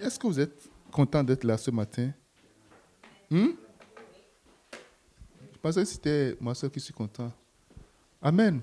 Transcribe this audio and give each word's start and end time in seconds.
Est-ce 0.00 0.18
que 0.18 0.26
vous 0.26 0.40
êtes 0.40 0.70
content 0.90 1.22
d'être 1.22 1.44
là 1.44 1.56
ce 1.56 1.70
matin? 1.70 2.10
Hmm? 3.30 3.48
Je 5.52 5.58
pensais 5.60 5.82
que 5.82 5.88
c'était 5.88 6.36
moi 6.40 6.54
seul 6.54 6.70
qui 6.70 6.80
suis 6.80 6.92
content. 6.92 7.32
Amen. 8.20 8.60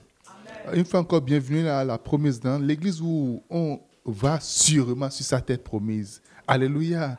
Une 0.74 0.86
fois 0.86 1.00
encore, 1.00 1.22
bienvenue 1.22 1.68
à 1.68 1.84
la 1.84 1.98
promesse 1.98 2.40
dans 2.40 2.60
l'église 2.60 3.02
où 3.02 3.42
on 3.50 3.80
va 4.06 4.40
sûrement 4.40 5.10
sur 5.10 5.26
sa 5.26 5.42
tête 5.42 5.64
promise. 5.64 6.22
Alléluia. 6.48 7.18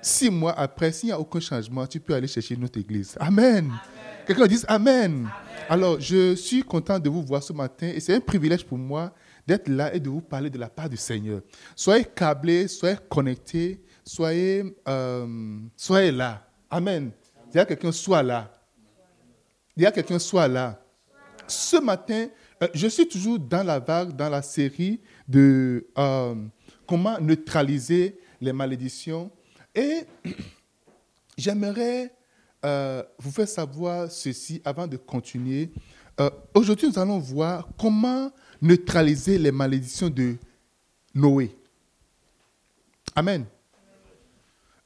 Six 0.00 0.30
mois 0.30 0.52
après, 0.52 0.92
s'il 0.92 1.08
n'y 1.08 1.12
a 1.12 1.20
aucun 1.20 1.40
changement, 1.40 1.86
tu 1.86 2.00
peux 2.00 2.14
aller 2.14 2.28
chercher 2.28 2.56
notre 2.56 2.78
église. 2.78 3.16
Amen. 3.20 3.72
Quelqu'un 4.26 4.46
dit 4.46 4.62
Amen. 4.68 5.28
Alors, 5.68 6.00
je 6.00 6.34
suis 6.34 6.62
content 6.62 6.98
de 6.98 7.10
vous 7.10 7.22
voir 7.22 7.42
ce 7.42 7.52
matin 7.52 7.88
et 7.88 8.00
c'est 8.00 8.14
un 8.14 8.20
privilège 8.20 8.64
pour 8.64 8.78
moi 8.78 9.12
d'être 9.48 9.68
là 9.68 9.94
et 9.94 9.98
de 9.98 10.10
vous 10.10 10.20
parler 10.20 10.50
de 10.50 10.58
la 10.58 10.68
part 10.68 10.90
du 10.90 10.98
Seigneur. 10.98 11.40
Soyez 11.74 12.04
câblés, 12.04 12.68
soyez 12.68 12.96
connectés, 13.08 13.80
soyez, 14.04 14.76
euh, 14.86 15.58
soyez 15.74 16.12
là. 16.12 16.46
Amen. 16.70 17.10
Il 17.50 17.56
y 17.56 17.60
a 17.60 17.64
quelqu'un 17.64 17.90
soit 17.90 18.22
là. 18.22 18.52
Il 19.74 19.84
y 19.84 19.86
a 19.86 19.90
quelqu'un 19.90 20.18
soit 20.18 20.48
là. 20.48 20.78
Ce 21.46 21.78
matin, 21.78 22.28
euh, 22.62 22.68
je 22.74 22.88
suis 22.88 23.08
toujours 23.08 23.38
dans 23.38 23.62
la 23.62 23.78
vague, 23.78 24.14
dans 24.14 24.28
la 24.28 24.42
série 24.42 25.00
de 25.26 25.86
euh, 25.96 26.34
comment 26.86 27.18
neutraliser 27.18 28.20
les 28.42 28.52
malédictions. 28.52 29.30
Et 29.74 30.02
j'aimerais 31.38 32.12
vous 33.18 33.30
faire 33.30 33.48
savoir 33.48 34.10
ceci 34.10 34.60
avant 34.64 34.86
de 34.86 34.96
continuer. 34.98 35.70
Aujourd'hui, 36.52 36.88
nous 36.88 36.98
allons 36.98 37.20
voir 37.20 37.68
comment 37.78 38.32
neutraliser 38.60 39.38
les 39.38 39.52
malédictions 39.52 40.10
de 40.10 40.36
Noé. 41.14 41.54
Amen. 43.14 43.44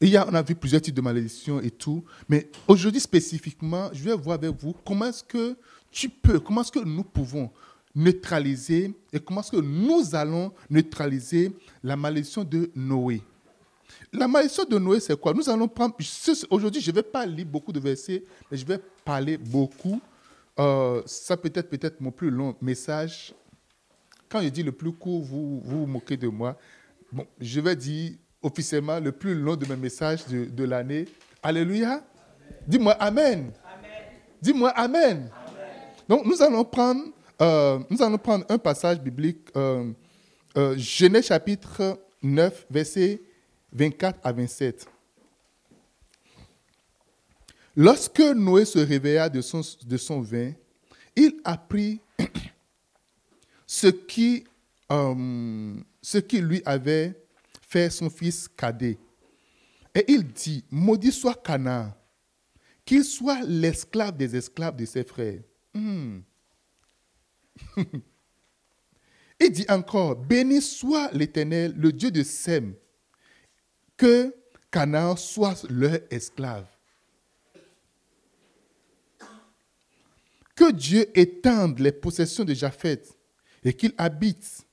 Il 0.01 0.19
on 0.19 0.35
a 0.35 0.43
vu 0.43 0.57
plusieurs 0.57 0.83
types 0.83 0.95
de 0.95 1.01
malédictions 1.01 1.61
et 1.61 1.71
tout, 1.71 2.05
mais 2.29 2.51
aujourd'hui 2.67 3.01
spécifiquement, 3.01 3.89
je 3.93 4.03
vais 4.03 4.17
voir 4.17 4.35
avec 4.35 4.51
vous 4.61 4.75
comment 4.85 5.07
est-ce 5.07 5.23
que 5.23 5.57
tu 5.93 6.09
peux, 6.09 6.41
comment 6.41 6.63
est-ce 6.63 6.73
que 6.73 6.81
nous 6.81 7.05
pouvons 7.05 7.51
neutraliser 7.95 8.93
et 9.13 9.21
comment 9.21 9.43
est-ce 9.43 9.53
que 9.53 9.61
nous 9.61 10.15
allons 10.15 10.53
neutraliser 10.69 11.53
la 11.85 11.95
malédiction 11.97 12.43
de 12.43 12.71
Noé. 12.75 13.23
La 14.13 14.27
malédiction 14.27 14.65
de 14.65 14.79
Noé, 14.79 14.99
c'est 14.99 15.19
quoi? 15.21 15.33
Nous 15.35 15.49
allons 15.49 15.69
prendre, 15.69 15.95
aujourd'hui, 16.51 16.81
je 16.81 16.91
ne 16.91 16.97
vais 16.97 17.03
pas 17.03 17.25
lire 17.25 17.47
beaucoup 17.47 17.73
de 17.73 17.79
versets, 17.79 18.25
mais 18.51 18.57
je 18.57 18.67
vais 18.67 18.81
parler 19.05 19.37
beaucoup. 19.37 20.01
Euh, 20.59 21.03
ça 21.07 21.37
peut 21.37 21.53
être 21.55 21.69
peut-être 21.69 22.01
mon 22.01 22.11
plus 22.11 22.31
long 22.31 22.57
message 22.61 23.35
quand 24.33 24.41
je 24.41 24.49
dis 24.49 24.63
le 24.63 24.73
plus 24.73 24.93
court, 24.93 25.21
vous 25.23 25.61
vous, 25.63 25.87
moquez 25.87 26.17
de 26.17 26.27
moi. 26.27 26.57
Bon, 27.13 27.27
je 27.39 27.61
vais 27.61 27.77
dire 27.77 28.13
officiellement 28.43 28.99
le 28.99 29.13
plus 29.13 29.35
long 29.35 29.57
de 29.57 29.67
mes 29.67 29.77
messages 29.77 30.27
de, 30.27 30.65
l'année. 30.65 31.05
Alléluia. 31.43 32.03
Dis-moi 32.67 32.93
Amen. 32.95 33.53
Dis-moi 34.41 34.71
amen. 34.71 35.31
Donc, 36.09 36.25
nous 36.25 36.43
allons 36.43 36.65
prendre, 36.65 37.05
euh, 37.41 37.79
nous 37.91 38.03
allons 38.03 38.19
prendre 38.19 38.45
un 38.49 38.59
passage 38.59 38.99
biblique, 39.01 39.49
euh, 39.55 39.93
euh, 40.57 40.77
Genèse 40.79 41.27
chapitre 41.27 42.01
9, 42.23 42.67
versets 42.71 43.23
24 43.73 44.19
à 44.25 44.33
27. 44.33 44.87
Lorsque 47.77 48.21
Noé 48.21 48.65
se 48.65 48.79
réveilla 48.79 49.29
de 49.29 49.41
son, 49.43 49.61
de 49.87 49.97
son 49.97 50.21
vin, 50.23 50.53
il 51.15 51.37
apprit 51.45 52.01
ce 53.73 53.87
qui, 53.87 54.45
euh, 54.91 55.75
ce 56.03 56.19
qui 56.19 56.43
lui 56.43 56.61
avait 56.67 57.19
fait 57.63 57.89
son 57.89 58.11
fils 58.11 58.47
cadet. 58.47 58.99
Et 59.95 60.05
il 60.09 60.25
dit, 60.25 60.63
maudit 60.71 61.11
soit 61.11 61.43
Cana, 61.43 61.97
qu'il 62.85 63.03
soit 63.03 63.41
l'esclave 63.45 64.15
des 64.15 64.37
esclaves 64.37 64.77
de 64.77 64.85
ses 64.85 65.05
frères. 65.05 65.41
Hmm. 65.73 66.19
il 69.41 69.51
dit 69.51 69.65
encore, 69.71 70.17
béni 70.17 70.61
soit 70.61 71.11
l'Éternel, 71.13 71.73
le 71.75 71.95
Dieu 71.95 72.11
de 72.11 72.23
Sem, 72.23 72.75
que 73.97 74.37
Canaan 74.71 75.17
soit 75.17 75.65
leur 75.71 75.99
esclave. 76.11 76.69
Que 80.55 80.71
Dieu 80.73 81.07
étende 81.19 81.79
les 81.79 81.93
possessions 81.93 82.45
de 82.45 82.53
Japheth 82.53 83.17
et 83.65 83.73
qu'il 83.73 83.93
habite 83.99 84.67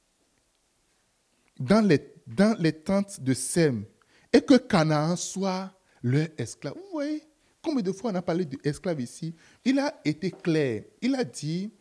dans 1.59 1.85
les, 1.85 2.13
dans 2.25 2.55
les 2.59 2.73
tentes 2.73 3.21
de 3.21 3.33
Sem 3.33 3.85
et 4.31 4.41
que 4.41 4.55
Canaan 4.55 5.15
soit 5.15 5.71
leur 6.01 6.27
esclave. 6.37 6.75
Vous 6.75 6.91
voyez 6.93 7.23
combien 7.61 7.83
de 7.83 7.91
fois 7.91 8.11
on 8.11 8.15
a 8.15 8.21
parlé 8.21 8.45
d'esclave 8.45 9.01
ici? 9.01 9.35
Il 9.65 9.79
a 9.79 9.99
été 10.05 10.31
clair. 10.31 10.83
Il 11.01 11.15
a 11.15 11.23
dit 11.23 11.71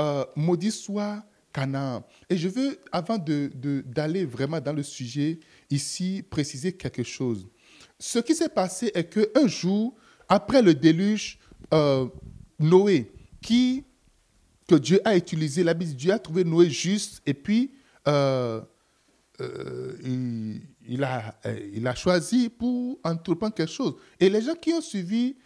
euh, 0.00 0.24
maudit 0.36 0.70
soit 0.70 1.24
Canaan. 1.52 2.04
Et 2.28 2.36
je 2.36 2.48
veux, 2.48 2.78
avant 2.90 3.18
d'aller 3.18 3.48
de, 3.50 3.82
d'aller 3.86 4.24
vraiment 4.24 4.60
dans 4.60 4.72
le 4.72 4.82
sujet, 4.82 5.38
ici, 5.70 6.24
préciser 6.28 6.72
quelque 6.72 7.02
chose. 7.02 7.46
Ce 7.98 8.18
qui 8.18 8.34
s'est 8.34 8.48
passé 8.48 8.90
est 8.94 9.04
qu'un 9.04 9.46
jour, 9.46 9.94
après 10.28 10.62
le 10.62 10.74
déluge, 10.74 11.38
euh, 11.74 12.06
Noé, 12.58 13.12
qui 13.40 13.84
Dieu 14.78 15.00
a 15.04 15.16
utilisé. 15.16 15.64
La 15.64 15.74
Dieu 15.74 16.12
a 16.12 16.18
trouvé 16.18 16.44
Noé 16.44 16.70
juste 16.70 17.22
et 17.26 17.34
puis 17.34 17.72
euh, 18.08 18.60
euh, 19.40 20.58
il, 20.86 21.02
a, 21.04 21.34
euh, 21.46 21.70
il 21.72 21.86
a 21.86 21.94
choisi 21.94 22.48
pour 22.48 22.98
entreprendre 23.04 23.54
quelque 23.54 23.72
chose. 23.72 23.94
Et 24.20 24.28
les 24.28 24.42
gens 24.42 24.54
qui 24.54 24.72
ont 24.72 24.80
suivi 24.80 25.36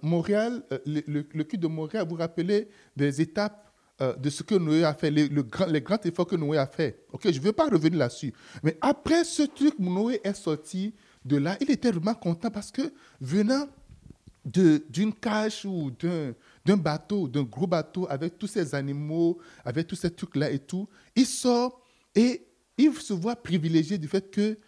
Montréal, 0.00 0.62
le, 0.86 1.02
le, 1.06 1.44
de 1.44 1.66
Montréal, 1.66 2.06
vous 2.08 2.14
rappelez 2.14 2.66
des 2.96 3.20
étapes 3.20 3.70
de 4.00 4.30
ce 4.30 4.42
que 4.42 4.54
Noé 4.54 4.84
a 4.84 4.94
fait, 4.94 5.10
les, 5.10 5.28
le 5.28 5.42
grands 5.42 6.00
efforts 6.02 6.26
que 6.26 6.36
Noé 6.36 6.56
a 6.56 6.66
fait. 6.66 7.04
Ok, 7.12 7.30
je 7.30 7.38
ne 7.38 7.44
veux 7.44 7.52
pas 7.52 7.68
revenir 7.68 7.98
là-dessus. 7.98 8.32
Mais 8.62 8.78
après 8.80 9.22
ce 9.24 9.42
truc, 9.42 9.78
Noé 9.78 10.18
est 10.24 10.32
sorti 10.32 10.94
de 11.26 11.36
là. 11.36 11.58
Il 11.60 11.70
était 11.70 11.90
vraiment 11.90 12.14
content 12.14 12.50
parce 12.50 12.70
que 12.70 12.90
venant 13.20 13.68
d'une 14.46 15.12
cage 15.12 15.66
ou 15.66 15.90
d'un 15.90 16.32
d'un 16.66 16.76
bateau, 16.76 17.28
d'un 17.28 17.44
gros 17.44 17.66
bateau, 17.66 18.06
avec 18.10 18.38
tous 18.38 18.48
ces 18.48 18.74
animaux, 18.74 19.38
avec 19.64 19.86
tous 19.86 19.94
ces 19.94 20.10
trucs-là 20.10 20.50
et 20.50 20.58
tout, 20.58 20.88
il 21.14 21.24
sort 21.24 21.80
et 22.14 22.46
il 22.76 22.92
se 22.94 23.12
voit 23.12 23.36
privilégié 23.36 23.96
du 23.96 24.08
fait 24.08 24.30
que 24.30 24.58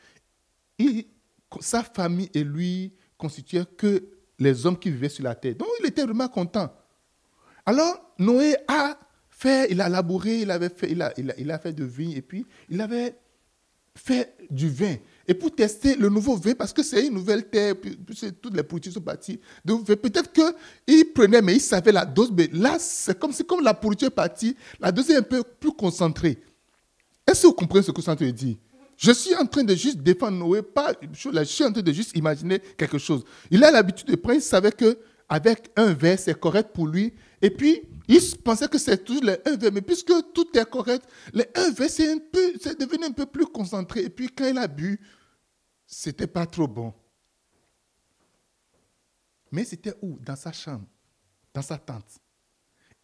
sa 1.61 1.83
famille 1.83 2.31
et 2.33 2.45
lui 2.45 2.95
constituaient 3.19 3.67
que 3.77 4.09
les 4.39 4.65
hommes 4.65 4.79
qui 4.79 4.91
vivaient 4.91 5.09
sur 5.09 5.25
la 5.25 5.35
terre. 5.35 5.57
Donc 5.57 5.69
il 5.81 5.87
était 5.87 6.05
vraiment 6.05 6.29
content. 6.29 6.73
Alors 7.67 8.15
Noé 8.19 8.55
a 8.69 8.99
fait, 9.29 9.71
il 9.71 9.81
a 9.81 9.89
labouré, 9.89 10.41
il, 10.43 10.51
avait 10.51 10.69
fait, 10.69 10.91
il, 10.93 11.03
a, 11.03 11.59
fait 11.59 11.73
de 11.73 11.85
vigne 11.85 12.13
et 12.13 12.23
puis 12.23 12.47
il 12.69 12.81
avait 12.81 13.19
fait 13.95 14.37
du 14.51 14.71
vin 14.71 14.95
et 15.29 15.35
pour 15.35 15.55
tester 15.55 15.95
le 15.95 16.09
nouveau 16.09 16.37
vin, 16.37 16.55
parce 16.55 16.73
que 16.73 16.83
c'est 16.83 17.07
une 17.07 17.13
nouvelle 17.13 17.47
terre, 17.51 17.75
toutes 18.41 18.57
les 18.57 18.63
pourritures 18.63 18.95
sont 18.95 19.03
parties. 19.03 19.39
Peut-être 19.65 20.33
qu'il 20.33 21.13
prenait, 21.13 21.43
mais 21.43 21.57
il 21.57 21.61
savait 21.61 21.93
la 21.93 22.07
dose, 22.07 22.33
mais 22.35 22.49
là, 22.51 22.79
c'est 22.81 23.17
comme, 23.19 23.35
comme 23.47 23.63
la 23.63 23.75
pourriture 23.75 24.09
est 24.09 24.11
partie, 24.11 24.57
la 24.81 24.91
dose 24.91 25.11
est 25.11 25.17
un 25.17 25.23
peu 25.23 25.43
plus 25.43 25.73
concentrée. 25.73 26.39
Est-ce 27.27 27.43
que 27.43 27.47
vous 27.49 27.53
comprenez 27.53 27.83
ce 27.83 27.91
que 27.91 28.01
train 28.01 28.15
de 28.15 28.31
dire 28.31 28.57
Je 28.97 29.13
suis 29.13 29.35
en 29.37 29.45
train 29.45 29.65
de 29.65 29.75
juste 29.75 29.99
défendre 29.99 30.39
Noé, 30.39 30.63
pas, 30.63 30.95
je 31.13 31.45
suis 31.45 31.65
en 31.65 31.73
train 31.73 31.83
de 31.83 31.93
juste 31.93 32.17
imaginer 32.17 32.59
quelque 32.79 32.97
chose. 32.97 33.23
Il 33.51 33.63
a 33.65 33.71
l'habitude 33.71 34.09
de 34.09 34.17
prendre, 34.17 34.39
il 34.39 34.43
savait 34.43 34.73
qu'avec 34.73 35.71
un 35.77 35.93
verre, 35.93 36.19
c'est 36.19 36.41
correct 36.41 36.71
pour 36.73 36.87
lui. 36.87 37.13
Et 37.43 37.51
puis, 37.51 37.83
il 38.09 38.19
pensait 38.43 38.67
que 38.67 38.79
c'est 38.79 39.05
toujours 39.05 39.25
les 39.25 39.37
1 39.45 39.57
verre, 39.59 39.73
mais 39.75 39.83
puisque 39.83 40.13
tout 40.33 40.47
est 40.57 40.71
correct, 40.71 41.05
les 41.35 41.45
1 41.55 41.71
verre, 41.73 41.91
c'est, 41.91 42.11
un 42.11 42.17
peu, 42.17 42.53
c'est 42.63 42.81
devenu 42.81 43.05
un 43.05 43.13
peu 43.13 43.27
plus 43.27 43.45
concentré. 43.45 44.05
Et 44.05 44.09
puis, 44.09 44.31
quand 44.35 44.47
il 44.47 44.57
a 44.57 44.67
bu, 44.67 44.99
c'était 45.91 46.27
pas 46.27 46.47
trop 46.47 46.69
bon. 46.69 46.93
Mais 49.51 49.65
c'était 49.65 49.95
où? 50.03 50.19
Dans 50.21 50.37
sa 50.37 50.53
chambre, 50.53 50.87
dans 51.55 51.63
sa 51.63 51.79
tente. 51.79 52.21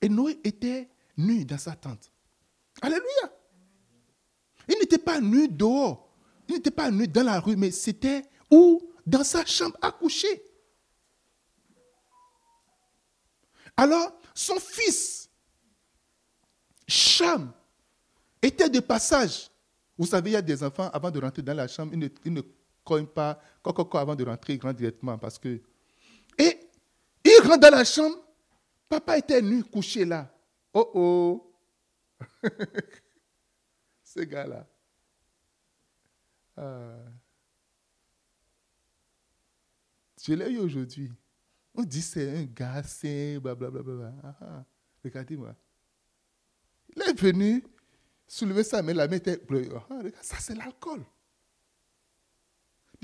Et 0.02 0.08
Noé 0.10 0.38
était 0.44 0.90
nu 1.16 1.46
dans 1.46 1.56
sa 1.56 1.74
tente. 1.74 2.12
Alléluia. 2.82 3.32
Il 4.68 4.78
n'était 4.78 4.98
pas 4.98 5.18
nu 5.18 5.48
dehors. 5.48 6.14
Il 6.46 6.56
n'était 6.56 6.70
pas 6.70 6.90
nu 6.90 7.08
dans 7.08 7.24
la 7.24 7.40
rue, 7.40 7.56
mais 7.56 7.70
c'était 7.70 8.22
où? 8.50 8.92
Dans 9.06 9.24
sa 9.24 9.46
chambre 9.46 9.78
à 9.80 9.90
coucher. 9.90 10.44
Alors, 13.76 14.12
son 14.34 14.60
fils, 14.60 15.30
Cham, 16.86 17.50
était 18.42 18.68
de 18.68 18.80
passage. 18.80 19.50
Vous 19.96 20.06
savez, 20.06 20.30
il 20.30 20.32
y 20.34 20.36
a 20.36 20.42
des 20.42 20.62
enfants, 20.62 20.90
avant 20.92 21.10
de 21.10 21.18
rentrer 21.18 21.42
dans 21.42 21.54
la 21.54 21.66
chambre, 21.66 21.94
cogne 22.84 23.06
pas, 23.06 23.40
coco, 23.62 23.96
avant 23.98 24.14
de 24.14 24.24
rentrer, 24.24 24.54
il 24.54 24.60
rentre 24.60 24.76
directement 24.76 25.18
parce 25.18 25.38
que. 25.38 25.60
Et 26.38 26.58
il 27.24 27.40
rentre 27.42 27.60
dans 27.60 27.70
la 27.70 27.84
chambre, 27.84 28.16
papa 28.88 29.18
était 29.18 29.42
nu, 29.42 29.64
couché 29.64 30.04
là. 30.04 30.30
Oh 30.72 30.90
oh! 30.94 31.54
Ce 34.02 34.20
gars-là. 34.20 34.66
Ah. 36.56 36.98
Je 40.22 40.32
l'ai 40.32 40.52
eu 40.52 40.58
aujourd'hui. 40.58 41.10
On 41.74 41.82
dit 41.82 42.02
c'est 42.02 42.38
un 42.38 42.44
gars 42.44 42.82
sain, 42.82 43.38
blablabla. 43.40 44.12
Ah, 44.22 44.36
ah. 44.40 44.64
Regardez-moi. 45.02 45.54
Il 46.94 47.02
est 47.02 47.20
venu 47.20 47.64
soulever 48.26 48.62
sa 48.64 48.82
main, 48.82 48.94
la 48.94 49.08
main 49.08 49.16
était 49.16 49.40
ah, 49.90 50.02
ça 50.22 50.36
c'est 50.38 50.54
l'alcool. 50.54 51.04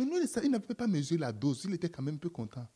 Mais 0.01 0.07
nous, 0.07 0.17
il 0.43 0.51
n'avait 0.51 0.75
pas 0.75 0.87
mesuré 0.87 1.21
la 1.21 1.31
dose. 1.31 1.61
Il 1.65 1.75
était 1.75 1.91
quand 1.91 2.03
même 2.03 2.15
un 2.15 2.19
peu 2.19 2.31
content. 2.31 2.67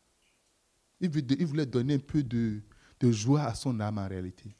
Il 1.00 1.08
voulait 1.46 1.64
donner 1.64 1.94
un 1.94 1.98
peu 1.98 2.22
de, 2.22 2.60
joie 3.00 3.44
à 3.44 3.54
son 3.54 3.80
âme 3.80 3.96
en 3.96 4.06
réalité. 4.06 4.54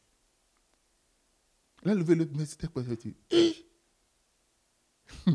Là, 1.83 1.95
levé 1.95 2.15
le 2.15 2.27
mais 2.35 2.47
c'était 2.47 2.69
quoi 2.69 2.83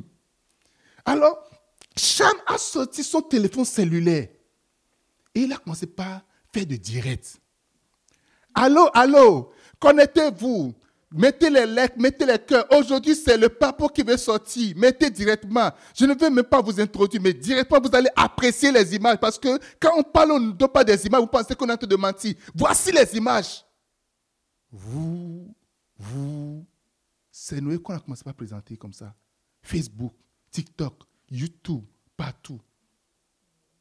Alors, 1.06 1.48
Cham 1.96 2.36
a 2.48 2.58
sorti 2.58 3.04
son 3.04 3.22
téléphone 3.22 3.66
cellulaire 3.66 4.30
et 5.36 5.42
il 5.42 5.54
a 5.54 5.58
commencé 5.58 5.86
par 5.86 6.24
faire 6.52 6.66
de 6.66 6.78
direct. 6.78 7.40
Allô, 8.56 8.90
allô, 8.92 9.54
connectez-vous. 9.80 10.74
Mettez 11.12 11.50
les 11.50 11.66
likes, 11.66 11.98
mettez 11.98 12.26
les 12.26 12.38
cœurs. 12.38 12.68
Aujourd'hui, 12.72 13.16
c'est 13.16 13.36
le 13.38 13.50
papa 13.50 13.88
qui 13.90 14.04
veut 14.04 14.18
sortir. 14.18 14.78
Mettez 14.78 15.10
directement. 15.10 15.72
Je 15.96 16.06
ne 16.06 16.14
veux 16.14 16.30
même 16.30 16.44
pas 16.44 16.62
vous 16.62 16.80
introduire, 16.80 17.22
mais 17.22 17.34
directement, 17.34 17.82
vous 17.82 17.96
allez 17.96 18.10
apprécier 18.16 18.72
les 18.72 18.96
images. 18.96 19.18
Parce 19.20 19.40
que 19.40 19.60
quand 19.80 19.92
on 19.98 20.04
parle, 20.04 20.34
on 20.34 20.40
ne 20.40 20.52
donne 20.52 20.70
pas 20.70 20.84
des 20.84 21.08
images, 21.08 21.22
vous 21.22 21.28
pensez 21.28 21.56
qu'on 21.56 21.68
est 21.68 21.74
en 21.74 21.78
train 21.78 21.88
de 21.88 21.96
mentir. 21.96 22.36
Voici 22.54 22.92
les 22.92 23.18
images. 23.18 23.66
Vous, 24.72 25.56
vous, 25.98 26.64
c'est 27.32 27.60
Noé 27.60 27.80
qu'on 27.80 27.96
a 27.96 28.00
commencé 28.00 28.22
à 28.28 28.34
présenter 28.34 28.78
comme 28.78 28.94
ça. 28.94 29.16
Facebook, 29.64 30.14
TikTok, 30.52 30.94
YouTube, 31.32 31.84
partout. 32.16 32.62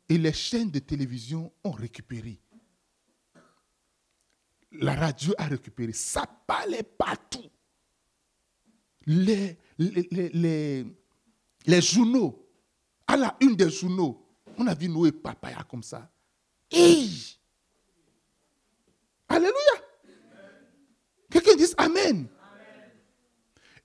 Et 0.08 0.16
les 0.16 0.32
chaînes 0.32 0.70
de 0.70 0.78
télévision 0.78 1.52
ont 1.62 1.72
récupéré. 1.72 2.40
La 4.72 4.94
radio 4.94 5.34
a 5.38 5.46
récupéré. 5.46 5.92
Ça 5.92 6.26
parlait 6.46 6.82
partout. 6.82 7.44
Les, 9.06 9.56
les, 9.78 10.84
les, 11.64 11.80
journaux, 11.80 12.46
à 13.06 13.16
la 13.16 13.36
une 13.40 13.56
des 13.56 13.70
journaux, 13.70 14.26
on 14.58 14.66
a 14.66 14.74
vu 14.74 14.88
Noé 14.88 15.12
papaya 15.12 15.64
comme 15.68 15.82
ça. 15.82 16.10
Alléluia. 19.28 19.54
Quelqu'un 21.30 21.56
dit 21.56 21.72
Amen. 21.78 22.28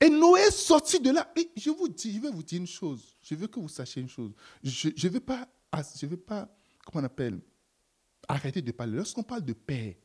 Et 0.01 0.09
Noé 0.09 0.41
est 0.41 0.51
sorti 0.51 0.99
de 0.99 1.11
là. 1.11 1.31
Je 1.55 1.69
vous 1.69 1.87
dis, 1.87 2.13
je 2.13 2.19
vais 2.19 2.29
vous 2.29 2.43
dire 2.43 2.59
une 2.59 2.67
chose. 2.67 3.15
Je 3.21 3.35
veux 3.35 3.47
que 3.47 3.59
vous 3.59 3.69
sachiez 3.69 4.01
une 4.01 4.09
chose. 4.09 4.33
Je 4.61 4.89
ne 4.89 5.09
veux 5.13 5.21
pas, 5.21 5.47
je 5.97 6.05
veux 6.05 6.17
pas, 6.17 6.53
comment 6.85 7.03
on 7.03 7.05
appelle, 7.05 7.39
arrêter 8.27 8.61
de 8.61 8.71
parler. 8.73 8.97
Lorsqu'on 8.97 9.23
parle 9.23 9.45
de 9.45 9.53
paix, 9.53 9.97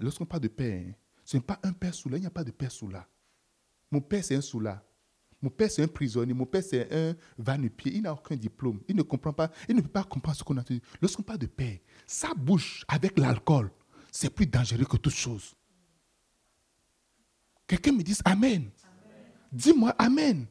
lorsqu'on 0.00 0.26
parle 0.26 0.42
de 0.42 0.48
père, 0.48 0.84
hein, 0.86 0.92
ce 1.24 1.36
n'est 1.36 1.42
pas 1.42 1.58
un 1.62 1.72
père 1.72 1.94
sous 1.94 2.08
là, 2.08 2.16
il 2.16 2.20
n'y 2.20 2.26
a 2.26 2.30
pas 2.30 2.44
de 2.44 2.50
père 2.50 2.72
sous 2.72 2.88
là. 2.88 3.06
Mon 3.90 4.00
père, 4.00 4.24
c'est 4.24 4.36
un 4.36 4.40
sous 4.40 4.60
là. 4.60 4.84
Mon 5.42 5.50
père, 5.50 5.70
c'est 5.70 5.82
un 5.82 5.88
prisonnier. 5.88 6.34
Mon 6.34 6.44
père, 6.44 6.62
c'est 6.62 6.92
un 6.92 7.16
va-nu-pied. 7.38 7.92
Il 7.94 8.02
n'a 8.02 8.12
aucun 8.12 8.36
diplôme. 8.36 8.80
Il 8.88 8.94
ne 8.94 9.02
comprend 9.02 9.32
pas. 9.32 9.50
Il 9.68 9.74
ne 9.74 9.80
peut 9.80 9.88
pas 9.88 10.04
comprendre 10.04 10.36
ce 10.36 10.44
qu'on 10.44 10.56
a 10.58 10.62
dit. 10.62 10.82
Lorsqu'on 11.00 11.22
parle 11.22 11.38
de 11.38 11.46
père, 11.46 11.78
sa 12.06 12.34
bouche 12.34 12.84
avec 12.88 13.18
l'alcool, 13.18 13.70
c'est 14.12 14.30
plus 14.30 14.46
dangereux 14.46 14.84
que 14.84 14.96
toute 14.96 15.14
chose. 15.14 15.54
Quelqu'un 17.66 17.92
me 17.92 18.02
dit 18.02 18.16
Amen. 18.24 18.70
Dis-moi 19.50 19.94
Amen. 19.98 20.46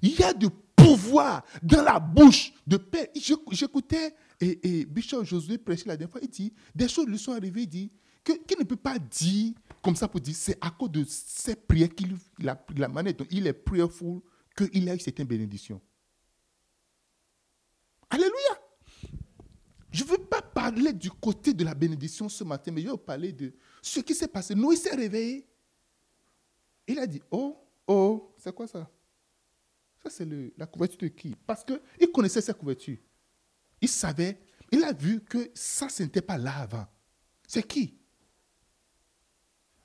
Il 0.00 0.18
y 0.18 0.22
a 0.22 0.32
du 0.32 0.48
pouvoir 0.96 1.44
dans 1.62 1.82
la 1.82 1.98
bouche 1.98 2.52
de 2.66 2.76
père. 2.76 3.06
J'écoutais 3.50 4.14
et, 4.40 4.80
et 4.80 4.84
Bishop 4.84 5.24
Josué 5.24 5.58
prêchait 5.58 5.86
la 5.86 5.96
dernière 5.96 6.12
fois, 6.12 6.20
il 6.22 6.28
dit, 6.28 6.52
des 6.74 6.88
choses 6.88 7.06
lui 7.06 7.18
sont 7.18 7.32
arrivées, 7.32 7.62
il 7.62 7.68
dit, 7.68 7.92
qu'il 8.24 8.58
ne 8.58 8.64
peut 8.64 8.76
pas 8.76 8.98
dire 8.98 9.52
comme 9.82 9.96
ça 9.96 10.06
pour 10.06 10.20
dire, 10.20 10.34
c'est 10.36 10.56
à 10.60 10.70
cause 10.70 10.90
de 10.90 11.04
ses 11.08 11.56
prières, 11.56 11.92
qu'il, 11.92 12.16
la, 12.38 12.64
la 12.76 12.88
manière 12.88 13.14
dont 13.14 13.26
il 13.30 13.46
est 13.46 13.52
prayerful, 13.52 14.20
qu'il 14.56 14.88
a 14.88 14.94
eu 14.94 15.00
certaines 15.00 15.26
bénédictions. 15.26 15.80
Alléluia. 18.08 18.32
Je 19.90 20.04
ne 20.04 20.08
veux 20.08 20.18
pas 20.18 20.40
parler 20.40 20.92
du 20.92 21.10
côté 21.10 21.52
de 21.52 21.64
la 21.64 21.74
bénédiction 21.74 22.28
ce 22.28 22.44
matin, 22.44 22.70
mais 22.70 22.82
je 22.82 22.88
veux 22.88 22.96
parler 22.96 23.32
de 23.32 23.52
ce 23.82 24.00
qui 24.00 24.14
s'est 24.14 24.28
passé. 24.28 24.54
Noé 24.54 24.76
s'est 24.76 24.94
réveillé. 24.94 25.46
Il 26.86 26.98
a 26.98 27.06
dit, 27.06 27.20
oh, 27.30 27.58
oh, 27.86 28.34
c'est 28.38 28.54
quoi 28.54 28.66
ça? 28.66 28.88
Ça, 30.02 30.10
c'est 30.10 30.28
la 30.56 30.66
couverture 30.66 30.98
de 30.98 31.08
qui? 31.08 31.36
Parce 31.46 31.64
qu'il 31.64 32.10
connaissait 32.12 32.40
sa 32.40 32.54
couverture. 32.54 32.98
Il 33.80 33.88
savait, 33.88 34.40
il 34.70 34.82
a 34.84 34.92
vu 34.92 35.20
que 35.20 35.50
ça, 35.54 35.88
ce 35.88 36.02
n'était 36.02 36.22
pas 36.22 36.38
là 36.38 36.56
avant. 36.56 36.86
C'est 37.46 37.66
qui? 37.66 37.98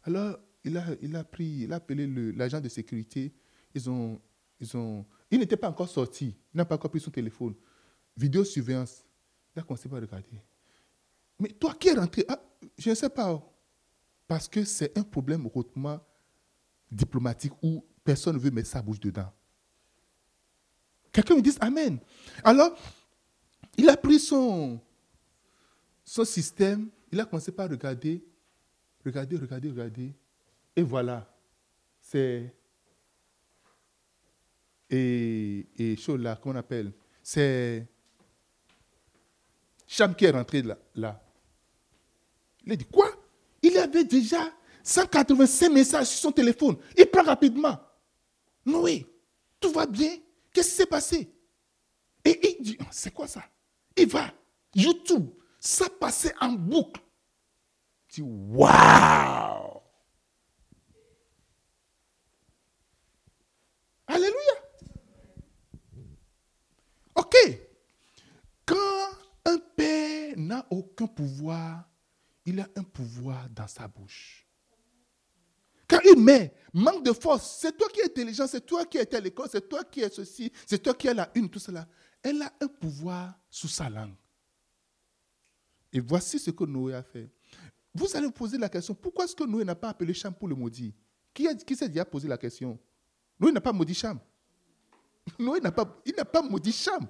Alors, 0.04 0.40
il 0.64 0.78
a, 0.78 0.86
il 1.02 1.16
a 1.16 1.24
pris, 1.24 1.64
il 1.64 1.74
a 1.74 1.78
appelé 1.78 2.08
l'agent 2.34 2.62
de 2.62 2.70
sécurité. 2.70 3.34
Ils 3.74 3.90
ont, 3.90 4.20
ils 4.60 4.76
ont, 4.76 5.06
il 5.30 5.40
n'était 5.40 5.58
pas 5.58 5.70
encore 5.70 5.90
sorti. 5.90 6.36
Il 6.54 6.58
n'a 6.58 6.66
pas 6.66 6.76
encore 6.76 6.90
pris 6.90 7.00
son 7.00 7.12
téléphone. 7.12 7.56
Vidéo 8.16 8.44
surveillance. 8.44 9.04
Il 9.56 9.60
a 9.60 9.64
commencé 9.64 9.90
à 9.92 9.96
regarder. 9.96 10.42
Mais 11.40 11.50
toi 11.50 11.76
qui 11.76 11.90
es 11.90 11.94
rentré, 11.94 12.26
ah, 12.28 12.42
je 12.78 12.90
ne 12.90 12.96
sais 12.96 13.10
pas. 13.10 13.44
Parce 14.28 14.48
que 14.48 14.64
c'est 14.64 14.98
un 14.98 15.04
problème 15.04 15.48
hautement 15.54 16.00
diplomatique 16.92 17.54
où 17.62 17.86
personne 18.04 18.36
ne 18.36 18.40
veut 18.40 18.52
mettre 18.52 18.70
sa 18.70 18.82
bouche 18.82 19.00
dedans. 19.00 19.32
Quelqu'un 21.18 21.36
me 21.38 21.42
dit 21.42 21.56
Amen. 21.60 21.98
Alors, 22.44 22.78
il 23.76 23.90
a 23.90 23.98
pris 23.98 24.20
son, 24.20 24.80
son 26.06 26.24
système, 26.24 26.90
il 27.12 27.20
a 27.20 27.26
commencé 27.26 27.52
par 27.52 27.68
regarder, 27.68 28.24
regarder, 29.04 29.36
regarder, 29.36 29.70
regarder. 29.72 30.14
Et 30.76 30.84
voilà, 30.84 31.28
c'est. 32.00 32.54
Et, 34.92 35.66
et 35.76 35.98
chose 35.98 36.22
là, 36.22 36.38
comment 36.40 36.54
on 36.54 36.60
appelle 36.60 36.92
C'est. 37.24 37.88
Cham 39.88 40.14
qui 40.14 40.26
est 40.26 40.30
rentré 40.30 40.62
là, 40.62 40.78
là. 40.94 41.20
Il 42.64 42.74
a 42.74 42.76
dit 42.76 42.86
Quoi? 42.86 43.10
Il 43.64 43.76
avait 43.80 44.04
déjà 44.04 44.52
185 44.84 45.70
messages 45.72 46.10
sur 46.10 46.20
son 46.20 46.32
téléphone. 46.32 46.78
Il 46.96 47.08
prend 47.08 47.24
rapidement. 47.24 47.80
Noé, 48.64 49.08
tout 49.60 49.72
va 49.72 49.88
bien 49.88 50.12
Qu'est-ce 50.58 50.70
qui 50.70 50.76
s'est 50.78 50.86
passé? 50.88 51.32
Et 52.26 52.58
il 52.58 52.64
dit 52.64 52.78
C'est 52.90 53.14
quoi 53.14 53.28
ça? 53.28 53.44
Il 53.96 54.08
va, 54.08 54.34
YouTube, 54.74 55.30
ça 55.60 55.88
passait 55.88 56.34
en 56.42 56.54
boucle. 56.54 57.00
Tu 58.08 58.22
dis, 58.22 58.28
waouh! 58.28 59.80
Alléluia! 64.08 64.34
Ok. 67.14 67.36
Quand 68.66 69.10
un 69.46 69.60
père 69.76 70.34
n'a 70.38 70.66
aucun 70.72 71.06
pouvoir, 71.06 71.88
il 72.48 72.62
a 72.62 72.68
un 72.76 72.84
pouvoir 72.84 73.48
dans 73.52 73.68
sa 73.68 73.88
bouche. 73.88 74.47
Quand 75.88 76.00
il 76.04 76.20
met, 76.22 76.54
manque 76.74 77.04
de 77.04 77.14
force, 77.14 77.58
c'est 77.62 77.76
toi 77.78 77.88
qui 77.90 78.02
es 78.02 78.06
intelligent, 78.06 78.48
c'est 78.48 78.66
toi 78.66 78.86
qui 78.86 78.98
es 78.98 79.16
à 79.16 79.20
l'école, 79.20 79.48
c'est 79.52 79.68
toi 79.68 79.84
qui 79.84 80.02
es 80.02 80.10
ceci, 80.10 80.52
c'est 80.66 80.82
toi 80.82 80.94
qui 80.94 81.08
as 81.08 81.14
la 81.14 81.30
une, 81.36 81.50
tout 81.50 81.60
cela 81.60 81.88
elle 82.24 82.42
a 82.42 82.54
un 82.62 82.68
pouvoir 82.68 83.34
sous 83.50 83.68
sa 83.68 83.90
langue. 83.90 84.16
Et 85.94 86.00
voici 86.00 86.40
ce 86.40 86.52
que 86.52 86.64
Noé 86.66 86.94
a 86.94 87.04
fait. 87.04 87.30
Vous 87.94 88.08
allez 88.16 88.28
vous 88.28 88.32
poser 88.32 88.58
la 88.58 88.70
question, 88.70 88.94
pourquoi 88.94 89.26
est-ce 89.26 89.36
que 89.36 89.44
Noé 89.44 89.64
n'a 89.64 89.76
pas 89.76 89.90
appelé 89.90 90.14
Cham 90.14 90.34
pour 90.34 90.48
le 90.48 90.56
maudire 90.56 90.92
Qui, 91.34 91.48
s'est 91.76 91.88
déjà 91.90 92.06
posé 92.06 92.28
la 92.28 92.38
question? 92.38 92.78
Noé 93.40 93.52
n'a 93.52 93.62
pas 93.62 93.72
maudit 93.72 93.94
Cham. 93.94 94.20
Noé 95.40 95.60
n'a 95.60 95.72
pas, 95.72 96.02
il 96.06 96.14
n'a 96.16 96.26
pas 96.26 96.42
maudit 96.42 96.72
Cham. 96.72 97.08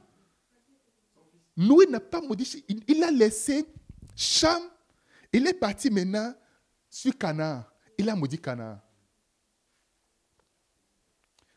Noé 1.56 1.88
n'a 1.88 2.00
pas 2.00 2.22
maudit 2.22 2.64
il, 2.70 2.84
il, 2.88 3.04
a 3.04 3.12
laissé 3.12 3.66
Cham. 4.16 4.62
Il 5.34 5.48
est 5.48 5.54
parti 5.54 5.90
maintenant 5.90 6.34
sur 6.90 7.18
Canaan. 7.18 7.66
Il 7.98 8.10
a 8.10 8.16
maudit 8.16 8.40
Canaan. 8.40 8.80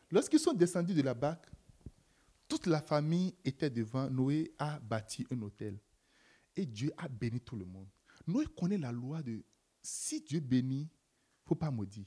Lorsqu'ils 0.09 0.39
sont 0.39 0.53
descendus 0.53 0.93
de 0.93 1.01
la 1.01 1.13
barque, 1.13 1.47
toute 2.47 2.65
la 2.65 2.81
famille 2.81 3.33
était 3.45 3.69
devant. 3.69 4.09
Noé 4.09 4.53
a 4.59 4.79
bâti 4.79 5.25
un 5.31 5.41
hôtel. 5.41 5.79
Et 6.55 6.65
Dieu 6.65 6.91
a 6.97 7.07
béni 7.07 7.39
tout 7.39 7.55
le 7.55 7.65
monde. 7.65 7.87
Noé 8.27 8.45
connaît 8.57 8.77
la 8.77 8.91
loi 8.91 9.21
de 9.23 9.41
si 9.81 10.21
Dieu 10.21 10.39
bénit, 10.39 10.81
il 10.81 11.43
ne 11.43 11.47
faut 11.47 11.55
pas 11.55 11.71
maudire. 11.71 12.05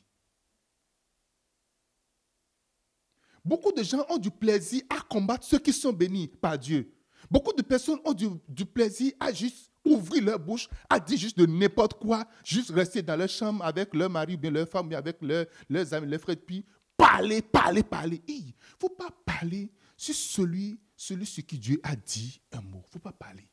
Beaucoup 3.45 3.73
de 3.73 3.83
gens 3.83 4.05
ont 4.09 4.19
du 4.19 4.31
plaisir 4.31 4.83
à 4.89 5.01
combattre 5.01 5.45
ceux 5.45 5.59
qui 5.59 5.73
sont 5.73 5.93
bénis 5.93 6.29
par 6.29 6.59
Dieu. 6.59 6.93
Beaucoup 7.31 7.53
de 7.53 7.63
personnes 7.63 7.99
ont 8.05 8.13
du, 8.13 8.65
plaisir 8.67 9.13
à 9.21 9.33
juste 9.33 9.71
ouvrir 9.85 10.25
leur 10.25 10.39
bouche, 10.39 10.69
à 10.89 10.99
dire 10.99 11.19
juste 11.19 11.39
de 11.39 11.47
n'importe 11.47 11.95
quoi, 11.95 12.27
juste 12.45 12.71
rester 12.71 13.03
dans 13.03 13.17
leur 13.17 13.29
chambre 13.29 13.65
avec 13.65 13.95
leur 13.95 14.11
mari, 14.11 14.37
bien 14.37 14.51
leur 14.51 14.69
femme, 14.69 14.93
avec 14.93 15.19
leurs 15.21 15.95
amis, 15.95 16.09
leurs 16.09 16.21
frères, 16.21 16.37
puis 16.37 16.65
parler, 16.97 17.43
parler, 17.43 17.83
parler. 17.83 18.23
Il 18.27 18.47
ne 18.47 18.53
faut 18.79 18.89
pas 18.89 19.11
parler 19.25 19.71
sur 19.97 20.15
celui 20.15 20.79
celui 20.97 21.27
sur 21.27 21.45
qui 21.45 21.59
Dieu 21.59 21.81
a 21.83 21.97
dit 21.97 22.41
un 22.53 22.61
mot. 22.61 22.83
Il 22.85 22.87
ne 22.87 22.93
faut 22.93 22.99
pas 22.99 23.13
parler. 23.13 23.49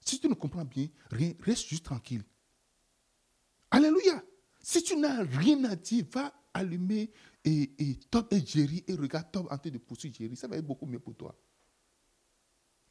Si 0.00 0.20
tu 0.20 0.28
ne 0.28 0.34
comprends 0.34 0.64
bien, 0.64 0.88
rien, 1.10 1.32
reste 1.40 1.66
juste 1.66 1.84
tranquille. 1.84 2.22
Alléluia. 3.70 4.22
Si 4.60 4.82
tu 4.82 4.96
n'as 4.96 5.24
rien 5.24 5.64
à 5.64 5.76
dire, 5.76 6.04
va 6.12 6.32
allumer 6.54 7.10
et, 7.44 7.72
et 7.78 7.94
Top 8.10 8.32
et 8.32 8.44
Jerry 8.44 8.84
et 8.86 8.94
regarde 8.94 9.30
Top 9.32 9.50
en 9.50 9.58
train 9.58 9.70
de 9.70 9.78
poursuivre 9.78 10.14
Jerry. 10.16 10.36
Ça 10.36 10.48
va 10.48 10.56
être 10.56 10.66
beaucoup 10.66 10.86
mieux 10.86 11.00
pour 11.00 11.14
toi. 11.16 11.36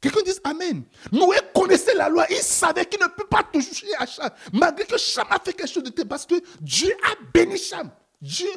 Quelqu'un 0.06 0.22
dit 0.22 0.38
Amen. 0.44 0.84
Noé 1.10 1.36
connaissait 1.52 1.94
la 1.94 2.08
loi. 2.08 2.26
Il 2.30 2.36
savait 2.36 2.86
qu'il 2.86 3.00
ne 3.00 3.08
peut 3.08 3.26
pas 3.26 3.42
toucher 3.42 3.88
à 3.98 4.06
Cham. 4.06 4.30
Malgré 4.52 4.86
que 4.86 4.96
Cham 4.96 5.26
a 5.30 5.40
fait 5.40 5.52
quelque 5.52 5.68
chose 5.68 5.82
de 5.82 5.90
tel. 5.90 6.06
Parce 6.06 6.24
que 6.24 6.36
Dieu 6.60 6.94
a 7.04 7.16
béni 7.32 7.58
Cham. 7.58 7.90
Dieu, 8.20 8.48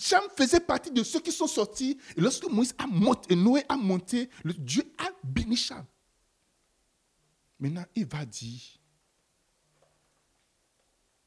Cham 0.00 0.24
faisait 0.36 0.60
partie 0.60 0.90
de 0.90 1.04
ceux 1.04 1.20
qui 1.20 1.30
sont 1.30 1.46
sortis. 1.46 1.98
Et 2.16 2.20
lorsque 2.20 2.46
Moïse 2.46 2.74
a 2.78 2.86
monté, 2.88 3.36
Noé 3.36 3.64
a 3.68 3.76
monté, 3.76 4.28
Dieu 4.44 4.82
a 4.98 5.08
béni 5.22 5.56
Cham. 5.56 5.84
Maintenant, 7.60 7.84
il 7.94 8.06
va 8.06 8.24
dire 8.24 8.60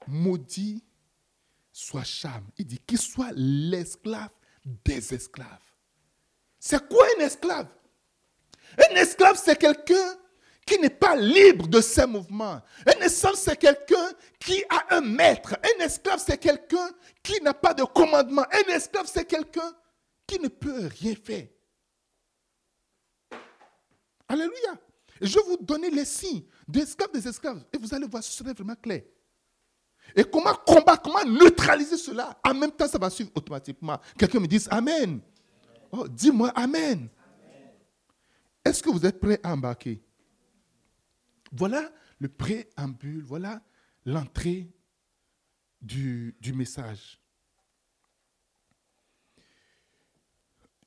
Maudit 0.08 0.84
soit 1.72 2.04
Cham. 2.04 2.44
Il 2.58 2.66
dit 2.66 2.80
qu'il 2.86 2.98
soit 2.98 3.32
l'esclave 3.34 4.32
des 4.84 5.14
esclaves. 5.14 5.48
C'est 6.60 6.86
quoi 6.90 7.06
un 7.18 7.22
esclave? 7.22 7.70
Un 8.78 8.96
esclave, 8.96 9.40
c'est 9.44 9.58
quelqu'un 9.58 10.16
qui 10.66 10.80
n'est 10.80 10.90
pas 10.90 11.16
libre 11.16 11.68
de 11.68 11.80
ses 11.80 12.06
mouvements. 12.06 12.62
Un 12.88 13.06
esclave, 13.06 13.36
c'est 13.36 13.58
quelqu'un 13.58 14.12
qui 14.40 14.64
a 14.70 14.96
un 14.96 15.02
maître. 15.02 15.56
Un 15.64 15.84
esclave, 15.84 16.22
c'est 16.26 16.38
quelqu'un 16.38 16.90
qui 17.22 17.42
n'a 17.42 17.54
pas 17.54 17.74
de 17.74 17.84
commandement. 17.84 18.46
Un 18.52 18.74
esclave, 18.74 19.06
c'est 19.12 19.26
quelqu'un 19.26 19.74
qui 20.26 20.40
ne 20.40 20.48
peut 20.48 20.90
rien 21.00 21.16
faire. 21.16 21.48
Alléluia. 24.28 24.76
Je 25.22 25.36
vais 25.36 25.46
vous 25.48 25.58
donner 25.58 25.90
les 25.90 26.06
signes 26.06 26.44
d'esclaves 26.68 27.12
des 27.12 27.28
esclaves. 27.28 27.64
Et 27.72 27.78
vous 27.78 27.94
allez 27.94 28.08
voir, 28.08 28.24
ce 28.24 28.32
serait 28.32 28.54
vraiment 28.54 28.76
clair. 28.76 29.04
Et 30.16 30.24
comment 30.24 30.54
combattre, 30.54 31.04
comment 31.04 31.24
neutraliser 31.24 31.98
cela? 31.98 32.38
En 32.44 32.54
même 32.54 32.72
temps, 32.72 32.88
ça 32.88 32.98
va 32.98 33.10
suivre 33.10 33.32
automatiquement. 33.36 34.00
Quelqu'un 34.18 34.40
me 34.40 34.48
dit 34.48 34.64
Amen. 34.70 35.22
Oh, 35.92 36.08
dis-moi 36.08 36.50
Amen. 36.56 37.10
Est-ce 38.66 38.82
que 38.82 38.90
vous 38.90 39.06
êtes 39.06 39.20
prêts 39.20 39.40
à 39.44 39.54
embarquer? 39.54 40.02
Voilà 41.52 41.92
le 42.20 42.28
préambule, 42.28 43.24
voilà 43.24 43.62
l'entrée 44.06 44.74
du, 45.82 46.36
du 46.42 46.52
message. 46.52 47.22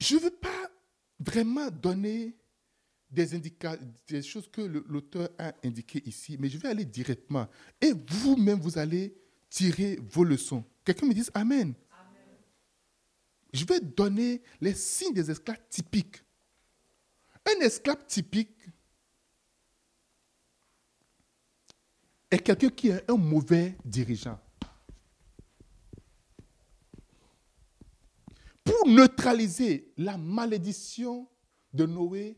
Je 0.01 0.17
ne 0.17 0.21
veux 0.21 0.31
pas 0.31 0.71
vraiment 1.21 1.71
donner 1.71 2.37
des, 3.11 3.39
des 4.07 4.23
choses 4.23 4.49
que 4.51 4.61
l'auteur 4.61 5.29
a 5.39 5.53
indiquées 5.65 6.03
ici, 6.07 6.37
mais 6.39 6.49
je 6.49 6.59
vais 6.59 6.69
aller 6.69 6.85
directement. 6.85 7.49
Et 7.81 7.93
vous-même, 7.93 8.61
vous 8.61 8.79
allez 8.79 9.17
tirer 9.49 9.99
vos 10.03 10.25
leçons. 10.25 10.65
Quelqu'un 10.85 11.07
me 11.07 11.15
dit 11.15 11.25
Amen. 11.35 11.75
Je 13.53 13.65
vais 13.65 13.81
donner 13.81 14.43
les 14.61 14.75
signes 14.75 15.15
des 15.15 15.31
esclaves 15.31 15.61
typiques. 15.71 16.23
Un 17.49 17.61
esclave 17.61 18.05
typique 18.07 18.55
est 22.31 22.39
quelqu'un 22.39 22.69
qui 22.69 22.89
est 22.89 23.11
un 23.11 23.17
mauvais 23.17 23.77
dirigeant. 23.85 24.39
Pour 28.65 28.87
neutraliser 28.87 29.93
la 29.97 30.19
malédiction 30.19 31.27
de 31.73 31.87
Noé, 31.87 32.37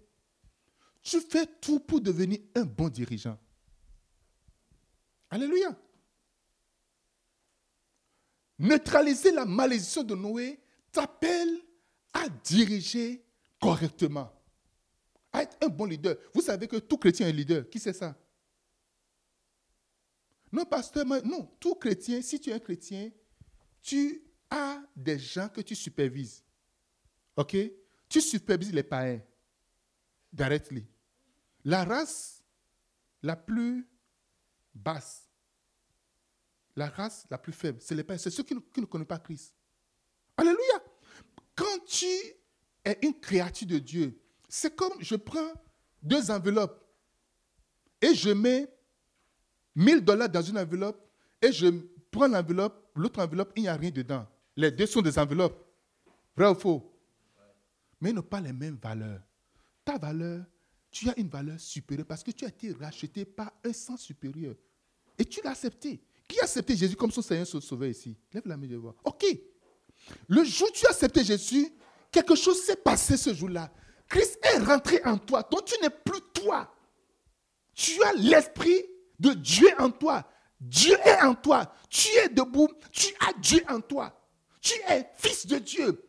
tu 1.02 1.20
fais 1.20 1.46
tout 1.60 1.80
pour 1.80 2.00
devenir 2.00 2.38
un 2.54 2.64
bon 2.64 2.88
dirigeant. 2.88 3.38
Alléluia. 5.28 5.76
Neutraliser 8.60 9.32
la 9.32 9.44
malédiction 9.44 10.04
de 10.04 10.14
Noé 10.14 10.60
t'appelle 10.92 11.62
à 12.12 12.28
diriger 12.28 13.24
correctement, 13.60 14.30
à 15.32 15.42
être 15.42 15.56
un 15.62 15.68
bon 15.68 15.86
leader. 15.86 16.16
Vous 16.34 16.42
savez 16.42 16.66
que 16.66 16.76
tout 16.76 16.98
chrétien 16.98 17.28
est 17.28 17.32
leader. 17.32 17.68
Qui 17.68 17.78
c'est 17.78 17.92
ça? 17.92 18.16
Non, 20.52 20.64
pasteur, 20.64 21.04
non, 21.06 21.46
tout 21.60 21.76
chrétien, 21.76 22.20
si 22.22 22.40
tu 22.40 22.50
es 22.50 22.52
un 22.52 22.58
chrétien, 22.58 23.10
tu 23.80 24.22
as 24.50 24.82
des 24.96 25.18
gens 25.18 25.48
que 25.48 25.60
tu 25.60 25.76
supervises. 25.76 26.42
OK? 27.36 27.56
Tu 28.08 28.20
supervises 28.20 28.72
les 28.72 28.82
païens. 28.82 29.22
Directly. 30.32 30.86
La 31.64 31.84
race 31.84 32.42
la 33.22 33.36
plus 33.36 33.86
basse, 34.74 35.28
la 36.76 36.88
race 36.88 37.26
la 37.30 37.38
plus 37.38 37.52
faible, 37.52 37.80
c'est 37.80 37.94
les 37.94 38.04
païens, 38.04 38.18
c'est 38.18 38.30
ceux 38.30 38.42
qui 38.42 38.54
ne, 38.54 38.86
connaissent 38.86 39.06
pas 39.06 39.18
Christ. 39.18 39.54
Alléluia. 40.36 40.82
Quand 41.54 41.84
tu 41.86 42.06
es 42.84 42.98
une 43.02 43.18
créature 43.20 43.68
de 43.68 43.78
Dieu, 43.78 44.18
c'est 44.50 44.74
comme 44.74 44.92
je 44.98 45.14
prends 45.14 45.52
deux 46.02 46.30
enveloppes 46.30 46.84
et 48.02 48.14
je 48.14 48.30
mets 48.30 48.68
1000 49.76 50.04
dollars 50.04 50.28
dans 50.28 50.42
une 50.42 50.58
enveloppe 50.58 51.00
et 51.40 51.52
je 51.52 51.68
prends 52.10 52.26
l'enveloppe, 52.26 52.90
l'autre 52.96 53.22
enveloppe, 53.22 53.52
il 53.56 53.62
n'y 53.62 53.68
a 53.68 53.76
rien 53.76 53.90
dedans. 53.90 54.26
Les 54.56 54.72
deux 54.72 54.86
sont 54.86 55.00
des 55.00 55.16
enveloppes. 55.18 55.64
Vrai 56.36 56.48
ou 56.48 56.54
faux? 56.54 56.92
Mais 58.00 58.10
ils 58.10 58.14
n'ont 58.14 58.22
pas 58.22 58.40
les 58.40 58.52
mêmes 58.52 58.78
valeurs. 58.82 59.20
Ta 59.84 59.98
valeur, 59.98 60.44
tu 60.90 61.08
as 61.08 61.18
une 61.18 61.28
valeur 61.28 61.60
supérieure 61.60 62.06
parce 62.06 62.24
que 62.24 62.32
tu 62.32 62.44
as 62.44 62.48
été 62.48 62.72
racheté 62.72 63.24
par 63.24 63.52
un 63.64 63.72
sang 63.72 63.96
supérieur. 63.96 64.56
Et 65.16 65.24
tu 65.24 65.40
l'as 65.44 65.50
accepté. 65.50 66.02
Qui 66.26 66.40
a 66.40 66.44
accepté 66.44 66.76
Jésus 66.76 66.96
comme 66.96 67.12
son 67.12 67.22
Seigneur 67.22 67.46
Sauveur 67.46 67.88
ici? 67.88 68.16
Lève 68.32 68.42
la 68.46 68.56
main 68.56 68.66
de 68.66 68.76
voir. 68.76 68.94
Ok. 69.04 69.24
Le 70.26 70.44
jour 70.44 70.68
où 70.68 70.72
tu 70.72 70.86
as 70.86 70.90
accepté 70.90 71.22
Jésus, 71.22 71.68
quelque 72.10 72.34
chose 72.34 72.60
s'est 72.62 72.76
passé 72.76 73.16
ce 73.16 73.32
jour-là. 73.32 73.72
Christ 74.10 74.38
est 74.42 74.58
rentré 74.58 75.00
en 75.04 75.16
toi. 75.16 75.46
Donc 75.50 75.64
tu 75.64 75.80
n'es 75.80 75.88
plus 75.88 76.20
toi. 76.34 76.68
Tu 77.74 78.02
as 78.02 78.12
l'esprit 78.14 78.84
de 79.18 79.30
Dieu 79.32 79.70
en 79.78 79.90
toi. 79.90 80.24
Dieu 80.60 80.96
est 81.04 81.22
en 81.22 81.34
toi. 81.34 81.72
Tu 81.88 82.08
es 82.18 82.28
debout. 82.28 82.68
Tu 82.92 83.06
as 83.26 83.32
Dieu 83.38 83.62
en 83.68 83.80
toi. 83.80 84.12
Tu 84.60 84.74
es 84.88 85.08
fils 85.16 85.46
de 85.46 85.58
Dieu. 85.58 86.04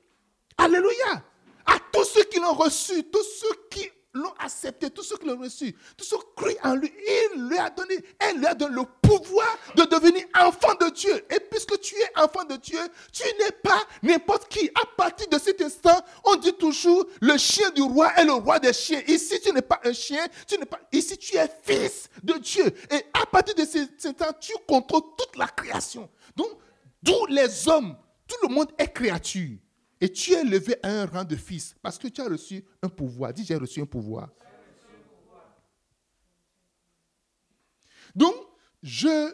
Alléluia. 0.58 1.24
À 1.66 1.78
tous 1.94 2.04
ceux 2.06 2.24
qui 2.24 2.40
l'ont 2.40 2.56
reçu, 2.56 3.04
tous 3.04 3.24
ceux 3.24 3.68
qui 3.70 3.88
l'ont 4.14 4.34
accepté, 4.40 4.90
tous 4.90 5.04
ceux 5.04 5.18
qui 5.18 5.28
l'ont 5.28 5.40
reçu, 5.40 5.76
tous 5.98 6.06
ceux 6.06 6.18
qui 6.18 6.24
crient 6.36 6.58
en 6.64 6.76
lui, 6.76 6.92
il 7.34 7.48
lui 7.48 7.58
a 7.58 7.70
donné, 7.70 7.96
elle 8.20 8.38
lui 8.38 8.46
a 8.46 8.54
donné 8.54 8.76
le 8.76 8.84
pouvoir 9.02 9.48
de 9.76 9.84
devenir 9.84 10.26
enfant 10.40 10.74
de 10.80 10.90
Dieu. 10.90 11.26
Et 11.34 11.40
puisque 11.40 11.80
tu 11.80 11.96
es 11.96 12.20
enfant 12.20 12.44
de 12.44 12.56
Dieu, 12.58 12.80
tu 13.12 13.24
n'es 13.40 13.52
pas 13.64 13.82
n'importe 14.04 14.48
qui. 14.50 14.70
À 14.70 14.86
partir 14.98 15.28
de 15.30 15.40
cet 15.40 15.62
instant, 15.62 16.00
on 16.26 16.36
dit 16.36 16.54
toujours, 16.54 17.06
le 17.22 17.38
chien 17.38 17.70
du 17.72 17.82
roi 17.82 18.12
est 18.18 18.26
le 18.26 18.34
roi 18.34 18.60
des 18.60 18.74
chiens. 18.74 19.02
Ici, 19.08 19.40
tu 19.42 19.52
n'es 19.54 19.62
pas 19.62 19.80
un 19.84 19.94
chien, 19.94 20.26
tu 20.48 20.58
n'es 20.58 20.66
pas, 20.66 20.80
ici, 20.92 21.18
tu 21.18 21.38
es 21.38 21.50
fils 21.64 22.10
de 22.22 22.34
Dieu. 22.34 22.66
Et 22.90 23.06
à 23.14 23.26
partir 23.26 23.56
de 23.56 23.66
cet 23.66 24.06
instant, 24.06 24.34
tu 24.40 24.54
contrôles 24.68 25.04
toute 25.18 25.38
la 25.38 25.48
création. 25.48 26.10
Donc, 26.36 26.50
tous 27.04 27.26
les 27.28 27.68
hommes, 27.68 27.96
tout 28.28 28.48
le 28.48 28.54
monde 28.54 28.72
est 28.78 28.92
créature. 28.92 29.58
Et 30.02 30.12
tu 30.12 30.34
es 30.34 30.44
levé 30.44 30.76
à 30.82 30.90
un 30.90 31.06
rang 31.06 31.24
de 31.24 31.36
fils 31.36 31.76
parce 31.80 32.00
que 32.00 32.08
tu 32.08 32.20
as 32.22 32.28
reçu 32.28 32.66
un 32.82 32.90
pouvoir. 32.90 33.32
Dis, 33.32 33.46
j'ai 33.46 33.56
reçu 33.56 33.80
un 33.82 33.86
pouvoir. 33.86 34.30
Donc, 38.16 38.34
je 38.82 39.32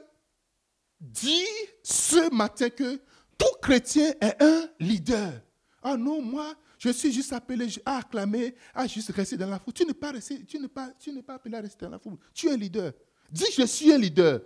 dis 1.00 1.46
ce 1.82 2.34
matin 2.36 2.70
que 2.70 2.98
tout 3.38 3.56
chrétien 3.62 4.14
est 4.20 4.44
un 4.44 4.70
leader. 4.80 5.42
Ah 5.82 5.96
non, 5.96 6.22
moi, 6.22 6.54
je 6.78 6.90
suis 6.90 7.14
juste 7.14 7.32
appelé 7.32 7.68
à 7.86 8.00
acclamer, 8.00 8.54
à 8.74 8.86
juste 8.88 9.12
rester 9.12 9.38
dans 9.38 9.50
la 9.50 9.60
foule. 9.60 9.74
Tu 9.74 9.86
n'es 9.86 9.94
pas, 9.94 10.12
pas, 10.12 10.92
tu 11.00 11.24
pas 11.24 11.36
appelé 11.36 11.56
à 11.56 11.62
rester 11.62 11.86
dans 11.86 11.92
la 11.92 12.00
foule. 12.00 12.18
Tu 12.34 12.48
es 12.48 12.52
un 12.52 12.58
leader. 12.58 12.92
Dis, 13.32 13.46
je 13.58 13.66
suis 13.66 13.94
un 13.94 13.98
leader. 13.98 14.42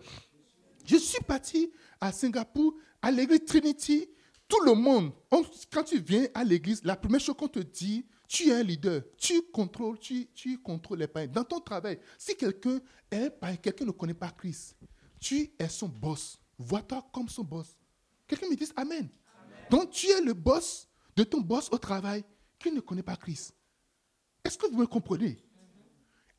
Je 0.86 0.98
suis 0.98 1.24
parti 1.24 1.72
à 2.00 2.12
Singapour, 2.12 2.76
à 3.02 3.10
l'église 3.12 3.46
Trinity, 3.46 4.08
tout 4.52 4.64
le 4.66 4.74
monde, 4.74 5.14
quand 5.72 5.84
tu 5.84 6.00
viens 6.02 6.28
à 6.34 6.44
l'église, 6.44 6.84
la 6.84 6.98
première 6.98 7.22
chose 7.22 7.38
qu'on 7.38 7.48
te 7.48 7.60
dit, 7.60 8.06
tu 8.28 8.50
es 8.50 8.54
un 8.54 8.64
leader, 8.64 9.02
tu 9.18 9.42
contrôles, 9.44 9.98
tu, 9.98 10.28
tu 10.34 10.62
contrôles 10.62 11.00
les 11.00 11.08
païens. 11.08 11.32
Dans 11.32 11.46
ton 11.46 11.62
travail, 11.62 11.98
si 12.18 12.36
quelqu'un 12.36 12.80
est 13.10 13.30
païen, 13.30 13.56
quelqu'un 13.56 13.86
ne 13.86 13.92
connaît 13.92 14.14
pas 14.14 14.30
Christ, 14.30 14.76
tu 15.22 15.54
es 15.58 15.70
son 15.70 15.88
boss. 15.88 16.38
Vois-toi 16.58 17.08
comme 17.14 17.30
son 17.30 17.46
boss. 17.46 17.78
Quelqu'un 18.28 18.50
me 18.50 18.56
dit 18.58 18.68
Amen. 18.76 19.08
Donc 19.70 19.92
tu 19.92 20.08
es 20.08 20.20
le 20.20 20.34
boss 20.34 20.86
de 21.16 21.24
ton 21.24 21.40
boss 21.40 21.70
au 21.72 21.78
travail 21.78 22.26
qui 22.60 22.74
ne 22.74 22.82
connaît 22.82 23.04
pas 23.04 23.16
Christ. 23.16 23.54
Est-ce 24.44 24.58
que 24.58 24.68
vous 24.68 24.78
me 24.78 24.86
comprenez? 24.86 25.42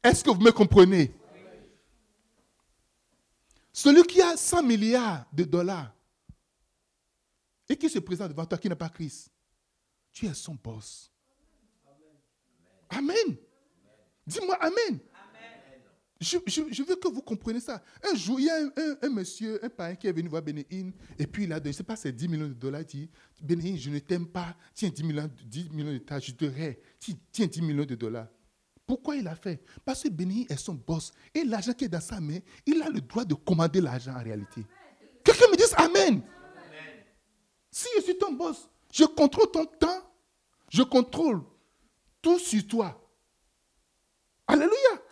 Est-ce 0.04 0.22
que 0.22 0.30
vous 0.30 0.40
me 0.40 0.52
comprenez? 0.52 1.14
Celui 3.72 4.02
qui 4.02 4.20
a 4.20 4.36
100 4.36 4.64
milliards 4.64 5.24
de 5.32 5.44
dollars, 5.44 5.94
et 7.72 7.76
qui 7.76 7.88
se 7.88 7.98
présente 7.98 8.28
devant 8.28 8.44
toi 8.44 8.58
qui 8.58 8.68
n'a 8.68 8.76
pas 8.76 8.90
Christ, 8.90 9.30
tu 10.12 10.26
es 10.26 10.34
son 10.34 10.54
boss. 10.62 11.10
Amen. 12.90 13.36
Dis-moi 14.26 14.56
Amen. 14.60 15.00
Je, 16.20 16.82
veux 16.82 16.94
que 16.96 17.08
vous 17.08 17.22
compreniez 17.22 17.58
ça. 17.58 17.82
Un 18.04 18.14
jour, 18.14 18.38
il 18.38 18.46
y 18.46 18.50
a 18.50 18.56
un, 19.02 19.08
monsieur, 19.08 19.58
un 19.64 19.68
parent 19.68 19.96
qui 19.96 20.06
est 20.06 20.12
venu 20.12 20.28
voir 20.28 20.42
Bénéine, 20.42 20.92
et 21.18 21.26
puis 21.26 21.44
il 21.44 21.52
a 21.52 21.58
donné, 21.58 21.72
je 21.72 21.76
ne 21.76 21.78
sais 21.78 21.82
pas, 21.82 21.96
c'est 21.96 22.12
10 22.12 22.28
millions 22.28 22.46
de 22.46 22.52
dollars. 22.52 22.82
Il 22.82 22.86
dit 22.86 23.10
Bénéine, 23.42 23.76
je 23.76 23.90
ne 23.90 23.98
t'aime 23.98 24.28
pas. 24.28 24.54
Tiens 24.72 24.90
10 24.90 25.02
millions, 25.02 25.30
10 25.44 25.70
millions 25.70 25.92
de 25.92 25.98
dollars, 25.98 26.20
je 26.20 26.32
te 26.32 26.44
rêve. 26.44 26.76
Tiens 27.32 27.46
10 27.46 27.62
millions 27.62 27.84
de 27.84 27.94
dollars. 27.96 28.28
Pourquoi 28.86 29.16
il 29.16 29.26
a 29.26 29.34
fait? 29.34 29.64
Parce 29.84 30.02
que 30.02 30.10
Bénéine 30.10 30.46
est 30.48 30.56
son 30.58 30.74
boss. 30.74 31.12
Et 31.34 31.42
l'argent 31.42 31.72
qui 31.72 31.86
est 31.86 31.88
dans 31.88 32.00
sa 32.00 32.20
main, 32.20 32.38
il 32.66 32.80
a 32.82 32.90
le 32.90 33.00
droit 33.00 33.24
de 33.24 33.34
commander 33.34 33.80
l'argent 33.80 34.14
en 34.14 34.22
réalité. 34.22 34.64
Quelqu'un 35.24 35.46
me 35.50 35.56
dise 35.56 35.74
Amen. 35.76 36.22
Si 37.72 37.88
je 37.96 38.02
suis 38.02 38.18
ton 38.18 38.32
boss, 38.32 38.68
je 38.92 39.04
contrôle 39.04 39.50
ton 39.50 39.64
temps, 39.64 40.12
je 40.68 40.82
contrôle 40.82 41.42
tout 42.20 42.38
sur 42.38 42.66
toi. 42.66 43.02
Alléluia. 44.46 45.02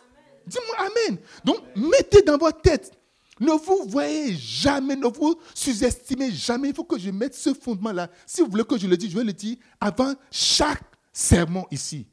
Dis-moi 0.45 0.75
Amen. 0.77 1.19
Donc, 1.43 1.57
mettez 1.75 2.21
dans 2.21 2.37
votre 2.37 2.61
tête. 2.61 2.97
Ne 3.39 3.53
vous 3.53 3.85
voyez 3.87 4.35
jamais, 4.35 4.95
ne 4.95 5.07
vous 5.07 5.35
sous-estimez 5.55 6.31
jamais. 6.31 6.69
Il 6.69 6.75
faut 6.75 6.83
que 6.83 6.99
je 6.99 7.09
mette 7.09 7.33
ce 7.33 7.55
fondement-là. 7.55 8.09
Si 8.27 8.41
vous 8.41 8.51
voulez 8.51 8.63
que 8.63 8.77
je 8.77 8.85
le 8.85 8.95
dise, 8.95 9.09
je 9.11 9.17
vais 9.17 9.23
le 9.23 9.33
dire 9.33 9.57
avant 9.79 10.13
chaque 10.29 10.83
sermon 11.11 11.65
ici. 11.71 12.05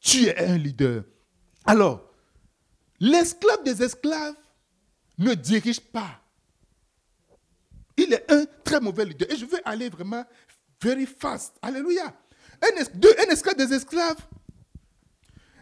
Tu 0.00 0.24
es 0.24 0.36
un 0.36 0.58
leader. 0.58 1.04
Alors, 1.64 2.10
l'esclave 2.98 3.62
des 3.62 3.80
esclaves 3.80 4.34
ne 5.18 5.34
dirige 5.34 5.80
pas. 5.80 6.20
Il 7.96 8.12
est 8.12 8.30
un 8.30 8.44
très 8.74 8.80
mauvais. 8.84 9.04
Et 9.28 9.36
je 9.36 9.44
veux 9.46 9.60
aller 9.64 9.88
vraiment 9.88 10.24
very 10.80 11.06
fast. 11.06 11.56
Alléluia. 11.62 12.12
Un, 12.62 13.30
esclave 13.30 13.56
des 13.56 13.72
esclaves 13.72 14.18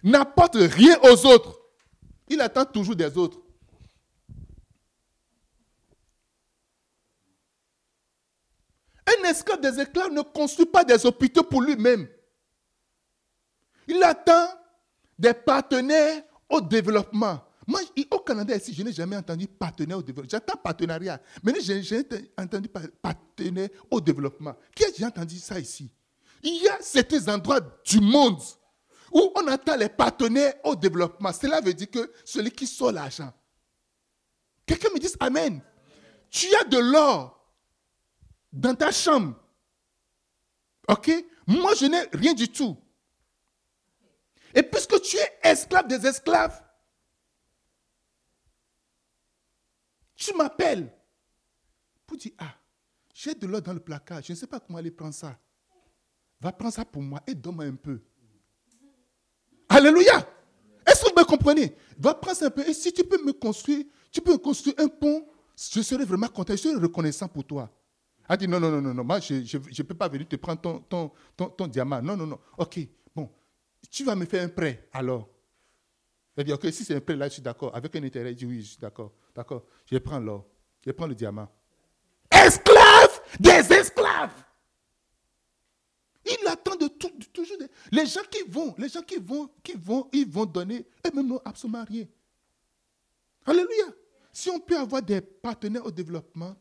n'apporte 0.02 0.56
rien 0.56 0.98
aux 1.02 1.26
autres. 1.26 1.58
Il 2.28 2.40
attend 2.40 2.64
toujours 2.64 2.96
des 2.96 3.16
autres. 3.18 3.38
Un 9.06 9.28
esclave 9.28 9.60
des 9.60 9.80
esclaves 9.80 10.12
ne 10.12 10.22
construit 10.22 10.66
pas 10.66 10.84
des 10.84 11.04
hôpitaux 11.04 11.42
pour 11.42 11.62
lui-même. 11.62 12.08
Il 13.86 14.02
attend 14.02 14.48
des 15.18 15.34
partenaires 15.34 16.22
au 16.48 16.60
développement. 16.60 17.40
Moi, 17.66 17.80
au 18.10 18.18
Canada, 18.18 18.56
ici, 18.56 18.74
je 18.74 18.82
n'ai 18.82 18.92
jamais 18.92 19.16
entendu 19.16 19.46
partenaire 19.46 19.98
au 19.98 20.02
développement. 20.02 20.28
J'entends 20.30 20.58
partenariat, 20.58 21.20
mais 21.42 21.60
je 21.60 21.72
n'ai 21.72 22.32
entendu 22.36 22.68
partenaire 22.68 23.68
au 23.90 24.00
développement. 24.00 24.54
Qui 24.74 25.02
a 25.02 25.06
entendu 25.06 25.38
ça 25.38 25.58
ici? 25.58 25.90
Il 26.42 26.62
y 26.62 26.68
a 26.68 26.78
certains 26.80 27.32
endroits 27.32 27.60
du 27.84 28.00
monde 28.00 28.40
où 29.12 29.32
on 29.36 29.46
attend 29.46 29.76
les 29.76 29.88
partenaires 29.88 30.54
au 30.64 30.74
développement. 30.74 31.32
Cela 31.32 31.60
veut 31.60 31.74
dire 31.74 31.90
que 31.90 32.12
celui 32.24 32.50
qui 32.50 32.66
sort 32.66 32.92
l'argent. 32.92 33.32
Quelqu'un 34.66 34.88
me 34.90 34.98
dit 34.98 35.08
Amen. 35.20 35.60
Tu 36.30 36.46
as 36.56 36.64
de 36.64 36.78
l'or 36.78 37.38
dans 38.52 38.74
ta 38.74 38.90
chambre. 38.90 39.36
OK? 40.88 41.10
Moi, 41.46 41.74
je 41.74 41.86
n'ai 41.86 42.02
rien 42.12 42.32
du 42.32 42.48
tout. 42.48 42.76
Et 44.54 44.62
puisque 44.62 45.00
tu 45.02 45.16
es 45.16 45.38
esclave 45.42 45.86
des 45.86 46.06
esclaves, 46.06 46.62
tu 50.16 50.34
m'appelles 50.36 50.92
pour 52.06 52.16
dire, 52.16 52.32
ah, 52.38 52.54
j'ai 53.14 53.34
de 53.34 53.46
l'or 53.46 53.62
dans 53.62 53.74
le 53.74 53.80
placard, 53.80 54.22
je 54.22 54.32
ne 54.32 54.36
sais 54.36 54.46
pas 54.46 54.60
comment 54.60 54.78
aller 54.78 54.90
prendre 54.90 55.14
ça. 55.14 55.38
Va 56.40 56.52
prendre 56.52 56.74
ça 56.74 56.84
pour 56.84 57.02
moi 57.02 57.22
et 57.26 57.34
donne-moi 57.34 57.64
un 57.66 57.74
peu. 57.74 58.00
Alléluia. 59.68 60.28
Est-ce 60.86 61.04
que 61.04 61.08
vous 61.10 61.14
me 61.16 61.24
comprenez? 61.24 61.74
Va 61.98 62.14
prendre 62.14 62.36
ça 62.36 62.46
un 62.46 62.50
peu. 62.50 62.66
Et 62.68 62.74
si 62.74 62.92
tu 62.92 63.04
peux 63.04 63.22
me 63.24 63.32
construire, 63.32 63.84
tu 64.10 64.20
peux 64.20 64.32
me 64.32 64.38
construire 64.38 64.74
un 64.78 64.88
pont, 64.88 65.26
je 65.56 65.80
serai 65.80 66.04
vraiment 66.04 66.28
content, 66.28 66.54
je 66.54 66.62
serai 66.62 66.74
reconnaissant 66.74 67.28
pour 67.28 67.44
toi. 67.44 67.70
Elle 68.28 68.36
dit 68.38 68.48
non, 68.48 68.58
non, 68.58 68.70
non, 68.70 68.80
non, 68.80 68.94
non, 68.94 69.04
moi 69.04 69.20
je 69.20 69.34
ne 69.34 69.82
peux 69.82 69.94
pas 69.94 70.08
venir 70.08 70.26
te 70.28 70.36
prendre 70.36 70.60
ton, 70.60 70.80
ton, 70.80 71.10
ton, 71.36 71.48
ton, 71.50 71.66
diamant. 71.66 72.02
Non, 72.02 72.16
non, 72.16 72.26
non. 72.26 72.38
Ok, 72.58 72.80
bon, 73.14 73.30
tu 73.90 74.04
vas 74.04 74.16
me 74.16 74.24
faire 74.24 74.44
un 74.44 74.48
prêt 74.48 74.88
alors. 74.92 75.28
Elle 76.36 76.44
dit 76.44 76.52
ok, 76.52 76.64
si 76.72 76.84
c'est 76.84 76.94
un 76.96 77.00
prêt 77.00 77.14
là, 77.14 77.28
je 77.28 77.34
suis 77.34 77.42
d'accord. 77.42 77.74
Avec 77.74 77.94
un 77.94 78.02
intérêt, 78.02 78.30
elle 78.30 78.36
dit 78.36 78.46
oui, 78.46 78.62
je 78.62 78.68
suis 78.70 78.78
d'accord. 78.78 79.12
D'accord, 79.34 79.64
je 79.90 79.98
prends 79.98 80.18
l'or, 80.18 80.46
je 80.84 80.90
prends 80.90 81.06
le 81.06 81.14
diamant. 81.14 81.48
Esclaves 82.30 83.20
des 83.38 83.72
esclaves. 83.72 84.44
Il 86.24 86.46
attend 86.46 86.76
de 86.76 86.86
tout, 86.86 87.10
toujours. 87.32 87.56
Les 87.90 88.06
gens 88.06 88.22
qui 88.30 88.42
vont, 88.48 88.74
les 88.78 88.88
gens 88.88 89.02
qui 89.02 89.16
vont, 89.16 89.50
qui 89.62 89.72
vont, 89.72 90.08
ils 90.12 90.28
vont 90.28 90.46
donner, 90.46 90.86
eux-mêmes 91.06 91.26
n'ont 91.26 91.40
absolument 91.44 91.84
rien. 91.84 92.06
Alléluia. 93.44 93.86
Si 94.32 94.48
on 94.48 94.60
peut 94.60 94.78
avoir 94.78 95.02
des 95.02 95.20
partenaires 95.20 95.84
au 95.84 95.90
développement, 95.90 96.56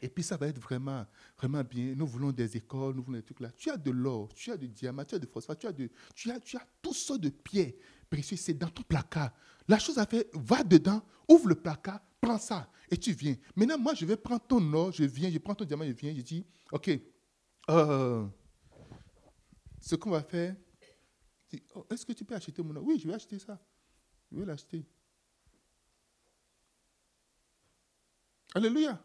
et 0.00 0.08
puis 0.08 0.24
ça 0.24 0.36
va 0.36 0.48
être 0.48 0.58
vraiment, 0.58 1.06
vraiment 1.38 1.62
bien. 1.62 1.94
Nous 1.96 2.06
voulons 2.06 2.32
des 2.32 2.56
écoles, 2.56 2.94
nous 2.96 3.02
voulons 3.02 3.18
des 3.18 3.24
trucs 3.24 3.40
là. 3.40 3.50
Tu 3.56 3.70
as 3.70 3.76
de 3.76 3.90
l'or, 3.90 4.28
tu 4.34 4.50
as 4.50 4.56
du 4.56 4.68
diamant, 4.68 5.04
tu 5.04 5.14
as 5.14 5.18
du 5.18 5.28
phosphate, 5.28 5.60
tu 5.60 5.66
as, 5.66 5.72
de, 5.72 5.88
tu 6.14 6.30
as, 6.30 6.40
tu 6.40 6.56
as 6.56 6.66
toutes 6.80 6.94
sortes 6.94 7.20
de 7.20 7.28
pierres 7.28 7.72
précieuses. 8.10 8.40
C'est 8.40 8.54
dans 8.54 8.68
ton 8.68 8.82
placard. 8.82 9.30
La 9.68 9.78
chose 9.78 9.98
à 9.98 10.06
faire, 10.06 10.24
va 10.34 10.62
dedans, 10.62 11.02
ouvre 11.28 11.48
le 11.48 11.54
placard, 11.54 12.00
prends 12.20 12.38
ça 12.38 12.68
et 12.90 12.96
tu 12.96 13.12
viens. 13.12 13.36
Maintenant, 13.56 13.78
moi, 13.78 13.94
je 13.94 14.04
vais 14.04 14.16
prendre 14.16 14.42
ton 14.46 14.72
or, 14.72 14.92
je 14.92 15.04
viens, 15.04 15.30
je 15.30 15.38
prends 15.38 15.54
ton 15.54 15.64
diamant, 15.64 15.84
je 15.84 15.92
viens, 15.92 16.14
je 16.14 16.20
dis, 16.20 16.44
OK, 16.70 16.90
euh, 17.70 18.26
ce 19.80 19.94
qu'on 19.96 20.10
va 20.10 20.22
faire, 20.22 20.54
oh, 21.74 21.86
est-ce 21.90 22.04
que 22.04 22.12
tu 22.12 22.24
peux 22.24 22.34
acheter 22.34 22.62
mon 22.62 22.76
or? 22.76 22.84
Oui, 22.84 22.98
je 22.98 23.08
vais 23.08 23.14
acheter 23.14 23.38
ça. 23.38 23.58
Je 24.30 24.38
vais 24.38 24.44
l'acheter. 24.44 24.84
Alléluia. 28.54 29.02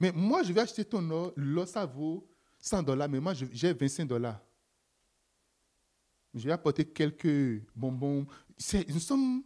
Mais 0.00 0.12
moi, 0.12 0.42
je 0.42 0.52
vais 0.52 0.60
acheter 0.60 0.84
ton 0.84 1.08
or. 1.10 1.32
L'or, 1.36 1.66
ça 1.66 1.86
vaut 1.86 2.28
100 2.60 2.82
dollars, 2.82 3.08
mais 3.08 3.20
moi, 3.20 3.34
j'ai 3.34 3.72
25 3.72 4.06
dollars. 4.06 4.40
Je 6.34 6.44
vais 6.44 6.52
apporter 6.52 6.84
quelques 6.84 7.62
bonbons. 7.74 8.26
Nous 8.88 9.00
sommes. 9.00 9.44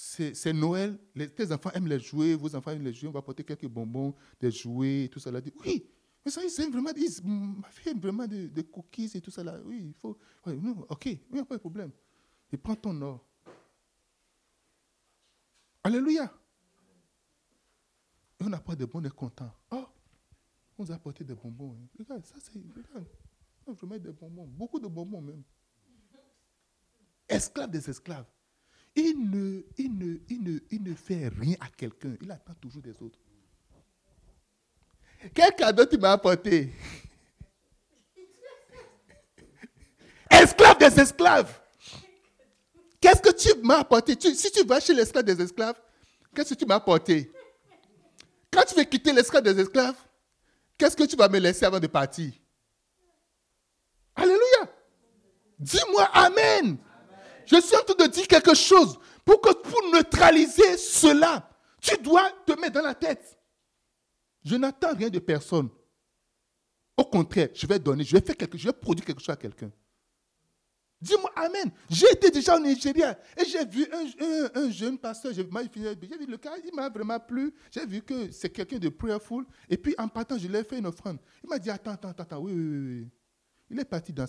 C'est 0.00 0.52
Noël. 0.52 0.96
Les, 1.16 1.28
tes 1.28 1.50
enfants 1.50 1.72
aiment 1.72 1.88
les 1.88 1.98
jouets, 1.98 2.36
vos 2.36 2.54
enfants 2.54 2.70
aiment 2.70 2.84
les 2.84 2.94
jouets. 2.94 3.08
On 3.08 3.12
va 3.12 3.18
apporter 3.18 3.42
quelques 3.42 3.66
bonbons, 3.66 4.14
des 4.38 4.52
jouets, 4.52 5.08
tout 5.10 5.18
ça. 5.18 5.32
Là. 5.32 5.40
Oui, 5.64 5.90
mais 6.24 6.30
ça, 6.30 6.40
ils 6.44 6.60
aiment 6.60 6.70
vraiment, 6.70 6.90
ils, 6.94 7.26
ma 7.26 7.68
fille 7.68 7.90
aime 7.90 7.98
vraiment 7.98 8.28
des, 8.28 8.62
cookies 8.62 9.10
et 9.14 9.20
tout 9.20 9.32
ça 9.32 9.42
là. 9.42 9.58
Oui, 9.64 9.86
il 9.88 9.94
faut. 9.94 10.16
ok, 10.88 11.06
il 11.06 11.20
n'y 11.32 11.40
a 11.40 11.44
pas 11.44 11.56
de 11.56 11.60
problème. 11.60 11.90
Et 12.52 12.56
prends 12.56 12.76
ton 12.76 13.02
or. 13.02 13.26
Alléluia. 15.82 16.32
Et 18.38 18.44
on 18.44 18.48
n'a 18.48 18.60
pas 18.60 18.76
de 18.76 18.84
bons, 18.84 19.00
on 19.00 19.04
est 19.04 19.10
content. 19.10 19.52
Oh, 19.72 19.84
on 20.78 20.84
nous 20.84 20.92
a 20.92 20.94
apporté 20.94 21.24
des 21.24 21.34
bonbons. 21.34 21.72
Hein. 21.72 21.88
Regarde, 21.98 22.24
ça 22.24 22.36
c'est. 22.38 22.52
Regarde. 22.52 23.08
On 23.66 23.72
vraiment 23.72 23.98
des 23.98 24.12
bonbons. 24.12 24.46
Beaucoup 24.46 24.78
de 24.78 24.86
bonbons 24.86 25.20
même. 25.20 25.42
Esclave 27.28 27.72
des 27.72 27.90
esclaves. 27.90 28.26
Il 29.00 30.80
ne, 30.80 30.94
fait 30.94 31.28
rien 31.28 31.56
à 31.60 31.68
quelqu'un. 31.76 32.16
Il 32.20 32.30
attend 32.30 32.54
toujours 32.60 32.82
des 32.82 33.00
autres. 33.00 33.18
Quel 35.32 35.54
cadeau 35.54 35.84
tu 35.84 35.98
m'as 35.98 36.12
apporté? 36.12 36.72
Esclave 40.30 40.78
des 40.78 41.00
esclaves. 41.00 41.60
Qu'est-ce 43.00 43.22
que 43.22 43.30
tu 43.30 43.48
m'as 43.62 43.78
apporté? 43.78 44.16
Si 44.34 44.50
tu 44.50 44.64
vas 44.64 44.80
chez 44.80 44.94
l'esclave 44.94 45.24
des 45.24 45.40
esclaves, 45.40 45.80
qu'est-ce 46.34 46.54
que 46.54 46.58
tu 46.58 46.66
m'as 46.66 46.76
apporté? 46.76 47.30
Quand 48.50 48.64
tu 48.64 48.74
veux 48.74 48.84
quitter 48.84 49.12
l'esclave 49.12 49.44
des 49.44 49.60
esclaves, 49.60 49.96
qu'est-ce 50.76 50.96
que 50.96 51.04
tu 51.04 51.16
vas 51.16 51.28
me 51.28 51.38
laisser 51.38 51.64
avant 51.64 51.80
de 51.80 51.86
partir? 51.86 52.32
Alléluia. 54.16 54.72
Dis-moi 55.58 56.04
Amen. 56.12 56.78
Je 57.50 57.60
suis 57.60 57.76
en 57.76 57.82
train 57.82 58.06
de 58.06 58.10
dire 58.10 58.28
quelque 58.28 58.54
chose. 58.54 58.98
Pour 59.24 59.40
que 59.40 59.52
pour 59.52 59.90
neutraliser 59.92 60.76
cela, 60.76 61.50
tu 61.80 61.96
dois 61.98 62.30
te 62.46 62.58
mettre 62.60 62.74
dans 62.74 62.82
la 62.86 62.94
tête 62.94 63.38
je 64.48 64.56
n'attends 64.56 64.94
rien 64.94 65.10
de 65.10 65.18
personne. 65.18 65.68
Au 66.96 67.04
contraire, 67.04 67.48
je 67.54 67.66
vais 67.66 67.78
donner, 67.78 68.02
je 68.02 68.16
vais 68.16 68.24
faire 68.24 68.36
quelque 68.36 68.58
je 68.58 68.66
vais 68.66 68.72
produire 68.72 69.04
quelque 69.04 69.20
chose 69.20 69.30
à 69.30 69.36
quelqu'un. 69.36 69.70
Dis-moi 71.00 71.30
Amen. 71.36 71.70
J'ai 71.88 72.10
été 72.10 72.30
déjà 72.30 72.56
au 72.56 72.60
Nigeria 72.60 73.16
et 73.36 73.44
j'ai 73.44 73.64
vu 73.64 73.86
un, 74.54 74.70
jeune 74.70 74.98
pasteur, 74.98 75.32
j'ai 75.32 75.44
vu 75.44 75.50
le 75.52 76.36
cas, 76.36 76.54
il 76.64 76.74
m'a 76.74 76.88
vraiment 76.88 77.20
plu. 77.20 77.54
J'ai 77.70 77.86
vu 77.86 78.02
que 78.02 78.32
c'est 78.32 78.50
quelqu'un 78.50 78.78
de 78.78 78.88
prayerful. 78.88 79.46
Et 79.68 79.76
puis 79.76 79.94
en 79.96 80.08
partant, 80.08 80.36
je 80.36 80.48
lui 80.48 80.56
ai 80.56 80.64
fait 80.64 80.78
une 80.78 80.86
offrande. 80.86 81.18
Il 81.44 81.48
m'a 81.48 81.58
dit 81.58 81.70
Attends, 81.70 81.92
attends, 81.92 82.08
attends, 82.08 82.38
oui, 82.38 82.52
oui, 82.52 82.78
oui. 82.78 83.08
Il 83.70 83.78
est 83.78 83.84
parti 83.84 84.12
dans, 84.12 84.26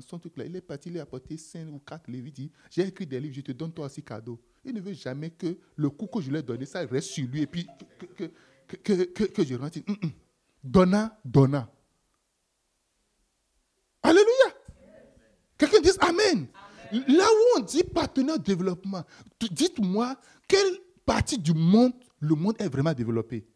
son 0.00 0.18
truc 0.18 0.36
là. 0.36 0.44
Il 0.44 0.56
est 0.56 0.60
parti, 0.60 0.88
il 0.88 0.98
a 0.98 1.02
apporté 1.02 1.36
5 1.36 1.68
ou 1.68 1.78
4 1.78 2.10
livres. 2.10 2.26
Il 2.28 2.32
dit 2.32 2.52
J'ai 2.70 2.86
écrit 2.86 3.06
des 3.06 3.20
livres, 3.20 3.34
je 3.34 3.40
te 3.40 3.52
donne 3.52 3.72
toi 3.72 3.86
aussi 3.86 4.02
cadeau. 4.02 4.40
Il 4.64 4.74
ne 4.74 4.80
veut 4.80 4.92
jamais 4.92 5.30
que 5.30 5.56
le 5.76 5.90
coup 5.90 6.06
que 6.06 6.20
je 6.20 6.30
lui 6.30 6.38
ai 6.38 6.42
donné, 6.42 6.66
ça 6.66 6.84
reste 6.84 7.10
sur 7.10 7.26
lui. 7.28 7.42
Et 7.42 7.46
puis 7.46 7.66
que 8.66 9.44
je 9.44 9.54
rentre. 9.54 9.78
Mm, 9.78 10.06
mm. 10.06 10.10
Donna, 10.64 11.20
donna. 11.24 11.70
Alléluia. 14.02 14.54
Quelqu'un 15.56 15.80
dit 15.80 15.90
Amen. 16.00 16.48
Là 16.92 17.24
où 17.24 17.58
on 17.58 17.60
dit 17.60 17.84
partenaire 17.84 18.38
développement, 18.38 19.04
dites-moi 19.50 20.16
quelle 20.48 20.78
partie 21.04 21.38
du 21.38 21.52
monde 21.52 21.92
le 22.20 22.34
monde 22.34 22.56
est 22.58 22.68
vraiment 22.68 22.92
développé. 22.92 23.46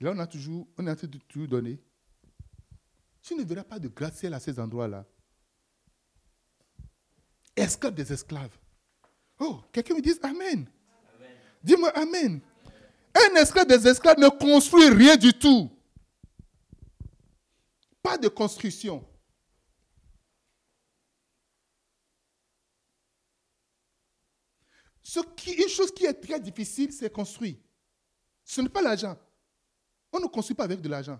Là, 0.00 0.12
on 0.14 0.18
a 0.18 0.26
toujours, 0.26 0.66
on 0.78 0.86
a 0.86 0.94
toujours 0.94 1.48
donné. 1.48 1.80
Tu 3.22 3.34
ne 3.34 3.44
verras 3.44 3.64
pas 3.64 3.78
de 3.78 3.88
gratte-ciel 3.88 4.34
à 4.34 4.40
ces 4.40 4.58
endroits-là. 4.58 5.04
Esclaves 7.56 7.94
des 7.94 8.12
esclaves. 8.12 8.56
Oh, 9.40 9.60
quelqu'un 9.72 9.94
me 9.94 10.00
dit 10.00 10.14
Amen. 10.22 10.68
Dis-moi 11.62 11.90
Amen. 11.96 12.40
Un 13.14 13.34
esclave 13.34 13.66
des 13.66 13.86
esclaves 13.86 14.18
ne 14.18 14.28
construit 14.28 14.88
rien 14.90 15.16
du 15.16 15.32
tout. 15.32 15.70
Pas 18.02 18.16
de 18.16 18.28
construction. 18.28 19.04
Ce 25.02 25.20
qui, 25.20 25.52
une 25.52 25.68
chose 25.68 25.90
qui 25.90 26.04
est 26.04 26.14
très 26.14 26.38
difficile, 26.38 26.92
c'est 26.92 27.10
construire. 27.10 27.56
Ce 28.44 28.60
n'est 28.60 28.68
pas 28.68 28.82
l'argent. 28.82 29.18
On 30.12 30.20
ne 30.20 30.26
construit 30.26 30.54
pas 30.54 30.64
avec 30.64 30.80
de 30.80 30.88
l'argent. 30.88 31.18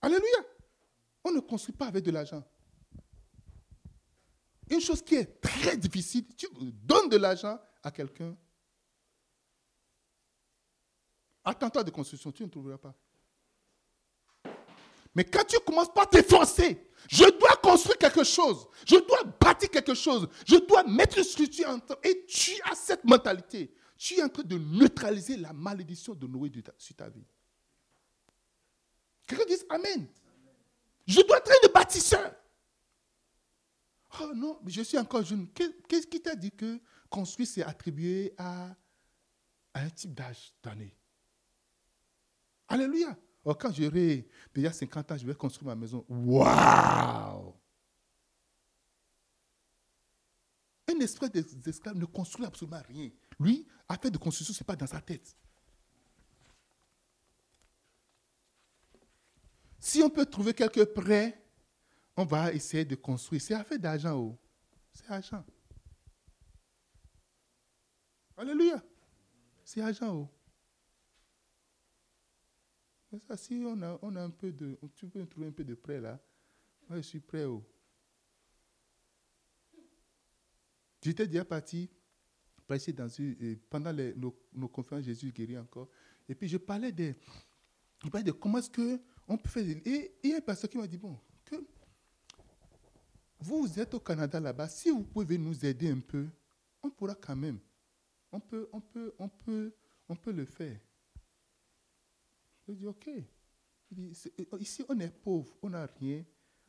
Alléluia. 0.00 0.38
On 1.24 1.32
ne 1.32 1.40
construit 1.40 1.74
pas 1.74 1.86
avec 1.86 2.04
de 2.04 2.10
l'argent. 2.10 2.42
Une 4.70 4.80
chose 4.80 5.02
qui 5.02 5.14
est 5.14 5.40
très 5.40 5.76
difficile, 5.76 6.26
tu 6.36 6.46
donnes 6.52 7.08
de 7.08 7.16
l'argent 7.16 7.58
à 7.82 7.90
quelqu'un. 7.90 8.36
Attends-toi 11.44 11.84
de 11.84 11.90
construction, 11.90 12.30
tu 12.30 12.42
ne 12.42 12.48
trouveras 12.48 12.78
pas. 12.78 12.94
Mais 15.14 15.24
quand 15.24 15.44
tu 15.44 15.58
commences 15.60 15.92
par 15.92 16.08
t'efforcer, 16.08 16.86
je 17.10 17.24
dois 17.38 17.56
construire 17.62 17.96
quelque 17.96 18.22
chose, 18.24 18.68
je 18.86 18.96
dois 18.96 19.24
bâtir 19.40 19.70
quelque 19.70 19.94
chose, 19.94 20.28
je 20.46 20.56
dois 20.56 20.84
mettre 20.84 21.18
une 21.18 21.24
structure 21.24 21.68
en 21.68 21.80
temps, 21.80 21.96
et 22.02 22.26
tu 22.26 22.52
as 22.70 22.74
cette 22.74 23.04
mentalité. 23.04 23.74
Tu 23.96 24.14
es 24.14 24.22
en 24.22 24.28
train 24.28 24.44
de 24.44 24.56
neutraliser 24.56 25.36
la 25.36 25.52
malédiction 25.52 26.14
de 26.14 26.26
Noé 26.26 26.52
sur 26.76 26.94
ta 26.94 27.08
vie. 27.08 27.24
Quelqu'un 29.26 29.44
dit 29.46 29.56
Amen. 29.70 30.06
Je 31.08 31.26
dois 31.26 31.38
être 31.38 31.50
un 31.50 31.72
bâtisseur. 31.72 32.34
Oh 34.20 34.32
non, 34.34 34.60
mais 34.62 34.70
je 34.70 34.82
suis 34.82 34.98
encore 34.98 35.24
jeune. 35.24 35.48
Qu'est-ce 35.52 36.06
qui 36.06 36.20
t'a 36.20 36.36
dit 36.36 36.52
que 36.52 36.80
construire, 37.08 37.48
c'est 37.48 37.62
attribué 37.62 38.34
à, 38.36 38.76
un 39.74 39.90
type 39.90 40.12
d'âge 40.12 40.52
d'année? 40.62 40.94
Alléluia. 42.68 43.16
Oh, 43.44 43.54
quand 43.54 43.72
j'aurai 43.72 44.28
déjà 44.54 44.70
50 44.70 45.12
ans, 45.12 45.16
je 45.16 45.26
vais 45.26 45.34
construire 45.34 45.68
ma 45.68 45.76
maison. 45.76 46.04
Waouh 46.08 47.54
Un 50.88 51.00
esprit 51.00 51.30
des 51.30 51.68
esclaves 51.68 51.96
ne 51.96 52.04
construit 52.04 52.44
absolument 52.44 52.82
rien. 52.86 53.10
Lui, 53.40 53.66
affaire 53.88 54.10
de 54.10 54.18
construction, 54.18 54.52
ce 54.52 54.62
n'est 54.62 54.66
pas 54.66 54.76
dans 54.76 54.86
sa 54.86 55.00
tête. 55.00 55.34
Si 59.78 60.02
on 60.02 60.10
peut 60.10 60.26
trouver 60.26 60.54
quelques 60.54 60.86
prêts, 60.86 61.40
on 62.16 62.24
va 62.24 62.52
essayer 62.52 62.84
de 62.84 62.96
construire. 62.96 63.40
C'est 63.40 63.54
affaire 63.54 63.78
d'argent. 63.78 64.16
Oh. 64.18 64.38
C'est 64.92 65.08
argent. 65.08 65.44
Alléluia. 68.36 68.82
C'est 69.64 69.80
argent. 69.80 70.16
Oh. 70.16 70.28
Mais 73.12 73.18
ça, 73.20 73.36
si 73.36 73.62
on 73.64 73.80
a, 73.82 73.98
on 74.02 74.16
a 74.16 74.22
un 74.22 74.30
peu 74.30 74.52
de. 74.52 74.78
Tu 74.94 75.06
peux 75.06 75.24
trouver 75.26 75.46
un 75.46 75.52
peu 75.52 75.64
de 75.64 75.74
prêt 75.74 76.00
là. 76.00 76.20
Moi, 76.88 76.98
je 76.98 77.02
suis 77.02 77.20
prêt. 77.20 77.44
Oh. 77.44 77.64
J'étais 81.02 81.26
déjà 81.26 81.44
parti 81.44 81.88
dans 82.94 83.08
une, 83.08 83.56
pendant 83.70 83.92
les, 83.92 84.14
nos, 84.14 84.68
conférences 84.68 85.04
Jésus 85.04 85.32
guérit 85.32 85.58
encore. 85.58 85.88
Et 86.28 86.34
puis 86.34 86.48
je 86.48 86.58
parlais 86.58 86.92
de, 86.92 87.14
je 88.04 88.08
parlais 88.10 88.24
de 88.24 88.32
comment 88.32 88.58
est-ce 88.58 88.70
qu'on 89.28 89.36
peut 89.36 89.48
faire. 89.48 89.64
Et 89.84 90.18
il 90.22 90.30
y 90.30 90.34
a 90.34 90.38
un 90.38 90.40
pasteur 90.40 90.70
qui 90.70 90.78
m'a 90.78 90.86
dit 90.86 90.96
bon, 90.96 91.16
que 91.44 91.56
vous, 93.40 93.78
êtes 93.78 93.94
au 93.94 94.00
Canada 94.00 94.40
là-bas, 94.40 94.68
si 94.68 94.90
vous 94.90 95.04
pouvez 95.04 95.38
nous 95.38 95.64
aider 95.64 95.90
un 95.90 96.00
peu, 96.00 96.26
on 96.82 96.90
pourra 96.90 97.14
quand 97.14 97.36
même. 97.36 97.60
On 98.32 98.40
peut, 98.40 98.68
on 98.72 98.80
peut, 98.80 99.14
on 99.18 99.28
peut, 99.28 99.74
on 100.08 100.16
peut 100.16 100.32
le 100.32 100.44
faire. 100.44 100.80
Je 102.66 102.72
dis, 102.72 102.86
OK. 102.86 103.08
ici, 104.58 104.84
on 104.88 104.98
est 104.98 105.10
pauvre, 105.10 105.56
on 105.62 105.70
n'a 105.70 105.86
rien. 105.86 106.24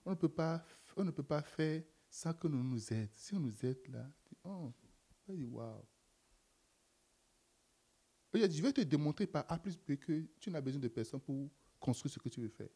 On 0.05 0.11
ne, 0.11 0.15
peut 0.15 0.29
pas, 0.29 0.63
on 0.95 1.03
ne 1.03 1.11
peut 1.11 1.23
pas 1.23 1.41
faire 1.41 1.83
sans 2.09 2.33
que 2.33 2.47
nous 2.47 2.63
nous 2.63 2.93
aide. 2.93 3.09
Si 3.13 3.35
on 3.35 3.39
nous 3.39 3.65
aide 3.65 3.87
là, 3.89 4.09
oh, 4.43 4.71
je 5.27 5.33
dis, 5.33 5.43
waouh. 5.45 5.83
Je 8.33 8.61
vais 8.61 8.73
te 8.73 8.81
démontrer 8.81 9.27
par 9.27 9.45
A 9.49 9.57
plus 9.57 9.77
B 9.77 9.95
que 9.95 10.27
tu 10.39 10.51
n'as 10.51 10.61
besoin 10.61 10.79
de 10.79 10.87
personne 10.87 11.19
pour 11.19 11.49
construire 11.79 12.13
ce 12.13 12.19
que 12.19 12.29
tu 12.29 12.41
veux 12.41 12.49
faire. 12.49 12.69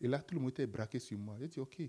Et 0.00 0.08
là, 0.08 0.20
tout 0.20 0.34
le 0.34 0.40
monde 0.40 0.50
était 0.50 0.66
braqué 0.66 0.98
sur 0.98 1.18
moi. 1.18 1.36
J'ai 1.38 1.48
dit, 1.48 1.60
OK. 1.60 1.82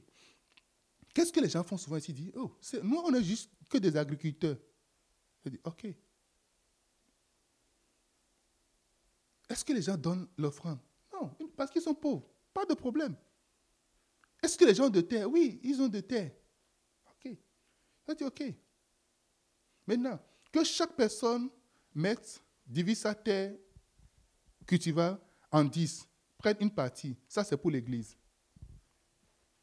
Qu'est-ce 1.14 1.32
que 1.32 1.40
les 1.40 1.50
gens 1.50 1.64
font 1.64 1.78
souvent 1.78 1.98
ici? 1.98 2.12
Ils 2.12 2.16
disent, 2.16 2.34
oh, 2.36 2.58
nous, 2.84 2.98
on 2.98 3.12
n'est 3.12 3.24
juste 3.24 3.52
que 3.70 3.78
des 3.78 3.96
agriculteurs. 3.96 4.58
J'ai 5.44 5.52
dit, 5.52 5.60
OK. 5.64 5.86
Est-ce 9.50 9.66
que 9.66 9.74
les 9.74 9.82
gens 9.82 9.98
donnent 9.98 10.28
l'offrande? 10.38 10.80
Non, 11.14 11.32
parce 11.56 11.72
qu'ils 11.72 11.82
sont 11.82 11.96
pauvres. 11.96 12.28
Pas 12.54 12.66
de 12.66 12.74
problème. 12.74 13.16
Est-ce 14.42 14.58
que 14.58 14.66
les 14.66 14.74
gens 14.74 14.86
ont 14.86 14.90
de 14.90 15.02
terre? 15.02 15.30
Oui, 15.30 15.60
ils 15.64 15.82
ont 15.82 15.88
de 15.88 16.00
terre. 16.00 16.32
OK. 17.08 17.38
J'ai 18.08 18.16
dit, 18.16 18.24
OK. 18.24 18.44
Maintenant, 19.86 20.20
que 20.52 20.64
chaque 20.64 20.96
personne 20.96 21.50
mette, 21.94 22.44
divise 22.66 23.00
sa 23.00 23.14
terre 23.14 23.56
cultivable 24.66 25.20
en 25.52 25.64
10, 25.64 26.08
prenne 26.38 26.58
une 26.60 26.72
partie. 26.72 27.16
Ça, 27.28 27.44
c'est 27.44 27.58
pour 27.58 27.72
l'Église. 27.72 28.18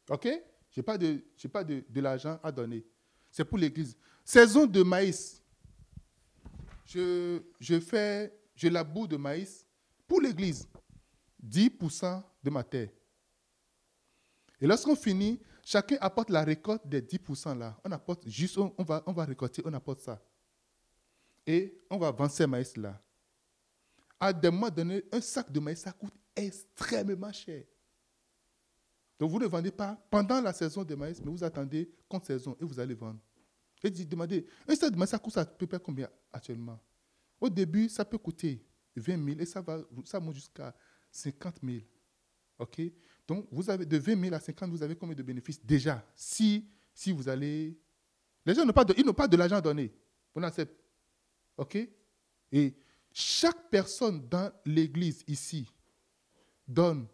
OK? 0.09 0.27
Je 0.71 0.79
n'ai 0.79 0.83
pas, 0.83 0.97
de, 0.97 1.21
de, 1.63 1.83
de 1.89 2.01
l'argent 2.01 2.39
à 2.43 2.51
donner. 2.51 2.85
C'est 3.31 3.45
pour 3.45 3.57
l'Église. 3.57 3.97
Saison 4.23 4.65
de 4.65 4.83
maïs. 4.83 5.41
Je, 6.85 7.41
je 7.59 7.79
fais, 7.79 8.33
je 8.55 8.67
laboure 8.67 9.07
de 9.07 9.17
maïs 9.17 9.65
pour 10.07 10.21
l'Église. 10.21 10.67
10% 11.45 12.23
de 12.43 12.49
ma 12.49 12.63
terre. 12.63 12.89
Et 14.61 14.67
lorsqu'on 14.67 14.95
finit, 14.95 15.39
chacun 15.63 15.97
apporte 16.01 16.29
la 16.29 16.43
récolte 16.43 16.85
des 16.85 17.01
10% 17.01 17.57
là. 17.57 17.79
On 17.83 17.91
apporte 17.91 18.27
juste, 18.27 18.57
on, 18.57 18.83
va, 18.83 19.03
on 19.05 19.13
va 19.13 19.25
récolter, 19.25 19.61
on 19.65 19.73
apporte 19.73 20.01
ça. 20.01 20.21
Et 21.45 21.79
on 21.89 21.97
va 21.97 22.11
vendre 22.11 22.31
ces 22.31 22.45
maïs 22.45 22.75
là. 22.75 23.01
À 24.19 24.33
des 24.33 24.49
mois 24.49 24.69
donnés, 24.69 25.03
un 25.11 25.21
sac 25.21 25.51
de 25.51 25.59
maïs, 25.59 25.79
ça 25.79 25.91
coûte 25.91 26.13
extrêmement 26.35 27.31
cher. 27.31 27.63
Donc 29.17 29.31
vous 29.31 29.39
ne 29.39 29.47
vendez 29.47 29.71
pas 29.71 29.95
pendant 30.09 30.41
la 30.41 30.53
saison 30.53 30.83
de 30.83 30.95
maïs, 30.95 31.21
mais 31.23 31.31
vous 31.31 31.43
attendez 31.43 31.89
contre 32.07 32.27
saison 32.27 32.55
et 32.59 32.65
vous 32.65 32.79
allez 32.79 32.95
vendre. 32.95 33.19
Et 33.83 33.89
demandez, 33.89 34.45
un 34.67 34.75
sac 34.75 34.91
de 34.91 34.97
maïs, 34.97 35.09
ça 35.09 35.19
coûte 35.19 35.37
à 35.37 35.45
peu 35.45 35.67
près 35.67 35.79
combien 35.79 36.09
actuellement? 36.31 36.79
Au 37.39 37.49
début, 37.49 37.87
ça 37.87 38.03
peut 38.03 38.17
coûter 38.17 38.65
20 38.95 39.25
000 39.25 39.39
et 39.39 39.45
ça, 39.45 39.61
va, 39.61 39.79
ça 40.05 40.19
monte 40.19 40.35
jusqu'à 40.35 40.75
50 41.11 41.59
000. 41.63 41.77
OK? 42.59 42.81
Donc, 43.27 43.47
vous 43.51 43.69
avez 43.69 43.85
de 43.85 43.97
20 43.97 44.21
000 44.21 44.35
à 44.35 44.39
50 44.39 44.67
000, 44.67 44.77
vous 44.77 44.83
avez 44.83 44.95
combien 44.95 45.15
de 45.15 45.23
bénéfices 45.23 45.63
déjà? 45.63 46.05
Si, 46.15 46.67
si 46.93 47.11
vous 47.11 47.29
allez. 47.29 47.77
Les 48.45 48.53
gens 48.53 48.65
n'ont 48.65 48.73
pas 48.73 48.83
de, 48.83 48.93
ils 48.97 49.05
n'ont 49.05 49.13
pas 49.13 49.27
de 49.27 49.37
l'argent 49.37 49.57
à 49.57 49.61
donner. 49.61 49.93
On 50.35 50.43
accepte. 50.43 50.75
OK? 51.57 51.77
Et 52.51 52.75
chaque 53.13 53.69
personne 53.69 54.27
dans 54.27 54.51
l'église 54.65 55.23
ici 55.27 55.67
donne 56.67 57.07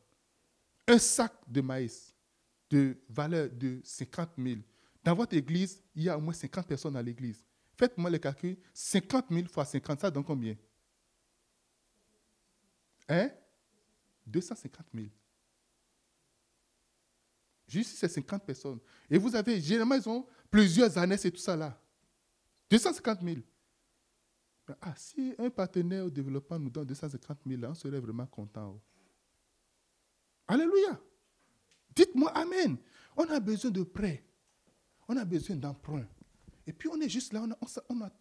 un 0.88 0.97
sac 0.97 1.34
de 1.47 1.62
maïs 1.62 2.13
de 2.69 2.97
valeur 3.10 3.49
de 3.51 3.79
50 3.84 4.31
000. 4.38 4.62
Dans 5.03 5.15
votre 5.15 5.36
église, 5.36 5.81
il 5.95 6.03
y 6.03 6.10
a 6.10 6.17
au 6.17 6.21
moins 6.21 6.34
50 6.34 6.67
personnes 6.67 6.93
dans 6.93 7.01
l'église. 7.01 7.43
Faites-moi 7.77 8.10
le 8.10 8.17
calcul. 8.17 8.58
50 8.73 9.25
000 9.29 9.47
fois 9.47 9.65
50, 9.65 9.99
ça 9.99 10.12
donne 10.12 10.23
combien? 10.23 10.55
Hein? 13.08 13.29
250 14.25 14.88
000. 14.93 15.08
Juste 17.67 17.97
ces 17.97 18.08
50 18.08 18.45
personnes. 18.45 18.79
Et 19.10 19.17
vous 19.17 19.36
avez, 19.36 19.60
généralement, 19.60 19.95
ils 19.95 20.10
ont 20.10 20.25
plusieurs 20.49 20.97
années, 20.97 21.17
et 21.23 21.31
tout 21.31 21.38
ça 21.38 21.55
là. 21.55 21.79
250 22.69 23.21
000. 23.21 23.38
Ah, 24.82 24.93
si 24.97 25.34
un 25.38 25.49
partenaire 25.49 26.06
au 26.06 26.10
développement 26.10 26.58
nous 26.58 26.69
donne 26.69 26.86
250 26.86 27.39
000, 27.45 27.63
on 27.65 27.73
serait 27.75 27.99
vraiment 27.99 28.25
content. 28.25 28.73
Oh. 28.75 28.82
Alléluia. 30.47 30.99
Dites-moi 31.95 32.32
Amen. 32.32 32.78
On 33.15 33.23
a 33.25 33.39
besoin 33.39 33.71
de 33.71 33.84
prêts. 33.84 34.23
On 35.08 35.15
a 35.17 35.25
besoin 35.25 35.56
d'emprunts. 35.56 36.08
Et 36.67 36.73
puis 36.73 36.89
on 36.89 36.99
est 36.99 37.10
juste 37.10 37.32
là, 37.32 37.45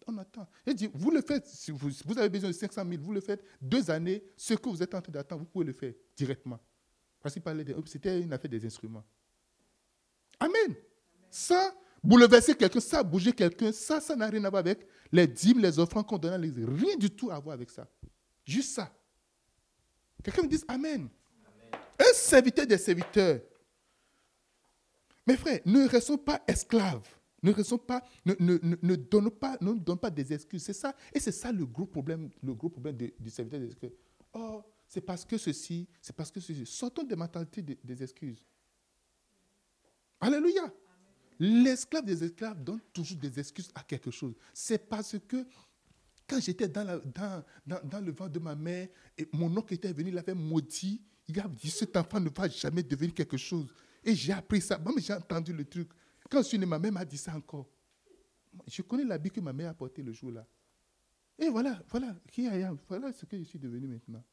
on, 0.07 0.17
attend. 0.19 0.47
Et 0.67 0.73
dit, 0.75 0.87
vous 0.93 1.09
le 1.09 1.21
faites, 1.21 1.47
si 1.47 1.71
vous, 1.71 1.89
avez 2.17 2.29
besoin 2.29 2.51
de 2.51 2.55
500 2.55 2.85
000, 2.87 3.01
vous 3.01 3.11
le 3.11 3.21
faites 3.21 3.43
deux 3.59 3.89
années, 3.89 4.23
ce 4.37 4.53
que 4.53 4.69
vous 4.69 4.83
êtes 4.83 4.93
en 4.93 5.01
train 5.01 5.11
d'attendre, 5.11 5.41
vous 5.41 5.47
pouvez 5.47 5.65
le 5.65 5.73
faire 5.73 5.93
directement. 6.15 6.59
Parce 7.21 7.33
qu'il 7.33 7.41
parlait 7.41 7.65
c'était 7.87 8.21
une 8.21 8.31
affaire 8.31 8.51
des 8.51 8.63
instruments. 8.63 9.03
Amen. 10.39 10.75
Ça, 11.31 11.73
bouleverser 12.05 12.55
quelqu'un, 12.55 12.79
ça, 12.79 13.03
bouger 13.03 13.33
quelqu'un, 13.33 13.71
ça, 13.71 13.99
ça 13.99 14.15
n'a 14.15 14.27
rien 14.27 14.43
à 14.43 14.49
voir 14.49 14.59
avec 14.59 14.87
les 15.11 15.27
dîmes, 15.27 15.59
les 15.59 15.79
offrandes 15.79 16.05
qu'on 16.05 16.17
donne 16.17 16.33
à 16.33 16.37
l'église. 16.37 16.65
Rien 16.65 16.95
du 16.95 17.09
tout 17.09 17.31
à 17.31 17.39
voir 17.39 17.53
avec 17.53 17.69
ça. 17.69 17.87
Juste 18.45 18.73
ça. 18.75 18.93
Quelqu'un 20.23 20.43
me 20.43 20.47
dise 20.47 20.65
Amen. 20.67 21.09
Un 21.99 22.13
serviteur 22.13 22.67
des 22.67 22.77
serviteurs. 22.77 23.41
Mes 25.27 25.37
frères, 25.37 25.59
ne 25.65 25.87
restons 25.87 26.17
pas 26.17 26.43
esclaves. 26.47 27.07
Ne 27.41 27.51
restons 27.51 27.77
pas, 27.77 28.03
ne, 28.25 28.95
donnons 28.95 29.29
pas, 29.29 29.55
ne 29.61 29.73
donnons 29.73 29.97
pas 29.97 30.09
des 30.09 30.33
excuses. 30.33 30.63
C'est 30.63 30.73
ça, 30.73 30.95
et 31.13 31.19
c'est 31.19 31.31
ça 31.31 31.51
le 31.51 31.63
gros 31.65 31.85
problème, 31.85 32.31
le 32.41 32.55
gros 32.55 32.69
problème 32.69 32.97
du 32.97 33.29
serviteur 33.29 33.59
des 33.59 33.67
excuses. 33.67 33.91
Oh, 34.33 34.63
c'est 34.87 35.01
parce 35.01 35.23
que 35.25 35.37
ceci, 35.37 35.87
c'est 36.01 36.15
parce 36.15 36.31
que 36.31 36.39
ceci. 36.39 36.65
Sortons 36.65 37.03
des 37.03 37.15
mentalités 37.15 37.61
des, 37.61 38.03
excuses. 38.03 38.43
Alléluia. 40.19 40.73
L'esclave 41.39 42.05
des 42.05 42.23
esclaves 42.23 42.63
donne 42.63 42.79
toujours 42.93 43.17
des 43.17 43.39
excuses 43.39 43.69
à 43.75 43.83
quelque 43.83 44.11
chose. 44.11 44.33
C'est 44.53 44.77
parce 44.77 45.17
que 45.27 45.45
quand 46.27 46.39
j'étais 46.39 46.67
dans, 46.67 46.83
le 47.65 48.11
ventre 48.11 48.29
de 48.29 48.39
ma 48.39 48.55
mère, 48.55 48.87
et 49.17 49.27
mon 49.33 49.55
oncle 49.55 49.73
était 49.73 49.93
venu, 49.93 50.09
il 50.09 50.17
avait 50.17 50.33
maudit, 50.33 51.01
il 51.27 51.39
a 51.39 51.47
dit, 51.47 51.69
cet 51.69 51.95
enfant 51.97 52.19
ne 52.19 52.29
va 52.29 52.47
jamais 52.47 52.83
devenir 52.83 53.13
quelque 53.13 53.37
chose. 53.37 53.67
Et 54.03 54.15
j'ai 54.15 54.33
appris 54.33 54.61
ça. 54.61 54.77
Moi, 54.77 54.93
j'ai 54.97 55.13
entendu 55.13 55.53
le 55.53 55.65
truc. 55.65 55.89
Quand 56.29 56.41
je 56.41 56.47
suis 56.47 56.59
né, 56.59 56.65
ma 56.65 56.79
mère 56.79 56.91
m'a 56.91 57.05
dit 57.05 57.17
ça 57.17 57.35
encore. 57.35 57.67
Je 58.67 58.81
connais 58.81 59.03
l'habit 59.03 59.29
que 59.29 59.41
ma 59.41 59.53
mère 59.53 59.71
a 59.71 59.73
porté 59.73 60.01
le 60.01 60.13
jour-là. 60.13 60.47
Et 61.37 61.49
voilà, 61.49 61.83
voilà, 61.89 62.15
qui 62.31 62.47
voilà 62.87 63.11
ce 63.11 63.25
que 63.25 63.37
je 63.37 63.43
suis 63.43 63.59
devenu 63.59 63.87
maintenant. 63.87 64.23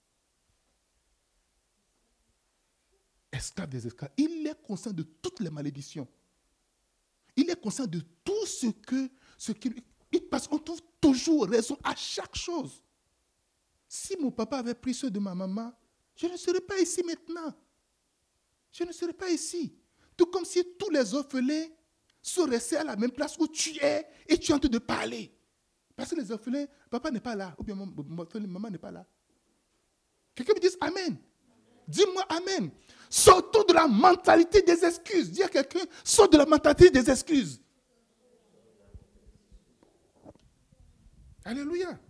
Esclave 3.32 3.68
des 3.68 3.86
esclaves. 3.86 4.12
Il 4.16 4.46
est 4.46 4.62
conscient 4.62 4.92
de 4.92 5.02
toutes 5.02 5.40
les 5.40 5.50
malédictions. 5.50 6.06
Il 7.36 7.48
est 7.50 7.60
conscient 7.60 7.86
de 7.86 8.00
tout 8.24 8.46
ce 8.46 8.66
que, 8.66 9.10
ce 9.38 9.52
qu'il, 9.52 9.74
parce 10.30 10.46
qu'on 10.46 10.58
trouve 10.58 10.80
toujours 11.00 11.46
raison 11.46 11.78
à 11.82 11.94
chaque 11.96 12.36
chose. 12.36 12.82
Si 13.88 14.16
mon 14.18 14.30
papa 14.30 14.58
avait 14.58 14.74
pris 14.74 14.94
ceux 14.94 15.10
de 15.10 15.18
ma 15.18 15.34
maman, 15.34 15.72
je 16.14 16.26
ne 16.26 16.36
serais 16.36 16.60
pas 16.60 16.78
ici 16.78 17.02
maintenant. 17.02 17.52
Je 18.70 18.84
ne 18.84 18.92
serais 18.92 19.12
pas 19.12 19.30
ici. 19.30 19.74
Tout 20.16 20.26
comme 20.26 20.44
si 20.44 20.62
tous 20.78 20.90
les 20.90 21.14
orphelins 21.14 21.66
sont 22.22 22.44
restés 22.44 22.76
à 22.76 22.84
la 22.84 22.96
même 22.96 23.10
place 23.10 23.36
où 23.38 23.46
tu 23.48 23.76
es 23.82 24.06
et 24.28 24.38
tu 24.38 24.52
es 24.52 24.54
en 24.54 24.58
train 24.58 24.68
de 24.68 24.78
parler. 24.78 25.34
Parce 25.96 26.10
que 26.10 26.16
les 26.16 26.30
orphelins, 26.30 26.66
papa 26.90 27.10
n'est 27.10 27.20
pas 27.20 27.34
là, 27.34 27.54
ou 27.58 27.64
bien 27.64 27.74
maman 27.74 28.70
n'est 28.70 28.78
pas 28.78 28.90
là. 28.90 29.06
Quelqu'un 30.34 30.54
me 30.54 30.60
dit 30.60 30.74
Amen. 30.80 31.16
Dis-moi 31.86 32.24
Amen. 32.28 32.70
Sortons 33.14 33.64
de 33.64 33.74
la 33.74 33.86
mentalité 33.86 34.62
des 34.62 34.86
excuses. 34.86 35.30
Dis 35.30 35.42
à 35.42 35.48
quelqu'un, 35.48 35.84
sors 36.02 36.30
de 36.30 36.38
la 36.38 36.46
mentalité 36.46 36.88
des 36.88 37.10
excuses. 37.10 37.60
Alléluia. 41.44 42.00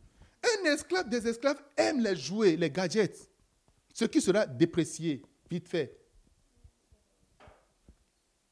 Un 0.44 0.64
esclave 0.66 1.08
des 1.08 1.26
esclaves 1.26 1.60
aime 1.76 2.00
les 2.00 2.14
jouets, 2.14 2.54
les 2.54 2.70
gadgets. 2.70 3.28
Ce 3.92 4.04
qui 4.04 4.20
sera 4.20 4.46
déprécié, 4.46 5.24
vite 5.50 5.68
fait. 5.68 5.98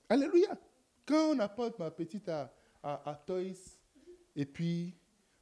Alléluia. 0.08 0.58
Quand 1.06 1.36
on 1.36 1.38
apporte 1.38 1.78
ma 1.78 1.92
petite 1.92 2.28
à, 2.28 2.52
à, 2.82 3.22
Toys, 3.24 3.78
et 4.34 4.44
puis 4.44 4.92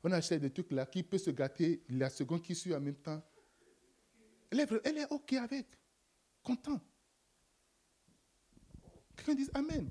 on 0.05 0.13
achète 0.13 0.43
des 0.43 0.51
trucs 0.51 0.73
là 0.73 0.85
qui 0.85 1.03
peut 1.03 1.17
se 1.17 1.31
gâter 1.31 1.83
la 1.89 2.11
seconde 2.11 2.43
qui 2.43 2.55
suit 2.55 2.75
en 2.75 2.81
même 2.81 2.97
temps, 2.97 3.23
elle 4.51 4.61
est, 4.61 4.69
elle 4.85 4.99
est 4.99 5.11
OK 5.11 5.33
avec, 5.33 5.69
content. 6.43 6.79
Quelqu'un 9.19 9.35
dit 9.35 9.49
Amen. 9.55 9.91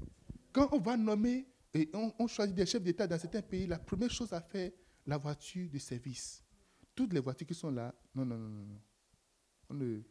Quand 0.52 0.70
on 0.72 0.80
va 0.80 0.98
nommer 0.98 1.46
et 1.74 1.90
on, 1.94 2.28
choisit 2.28 2.56
des 2.56 2.66
chefs 2.66 2.82
d'État 2.82 3.06
dans 3.06 3.20
certains 3.20 3.42
pays, 3.42 3.68
la 3.68 3.78
première 3.78 4.10
chose 4.10 4.34
à 4.34 4.42
faire, 4.42 4.72
la 5.06 5.18
voiture 5.18 5.70
de 5.70 5.78
service. 5.78 6.44
Toutes 6.96 7.14
les 7.14 7.20
voitures 7.20 7.46
qui 7.46 7.54
sont 7.54 7.70
là, 7.70 7.94
non, 8.16 8.26
non, 8.26 8.38
non, 8.38 8.50
non. 8.50 8.82
On 9.70 9.74
ne, 9.76 10.02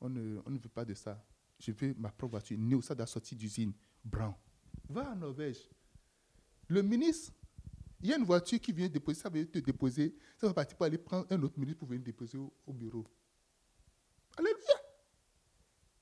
on 0.00 0.08
ne, 0.08 0.40
on 0.44 0.50
ne 0.50 0.58
veut 0.58 0.68
pas 0.68 0.84
de 0.84 0.92
ça. 0.94 1.24
Je 1.58 1.72
veux 1.72 1.94
ma 1.96 2.10
propre 2.10 2.32
voiture. 2.32 2.58
Néo, 2.58 2.82
ça 2.82 2.94
doit 2.94 3.06
sortir 3.06 3.38
d'usine. 3.38 3.72
Brown. 4.04 4.34
Va 4.88 5.12
en 5.12 5.16
Norvège. 5.16 5.70
Le 6.68 6.82
ministre, 6.82 7.32
il 8.02 8.08
y 8.08 8.12
a 8.12 8.16
une 8.16 8.24
voiture 8.24 8.60
qui 8.60 8.72
vient 8.72 8.88
déposer, 8.88 9.20
ça 9.20 9.28
veut 9.28 9.46
te 9.46 9.58
déposer, 9.58 10.14
ça 10.38 10.46
va 10.46 10.54
partir 10.54 10.76
pour 10.76 10.86
aller 10.86 10.98
prendre 10.98 11.26
un 11.30 11.42
autre 11.42 11.58
ministre 11.58 11.78
pour 11.78 11.88
venir 11.88 12.02
déposer 12.02 12.38
au, 12.38 12.72
bureau. 12.72 13.06
Alléluia. 14.36 14.74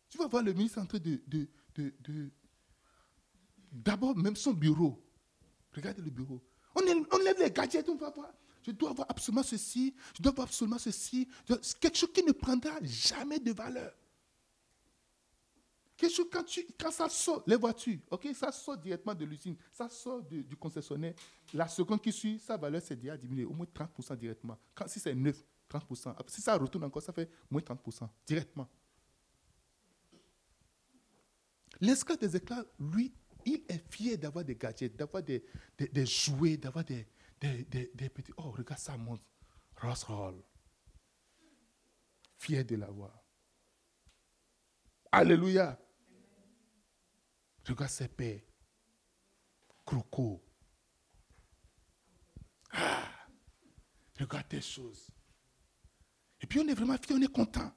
Tu 0.09 0.17
vas 0.17 0.27
voir 0.27 0.43
le 0.43 0.53
ministre 0.53 0.81
en 0.81 0.87
train 0.87 0.99
de, 0.99 1.21
de, 1.27 1.49
d'abord 3.73 4.17
même 4.17 4.37
son 4.37 4.53
bureau. 4.53 5.03
Regardez 5.75 6.03
le 6.03 6.11
bureau. 6.11 6.43
On, 6.75 6.81
on 6.81 7.19
lève 7.19 7.39
les 7.39 7.51
gadgets, 7.51 7.89
on 7.89 7.97
va 7.97 8.11
voir. 8.11 8.33
Je 8.63 8.73
dois 8.73 8.91
avoir 8.91 9.11
absolument 9.11 9.43
ceci, 9.43 9.95
je 10.17 10.23
dois 10.23 10.33
avoir 10.33 10.47
absolument 10.47 10.79
ceci. 10.79 11.29
Quelque 11.81 11.97
chose 11.97 12.13
qui 12.13 12.23
ne 12.23 12.33
prendra 12.33 12.73
jamais 12.83 13.39
de 13.39 13.53
valeur. 13.53 13.93
Quelque 15.97 16.15
chose, 16.15 16.27
quand, 16.31 16.45
tu, 16.45 16.65
quand 16.79 16.93
ça 16.93 17.09
sort, 17.09 17.43
les 17.47 17.57
voitures, 17.57 17.99
ça 18.35 18.53
sort 18.53 18.77
directement 18.77 19.15
de 19.15 19.25
l'usine, 19.25 19.57
ça 19.73 19.89
sort 19.89 20.23
du, 20.23 20.45
concessionnaire, 20.57 21.15
la 21.53 21.67
seconde 21.67 22.01
qui 22.01 22.13
suit, 22.13 22.39
sa 22.39 22.57
valeur 22.57 22.81
s'est 22.81 22.95
déjà 22.95 23.17
diminuée, 23.17 23.45
au 23.45 23.53
moins 23.53 23.67
30% 23.67 24.17
directement. 24.17 24.57
Si 24.87 25.01
c'est 25.01 25.15
neuf, 25.15 25.45
30%. 25.69 26.15
Si 26.29 26.41
ça 26.41 26.57
retourne 26.57 26.85
encore, 26.85 27.03
ça 27.03 27.13
fait 27.13 27.29
moins 27.51 27.63
30% 27.63 28.09
directement. 28.25 28.69
L'esclave 31.81 32.19
des 32.19 32.37
éclats, 32.37 32.65
lui, 32.79 33.13
il 33.45 33.63
est 33.69 33.93
fier 33.93 34.17
d'avoir 34.17 34.45
des 34.45 34.57
gadgets, 34.57 34.97
d'avoir 34.97 35.23
des, 35.23 35.45
des, 35.79 36.07
jouets, 36.07 36.57
d'avoir 36.57 36.85
des, 36.85 37.07
des, 37.41 38.09
petits. 38.09 38.33
Oh, 38.37 38.51
regarde 38.51 38.81
ça 38.81 38.97
monte. 38.97 39.23
Ross 39.77 40.03
Roll. 40.05 40.43
Fier 42.37 42.65
de 42.65 42.77
l'avoir. 42.77 43.17
Alléluia. 45.13 45.79
Regarde 47.67 47.91
ses 47.91 48.09
pères. 48.09 48.41
Croco. 49.85 50.43
Ah, 52.73 53.09
regarde 54.19 54.49
tes 54.49 54.61
choses. 54.61 55.11
Et 56.41 56.47
puis 56.47 56.61
on 56.61 56.69
est 56.69 56.75
vraiment 56.75 56.97
fiers, 56.99 57.17
on 57.17 57.23
est 57.23 57.33
content. 57.33 57.73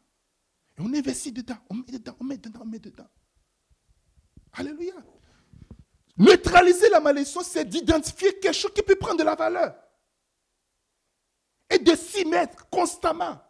Et 0.77 0.81
on 0.81 0.93
investit 0.93 1.31
dedans, 1.31 1.57
on 1.69 1.75
met 1.75 1.83
dedans, 1.83 2.17
on 2.19 2.23
met 2.23 2.37
dedans, 2.37 2.61
on 2.61 2.65
met 2.65 2.79
dedans. 2.79 3.09
Alléluia. 4.53 4.93
Neutraliser 6.17 6.89
la 6.89 6.99
malédiction, 6.99 7.41
c'est 7.41 7.65
d'identifier 7.65 8.37
quelque 8.39 8.53
chose 8.55 8.73
qui 8.73 8.81
peut 8.81 8.95
prendre 8.95 9.17
de 9.17 9.23
la 9.23 9.35
valeur. 9.35 9.75
Et 11.69 11.79
de 11.79 11.95
s'y 11.95 12.25
mettre 12.25 12.69
constamment. 12.69 13.41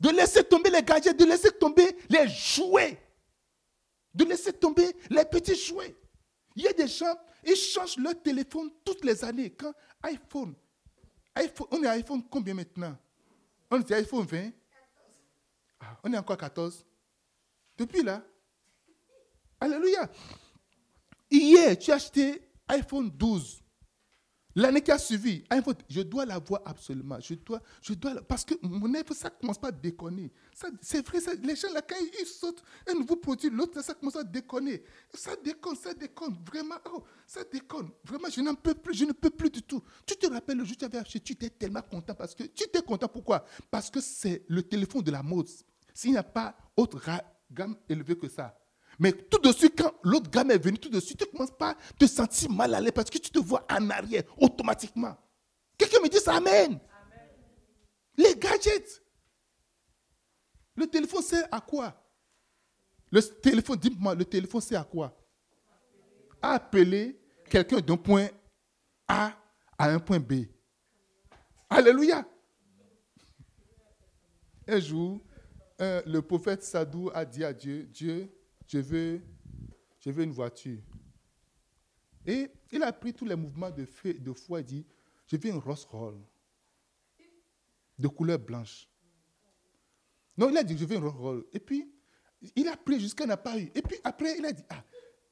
De 0.00 0.10
laisser 0.10 0.44
tomber 0.44 0.70
les 0.70 0.82
gadgets, 0.82 1.16
de 1.16 1.24
laisser 1.24 1.50
tomber 1.52 1.96
les 2.08 2.28
jouets 2.28 2.98
de 4.14 4.24
laisser 4.24 4.52
tomber 4.52 4.94
les 5.10 5.24
petits 5.24 5.56
jouets. 5.56 5.94
Il 6.54 6.62
y 6.62 6.68
a 6.68 6.72
des 6.72 6.88
gens, 6.88 7.14
ils 7.44 7.56
changent 7.56 7.96
leur 7.96 8.20
téléphone 8.20 8.70
toutes 8.84 9.04
les 9.04 9.24
années. 9.24 9.50
Quand 9.50 9.72
iPhone, 10.02 10.54
iPhone 11.34 11.66
on 11.70 11.82
est 11.82 11.88
iPhone 11.88 12.22
combien 12.28 12.54
maintenant? 12.54 12.96
On 13.70 13.80
est 13.80 13.90
iPhone 13.92 14.26
20 14.26 14.50
ah, 15.80 15.98
On 16.04 16.12
est 16.12 16.18
encore 16.18 16.36
14 16.36 16.84
Depuis 17.78 18.02
là 18.02 18.22
Alléluia. 19.62 20.10
Hier, 21.30 21.78
tu 21.78 21.92
as 21.92 21.94
acheté 21.94 22.42
iPhone 22.66 23.08
12. 23.10 23.62
L'année 24.56 24.82
qui 24.82 24.90
a 24.90 24.98
suivi, 24.98 25.44
je 25.88 26.02
dois 26.02 26.26
l'avoir 26.26 26.62
absolument. 26.64 27.20
Je 27.20 27.34
dois, 27.34 27.60
je 27.80 27.94
dois, 27.94 28.20
parce 28.22 28.44
que 28.44 28.54
mon 28.60 28.92
œuvre, 28.92 29.14
ça 29.14 29.30
commence 29.30 29.58
pas 29.58 29.68
à 29.68 29.72
déconner. 29.72 30.32
C'est 30.80 31.06
vrai, 31.06 31.20
les 31.44 31.54
gens, 31.54 31.72
là, 31.72 31.80
quand 31.80 31.94
ils 32.20 32.26
sortent 32.26 32.64
un 32.88 32.94
nouveau 32.94 33.14
produit, 33.14 33.50
l'autre, 33.50 33.80
ça 33.84 33.94
commence 33.94 34.16
à 34.16 34.24
déconner. 34.24 34.82
Ça 35.14 35.36
déconne, 35.36 35.76
ça 35.76 35.94
déconne. 35.94 36.36
Vraiment, 36.44 36.74
oh, 36.92 37.04
ça 37.24 37.44
déconne. 37.44 37.90
Vraiment, 38.04 38.28
je 38.30 38.40
n'en 38.40 38.56
peux 38.56 38.74
plus, 38.74 38.94
je 38.94 39.04
ne 39.04 39.12
peux 39.12 39.30
plus 39.30 39.48
du 39.48 39.62
tout. 39.62 39.82
Tu 40.04 40.16
te 40.16 40.26
rappelles 40.26 40.58
le 40.58 40.64
jour 40.64 40.74
où 40.74 40.78
tu 40.80 40.84
avais 40.84 40.98
acheté, 40.98 41.20
tu 41.20 41.34
étais 41.34 41.50
tellement 41.50 41.82
content 41.82 42.16
parce 42.16 42.34
que, 42.34 42.42
tu 42.42 42.64
étais 42.64 42.82
content 42.82 43.06
pourquoi? 43.06 43.44
Parce 43.70 43.90
que 43.90 44.00
c'est 44.00 44.44
le 44.48 44.64
téléphone 44.64 45.02
de 45.02 45.12
la 45.12 45.22
mode. 45.22 45.48
S'il 45.94 46.10
n'y 46.10 46.18
a 46.18 46.24
pas 46.24 46.56
autre 46.76 47.00
gamme 47.48 47.76
élevée 47.88 48.18
que 48.18 48.28
ça, 48.28 48.58
mais 49.02 49.10
tout 49.10 49.38
de 49.38 49.50
suite, 49.50 49.74
quand 49.76 49.92
l'autre 50.04 50.30
gamme 50.30 50.52
est 50.52 50.62
venu, 50.64 50.78
tout 50.78 50.88
de 50.88 51.00
suite, 51.00 51.18
tu 51.18 51.24
ne 51.24 51.30
commences 51.32 51.50
pas 51.50 51.70
à 51.70 51.76
te 51.98 52.06
sentir 52.06 52.48
mal 52.48 52.72
à 52.72 52.80
l'aise 52.80 52.92
parce 52.94 53.10
que 53.10 53.18
tu 53.18 53.32
te 53.32 53.40
vois 53.40 53.66
en 53.68 53.90
arrière 53.90 54.22
automatiquement. 54.36 55.16
Quelqu'un 55.76 56.00
me 56.00 56.08
dit 56.08 56.18
ça, 56.18 56.36
Amen. 56.36 56.78
Les 58.16 58.36
gadgets. 58.36 59.02
Le 60.76 60.86
téléphone 60.86 61.20
sert 61.20 61.48
à 61.50 61.60
quoi? 61.60 62.00
Le 63.10 63.20
téléphone, 63.20 63.76
dis-moi, 63.76 64.14
le 64.14 64.24
téléphone 64.24 64.60
sert 64.60 64.80
à 64.80 64.84
quoi? 64.84 65.18
Appeler 66.40 67.20
quelqu'un 67.50 67.80
d'un 67.80 67.96
point 67.96 68.28
A 69.08 69.32
à 69.76 69.90
un 69.90 69.98
point 69.98 70.20
B. 70.20 70.44
Alléluia. 71.68 72.24
Un 74.68 74.78
jour, 74.78 75.20
le 75.80 76.20
prophète 76.20 76.62
Sadou 76.62 77.10
a 77.12 77.24
dit 77.24 77.42
à 77.42 77.52
Dieu, 77.52 77.82
Dieu, 77.90 78.32
je 78.66 78.78
veux, 78.78 79.22
une 80.06 80.32
voiture. 80.32 80.80
Et 82.26 82.48
il 82.70 82.82
a 82.82 82.92
pris 82.92 83.12
tous 83.12 83.24
les 83.24 83.36
mouvements 83.36 83.70
de, 83.70 83.84
feu, 83.84 84.14
de 84.14 84.32
foi 84.32 84.60
et 84.60 84.64
dit, 84.64 84.86
je 85.26 85.36
veux 85.36 85.48
une 85.48 85.58
rose 85.58 85.84
roll 85.84 86.18
de 87.98 88.08
couleur 88.08 88.38
blanche. 88.38 88.88
Non, 90.36 90.50
il 90.50 90.56
a 90.56 90.64
dit, 90.64 90.76
je 90.76 90.84
veux 90.84 90.96
une 90.96 91.04
rose 91.04 91.20
roll. 91.20 91.44
Et 91.52 91.60
puis, 91.60 91.92
il 92.56 92.68
a 92.68 92.76
pris 92.76 93.00
jusqu'à 93.00 93.26
n'a 93.26 93.36
pas 93.36 93.58
eu. 93.58 93.70
Et 93.74 93.82
puis 93.82 93.96
après, 94.04 94.36
il 94.38 94.44
a 94.44 94.52
dit, 94.52 94.64
ah, 94.68 94.84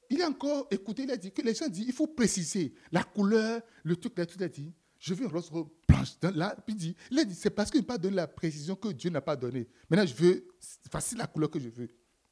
il 0.08 0.22
a 0.22 0.28
encore 0.28 0.66
écouté, 0.70 1.04
il 1.04 1.10
a 1.10 1.16
dit 1.16 1.32
que 1.32 1.42
les 1.42 1.54
gens 1.54 1.68
disent, 1.68 1.86
il 1.86 1.92
faut 1.92 2.08
préciser 2.08 2.74
la 2.90 3.04
couleur, 3.04 3.62
le 3.84 3.96
truc, 3.96 4.18
là, 4.18 4.26
tout, 4.26 4.42
a 4.42 4.48
dit, 4.48 4.72
je 4.98 5.14
veux 5.14 5.24
une 5.24 5.30
rose 5.30 5.50
blanche. 5.88 6.16
Là, 6.34 6.56
puis 6.66 6.74
dit, 6.74 6.96
il 7.10 7.18
a 7.18 7.24
dit, 7.24 7.34
c'est 7.34 7.50
parce 7.50 7.70
qu'il 7.70 7.80
n'a 7.80 7.86
pas 7.86 7.98
donné 7.98 8.16
la 8.16 8.26
précision 8.26 8.74
que 8.74 8.88
Dieu 8.88 9.10
n'a 9.10 9.20
pas 9.20 9.36
donné. 9.36 9.68
Maintenant, 9.88 10.06
je 10.06 10.14
veux, 10.14 10.48
facile 10.90 11.18
la 11.18 11.26
couleur 11.26 11.50
que 11.50 11.60
je 11.60 11.68
veux. 11.68 11.88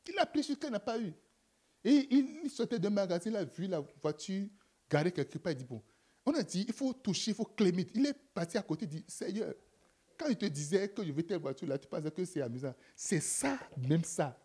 Il 0.08 0.18
a 0.18 0.26
pris 0.26 0.42
jusqu'à 0.42 0.70
n'a 0.70 0.80
pas 0.80 0.98
eu. 0.98 1.12
Et 1.84 2.08
il 2.10 2.50
sortait 2.50 2.78
d'un 2.78 2.90
magasin, 2.90 3.30
il 3.30 3.36
a 3.36 3.44
vu 3.44 3.66
la 3.66 3.80
voiture 4.02 4.46
garée 4.90 5.12
quelque 5.12 5.38
part, 5.38 5.52
il 5.52 5.58
dit, 5.58 5.64
bon, 5.64 5.82
on 6.26 6.34
a 6.34 6.42
dit, 6.42 6.64
il 6.66 6.74
faut 6.74 6.92
toucher, 6.92 7.30
il 7.30 7.34
faut 7.34 7.44
clémer. 7.44 7.86
Il 7.94 8.06
est 8.06 8.14
parti 8.34 8.58
à 8.58 8.62
côté, 8.62 8.84
il 8.86 8.88
dit, 8.88 9.04
Seigneur, 9.06 9.54
quand 10.18 10.26
il 10.28 10.36
te 10.36 10.46
disait 10.46 10.88
que 10.88 11.04
je 11.04 11.12
veux 11.12 11.22
telle 11.22 11.40
voiture 11.40 11.68
là, 11.68 11.78
tu 11.78 11.86
pensais 11.86 12.10
que 12.10 12.24
c'est 12.24 12.42
amusant. 12.42 12.74
C'est 12.96 13.20
ça, 13.20 13.58
même 13.76 14.04
ça. 14.04 14.36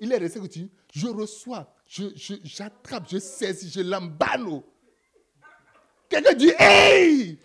Il 0.00 0.12
est 0.12 0.18
resté 0.18 0.40
que 0.40 0.46
je 0.92 1.06
reçois, 1.06 1.74
j'attrape, 1.86 3.04
je, 3.08 3.16
je 3.16 3.18
saisis, 3.18 3.70
je 3.70 3.80
l'embano. 3.80 4.64
Quelqu'un 6.08 6.34
dit 6.34 6.52
Hey 6.58 7.38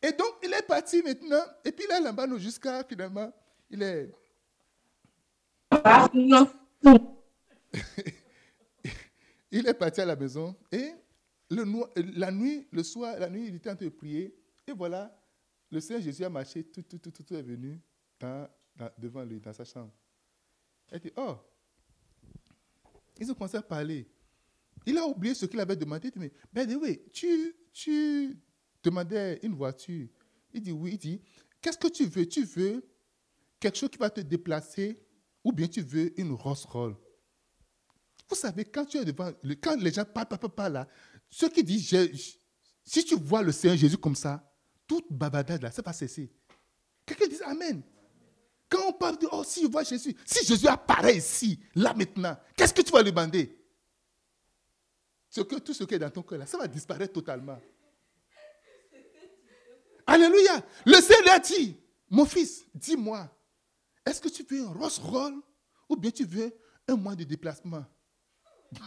Et 0.00 0.12
donc, 0.12 0.34
il 0.44 0.52
est 0.52 0.66
parti 0.66 1.02
maintenant, 1.02 1.42
et 1.64 1.72
puis 1.72 1.86
est 1.90 2.00
l'embano 2.00 2.38
jusqu'à 2.38 2.84
finalement, 2.84 3.32
il 3.70 3.82
est. 3.82 4.14
il 9.50 9.66
est 9.66 9.74
parti 9.74 10.00
à 10.00 10.06
la 10.06 10.16
maison, 10.16 10.56
et 10.72 10.92
le, 11.50 11.64
la 12.18 12.30
nuit, 12.30 12.66
le 12.70 12.82
soir, 12.82 13.18
la 13.18 13.28
nuit, 13.28 13.48
il 13.48 13.56
était 13.56 13.70
en 13.70 13.76
train 13.76 13.86
de 13.86 13.90
prier, 13.90 14.34
et 14.66 14.72
voilà, 14.72 15.14
le 15.70 15.80
Seigneur 15.80 16.02
Jésus 16.02 16.24
a 16.24 16.30
marché, 16.30 16.64
tout, 16.64 16.82
tout, 16.82 16.98
tout, 16.98 17.10
tout 17.10 17.34
est 17.34 17.42
venu 17.42 17.80
dans 18.18 18.48
devant 18.96 19.24
lui, 19.24 19.40
dans 19.40 19.52
sa 19.52 19.64
chambre. 19.64 19.92
Elle 20.90 21.00
dit, 21.00 21.12
oh, 21.16 21.36
ils 23.18 23.30
ont 23.30 23.34
commencé 23.34 23.56
à 23.56 23.62
parler. 23.62 24.08
Il 24.86 24.96
a 24.96 25.06
oublié 25.06 25.34
ce 25.34 25.46
qu'il 25.46 25.60
avait 25.60 25.76
demandé. 25.76 26.10
Il 26.14 26.20
dit, 26.20 26.30
mais 26.52 26.74
oui, 26.74 27.02
tu, 27.12 27.54
tu 27.72 28.38
demandais 28.82 29.38
une 29.42 29.54
voiture. 29.54 30.08
Il 30.52 30.62
dit, 30.62 30.72
oui, 30.72 30.92
il 30.92 30.98
dit, 30.98 31.20
qu'est-ce 31.60 31.78
que 31.78 31.88
tu 31.88 32.04
veux? 32.04 32.26
Tu 32.26 32.44
veux 32.44 32.84
quelque 33.58 33.76
chose 33.76 33.90
qui 33.90 33.98
va 33.98 34.08
te 34.08 34.20
déplacer 34.20 35.00
ou 35.44 35.52
bien 35.52 35.68
tu 35.68 35.80
veux 35.82 36.18
une 36.20 36.32
Rolls 36.32 36.56
Royce 36.66 36.96
Vous 38.28 38.36
savez, 38.36 38.64
quand 38.64 38.84
tu 38.84 38.98
es 38.98 39.04
devant, 39.04 39.32
quand 39.62 39.76
les 39.76 39.92
gens 39.92 40.04
parlent, 40.04 40.28
parlent, 40.28 40.48
parlent, 40.48 40.72
là, 40.72 40.88
ceux 41.30 41.48
qui 41.48 41.62
disent, 41.62 41.94
si 42.84 43.04
tu 43.04 43.16
vois 43.16 43.42
le 43.42 43.52
Seigneur 43.52 43.76
Jésus 43.76 43.98
comme 43.98 44.16
ça, 44.16 44.44
toute 44.86 45.06
bavardade 45.10 45.62
là, 45.62 45.70
ça 45.70 45.82
va 45.82 45.92
cesser. 45.92 46.32
Quelqu'un 47.04 47.26
dit 47.26 47.42
Amen. 47.44 47.82
Quand 48.68 48.88
on 48.88 48.92
parle 48.92 49.18
de, 49.18 49.26
oh, 49.32 49.42
si 49.44 49.62
je 49.62 49.66
vois 49.66 49.82
Jésus, 49.82 50.14
si 50.26 50.44
Jésus 50.44 50.66
apparaît 50.66 51.16
ici, 51.16 51.58
là 51.74 51.94
maintenant, 51.94 52.36
qu'est-ce 52.54 52.74
que 52.74 52.82
tu 52.82 52.92
vas 52.92 53.02
lui 53.02 53.10
demander? 53.10 53.54
Ce 55.30 55.40
que, 55.40 55.56
Tout 55.56 55.72
ce 55.72 55.84
qui 55.84 55.94
est 55.94 55.98
dans 55.98 56.10
ton 56.10 56.22
cœur, 56.22 56.38
là, 56.38 56.46
ça 56.46 56.58
va 56.58 56.66
disparaître 56.68 57.12
totalement. 57.12 57.58
Alléluia. 60.06 60.64
Le 60.86 61.00
Seigneur 61.00 61.40
dit, 61.40 61.76
mon 62.10 62.24
fils, 62.24 62.64
dis-moi, 62.74 63.30
est-ce 64.08 64.20
que 64.20 64.28
tu 64.28 64.42
veux 64.42 64.62
un 64.64 64.72
rose 64.72 64.98
roll 64.98 65.34
ou 65.88 65.96
bien 65.96 66.10
tu 66.10 66.24
veux 66.24 66.52
un 66.86 66.96
mois 66.96 67.14
de 67.14 67.24
déplacement? 67.24 67.84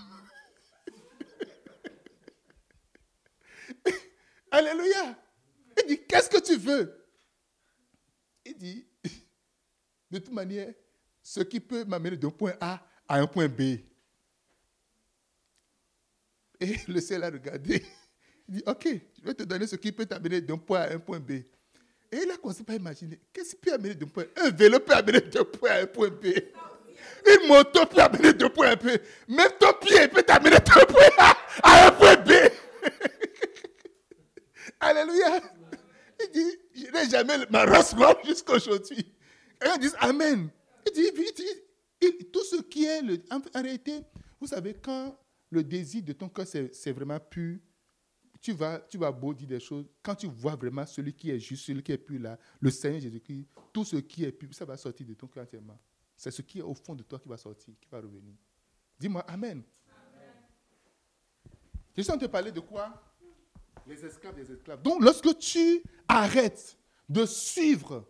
Alléluia. 4.52 5.18
Il 5.78 5.88
dit, 5.88 6.06
qu'est-ce 6.06 6.30
que 6.30 6.42
tu 6.42 6.58
veux? 6.58 7.08
Il 8.46 8.58
dit, 8.58 8.86
de 10.10 10.18
toute 10.20 10.34
manière, 10.34 10.74
ce 11.22 11.42
qui 11.42 11.60
peut 11.60 11.86
m'amener 11.86 12.18
d'un 12.18 12.32
point 12.32 12.56
A 12.60 12.84
à 13.08 13.20
un 13.20 13.28
point 13.28 13.48
B. 13.48 13.62
Et 16.60 16.78
le 16.88 17.00
ciel 17.00 17.24
a 17.24 17.30
regardé. 17.30 17.86
Il 18.48 18.56
dit, 18.56 18.64
OK, 18.66 18.88
je 19.18 19.24
vais 19.24 19.34
te 19.34 19.44
donner 19.44 19.68
ce 19.68 19.76
qui 19.76 19.92
peut 19.92 20.06
t'amener 20.06 20.42
d'un 20.42 20.58
point 20.58 20.80
A 20.82 20.84
à 20.84 20.94
un 20.96 21.00
point 21.00 21.20
B. 21.20 21.44
Et 22.12 22.17
il 22.24 22.32
a 22.32 22.38
commencé 22.38 22.63
à 22.67 22.74
imaginer, 22.74 23.19
qu'est-ce 23.32 23.52
qui 23.52 23.62
peut 23.62 23.74
amener 23.74 23.95
d'un 23.95 24.08
point 24.08 24.26
Un 24.36 24.50
vélo 24.50 24.80
peut 24.80 24.93
amener 24.93 25.21
d'un 25.21 25.45
point 25.45 25.69
à 25.69 25.82
un 25.82 25.88
point 25.88 26.10
B. 26.10 26.26
Une 27.26 27.47
moto 27.47 27.86
peut 27.86 28.02
amener 28.02 28.34
d'un 28.34 28.50
point 28.50 28.67
à 28.67 28.71
un 28.71 28.78
point 28.78 28.95
B. 28.95 29.00
Même 29.30 29.52
ton 29.60 29.74
pied 29.80 30.08
peut 30.10 30.24
t'amener 30.24 30.58
d'un 30.58 30.86
point 30.86 31.10
A 31.17 31.38
à 31.63 31.88
un 31.88 31.91
point 31.91 32.17
B. 32.17 32.32
Alléluia. 34.80 35.41
Il 36.19 36.30
dit, 36.32 36.58
je 36.76 36.91
n'ai 36.91 37.10
jamais 37.10 37.38
ma 37.50 37.65
race 37.65 37.95
jusqu'à 38.26 38.54
aujourd'hui. 38.54 39.13
Et 39.63 39.67
ils 39.76 39.80
disent 39.80 39.95
Amen. 40.00 40.50
Il 40.88 40.93
dit, 40.93 41.12
tout 42.32 42.43
ce 42.43 42.62
qui 42.63 42.86
est, 42.86 43.02
le, 43.02 43.17
en, 43.30 43.39
réalité, 43.62 44.02
vous 44.39 44.47
savez, 44.47 44.74
quand 44.74 45.17
le 45.50 45.63
désir 45.63 46.04
de 46.04 46.13
ton 46.13 46.28
cœur, 46.28 46.47
c'est 46.47 46.91
vraiment 46.91 47.19
pur, 47.19 47.60
tu 48.42 48.54
vas, 48.54 48.80
tu 48.80 48.98
vas 48.98 49.12
beau 49.12 49.34
dire 49.34 49.48
des 49.48 49.60
choses. 49.60 49.86
Quand 50.02 50.16
tu 50.16 50.28
vois 50.28 50.56
vraiment 50.56 50.86
celui 50.86 51.14
qui 51.14 51.30
est 51.30 51.40
juste, 51.40 51.66
celui 51.66 51.84
qui 51.84 51.92
est 51.92 51.98
pur 51.98 52.20
là, 52.20 52.38
le 52.60 52.72
Seigneur 52.72 53.00
Jésus-Christ, 53.02 53.48
tout 53.72 53.86
ce 53.86 53.98
qui 53.98 54.24
est 54.24 54.32
pur, 54.32 54.50
ça 54.54 54.66
va 54.66 54.76
sortir 54.78 55.06
de 55.06 55.14
ton 55.14 55.28
cœur 55.28 55.44
entièrement. 55.44 55.80
C'est 56.18 56.32
ce 56.32 56.42
qui 56.42 56.60
est 56.60 56.64
au 56.64 56.74
fond 56.74 56.96
de 56.96 57.04
toi 57.04 57.20
qui 57.20 57.30
va 57.30 57.38
sortir, 57.38 57.74
qui 57.80 57.88
va 57.90 57.98
revenir. 57.98 58.34
Dis-moi 59.00 59.22
Amen. 59.28 59.64
Je 61.96 62.02
suis 62.02 62.12
en 62.12 62.18
train 62.18 62.26
de 62.26 62.32
parler 62.32 62.52
de 62.52 62.60
quoi? 62.60 63.02
Les 63.86 64.04
esclaves 64.06 64.36
des 64.36 64.52
esclaves. 64.52 64.82
Donc, 64.82 65.04
lorsque 65.04 65.38
tu 65.38 65.84
arrêtes 66.08 66.78
de 67.10 67.26
suivre 67.26 68.08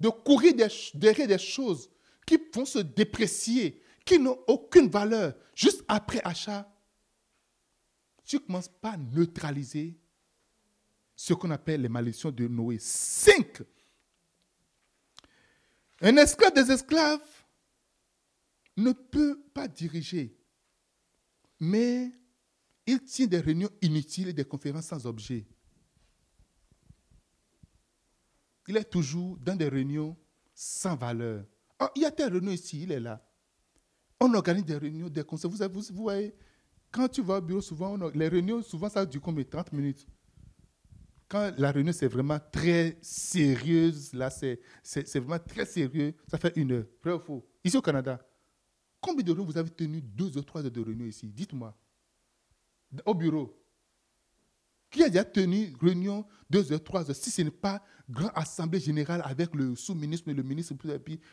de 0.00 0.08
courir 0.08 0.54
derrière 0.94 1.28
des 1.28 1.38
choses 1.38 1.90
qui 2.26 2.38
vont 2.54 2.64
se 2.64 2.78
déprécier, 2.78 3.82
qui 4.04 4.18
n'ont 4.18 4.38
aucune 4.46 4.88
valeur, 4.88 5.34
juste 5.54 5.82
après 5.88 6.20
achat, 6.24 6.70
tu 8.24 8.40
commences 8.40 8.68
par 8.68 8.98
neutraliser 8.98 9.98
ce 11.14 11.34
qu'on 11.34 11.50
appelle 11.50 11.82
les 11.82 11.88
malédictions 11.88 12.30
de 12.30 12.48
Noé. 12.48 12.78
Cinq. 12.78 13.62
Un 16.00 16.16
esclave 16.16 16.54
des 16.54 16.70
esclaves 16.70 17.20
ne 18.76 18.92
peut 18.92 19.40
pas 19.54 19.68
diriger, 19.68 20.36
mais 21.60 22.10
il 22.86 23.02
tient 23.04 23.26
des 23.26 23.38
réunions 23.40 23.70
inutiles 23.80 24.28
et 24.28 24.32
des 24.32 24.44
conférences 24.44 24.86
sans 24.86 25.06
objet. 25.06 25.46
il 28.66 28.76
est 28.76 28.84
toujours 28.84 29.36
dans 29.38 29.56
des 29.56 29.68
réunions 29.68 30.16
sans 30.54 30.96
valeur. 30.96 31.44
Oh, 31.80 31.86
il 31.96 32.02
y 32.02 32.04
a 32.04 32.10
des 32.10 32.24
réunions 32.24 32.52
ici, 32.52 32.82
il 32.82 32.92
est 32.92 33.00
là. 33.00 33.24
On 34.20 34.32
organise 34.34 34.64
des 34.64 34.76
réunions, 34.76 35.08
des 35.08 35.24
conseils. 35.24 35.50
Vous, 35.50 35.80
vous 35.92 36.02
voyez, 36.02 36.34
quand 36.94 37.08
tu 37.08 37.22
vas 37.22 37.38
au 37.38 37.40
bureau, 37.40 37.60
souvent, 37.60 37.96
les 38.14 38.28
réunions, 38.28 38.62
souvent, 38.62 38.88
ça 38.88 39.04
dure 39.04 39.20
combien 39.20 39.42
30 39.42 39.72
minutes. 39.72 40.06
Quand 41.28 41.52
la 41.58 41.72
réunion, 41.72 41.92
c'est 41.92 42.06
vraiment 42.06 42.38
très 42.52 42.96
sérieuse, 43.02 44.12
là, 44.12 44.30
c'est 44.30 44.60
vraiment 45.16 45.40
très 45.40 45.66
sérieux, 45.66 46.14
ça 46.28 46.38
fait 46.38 46.56
une 46.56 46.70
heure. 46.70 46.84
Vrai 47.02 47.14
ou 47.14 47.18
faux 47.18 47.44
Ici 47.64 47.76
au 47.76 47.82
Canada, 47.82 48.24
combien 49.00 49.24
de 49.24 49.32
réunions 49.32 49.44
vous 49.44 49.58
avez 49.58 49.70
tenu 49.70 50.00
deux 50.00 50.38
ou 50.38 50.42
trois 50.42 50.64
heures 50.64 50.70
de 50.70 50.80
réunion 50.80 51.06
ici? 51.06 51.26
Dites-moi. 51.26 51.76
Au 53.04 53.14
bureau 53.14 53.60
qui 54.88 55.02
a 55.02 55.08
déjà 55.08 55.24
tenu 55.24 55.74
réunion 55.80 56.24
deux 56.48 56.70
heures, 56.70 56.84
trois 56.84 57.10
heures, 57.10 57.16
si 57.16 57.28
ce 57.28 57.42
n'est 57.42 57.50
pas 57.50 57.82
grande 58.08 58.30
assemblée 58.36 58.78
générale 58.78 59.20
avec 59.24 59.52
le 59.56 59.74
sous-ministre, 59.74 60.30
le 60.30 60.42
ministre, 60.44 60.74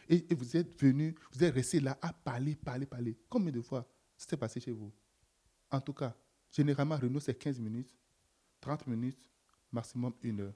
et, 0.09 0.25
et 0.27 0.33
vous 0.33 0.57
êtes 0.57 0.81
venu, 0.81 1.13
vous 1.31 1.43
êtes 1.43 1.53
resté 1.53 1.79
là 1.79 1.99
à 2.01 2.11
parler, 2.11 2.55
parler, 2.55 2.87
parler. 2.87 3.15
Combien 3.29 3.51
de 3.51 3.61
fois 3.61 3.87
s'est 4.17 4.37
passé 4.37 4.59
chez 4.59 4.71
vous? 4.71 4.91
En 5.71 5.79
tout 5.79 5.93
cas, 5.93 6.13
généralement, 6.51 6.97
réunion, 6.97 7.19
c'est 7.19 7.33
15 7.33 7.59
minutes, 7.59 7.95
30 8.59 8.87
minutes, 8.87 9.29
maximum 9.71 10.13
une 10.21 10.41
heure. 10.41 10.53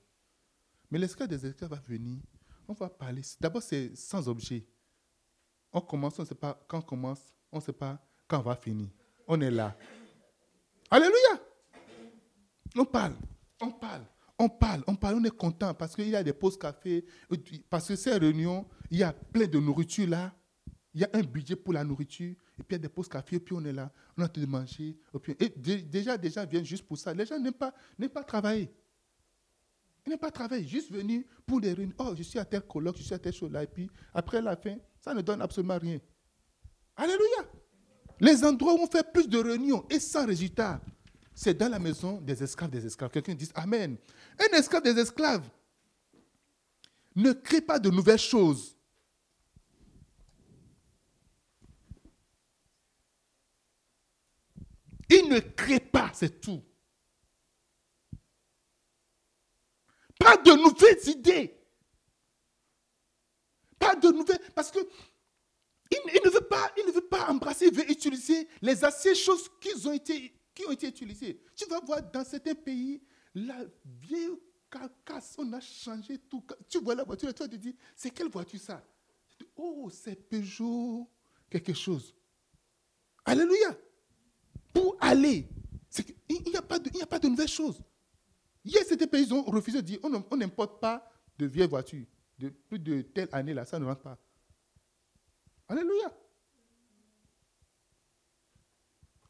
Mais 0.91 0.99
l'esclave 0.99 1.29
des 1.29 1.45
esclaves 1.45 1.71
va 1.71 1.81
venir, 1.87 2.19
on 2.67 2.73
va 2.73 2.89
parler. 2.89 3.21
D'abord, 3.39 3.63
c'est 3.63 3.95
sans 3.95 4.27
objet. 4.27 4.67
On 5.71 5.81
commence, 5.81 6.19
on 6.19 6.23
ne 6.23 6.27
sait 6.27 6.35
pas 6.35 6.59
quand 6.67 6.79
on 6.79 6.81
commence, 6.81 7.21
on 7.51 7.57
ne 7.57 7.61
sait 7.61 7.73
pas 7.73 7.99
quand 8.27 8.39
on 8.39 8.43
va 8.43 8.55
finir. 8.55 8.89
On 9.27 9.39
est 9.41 9.51
là. 9.51 9.75
Alléluia! 10.91 11.41
On 12.77 12.85
parle, 12.85 13.15
on 13.61 13.71
parle, 13.71 14.03
on 14.37 14.49
parle, 14.49 14.83
on 14.87 14.95
parle, 14.95 15.15
on 15.15 15.23
est 15.23 15.35
content 15.35 15.73
parce 15.73 15.95
qu'il 15.95 16.09
y 16.09 16.15
a 16.15 16.23
des 16.23 16.33
pauses 16.33 16.57
café, 16.57 17.05
parce 17.69 17.87
que 17.87 17.95
ces 17.95 18.17
réunions, 18.17 18.67
il 18.91 18.99
y 18.99 19.03
a 19.03 19.13
plein 19.13 19.47
de 19.47 19.59
nourriture 19.59 20.09
là. 20.09 20.35
Il 20.93 21.01
y 21.01 21.03
a 21.03 21.09
un 21.13 21.21
budget 21.21 21.55
pour 21.55 21.73
la 21.73 21.83
nourriture, 21.83 22.35
et 22.59 22.63
puis 22.63 22.67
il 22.69 22.73
y 22.73 22.75
a 22.75 22.79
des 22.79 22.89
pauses 22.89 23.09
café, 23.09 23.35
et 23.35 23.39
puis 23.39 23.53
on 23.53 23.63
est 23.65 23.73
là, 23.73 23.91
on 24.17 24.23
a 24.23 24.27
de 24.27 24.45
manger. 24.45 24.97
Et, 25.39 25.49
déjà, 25.49 26.17
des 26.17 26.29
gens 26.29 26.45
viennent 26.45 26.65
juste 26.65 26.85
pour 26.85 26.97
ça. 26.97 27.13
Les 27.13 27.25
gens 27.25 27.37
n'aiment 27.37 27.53
pas, 27.53 27.73
pas 28.13 28.23
travailler. 28.23 28.71
Ils 30.05 30.09
n'aiment 30.09 30.19
pas 30.19 30.31
travailler, 30.31 30.67
juste 30.67 30.91
venir 30.91 31.23
pour 31.45 31.59
des 31.59 31.73
réunions. 31.73 31.95
Oh, 31.97 32.13
je 32.15 32.23
suis 32.23 32.39
à 32.39 32.45
tel 32.45 32.61
colloque, 32.61 32.97
je 32.97 33.03
suis 33.03 33.13
à 33.13 33.19
tel 33.19 33.33
chose 33.33 33.51
là, 33.51 33.63
et 33.63 33.67
puis 33.67 33.89
après 34.13 34.41
la 34.41 34.55
fin, 34.55 34.77
ça 35.01 35.13
ne 35.13 35.21
donne 35.21 35.41
absolument 35.41 35.77
rien. 35.77 35.99
Alléluia. 36.95 37.51
Les 38.19 38.43
endroits 38.45 38.73
où 38.73 38.83
on 38.83 38.87
fait 38.87 39.05
plus 39.11 39.27
de 39.27 39.37
réunions 39.37 39.85
et 39.89 39.99
sans 39.99 40.25
résultat, 40.25 40.79
c'est 41.33 41.53
dans 41.53 41.67
la 41.67 41.79
maison 41.79 42.21
des 42.21 42.41
esclaves 42.41 42.69
des 42.69 42.85
esclaves. 42.85 43.11
Quelqu'un 43.11 43.35
dit 43.35 43.49
Amen. 43.55 43.97
Un 44.39 44.57
esclave 44.57 44.83
des 44.83 44.97
esclaves 44.97 45.43
ne 47.15 47.33
crée 47.33 47.61
pas 47.61 47.79
de 47.79 47.89
nouvelles 47.89 48.17
choses. 48.17 48.74
Il 55.09 55.29
ne 55.29 55.39
crée 55.39 55.79
pas, 55.79 56.11
c'est 56.13 56.41
tout. 56.41 56.63
Pas 60.19 60.37
de 60.37 60.51
nouvelles 60.51 61.09
idées. 61.09 61.55
Pas 63.77 63.95
de 63.95 64.09
nouvelles. 64.09 64.39
Parce 64.55 64.71
que 64.71 64.79
il, 65.91 66.21
ne 66.23 66.29
veut 66.29 66.47
pas, 66.47 66.71
il 66.77 66.85
ne 66.87 66.91
veut 66.91 67.07
pas 67.07 67.29
embrasser, 67.29 67.67
il 67.67 67.73
veut 67.73 67.89
utiliser 67.89 68.47
les 68.61 68.83
anciennes 68.83 69.15
choses 69.15 69.49
qui 69.61 69.87
ont 69.87 69.91
été, 69.93 70.33
qui 70.53 70.65
ont 70.65 70.71
été 70.71 70.87
utilisées. 70.87 71.39
Tu 71.55 71.65
vas 71.65 71.79
voir 71.79 72.01
dans 72.11 72.25
certains 72.25 72.55
pays, 72.55 73.01
la 73.35 73.63
vieille 73.85 74.31
carcasse, 74.69 75.35
on 75.37 75.51
a 75.53 75.59
changé 75.61 76.17
tout. 76.17 76.43
Tu 76.67 76.79
vois 76.79 76.95
la 76.95 77.03
voiture 77.03 77.29
et 77.29 77.33
toi 77.33 77.47
tu 77.47 77.57
te 77.57 77.61
dis, 77.61 77.75
c'est 77.95 78.09
quelle 78.09 78.29
voiture 78.29 78.59
ça? 78.59 78.83
Oh, 79.55 79.89
c'est 79.91 80.15
Peugeot, 80.27 81.09
quelque 81.49 81.73
chose. 81.73 82.15
Alléluia. 83.25 83.77
Pour 84.75 84.97
aller, 84.99 85.47
il 86.27 86.51
n'y 86.51 86.57
a, 86.57 86.61
pas 86.61 86.77
de, 87.17 87.27
nouvelles 87.29 87.47
choses. 87.47 87.81
Hier, 88.65 88.83
certains 88.83 89.07
pays 89.07 89.31
ont 89.31 89.43
refusé 89.43 89.81
de 89.81 89.87
dire, 89.87 89.99
on 90.03 90.35
n'importe 90.35 90.81
pas 90.81 91.09
de 91.39 91.45
vieilles 91.45 91.69
voitures. 91.69 92.05
De 92.37 92.49
plus 92.49 92.79
de 92.79 93.01
telle 93.01 93.29
année, 93.31 93.53
là, 93.53 93.63
ça 93.63 93.79
ne 93.79 93.85
rentre 93.85 94.01
pas. 94.01 94.17
Alléluia. 95.69 96.13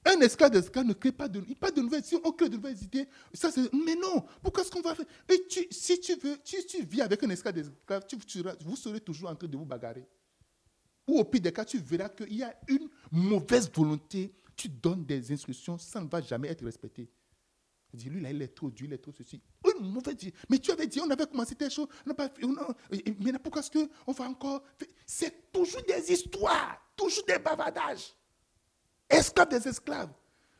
Un 0.04 0.20
esclave 0.22 0.50
d'esclave 0.50 0.86
ne 0.86 0.94
crée 0.94 1.12
pas 1.12 1.28
de, 1.28 1.40
nouvelles. 1.80 2.04
On 2.24 2.32
crée 2.32 2.50
de 2.50 2.56
nouvelles 2.56 2.82
idées, 2.82 3.08
ça. 3.32 3.50
Mais 3.86 3.96
non, 3.96 4.26
pourquoi 4.42 4.64
est-ce 4.64 4.72
qu'on 4.72 4.82
va 4.82 4.96
faire? 4.96 5.06
Et 5.30 5.48
si 5.70 6.00
tu 6.00 6.16
veux, 6.16 6.40
tu, 6.44 6.58
tu 6.66 6.84
vis 6.84 7.02
avec 7.02 7.24
un 7.24 7.30
esclave 7.30 7.54
d'esclave, 7.54 8.04
vous 8.62 8.76
serez 8.76 9.02
toujours 9.02 9.30
en 9.30 9.36
train 9.36 9.48
de 9.48 9.58
vous 9.58 9.66
bagarrer. 9.66 10.08
Ou 11.08 11.20
au 11.20 11.24
pire 11.24 11.42
des 11.42 11.54
cas, 11.54 11.66
tu 11.66 11.78
verras 11.78 12.10
qu'il 12.10 12.34
y 12.34 12.42
a 12.42 12.56
une 12.68 12.90
mauvaise 13.12 13.70
volonté. 13.72 14.34
Tu 14.56 14.70
donnes 14.70 15.06
des 15.06 15.32
instructions, 15.32 15.78
ça 15.78 16.02
ne 16.02 16.08
va 16.08 16.22
jamais 16.22 16.48
être 16.48 16.64
respecté. 16.64 17.10
Dis 17.96 18.10
lui 18.10 18.22
là, 18.22 18.30
il 18.32 18.42
est 18.42 18.50
trop 18.50 18.70
dur, 18.70 18.88
il 18.88 18.94
est 18.94 18.98
trop 18.98 19.12
ceci. 19.12 19.42
Une 19.64 19.88
mauvaise 19.88 20.16
Mais 20.50 20.60
tu 20.60 20.72
avais 20.72 20.88
dit, 20.88 21.00
on 21.00 21.10
avait 21.10 21.26
commencé 21.26 21.56
telle 21.56 21.72
chose, 21.72 21.88
on 22.06 22.10
n'a 22.10 22.16
pas 22.16 22.30
fait. 22.30 22.46
mais 23.20 23.34
pourquoi 23.40 23.62
est-ce 23.62 23.72
qu'on 23.72 24.12
va 24.12 24.26
encore. 24.26 24.64
C'est 25.06 25.52
toujours 25.52 25.82
des 25.84 26.12
histoires, 26.12 26.78
toujours 26.96 27.26
des 27.26 27.40
bavardages. 27.40 28.14
Esclaves 29.10 29.50
des 29.50 29.68
esclaves. 29.68 30.12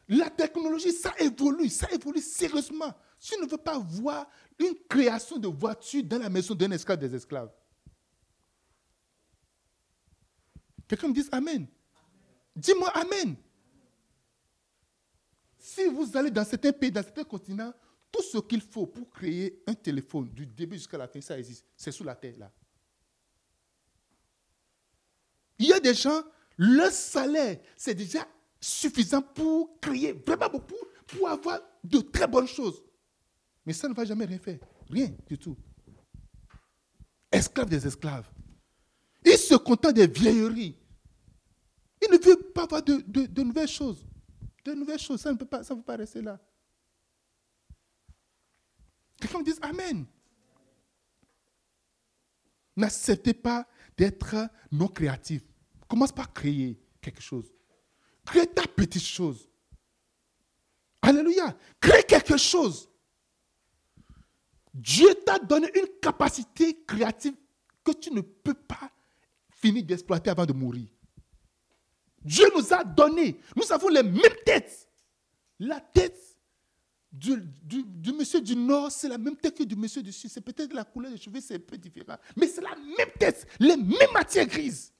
La 0.08 0.30
technologie, 0.30 0.92
ça 0.92 1.14
évolue, 1.20 1.68
ça 1.70 1.88
évolue 1.92 2.22
sérieusement. 2.22 2.94
Tu 3.20 3.36
ne 3.42 3.48
veux 3.48 3.58
pas 3.58 3.80
voir 3.80 4.30
une 4.60 4.76
création 4.88 5.38
de 5.38 5.48
voiture 5.48 6.04
dans 6.04 6.20
la 6.20 6.30
maison 6.30 6.54
d'un 6.54 6.72
esclave 6.72 7.00
des 7.00 7.14
esclaves. 7.16 7.52
Quelqu'un 10.88 11.08
me 11.08 11.14
dit 11.14 11.28
Amen. 11.32 11.68
Dis-moi 12.56 12.90
Amen. 12.90 13.36
Si 15.68 15.88
vous 15.88 16.16
allez 16.16 16.30
dans 16.30 16.46
certains 16.46 16.72
pays, 16.72 16.92
dans 16.92 17.02
certains 17.02 17.24
continents, 17.24 17.74
tout 18.12 18.22
ce 18.22 18.38
qu'il 18.38 18.62
faut 18.62 18.86
pour 18.86 19.10
créer 19.10 19.64
un 19.66 19.74
téléphone 19.74 20.30
du 20.30 20.46
début 20.46 20.76
jusqu'à 20.76 21.00
la 21.00 21.08
fin, 21.08 21.20
ça 21.22 21.40
existe. 21.40 21.66
C'est 21.76 21.92
sous 21.92 22.04
la 22.04 22.14
terre 22.14 22.36
là. 22.38 22.52
Il 25.58 25.66
y 25.66 25.74
a 25.74 25.80
des 25.80 25.96
gens, 25.96 26.22
leur 26.56 26.92
salaire, 26.92 27.58
c'est 27.76 27.96
déjà 27.96 28.28
suffisant 28.62 29.24
pour 29.24 29.80
créer 29.80 30.12
vraiment 30.12 30.50
beaucoup, 30.50 30.86
pour 31.08 31.30
avoir 31.30 31.60
de 31.84 31.98
très 31.98 32.28
bonnes 32.28 32.48
choses. 32.48 32.84
Mais 33.66 33.74
ça 33.74 33.90
ne 33.90 33.96
va 33.96 34.06
jamais 34.06 34.26
rien 34.26 34.38
faire. 34.38 34.60
Rien 34.88 35.16
du 35.26 35.40
tout. 35.40 35.58
Esclaves 37.32 37.70
des 37.70 37.88
esclaves. 37.88 38.30
Ils 39.26 39.40
se 39.40 39.56
contentent 39.56 39.96
des 39.96 40.06
vieilleries. 40.06 40.78
Ils 42.04 42.12
ne 42.12 42.24
veulent 42.24 42.52
pas 42.54 42.66
avoir 42.66 42.84
de 42.84 43.42
nouvelles 43.42 43.68
choses 43.68 44.06
de 44.66 44.74
nouvelles 44.74 45.00
choses. 45.00 45.22
Ça 45.22 45.32
ne 45.32 45.38
peut 45.38 45.46
pas, 45.46 45.64
ça 45.64 45.74
ne 45.74 45.80
peut 45.80 45.86
pas 45.86 45.96
rester 45.96 46.22
là. 46.22 46.40
Quelqu'un 49.20 49.42
dit 49.42 49.54
Amen. 49.62 50.06
N'acceptez 52.76 53.34
pas 53.34 53.66
d'être 53.96 54.36
non 54.72 54.88
créatif. 54.88 55.42
Commence 55.88 56.12
par 56.12 56.34
créer 56.34 56.82
quelque 57.00 57.22
chose. 57.22 57.54
Crée 58.26 58.48
ta 58.48 58.64
petite 58.64 59.04
chose. 59.04 59.48
Alléluia. 61.02 61.56
Crée 61.80 62.04
quelque 62.04 62.36
chose. 62.36 62.90
Dieu 64.74 65.08
t'a 65.26 65.40
donné 65.40 65.70
une 65.74 65.88
capacité 66.02 66.84
créative 66.86 67.36
que 67.84 67.92
tu 67.94 68.12
ne 68.12 68.20
peux 68.20 68.56
pas 68.56 68.92
finir 69.50 69.86
d'exploiter 69.86 70.32
avant 70.32 70.46
de 70.46 70.52
mourir. 70.52 70.90
Dieu 72.26 72.48
nous 72.56 72.74
a 72.74 72.84
donné. 72.84 73.40
Nous 73.56 73.72
avons 73.72 73.88
les 73.88 74.02
mêmes 74.02 74.36
têtes. 74.44 74.90
La 75.60 75.80
tête 75.80 76.20
du, 77.12 78.12
monsieur 78.14 78.42
du 78.42 78.56
nord, 78.56 78.92
c'est 78.92 79.08
la 79.08 79.18
même 79.18 79.38
tête 79.38 79.56
que 79.56 79.64
du 79.64 79.76
monsieur 79.76 80.02
du 80.02 80.12
sud. 80.12 80.30
C'est 80.30 80.42
peut-être 80.42 80.74
la 80.74 80.84
couleur 80.84 81.12
des 81.12 81.18
cheveux, 81.18 81.40
c'est 81.40 81.56
un 81.56 81.60
peu 81.60 81.78
différent. 81.78 82.18
Mais 82.36 82.48
c'est 82.48 82.62
la 82.62 82.76
même 82.76 83.12
tête, 83.18 83.48
les 83.60 83.78
mêmes 83.78 84.12
matières 84.14 84.48
grises. 84.48 84.92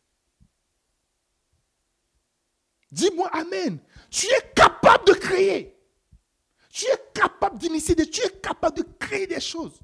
Dis-moi 2.92 3.28
Amen. 3.34 3.80
Tu 4.12 4.28
es 4.28 4.54
capable 4.56 5.08
de 5.08 5.14
créer. 5.14 5.76
Tu 6.70 6.86
es 6.86 7.02
capable 7.14 7.58
d'initier, 7.58 7.96
tu 7.96 8.22
es 8.22 8.30
capable 8.40 8.78
de 8.78 8.84
créer 9.00 9.26
des 9.26 9.40
choses. 9.40 9.80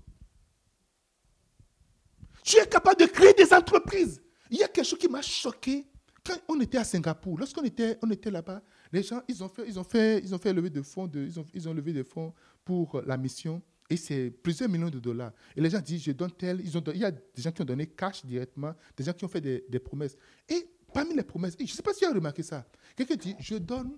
Tu 2.44 2.58
es 2.58 2.68
capable 2.68 3.02
de 3.02 3.08
créer 3.08 3.34
des 3.34 3.52
entreprises. 3.52 4.22
Il 4.50 4.58
y 4.58 4.64
a 4.64 4.68
quelque 4.68 4.86
chose 4.86 5.00
qui 5.00 5.08
m'a 5.08 5.22
choqué 5.22 5.91
quand 6.24 6.38
on 6.48 6.60
était 6.60 6.78
à 6.78 6.84
Singapour, 6.84 7.38
lorsqu'on 7.38 7.64
était, 7.64 7.98
on 8.02 8.10
était 8.12 8.32
là-bas, 8.32 8.62
les 8.92 9.04
gens, 9.04 9.22
ils 9.28 9.44
ont 9.44 9.50
fait, 9.50 9.68
ils 9.68 9.80
ont 9.80 9.84
fait, 9.84 10.20
ils 10.20 10.36
ont 10.36 10.38
fait 10.38 10.54
lever 10.54 10.70
de 10.70 10.82
fonds, 10.82 11.10
ils, 11.14 11.40
ont, 11.40 11.46
ils 11.54 11.68
ont 11.68 11.74
levé 11.74 11.94
des 11.94 12.04
fonds 12.04 12.34
pour 12.64 13.02
la 13.06 13.18
mission. 13.18 13.62
Et 13.90 13.98
c'est 13.98 14.30
plusieurs 14.30 14.70
millions 14.70 14.90
de 14.90 15.00
dollars. 15.00 15.34
Et 15.56 15.62
les 15.62 15.70
gens 15.70 15.82
disent, 15.82 16.04
je 16.04 16.12
donne 16.12 16.32
tel. 16.32 16.62
Ils 16.62 16.78
ont, 16.78 16.84
il 16.94 17.00
y 17.00 17.06
a 17.06 17.12
des 17.12 17.42
gens 17.42 17.52
qui 17.52 17.62
ont 17.62 17.66
donné 17.66 17.88
cash 17.88 18.26
directement, 18.26 18.74
des 18.96 19.04
gens 19.04 19.14
qui 19.14 19.26
ont 19.26 19.28
fait 19.28 19.42
des, 19.42 19.66
des 19.68 19.80
promesses. 19.80 20.16
Et 20.48 20.70
parmi 20.94 21.14
les 21.14 21.24
promesses, 21.24 21.56
je 21.58 21.64
ne 21.64 21.68
sais 21.68 21.82
pas 21.82 21.94
si 21.94 22.00
tu 22.00 22.06
as 22.06 22.14
remarqué 22.14 22.44
ça, 22.44 22.66
quelqu'un 22.96 23.16
dit, 23.16 23.36
je 23.40 23.56
donne 23.56 23.98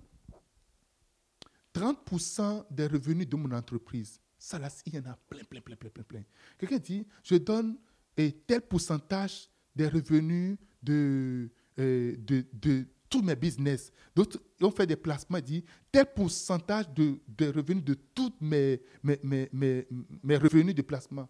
30% 1.74 2.64
des 2.70 2.86
revenus 2.86 3.28
de 3.28 3.36
mon 3.36 3.52
entreprise. 3.52 4.20
Ça, 4.38 4.58
il 4.86 4.94
y 4.94 4.98
en 4.98 5.06
a 5.10 5.16
plein, 5.28 5.44
plein, 5.44 5.60
plein, 5.60 5.76
plein, 5.76 5.90
plein, 5.90 6.04
plein. 6.04 6.22
Quelqu'un 6.58 6.78
dit, 6.78 7.06
je 7.22 7.36
donne 7.36 7.76
et 8.16 8.32
tel 8.32 8.62
pourcentage 8.62 9.48
des 9.74 9.88
revenus 9.88 10.56
de, 10.82 11.50
euh, 11.78 12.14
de, 12.18 12.44
de 12.52 12.86
tous 13.08 13.22
mes 13.22 13.36
business. 13.36 13.92
D'autres 14.14 14.40
ont 14.60 14.70
fait 14.70 14.86
des 14.86 14.96
placements, 14.96 15.40
dit 15.40 15.64
tel 15.92 16.06
pourcentage 16.06 16.88
de, 16.90 17.20
de 17.28 17.46
revenus 17.46 17.84
de 17.84 17.94
tous 17.94 18.32
mes, 18.40 18.80
mes, 19.02 19.20
mes, 19.22 19.86
mes, 20.22 20.36
revenus 20.36 20.74
de 20.74 20.82
placement. 20.82 21.28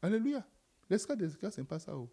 Alléluia. 0.00 0.46
L'esclave 0.88 1.18
des 1.18 1.26
esclaves, 1.26 1.52
ce 1.52 1.60
n'est 1.60 1.66
pas 1.66 1.78
ça. 1.78 1.96
Oh. 1.96 2.08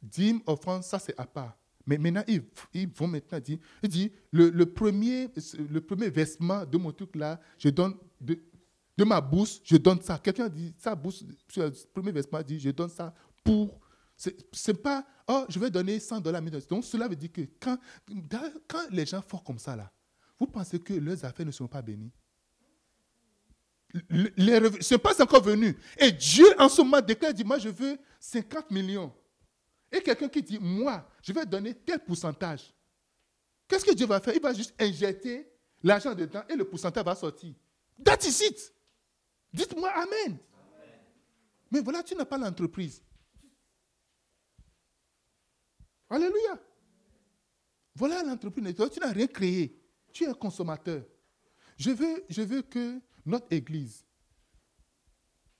Dîme, 0.00 0.40
offrande, 0.46 0.82
ça 0.82 0.98
c'est 0.98 1.18
à 1.18 1.26
part. 1.26 1.58
Mais 1.86 1.98
maintenant, 1.98 2.24
ils, 2.28 2.42
ils 2.74 2.88
vont 2.88 3.08
maintenant 3.08 3.40
dire, 3.40 3.58
il 3.82 3.88
dit, 3.88 4.12
le, 4.30 4.50
le, 4.50 4.66
premier, 4.66 5.28
le 5.70 5.80
premier 5.80 6.10
versement 6.10 6.64
de 6.64 6.76
mon 6.76 6.92
truc 6.92 7.16
là, 7.16 7.40
je 7.58 7.70
donne 7.70 7.94
de, 8.20 8.38
de 8.96 9.04
ma 9.04 9.20
bourse, 9.20 9.60
je 9.64 9.76
donne 9.76 10.00
ça. 10.00 10.18
Quelqu'un 10.18 10.48
dit, 10.48 10.74
sa 10.76 10.94
bourse, 10.94 11.24
le 11.56 11.70
premier 11.94 12.12
versement 12.12 12.42
dit, 12.42 12.58
je 12.58 12.70
donne 12.70 12.90
ça 12.90 13.14
pour. 13.44 13.80
Ce 14.16 14.30
n'est 14.30 14.76
pas, 14.76 15.06
oh, 15.28 15.44
je 15.48 15.58
vais 15.58 15.70
donner 15.70 16.00
100 16.00 16.20
dollars. 16.20 16.42
Donc, 16.68 16.84
cela 16.84 17.06
veut 17.06 17.16
dire 17.16 17.30
que 17.32 17.42
quand, 17.60 17.78
quand 18.66 18.90
les 18.90 19.06
gens 19.06 19.22
font 19.22 19.38
comme 19.38 19.58
ça, 19.58 19.76
là, 19.76 19.92
vous 20.40 20.46
pensez 20.46 20.80
que 20.80 20.94
leurs 20.94 21.24
affaires 21.24 21.46
ne 21.46 21.52
seront 21.52 21.68
pas 21.68 21.82
bénies? 21.82 22.12
Ce 23.92 24.94
n'est 24.94 24.98
pas 24.98 25.22
encore 25.22 25.42
venu. 25.42 25.76
Et 25.98 26.12
Dieu, 26.12 26.46
en 26.58 26.68
ce 26.68 26.82
moment, 26.82 27.00
déclare, 27.00 27.32
dit, 27.32 27.44
moi, 27.44 27.58
je 27.58 27.68
veux 27.68 27.98
50 28.20 28.70
millions. 28.70 29.12
Et 29.90 30.00
quelqu'un 30.00 30.28
qui 30.28 30.42
dit, 30.42 30.58
moi, 30.60 31.08
je 31.22 31.32
vais 31.32 31.46
donner 31.46 31.74
tel 31.74 31.98
pourcentage. 32.00 32.74
Qu'est-ce 33.66 33.84
que 33.84 33.94
Dieu 33.94 34.06
va 34.06 34.20
faire? 34.20 34.34
Il 34.34 34.42
va 34.42 34.52
juste 34.52 34.74
injecter 34.78 35.50
l'argent 35.82 36.14
dedans 36.14 36.42
et 36.48 36.56
le 36.56 36.64
pourcentage 36.64 37.04
va 37.04 37.14
sortir. 37.14 37.54
That's 38.02 38.40
it. 38.40 38.72
Dites-moi 39.52 39.90
Amen. 39.90 40.38
Mais 41.70 41.80
voilà, 41.80 42.02
tu 42.02 42.14
n'as 42.14 42.24
pas 42.24 42.38
l'entreprise. 42.38 43.02
Alléluia. 46.10 46.58
Voilà 47.94 48.22
l'entreprise. 48.22 48.74
Tu 48.92 49.00
n'as 49.00 49.12
rien 49.12 49.26
créé. 49.26 49.76
Tu 50.12 50.24
es 50.24 50.28
un 50.28 50.34
consommateur. 50.34 51.04
Je 51.76 51.90
veux, 51.90 52.62
que 52.62 53.00
notre 53.24 53.46
Église, 53.52 54.04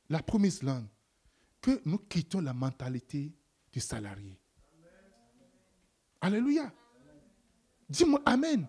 la 0.09 0.23
promise 0.23 0.63
langue, 0.63 0.87
que 1.61 1.81
nous 1.85 1.99
quittions 1.99 2.41
la 2.41 2.53
mentalité 2.53 3.33
du 3.73 3.81
salarié. 3.81 4.39
Alléluia. 6.21 6.73
Dis-moi 7.89 8.21
Amen. 8.25 8.67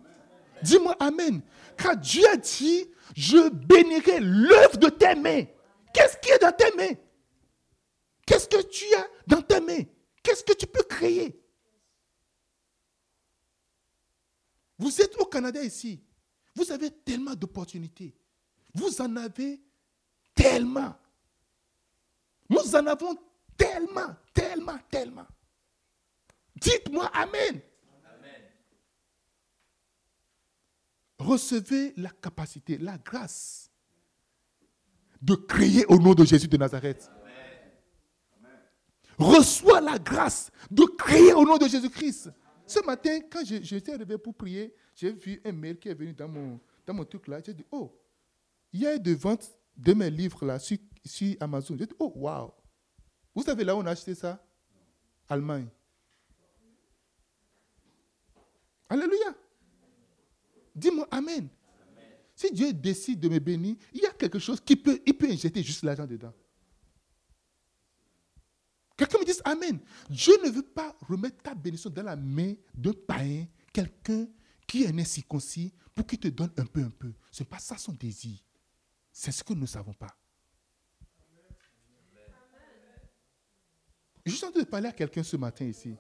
Dis-moi 0.62 0.96
Amen. 1.00 1.42
Car 1.78 1.98
Dieu 1.98 2.24
a 2.28 2.38
dit, 2.38 2.86
je 3.16 3.50
bénirai 3.50 4.20
l'œuvre 4.20 4.78
de 4.78 4.90
tes 4.90 5.16
mains. 5.16 5.46
Qu'est-ce 5.94 6.18
qui 6.18 6.30
est 6.30 6.40
dans 6.40 6.52
tes 6.52 6.76
mains? 6.76 6.96
Qu'est-ce 8.26 8.48
que 8.48 8.62
tu 8.68 8.86
as 8.96 9.08
dans 9.26 9.42
tes 9.42 9.60
mains? 9.60 9.84
Qu'est-ce 10.22 10.44
que 10.44 10.54
tu 10.54 10.68
peux 10.68 10.84
créer? 10.84 11.39
Vous 14.80 15.02
êtes 15.02 15.16
au 15.18 15.26
Canada 15.26 15.62
ici. 15.62 16.02
Vous 16.56 16.72
avez 16.72 16.90
tellement 16.90 17.36
d'opportunités. 17.36 18.16
Vous 18.74 19.02
en 19.02 19.16
avez 19.18 19.62
tellement. 20.34 20.96
Nous 22.50 22.76
en 22.76 22.88
avons 22.88 23.16
tellement, 23.58 24.16
tellement, 24.34 24.80
tellement. 24.90 25.28
Dites-moi 26.56 27.06
Amen. 27.14 27.62
Recevez 31.20 31.94
la 31.98 32.10
capacité, 32.12 32.78
la 32.78 32.98
grâce 32.98 33.70
de 35.22 35.36
créer 35.36 35.86
au 35.88 36.00
nom 36.00 36.14
de 36.14 36.24
Jésus 36.24 36.48
de 36.48 36.56
Nazareth. 36.56 37.12
Reçois 39.18 39.82
la 39.82 40.00
grâce 40.00 40.50
de 40.72 40.86
créer 40.98 41.34
au 41.34 41.44
nom 41.44 41.58
de 41.58 41.68
Jésus-Christ. 41.68 42.32
Ce 42.70 42.86
matin, 42.86 43.20
quand 43.32 43.44
j'étais 43.44 43.94
arrivé 43.94 44.16
pour 44.20 44.36
prier, 44.36 44.76
j'ai 44.94 45.12
vu 45.12 45.42
un 45.44 45.52
mail 45.52 45.80
qui 45.80 45.90
est 45.90 45.96
venu 45.96 46.14
dans 46.14 46.28
mon, 46.28 46.60
dans 46.86 46.94
mon 46.94 47.04
truc 47.04 47.28
là. 47.28 47.42
J'ai 47.44 47.56
dit, 47.56 47.66
oh, 47.72 48.00
il 48.72 48.82
y 48.82 48.86
a 48.86 48.96
de 49.00 49.12
vente 49.12 49.50
de 49.76 49.92
mes 49.92 50.12
livres 50.12 50.46
là 50.46 50.60
sur, 50.60 50.78
sur 51.04 51.36
Amazon. 51.40 51.76
J'ai 51.80 51.88
dit, 51.88 51.96
oh, 51.98 52.14
wow. 52.16 52.54
Vous 53.34 53.42
savez 53.42 53.64
là 53.64 53.76
où 53.76 53.80
on 53.80 53.86
a 53.88 53.90
acheté 53.90 54.14
ça? 54.14 54.46
Allemagne. 55.28 55.68
Alléluia. 58.88 59.34
Dis-moi 60.76 61.08
Amen. 61.10 61.48
Si 62.36 62.52
Dieu 62.52 62.72
décide 62.72 63.20
de 63.20 63.30
me 63.30 63.40
bénir, 63.40 63.78
il 63.92 64.02
y 64.02 64.06
a 64.06 64.12
quelque 64.12 64.38
chose 64.38 64.62
qui 64.62 64.76
peut, 64.76 65.02
il 65.08 65.18
peut 65.18 65.28
injecter 65.28 65.64
juste 65.64 65.82
l'argent 65.82 66.06
dedans. 66.06 66.36
Quelqu'un 69.00 69.20
me 69.20 69.24
dit 69.24 69.32
Amen. 69.46 69.80
Dieu 70.10 70.34
ne 70.44 70.50
veut 70.50 70.62
pas 70.62 70.94
remettre 71.08 71.42
ta 71.42 71.56
bénédiction 71.56 71.90
dans 71.90 72.04
la 72.04 72.18
main 72.18 72.54
d'un 72.74 72.92
païen, 72.92 73.48
quelqu'un 73.72 74.28
qui 74.68 74.84
est 74.84 74.92
né 74.92 75.06
circoncis, 75.06 75.74
pour 75.96 76.06
qu'il 76.06 76.20
te 76.20 76.28
donne 76.28 76.52
un 76.58 76.66
peu, 76.66 76.82
un 76.82 76.90
peu. 76.90 77.14
Ce 77.32 77.42
n'est 77.42 77.48
pas 77.48 77.60
ça 77.60 77.78
son 77.78 77.94
désir. 77.94 78.38
C'est 79.10 79.32
ce 79.32 79.42
que 79.42 79.54
nous 79.54 79.62
ne 79.62 79.66
savons 79.68 79.94
pas. 79.94 80.14
Je 84.26 84.34
suis 84.34 84.46
en 84.46 84.52
train 84.52 84.60
de 84.60 84.66
parler 84.66 84.90
à 84.90 84.92
quelqu'un 84.92 85.24
ce 85.24 85.38
matin 85.38 85.64
ici. 85.64 85.96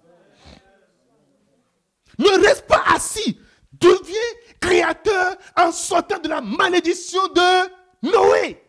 Ne 2.17 2.45
reste 2.45 2.67
pas 2.67 2.83
assis. 2.85 3.39
Deviens 3.71 4.57
créateur 4.59 5.37
en 5.55 5.71
sortant 5.71 6.19
de 6.19 6.27
la 6.27 6.41
malédiction 6.41 7.25
de 7.29 8.11
Noé. 8.11 8.61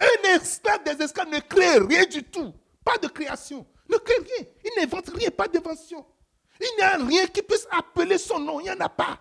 Un 0.00 0.34
esclave 0.34 0.82
des 0.82 1.00
esclaves 1.00 1.28
ne 1.28 1.38
crée 1.38 1.78
rien 1.78 2.06
du 2.06 2.24
tout. 2.24 2.52
Pas 2.86 2.98
de 2.98 3.08
création. 3.08 3.66
Ne 3.90 3.96
crée 3.96 4.14
rien. 4.14 4.46
Il 4.64 4.80
n'invente 4.80 5.08
rien, 5.08 5.28
pas 5.30 5.48
d'invention. 5.48 6.06
Il 6.60 6.76
n'y 6.78 6.82
a 6.84 6.96
rien 6.96 7.26
qui 7.26 7.42
puisse 7.42 7.66
appeler 7.68 8.16
son 8.16 8.38
nom. 8.38 8.60
Il 8.60 8.62
n'y 8.62 8.70
en 8.70 8.80
a 8.80 8.88
pas. 8.88 9.20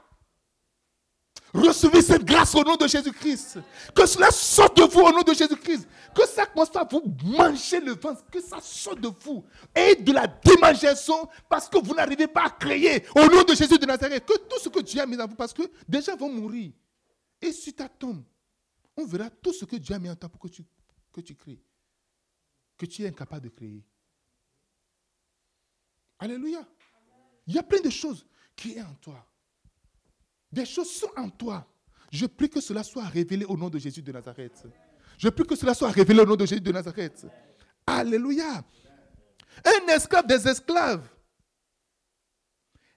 Recevez 1.52 2.04
cette 2.04 2.24
grâce 2.24 2.54
au 2.54 2.64
nom 2.64 2.76
de 2.76 2.86
Jésus-Christ. 2.86 3.58
Que 3.96 4.06
cela 4.06 4.30
sorte 4.30 4.78
de 4.78 4.84
vous 4.84 5.00
au 5.00 5.12
nom 5.12 5.22
de 5.22 5.34
Jésus-Christ. 5.34 5.88
Que 6.14 6.28
ça 6.28 6.46
commence 6.46 6.76
à 6.76 6.84
vous 6.84 7.02
manger 7.24 7.80
le 7.80 7.94
ventre. 7.94 8.24
Que 8.30 8.40
ça 8.40 8.60
sorte 8.62 9.00
de 9.00 9.10
vous. 9.22 9.44
Et 9.76 9.96
de 9.96 10.14
la 10.14 10.28
démangeaison 10.28 11.28
parce 11.50 11.68
que 11.68 11.80
vous 11.80 11.96
n'arrivez 11.96 12.28
pas 12.28 12.46
à 12.46 12.50
créer 12.52 13.04
au 13.16 13.26
nom 13.26 13.42
de 13.42 13.56
Jésus 13.56 13.80
de 13.80 13.86
Nazareth. 13.88 14.28
Que 14.28 14.38
tout 14.38 14.60
ce 14.60 14.70
que 14.70 14.82
Dieu 14.82 15.02
a 15.02 15.08
mis 15.08 15.20
en 15.20 15.26
vous, 15.26 15.36
parce 15.36 15.54
que 15.54 15.64
déjà 15.88 16.16
vont 16.16 16.30
mourir. 16.30 16.72
Et 17.42 17.52
si 17.52 17.74
ta 17.74 17.90
tombe, 17.90 18.24
on 18.96 19.06
verra 19.06 19.32
tout 19.42 19.54
ce 19.54 19.66
que 19.66 19.76
Dieu 19.78 19.96
a 19.96 20.00
mis 20.00 20.10
en 20.10 20.16
toi 20.16 20.30
pour 20.30 20.40
que 20.40 20.50
tu, 20.50 20.64
que 21.12 21.22
tu 21.22 21.34
crées. 21.34 21.60
Que 22.78 22.86
tu 22.86 23.04
es 23.04 23.08
incapable 23.08 23.50
de 23.50 23.50
créer. 23.50 23.84
Alléluia. 26.20 26.68
Il 27.48 27.56
y 27.56 27.60
a 27.60 27.64
plein 27.64 27.82
de 27.82 27.90
choses 27.90 28.26
qui 28.56 28.74
sont 28.74 28.82
en 28.82 28.94
toi. 28.96 29.28
Des 30.52 30.66
choses 30.66 30.92
sont 30.92 31.12
en 31.16 31.30
toi. 31.30 31.68
Je 32.12 32.26
prie 32.26 32.50
que 32.50 32.62
cela 32.62 32.84
soit 32.84 33.06
révélé 33.06 33.46
au 33.46 33.58
nom 33.58 33.70
de 33.70 33.78
Jésus 33.78 34.02
de 34.02 34.12
Nazareth. 34.12 34.64
Je 35.18 35.30
prie 35.30 35.46
que 35.46 35.56
cela 35.56 35.74
soit 35.74 35.92
révélé 35.92 36.22
au 36.22 36.26
nom 36.26 36.36
de 36.36 36.46
Jésus 36.46 36.62
de 36.62 36.72
Nazareth. 36.72 37.26
Alléluia. 37.86 38.64
Un 39.64 39.88
esclave 39.88 40.28
des 40.28 40.48
esclaves 40.48 41.08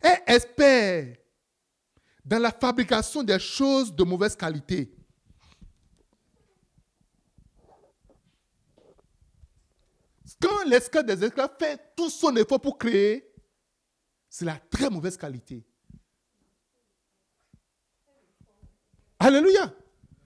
est 0.01 0.23
expert 0.27 1.17
dans 2.25 2.39
la 2.39 2.51
fabrication 2.51 3.23
des 3.23 3.39
choses 3.39 3.95
de 3.95 4.05
mauvaise 4.05 4.37
qualité. 4.37 4.98
Quand 10.41 10.65
l'esclave 10.67 11.05
des 11.05 11.25
esclaves 11.25 11.57
fait 11.59 11.81
tout 11.97 12.11
son 12.11 12.35
effort 12.37 12.61
pour 12.61 12.79
créer, 12.79 13.33
c'est 14.29 14.45
la 14.45 14.57
très 14.57 14.89
mauvaise 14.91 15.17
qualité. 15.17 15.67
Alléluia. 19.19 19.75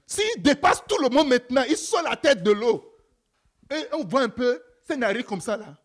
S'il 0.07 0.43
dépasse 0.43 0.83
tout 0.87 0.99
le 1.01 1.09
monde 1.09 1.29
maintenant, 1.29 1.63
il 1.69 1.77
sort 1.77 2.03
la 2.03 2.17
tête 2.17 2.43
de 2.43 2.51
l'eau. 2.51 2.85
Et 3.71 3.87
on 3.95 4.05
voit 4.05 4.23
un 4.23 4.29
peu, 4.29 4.63
c'est 4.83 4.97
narré 4.97 5.25
comme 5.25 5.41
ça 5.41 5.57
là. 5.57 5.79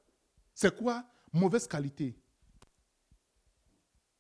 C'est 0.53 0.75
quoi? 0.75 1.05
Mauvaise 1.32 1.67
qualité. 1.67 2.17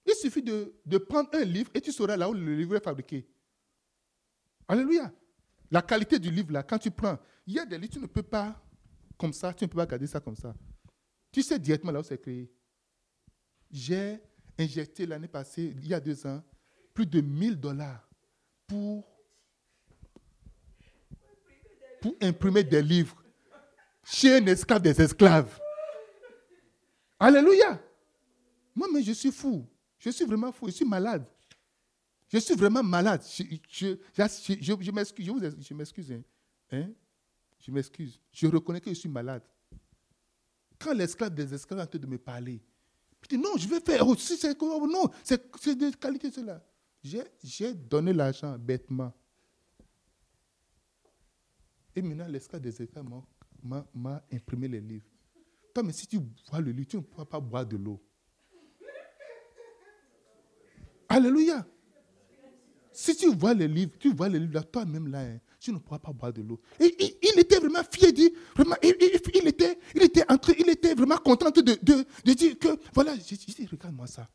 Il 0.05 0.15
suffit 0.15 0.41
de, 0.41 0.73
de, 0.85 0.97
prendre 0.97 1.29
un 1.33 1.43
livre 1.43 1.69
et 1.73 1.81
tu 1.81 1.91
sauras 1.91 2.15
là 2.15 2.29
où 2.29 2.33
le 2.33 2.55
livre 2.55 2.77
est 2.77 2.83
fabriqué. 2.83 3.27
Alléluia. 4.69 5.11
La 5.69 5.81
qualité 5.81 6.17
du 6.17 6.31
livre 6.31 6.53
là, 6.53 6.63
quand 6.63 6.77
tu 6.77 6.91
prends, 6.91 7.17
il 7.45 7.55
y 7.55 7.59
a 7.59 7.65
des 7.65 7.77
livres, 7.77 7.93
tu 7.93 7.99
ne 7.99 8.05
peux 8.05 8.23
pas 8.23 8.55
comme 9.17 9.33
ça, 9.33 9.53
tu 9.53 9.63
ne 9.63 9.69
peux 9.69 9.77
pas 9.77 9.85
garder 9.85 10.07
ça 10.07 10.19
comme 10.19 10.35
ça. 10.35 10.53
Tu 11.31 11.41
sais 11.41 11.59
directement 11.59 11.91
là 11.91 11.99
où 11.99 12.03
c'est 12.03 12.19
créé. 12.19 12.51
J'ai 13.69 14.19
injecté 14.57 15.05
l'année 15.05 15.27
passée, 15.27 15.73
il 15.75 15.87
y 15.87 15.93
a 15.93 15.99
deux 15.99 16.25
ans, 16.25 16.43
plus 16.93 17.05
de 17.05 17.21
1000 17.21 17.59
dollars 17.59 18.07
pour, 18.65 19.07
pour 22.01 22.15
imprimer 22.21 22.63
des 22.63 22.81
livres 22.81 23.23
chez 24.03 24.37
un 24.37 24.45
esclave 24.45 24.81
des 24.81 25.01
esclaves. 25.01 25.59
Alléluia. 27.19 27.81
Moi, 28.75 28.87
mais 28.93 29.01
je 29.01 29.11
suis 29.11 29.31
fou. 29.31 29.67
Je 29.97 30.09
suis 30.11 30.25
vraiment 30.25 30.51
fou. 30.51 30.67
Je 30.67 30.71
suis 30.71 30.85
malade. 30.85 31.25
Je 32.29 32.37
suis 32.37 32.55
vraiment 32.55 32.83
malade. 32.83 33.23
Je, 33.27 33.43
je, 34.13 34.91
m'excuse. 34.91 35.55
Je, 35.59 35.73
m'excuse. 35.73 36.13
Hein? 36.71 36.89
Je 37.59 37.71
m'excuse. 37.71 38.19
Je 38.31 38.47
reconnais 38.47 38.81
que 38.81 38.89
je 38.89 38.95
suis 38.95 39.09
malade. 39.09 39.43
Quand 40.79 40.93
l'esclave 40.93 41.33
des 41.33 41.53
esclaves 41.53 41.87
train 41.87 41.99
de 41.99 42.05
me 42.05 42.17
parler, 42.17 42.61
je 43.23 43.29
dis 43.29 43.37
non, 43.37 43.57
je 43.57 43.67
vais 43.67 43.79
faire. 43.79 44.07
Oh, 44.07 44.15
c'est, 44.15 44.61
non, 44.61 45.09
c'est, 45.23 45.75
de 45.75 45.95
qualité 45.95 46.31
cela. 46.31 46.63
J'ai 47.03 47.73
donné 47.73 48.13
l'argent 48.13 48.57
bêtement. 48.57 49.13
Et 51.95 52.01
maintenant, 52.01 52.27
l'esclave 52.27 52.61
des 52.61 52.81
états 52.81 53.03
m'a 53.63 54.23
imprimé 54.31 54.67
les 54.67 54.81
livres. 54.81 55.07
Toi, 55.73 55.83
mais 55.83 55.93
si 55.93 56.05
tu 56.07 56.19
vois 56.49 56.61
le 56.61 56.71
livre, 56.71 56.87
tu 56.87 56.97
ne 56.97 57.01
pourras 57.01 57.25
pas 57.25 57.39
boire 57.39 57.65
de 57.65 57.77
l'eau. 57.77 58.01
Alléluia. 61.09 61.65
Si 62.91 63.15
tu 63.15 63.33
vois 63.33 63.53
les 63.53 63.67
livres, 63.67 63.93
tu 63.99 64.13
vois 64.13 64.29
les 64.29 64.39
livres 64.39 64.55
là, 64.55 64.63
toi-même 64.63 65.07
là, 65.07 65.21
hein, 65.21 65.39
tu 65.59 65.71
ne 65.71 65.79
pourras 65.79 65.99
pas 65.99 66.13
boire 66.13 66.31
de 66.31 66.41
l'eau. 66.41 66.59
Et, 66.79 67.17
il 67.21 67.39
était 67.39 67.57
vraiment 67.57 67.83
fier, 67.91 68.13
dit, 68.13 68.31
vraiment, 68.55 68.75
il, 68.83 68.89
était, 68.89 69.79
il, 69.95 70.03
était 70.03 70.25
il 70.59 70.69
était 70.69 70.93
vraiment 70.93 71.17
content 71.17 71.49
de, 71.49 71.61
de, 71.61 72.33
dire 72.33 72.57
que, 72.59 72.69
voilà, 72.93 73.15
je, 73.15 73.35
dis, 73.35 73.67
regarde-moi 73.69 74.07
ça 74.07 74.27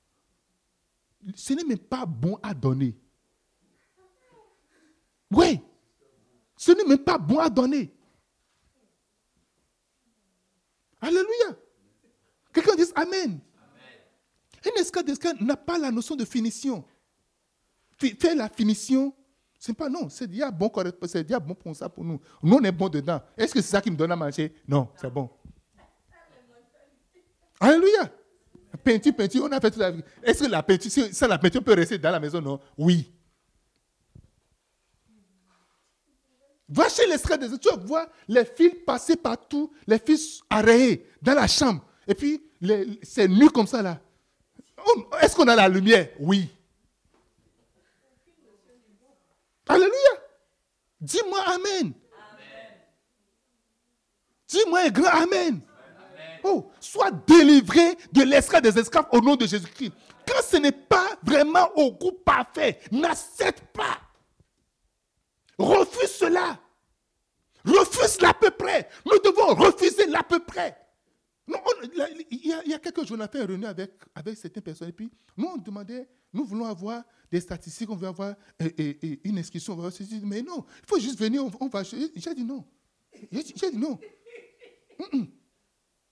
ce 1.34 1.52
n'est 1.52 1.64
même 1.64 1.78
pas 1.78 2.06
bon 2.06 2.38
à 2.42 2.54
donner. 2.54 2.96
Oui, 5.30 5.60
ce 6.56 6.72
n'est 6.72 6.84
même 6.84 6.98
pas 6.98 7.18
bon 7.18 7.38
à 7.38 7.48
donner. 7.48 7.94
Alléluia. 11.00 11.58
Quelqu'un 12.52 12.76
dit 12.76 12.84
Amen. 12.94 13.40
Un 14.64 14.80
esclave 14.80 15.06
n'a 15.40 15.56
pas 15.56 15.78
la 15.78 15.90
notion 15.90 16.14
de 16.14 16.24
finition. 16.24 16.84
Faire 17.98 18.36
la 18.36 18.48
finition, 18.48 19.14
c'est 19.64 19.74
pas 19.74 19.88
non, 19.88 20.08
c'est 20.08 20.26
déjà 20.26 20.50
bon, 20.50 20.72
c'est 21.06 21.22
déjà 21.22 21.38
bon 21.38 21.54
pour 21.54 21.76
ça 21.76 21.88
pour 21.88 22.02
nous. 22.02 22.20
Nous, 22.42 22.56
on 22.56 22.64
est 22.64 22.72
bon 22.72 22.88
dedans. 22.88 23.20
Est-ce 23.36 23.54
que 23.54 23.62
c'est 23.62 23.70
ça 23.70 23.80
qui 23.80 23.92
me 23.92 23.96
donne 23.96 24.10
à 24.10 24.16
manger? 24.16 24.52
Non, 24.66 24.88
c'est 24.96 25.08
bon. 25.08 25.30
Alléluia. 27.60 28.10
Peinture, 28.82 29.14
peinture, 29.14 29.44
on 29.44 29.52
a 29.52 29.60
fait 29.60 29.70
toute 29.70 29.78
la 29.78 29.92
vie. 29.92 30.02
Est-ce 30.20 30.42
que 30.42 30.50
la 30.50 30.64
peinture, 30.64 30.90
ça, 31.12 31.28
la 31.28 31.38
peinture 31.38 31.62
peut 31.62 31.74
rester 31.74 31.96
dans 31.96 32.10
la 32.10 32.18
maison? 32.18 32.40
Non. 32.40 32.58
Oui. 32.76 33.14
Va 36.68 36.88
chez 36.88 37.06
l'escalier 37.06 37.48
des 37.48 37.56
tu 37.56 37.68
vois 37.84 38.08
les 38.26 38.44
fils 38.44 38.74
passer 38.84 39.14
partout, 39.14 39.72
les 39.86 40.00
fils 40.00 40.40
arrêtés 40.50 41.06
dans 41.22 41.34
la 41.34 41.46
chambre. 41.46 41.84
Et 42.08 42.16
puis, 42.16 42.42
c'est 43.04 43.28
nu 43.28 43.48
comme 43.48 43.68
ça 43.68 43.80
là. 43.80 44.00
Est-ce 45.20 45.36
qu'on 45.36 45.46
a 45.46 45.54
la 45.54 45.68
lumière? 45.68 46.08
Oui. 46.18 46.50
Alléluia. 49.68 50.10
Dis-moi 51.00 51.40
Amen. 51.46 51.92
Dis-moi 54.48 54.80
un 54.80 54.90
grand 54.90 55.22
Amen. 55.22 55.60
Oh, 56.44 56.70
sois 56.80 57.10
délivré 57.10 57.96
de 58.12 58.22
l'esclave 58.22 58.62
des 58.62 58.78
esclaves 58.78 59.06
au 59.12 59.20
nom 59.20 59.36
de 59.36 59.46
Jésus-Christ. 59.46 59.92
Quand 60.26 60.42
ce 60.42 60.56
n'est 60.56 60.72
pas 60.72 61.08
vraiment 61.22 61.70
au 61.76 61.92
goût 61.92 62.12
parfait, 62.12 62.80
n'accepte 62.90 63.62
pas. 63.72 63.98
Refuse 65.58 66.10
cela. 66.10 66.58
Refuse 67.64 68.20
l'à 68.20 68.34
peu 68.34 68.50
près. 68.50 68.88
Nous 69.06 69.18
devons 69.20 69.54
refuser 69.54 70.06
l'à 70.06 70.22
peu 70.22 70.40
près. 70.40 70.76
Il, 71.48 72.68
y 72.68 72.74
a, 72.74 72.78
quelques 72.78 73.06
jours, 73.06 73.16
on 73.18 73.20
a 73.20 73.28
fait 73.28 73.40
un 73.40 73.46
réunion 73.46 73.68
avec, 73.68 73.92
avec 74.14 74.36
certaines 74.36 74.62
personnes. 74.62 74.88
Et 74.88 74.92
puis, 74.92 75.10
nous, 75.36 75.46
on 75.46 75.56
demandait, 75.56 76.08
nous 76.32 76.44
voulons 76.44 76.66
avoir 76.66 77.02
des 77.30 77.40
statistiques, 77.40 77.90
on 77.90 77.96
veut 77.96 78.08
avoir 78.08 78.34
une 78.58 79.38
inscription. 79.38 79.76
mais 80.24 80.42
non, 80.42 80.64
il 80.82 80.86
faut 80.86 81.00
juste 81.00 81.18
venir, 81.18 81.44
on, 81.60 81.68
va. 81.68 81.82
J'ai 81.82 82.34
dit 82.34 82.44
non. 82.44 82.64
J'ai 83.32 83.70
dit 83.70 83.78
non. 83.78 83.98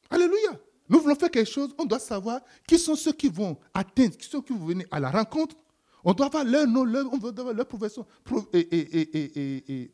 Alléluia. 0.09 0.61
Nous 0.89 0.99
voulons 0.99 1.15
faire 1.15 1.31
quelque 1.31 1.49
chose, 1.49 1.73
on 1.79 1.85
doit 1.85 2.01
savoir 2.01 2.41
qui 2.67 2.77
sont 2.77 2.97
ceux 2.97 3.13
qui 3.13 3.29
vont 3.29 3.57
atteindre, 3.73 4.17
qui 4.17 4.25
sont 4.29 4.39
ceux 4.39 4.43
qui 4.43 4.53
vont 4.53 4.67
venir 4.67 4.87
à 4.91 4.99
la 4.99 5.11
rencontre. 5.11 5.55
On 6.03 6.13
doit 6.13 6.27
avoir 6.27 6.45
leur 6.45 6.67
nom, 6.67 6.83
leur, 6.83 7.07
on 7.13 7.25
avoir 7.25 7.67
profession 7.67 8.05
et, 8.53 9.91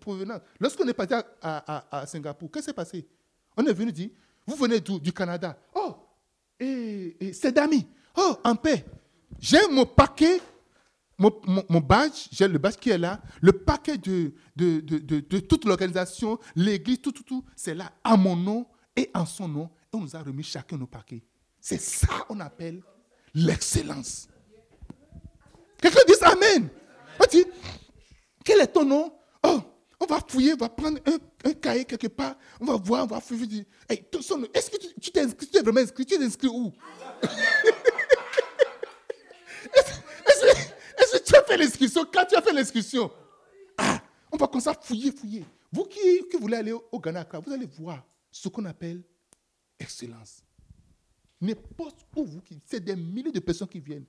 provenance. 0.00 0.40
Lorsqu'on 0.58 0.88
est 0.88 0.94
parti 0.94 1.14
à, 1.42 2.04
Singapour, 2.06 2.50
qu'est-ce 2.50 2.64
qui 2.64 2.70
s'est 2.70 2.74
passé? 2.74 3.06
On 3.56 3.66
est 3.66 3.72
venu 3.72 3.92
dire, 3.92 4.10
vous 4.50 4.56
venez 4.56 4.80
Du 4.80 5.12
Canada. 5.12 5.56
Oh, 5.74 5.94
et, 6.58 7.32
c'est 7.32 7.52
d'amis. 7.52 7.86
Oh, 8.16 8.36
en 8.44 8.56
paix. 8.56 8.84
J'ai 9.38 9.66
mon 9.70 9.86
paquet, 9.86 10.40
mon, 11.18 11.80
badge, 11.80 12.28
j'ai 12.32 12.48
le 12.48 12.58
badge 12.58 12.76
qui 12.76 12.90
est 12.90 12.98
là, 12.98 13.20
le 13.40 13.52
paquet 13.52 13.96
de, 13.96 14.34
de, 14.56 14.80
de, 14.80 15.38
toute 15.38 15.64
l'organisation, 15.64 16.38
l'église, 16.56 17.00
tout, 17.00 17.12
tout, 17.12 17.22
tout, 17.22 17.44
c'est 17.56 17.74
là 17.74 17.92
à 18.04 18.16
mon 18.16 18.36
nom 18.36 18.66
et 18.96 19.10
en 19.14 19.24
son 19.24 19.48
nom, 19.48 19.70
on 19.92 20.00
nous 20.00 20.14
a 20.14 20.22
remis 20.22 20.42
chacun 20.42 20.76
nos 20.76 20.86
paquets. 20.86 21.22
C'est 21.60 21.80
ça 21.80 22.08
qu'on 22.26 22.40
appelle 22.40 22.82
l'excellence. 23.34 24.28
Quelqu'un 25.80 26.00
dit 26.06 26.14
Amen. 26.22 26.68
Quel 28.44 28.60
est 28.60 28.66
ton 28.66 28.84
nom? 28.84 29.12
Oh, 29.42 29.62
on 30.00 30.06
va 30.06 30.20
fouiller, 30.26 30.54
on 30.54 30.56
va 30.56 30.68
prendre 30.70 30.98
un, 31.44 31.52
cahier 31.52 31.84
quelque 31.84 32.06
part, 32.06 32.36
on 32.58 32.64
va 32.64 32.76
voir, 32.76 33.04
on 33.04 33.08
va 33.08 33.20
fouiller. 33.20 33.66
Est-ce 33.88 34.70
que 34.70 34.76
tu 34.98 35.10
t'es 35.10 35.20
inscrit, 35.20 35.46
tu 35.46 35.58
es 35.58 35.62
vraiment 35.62 35.80
inscrit 35.80 36.06
Tu 36.06 36.14
es 36.14 36.24
inscrit 36.24 36.48
où? 36.48 36.72
Est-ce 40.98 41.18
que 41.18 41.24
tu 41.24 41.36
as 41.36 41.42
fait 41.42 41.56
l'inscription? 41.58 42.06
Quand 42.12 42.24
tu 42.24 42.34
as 42.34 42.42
fait 42.42 42.52
l'inscription, 42.52 43.10
ah, 43.76 44.00
on 44.32 44.36
va 44.36 44.46
commencer 44.46 44.70
à 44.70 44.74
fouiller, 44.74 45.12
fouiller. 45.12 45.44
Vous 45.70 45.84
qui, 45.84 46.00
qui 46.30 46.36
voulez 46.38 46.56
aller 46.56 46.72
au 46.72 46.98
Ghana, 46.98 47.26
vous 47.44 47.52
allez 47.52 47.66
voir 47.66 48.02
ce 48.30 48.48
qu'on 48.48 48.64
appelle 48.64 49.02
excellence. 49.78 50.42
N'importe 51.40 52.06
où 52.16 52.24
vous, 52.24 52.40
c'est 52.66 52.80
des 52.80 52.96
milliers 52.96 53.32
de 53.32 53.40
personnes 53.40 53.68
qui 53.68 53.80
viennent. 53.80 54.06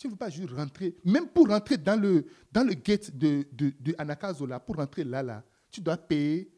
Tu 0.00 0.06
ne 0.06 0.12
veux 0.12 0.16
pas 0.16 0.30
juste 0.30 0.50
rentrer, 0.52 0.96
même 1.04 1.28
pour 1.28 1.46
rentrer 1.46 1.76
dans 1.76 2.00
le, 2.00 2.24
dans 2.50 2.66
le 2.66 2.72
gate 2.72 3.14
de, 3.14 3.46
de, 3.52 3.94
Anakazola, 3.98 4.58
pour 4.58 4.76
rentrer 4.76 5.04
là, 5.04 5.22
là, 5.22 5.44
tu 5.70 5.82
dois 5.82 5.98
payer, 5.98 6.50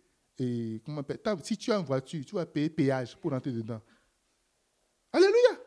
comment 0.84 1.03
si 1.43 1.57
tu 1.57 1.72
as 1.72 1.76
une 1.76 1.84
voiture, 1.84 2.24
tu 2.24 2.36
vas 2.36 2.47
payer 2.47 2.70
péage 2.70 3.16
pour 3.16 3.32
rentrer 3.32 3.51
dedans. 3.51 3.80
Alléluia. 5.12 5.59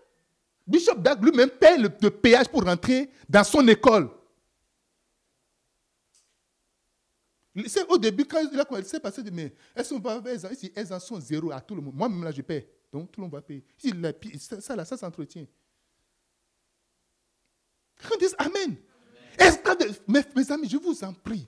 Bishop 0.66 0.96
Dag 1.00 1.22
lui-même 1.22 1.50
paye 1.50 1.78
le, 1.78 1.90
péage 2.10 2.48
pour 2.48 2.64
rentrer 2.64 3.10
dans 3.28 3.44
son 3.44 3.68
école. 3.68 4.10
C'est 7.68 7.86
au 7.90 7.98
début, 7.98 8.24
quand 8.24 8.40
il 8.54 8.58
a 8.58 8.64
commencé 8.64 8.96
à 8.96 9.00
de 9.12 9.30
mais 9.32 9.54
faire 9.76 10.52
ici, 10.54 10.72
elles 10.74 10.94
en 10.94 11.00
sont 11.02 11.20
zéro 11.20 11.52
à 11.52 11.60
tout 11.60 11.76
le 11.76 11.82
monde. 11.82 11.96
Moi-même, 11.96 12.24
là, 12.24 12.32
je 12.32 12.42
paie. 12.42 12.70
Donc, 12.90 13.12
tout 13.12 13.20
le 13.20 13.26
monde 13.26 13.34
va 13.34 13.42
payer. 13.42 13.66
Ça, 14.40 14.78
là, 14.78 14.86
ça 14.86 14.96
s'entretient. 14.96 15.46
Quand 18.08 18.18
disent 18.18 18.36
Amen. 18.38 18.76
mes, 20.08 20.52
amis, 20.52 20.70
je 20.70 20.78
vous 20.78 21.04
en 21.04 21.14
prie, 21.14 21.48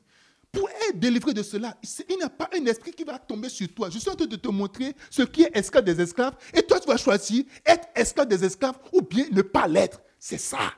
pour 0.52 0.70
être 0.70 1.00
délivré 1.00 1.34
de 1.34 1.44
cela, 1.44 1.78
il 2.10 2.18
n'y 2.18 2.24
a 2.24 2.30
pas 2.30 2.50
un 2.54 2.66
esprit 2.66 2.92
qui 2.92 3.04
va 3.04 3.20
tomber 3.20 3.50
sur 3.50 3.68
toi. 3.74 3.90
Je 3.90 4.00
suis 4.00 4.10
en 4.10 4.16
train 4.16 4.26
de 4.26 4.36
te 4.36 4.48
montrer 4.48 4.96
ce 5.10 5.22
qui 5.24 5.44
est 5.44 5.56
esclave 5.56 5.84
des 5.84 6.00
esclaves. 6.02 6.36
Et 6.54 6.64
toi, 6.64 6.80
tu 6.80 6.88
vas 6.88 6.98
choisir 6.98 7.44
être 7.66 7.88
esclave 7.96 8.28
des 8.28 8.44
esclaves 8.44 8.78
ou 8.94 9.02
bien 9.02 9.26
ne 9.32 9.42
pas 9.42 9.68
l'être. 9.68 10.02
C'est 10.20 10.38
ça. 10.38 10.74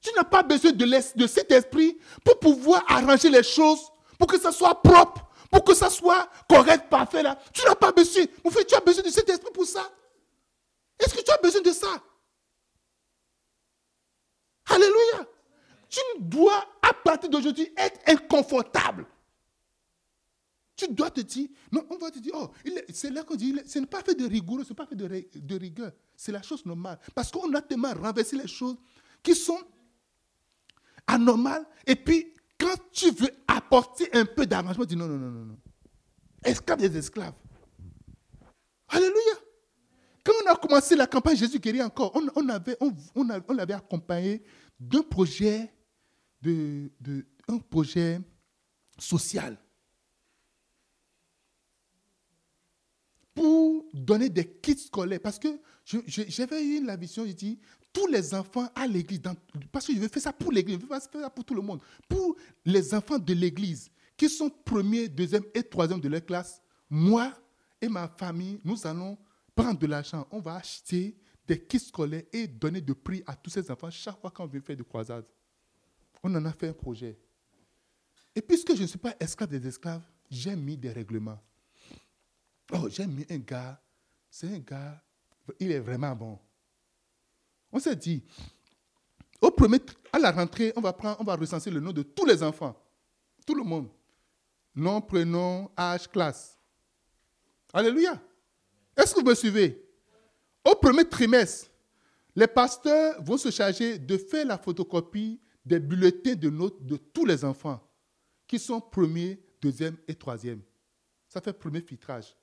Tu 0.00 0.10
n'as 0.14 0.24
pas 0.24 0.42
besoin 0.42 0.72
de, 0.72 1.18
de 1.18 1.26
cet 1.26 1.50
esprit 1.50 1.96
pour 2.22 2.38
pouvoir 2.38 2.84
arranger 2.88 3.30
les 3.30 3.42
choses 3.42 3.90
pour 4.18 4.26
que 4.26 4.38
ça 4.38 4.52
soit 4.52 4.82
propre, 4.82 5.26
pour 5.50 5.64
que 5.64 5.74
ça 5.74 5.90
soit 5.90 6.28
correct, 6.48 6.88
parfait. 6.88 7.22
Tu 7.52 7.64
n'as 7.64 7.74
pas 7.74 7.92
besoin. 7.92 8.24
Mon 8.44 8.50
frère, 8.50 8.66
tu 8.66 8.74
as 8.74 8.80
besoin 8.80 9.02
de 9.02 9.10
cet 9.10 9.28
esprit 9.28 9.50
pour 9.52 9.66
ça. 9.66 9.90
Est-ce 10.98 11.14
que 11.14 11.22
tu 11.22 11.30
as 11.30 11.38
besoin 11.38 11.62
de 11.62 11.72
ça 11.72 12.02
Alléluia. 14.66 15.26
Tu 15.88 16.00
dois, 16.20 16.64
à 16.82 16.92
partir 16.92 17.30
d'aujourd'hui, 17.30 17.68
être 17.76 18.00
inconfortable. 18.06 19.06
Tu 20.76 20.88
dois 20.88 21.10
te 21.10 21.20
dire, 21.20 21.48
non, 21.70 21.86
on 21.88 21.98
va 21.98 22.10
te 22.10 22.18
dire, 22.18 22.32
oh, 22.34 22.50
c'est 22.92 23.10
là 23.10 23.22
qu'on 23.22 23.36
dit, 23.36 23.54
ce 23.64 23.78
n'est 23.78 23.86
pas 23.86 24.02
fait 24.02 24.14
de 24.14 24.26
rigoureux, 24.26 24.64
ce 24.64 24.70
n'est 24.70 24.74
pas 24.74 24.86
fait 24.86 24.96
de, 24.96 25.56
rigueur. 25.56 25.92
C'est 26.16 26.32
la 26.32 26.42
chose 26.42 26.66
normale. 26.66 26.98
Parce 27.14 27.30
qu'on 27.30 27.52
a 27.54 27.62
tellement 27.62 27.92
renversé 27.92 28.36
les 28.36 28.48
choses 28.48 28.76
qui 29.22 29.34
sont 29.34 29.60
anormales. 31.06 31.64
Et 31.86 31.94
puis, 31.94 32.32
quand 32.58 32.74
tu 32.92 33.10
veux 33.10 33.30
apporter 33.46 34.08
un 34.14 34.24
peu 34.24 34.46
d'arrangement, 34.46 34.84
dis 34.84 34.96
non, 34.96 35.06
non, 35.06 35.18
non, 35.18 35.30
non, 35.30 35.44
non. 35.44 35.58
Esclaves 36.42 36.80
des 36.80 36.96
esclaves. 36.96 37.34
Alléluia. 38.88 39.34
Quand 40.24 40.32
on 40.44 40.50
a 40.50 40.56
commencé 40.56 40.96
la 40.96 41.06
campagne 41.06 41.36
Jésus 41.36 41.58
guérit 41.58 41.82
encore, 41.82 42.12
on, 42.14 42.48
avait, 42.48 42.76
on, 42.80 43.52
l'avait 43.52 43.74
accompagné 43.74 44.42
d'un 44.80 45.02
projet, 45.02 45.73
de, 46.50 47.26
un 47.48 47.58
projet 47.58 48.20
social. 48.98 49.58
Pour 53.34 53.84
donner 53.92 54.28
des 54.28 54.46
kits 54.46 54.78
scolaires. 54.78 55.20
Parce 55.20 55.38
que 55.38 55.48
j'avais 55.84 56.64
eu 56.64 56.84
la 56.84 56.96
vision, 56.96 57.26
j'ai 57.26 57.34
dit, 57.34 57.58
tous 57.92 58.06
les 58.06 58.34
enfants 58.34 58.68
à 58.74 58.86
l'église, 58.86 59.20
parce 59.70 59.86
que 59.86 59.94
je 59.94 59.98
veux 59.98 60.08
faire 60.08 60.22
ça 60.22 60.32
pour 60.32 60.52
l'église, 60.52 60.76
je 60.76 60.82
veux 60.82 60.88
faire 60.88 61.00
ça 61.00 61.30
pour 61.30 61.44
tout 61.44 61.54
le 61.54 61.62
monde, 61.62 61.80
pour 62.08 62.36
les 62.64 62.94
enfants 62.94 63.18
de 63.18 63.32
l'église 63.32 63.90
qui 64.16 64.28
sont 64.28 64.50
premiers, 64.50 65.08
deuxième 65.08 65.44
et 65.54 65.62
troisième 65.62 66.00
de 66.00 66.08
leur 66.08 66.24
classe, 66.24 66.60
moi 66.90 67.32
et 67.80 67.88
ma 67.88 68.08
famille, 68.08 68.60
nous 68.64 68.86
allons 68.86 69.18
prendre 69.54 69.78
de 69.78 69.86
l'argent, 69.86 70.26
on 70.30 70.40
va 70.40 70.56
acheter 70.56 71.16
des 71.46 71.60
kits 71.60 71.78
scolaires 71.78 72.22
et 72.32 72.46
donner 72.46 72.80
de 72.80 72.92
prix 72.92 73.22
à 73.26 73.36
tous 73.36 73.50
ces 73.50 73.70
enfants 73.70 73.90
chaque 73.90 74.20
fois 74.20 74.30
qu'on 74.30 74.46
veut 74.46 74.60
faire 74.60 74.76
des 74.76 74.84
croisades. 74.84 75.26
On 76.24 76.34
en 76.34 76.44
a 76.46 76.52
fait 76.52 76.68
un 76.68 76.72
projet. 76.72 77.18
Et 78.34 78.40
puisque 78.40 78.74
je 78.74 78.82
ne 78.82 78.86
suis 78.86 78.98
pas 78.98 79.14
esclave 79.20 79.50
des 79.50 79.68
esclaves, 79.68 80.02
j'ai 80.30 80.56
mis 80.56 80.76
des 80.76 80.90
règlements. 80.90 81.38
Oh, 82.72 82.88
j'ai 82.88 83.06
mis 83.06 83.26
un 83.30 83.38
gars, 83.38 83.80
c'est 84.30 84.48
un 84.48 84.58
gars, 84.58 85.00
il 85.60 85.70
est 85.70 85.78
vraiment 85.78 86.16
bon. 86.16 86.38
On 87.70 87.78
s'est 87.78 87.94
dit, 87.94 88.24
au 89.38 89.50
premier, 89.50 89.78
à 90.10 90.18
la 90.18 90.32
rentrée, 90.32 90.72
on 90.74 90.80
va, 90.80 90.96
on 91.20 91.24
va 91.24 91.36
recenser 91.36 91.70
le 91.70 91.78
nom 91.78 91.92
de 91.92 92.02
tous 92.02 92.24
les 92.24 92.42
enfants. 92.42 92.74
Tout 93.46 93.54
le 93.54 93.62
monde. 93.62 93.90
Nom, 94.74 95.02
prénom, 95.02 95.70
âge, 95.78 96.08
classe. 96.08 96.58
Alléluia. 97.70 98.18
Est-ce 98.96 99.14
que 99.14 99.20
vous 99.20 99.26
me 99.26 99.34
suivez? 99.34 99.86
Au 100.64 100.74
premier 100.74 101.06
trimestre, 101.06 101.70
les 102.34 102.46
pasteurs 102.46 103.22
vont 103.22 103.36
se 103.36 103.50
charger 103.50 103.98
de 103.98 104.16
faire 104.16 104.46
la 104.46 104.56
photocopie 104.56 105.38
des 105.64 105.80
bulletins 105.80 106.34
de 106.34 106.50
notes 106.50 106.84
de 106.84 106.96
tous 106.96 107.24
les 107.24 107.44
enfants 107.44 107.80
qui 108.46 108.58
sont 108.58 108.80
premier, 108.80 109.42
deuxième 109.60 109.96
et 110.06 110.14
troisième. 110.14 110.62
Ça 111.28 111.40
fait 111.40 111.52
premier 111.52 111.80
filtrage. 111.80 112.36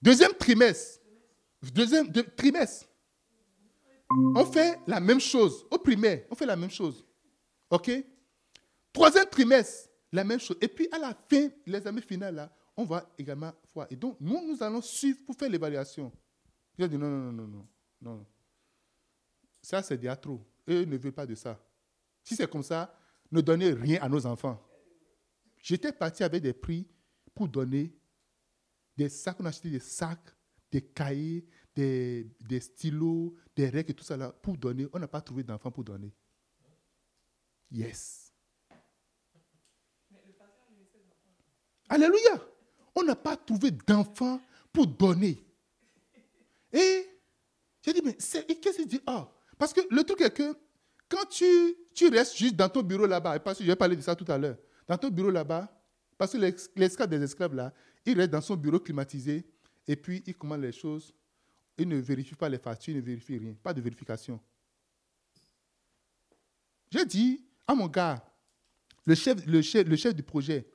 Deuxième 0.00 0.32
trimestre, 0.34 1.00
deuxième 1.62 2.12
trimestre, 2.36 2.86
on 4.10 4.44
fait 4.44 4.78
la 4.86 5.00
même 5.00 5.20
chose. 5.20 5.66
Au 5.70 5.78
primaire, 5.78 6.24
on 6.30 6.34
fait 6.34 6.46
la 6.46 6.56
même 6.56 6.70
chose. 6.70 7.04
OK? 7.70 7.90
Troisième 8.92 9.26
trimestre, 9.26 9.90
la 10.12 10.24
même 10.24 10.40
chose. 10.40 10.56
Et 10.60 10.68
puis 10.68 10.88
à 10.92 10.98
la 10.98 11.14
fin, 11.14 11.48
les 11.66 11.86
années 11.86 12.02
finales, 12.02 12.34
là, 12.34 12.52
on 12.76 12.84
va 12.84 13.10
également 13.18 13.52
voir. 13.74 13.86
Et 13.90 13.96
donc, 13.96 14.16
nous, 14.20 14.40
nous 14.46 14.62
allons 14.62 14.80
suivre 14.80 15.18
pour 15.26 15.34
faire 15.36 15.50
l'évaluation. 15.50 16.12
J'ai 16.78 16.88
dit 16.88 16.96
non, 16.96 17.08
non, 17.08 17.32
non, 17.32 17.46
non, 17.46 17.68
non. 18.00 18.26
Ça, 19.60 19.82
c'est 19.82 19.98
déjà. 19.98 20.18
Eux 20.68 20.84
ne 20.84 20.96
veulent 20.96 21.12
pas 21.12 21.26
de 21.26 21.34
ça. 21.34 21.58
Si 22.22 22.36
c'est 22.36 22.50
comme 22.50 22.62
ça, 22.62 22.94
ne 23.30 23.40
donnez 23.40 23.72
rien 23.72 24.02
à 24.02 24.08
nos 24.08 24.24
enfants. 24.26 24.62
J'étais 25.56 25.92
parti 25.92 26.22
avec 26.22 26.42
des 26.42 26.52
prix 26.52 26.86
pour 27.34 27.48
donner 27.48 27.96
des 28.96 29.08
sacs. 29.08 29.36
On 29.40 29.44
a 29.44 29.48
acheté 29.48 29.70
des 29.70 29.80
sacs, 29.80 30.34
des 30.70 30.82
cahiers, 30.82 31.46
des, 31.74 32.30
des 32.40 32.60
stylos, 32.60 33.34
des 33.56 33.68
règles 33.68 33.92
et 33.92 33.94
tout 33.94 34.04
ça 34.04 34.16
là 34.16 34.30
pour 34.30 34.56
donner. 34.56 34.86
On 34.92 34.98
n'a 34.98 35.08
pas 35.08 35.20
trouvé 35.20 35.42
d'enfants 35.42 35.70
pour 35.70 35.84
donner. 35.84 36.12
Yes. 37.70 38.32
Alléluia. 41.88 42.42
On 42.94 43.02
n'a 43.02 43.16
pas 43.16 43.36
trouvé 43.36 43.70
d'enfants 43.70 44.40
pour 44.72 44.86
donner. 44.86 45.44
Et 46.72 47.06
j'ai 47.82 47.92
dit, 47.92 48.02
mais 48.04 48.14
qu'est-ce 48.14 48.76
qu'il 48.76 48.88
dit? 48.88 49.00
Ah, 49.06 49.30
parce 49.58 49.72
que 49.72 49.80
le 49.90 50.02
truc 50.04 50.20
est 50.20 50.30
que 50.34 50.56
quand 51.08 51.24
tu, 51.28 51.74
tu 51.94 52.08
restes 52.08 52.36
juste 52.36 52.54
dans 52.54 52.68
ton 52.68 52.82
bureau 52.82 53.06
là-bas, 53.06 53.38
parce 53.40 53.58
que 53.58 53.64
je 53.64 53.70
vais 53.70 53.76
parler 53.76 53.96
de 53.96 54.02
ça 54.02 54.14
tout 54.14 54.30
à 54.30 54.38
l'heure, 54.38 54.56
dans 54.86 54.96
ton 54.96 55.08
bureau 55.08 55.30
là-bas, 55.30 55.68
parce 56.16 56.32
que 56.32 56.38
l'esclave 56.76 57.08
des 57.08 57.22
esclaves 57.22 57.54
là, 57.54 57.72
il 58.04 58.16
reste 58.18 58.30
dans 58.30 58.40
son 58.40 58.56
bureau 58.56 58.80
climatisé 58.80 59.46
et 59.86 59.96
puis 59.96 60.22
il 60.26 60.34
commande 60.34 60.62
les 60.62 60.72
choses. 60.72 61.14
Il 61.76 61.88
ne 61.88 61.96
vérifie 61.96 62.34
pas 62.34 62.48
les 62.48 62.58
factures, 62.58 62.94
il 62.94 62.96
ne 62.96 63.02
vérifie 63.02 63.38
rien. 63.38 63.54
Pas 63.62 63.72
de 63.72 63.80
vérification. 63.80 64.40
J'ai 66.90 67.04
dit 67.04 67.44
à 67.66 67.74
mon 67.74 67.86
gars, 67.86 68.24
le 69.04 69.14
chef, 69.14 69.46
le 69.46 69.62
chef, 69.62 69.86
le 69.86 69.96
chef 69.96 70.14
du 70.14 70.22
projet, 70.22 70.66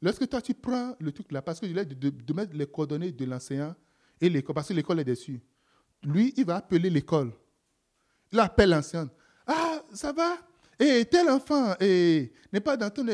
lorsque 0.00 0.28
toi 0.28 0.40
tu 0.40 0.54
prends 0.54 0.94
le 1.00 1.12
truc 1.12 1.32
là, 1.32 1.42
parce 1.42 1.60
que 1.60 1.66
je 1.66 1.72
de, 1.72 1.94
de, 1.94 2.10
de 2.10 2.32
mettre 2.32 2.54
les 2.54 2.66
coordonnées 2.66 3.12
de 3.12 3.24
l'enseignant 3.24 3.74
et 4.20 4.28
l'école, 4.28 4.54
parce 4.54 4.68
que 4.68 4.74
l'école 4.74 5.00
est 5.00 5.04
dessus, 5.04 5.42
lui, 6.02 6.32
il 6.36 6.44
va 6.44 6.56
appeler 6.56 6.90
l'école. 6.90 7.32
Il 8.32 8.40
appelle 8.40 8.70
l'enseignant. 8.70 9.08
Ah, 9.46 9.82
ça 9.92 10.12
va? 10.12 10.36
Et 10.78 11.04
tel 11.06 11.28
enfant 11.30 11.74
n'est 11.80 12.60
pas 12.62 12.76
dans 12.76 12.90
ton. 12.90 13.06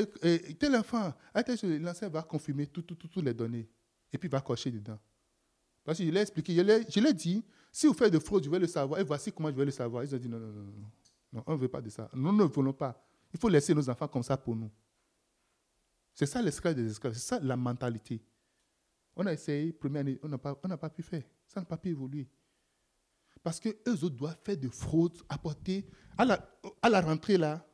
tel 0.59 0.77
enfant, 0.77 1.13
l'enseignant 1.35 2.13
va 2.13 2.23
confirmer 2.23 2.67
toutes 2.67 2.99
tout, 2.99 3.09
tout, 3.09 3.21
les 3.21 3.35
données. 3.35 3.69
Et 4.13 4.19
puis 4.19 4.29
il 4.29 4.33
va 4.33 4.41
cocher 4.41 4.71
dedans. 4.71 4.99
Parce 5.85 5.99
que 5.99 6.05
je 6.05 6.11
l'ai 6.11 6.21
expliqué, 6.21 6.55
je 6.55 7.01
l'ai 7.01 7.13
dit, 7.13 7.45
si 7.71 7.87
vous 7.87 7.95
faites 7.95 8.13
de 8.13 8.19
fraude, 8.19 8.45
je 8.45 8.51
vais 8.51 8.59
le 8.59 8.67
savoir. 8.67 9.01
Et 9.01 9.05
voici 9.05 9.33
comment 9.33 9.51
je 9.51 9.55
vais 9.57 9.65
le 9.65 9.71
savoir. 9.71 10.05
Ils 10.05 10.15
ont 10.15 10.19
dit 10.19 10.29
non, 10.29 10.39
non, 10.39 10.49
non, 10.49 10.63
non. 10.63 10.91
non 11.33 11.43
on 11.47 11.53
ne 11.53 11.59
veut 11.59 11.69
pas 11.69 11.81
de 11.81 11.89
ça. 11.89 12.09
Nous 12.13 12.33
ne 12.33 12.45
voulons 12.45 12.73
pas. 12.73 13.03
Il 13.33 13.41
faut 13.41 13.49
laisser 13.49 13.75
nos 13.75 13.89
enfants 13.89 14.09
comme 14.09 14.23
ça 14.23 14.37
pour 14.37 14.55
nous. 14.55 14.71
C'est 16.15 16.27
ça 16.27 16.43
l'esclave 16.43 16.75
des 16.75 16.91
esclaves. 16.91 17.15
C'est 17.15 17.21
ça 17.21 17.41
la 17.41 17.57
mentalité. 17.57 18.21
On 19.17 19.27
a 19.27 19.33
essayé, 19.33 19.73
première 19.73 20.01
année, 20.01 20.19
on 20.23 20.29
n'a 20.29 20.39
pas, 20.39 20.55
pas 20.55 20.91
pu 20.91 21.03
faire. 21.03 21.23
Ça 21.47 21.61
n'a 21.61 21.67
pas 21.67 21.77
pu 21.77 21.91
évoluer. 21.91 22.29
Parce 23.43 23.59
qu'eux 23.59 23.75
autres 23.87 24.17
doivent 24.17 24.39
faire 24.45 24.57
de 24.57 24.69
fraude, 24.69 25.17
apporter 25.29 25.85
à 26.17 26.25
la, 26.25 26.59
à 26.81 26.89
la 26.89 27.01
rentrée 27.01 27.37
là. 27.37 27.67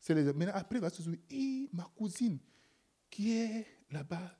C'est 0.00 0.14
les, 0.14 0.24
maintenant, 0.24 0.52
après, 0.54 0.78
il 0.78 0.82
va 0.82 0.90
se 0.90 1.02
souvenir, 1.02 1.20
eh, 1.30 1.68
ma 1.72 1.84
cousine 1.96 2.38
qui 3.10 3.32
est 3.38 3.66
là-bas, 3.90 4.36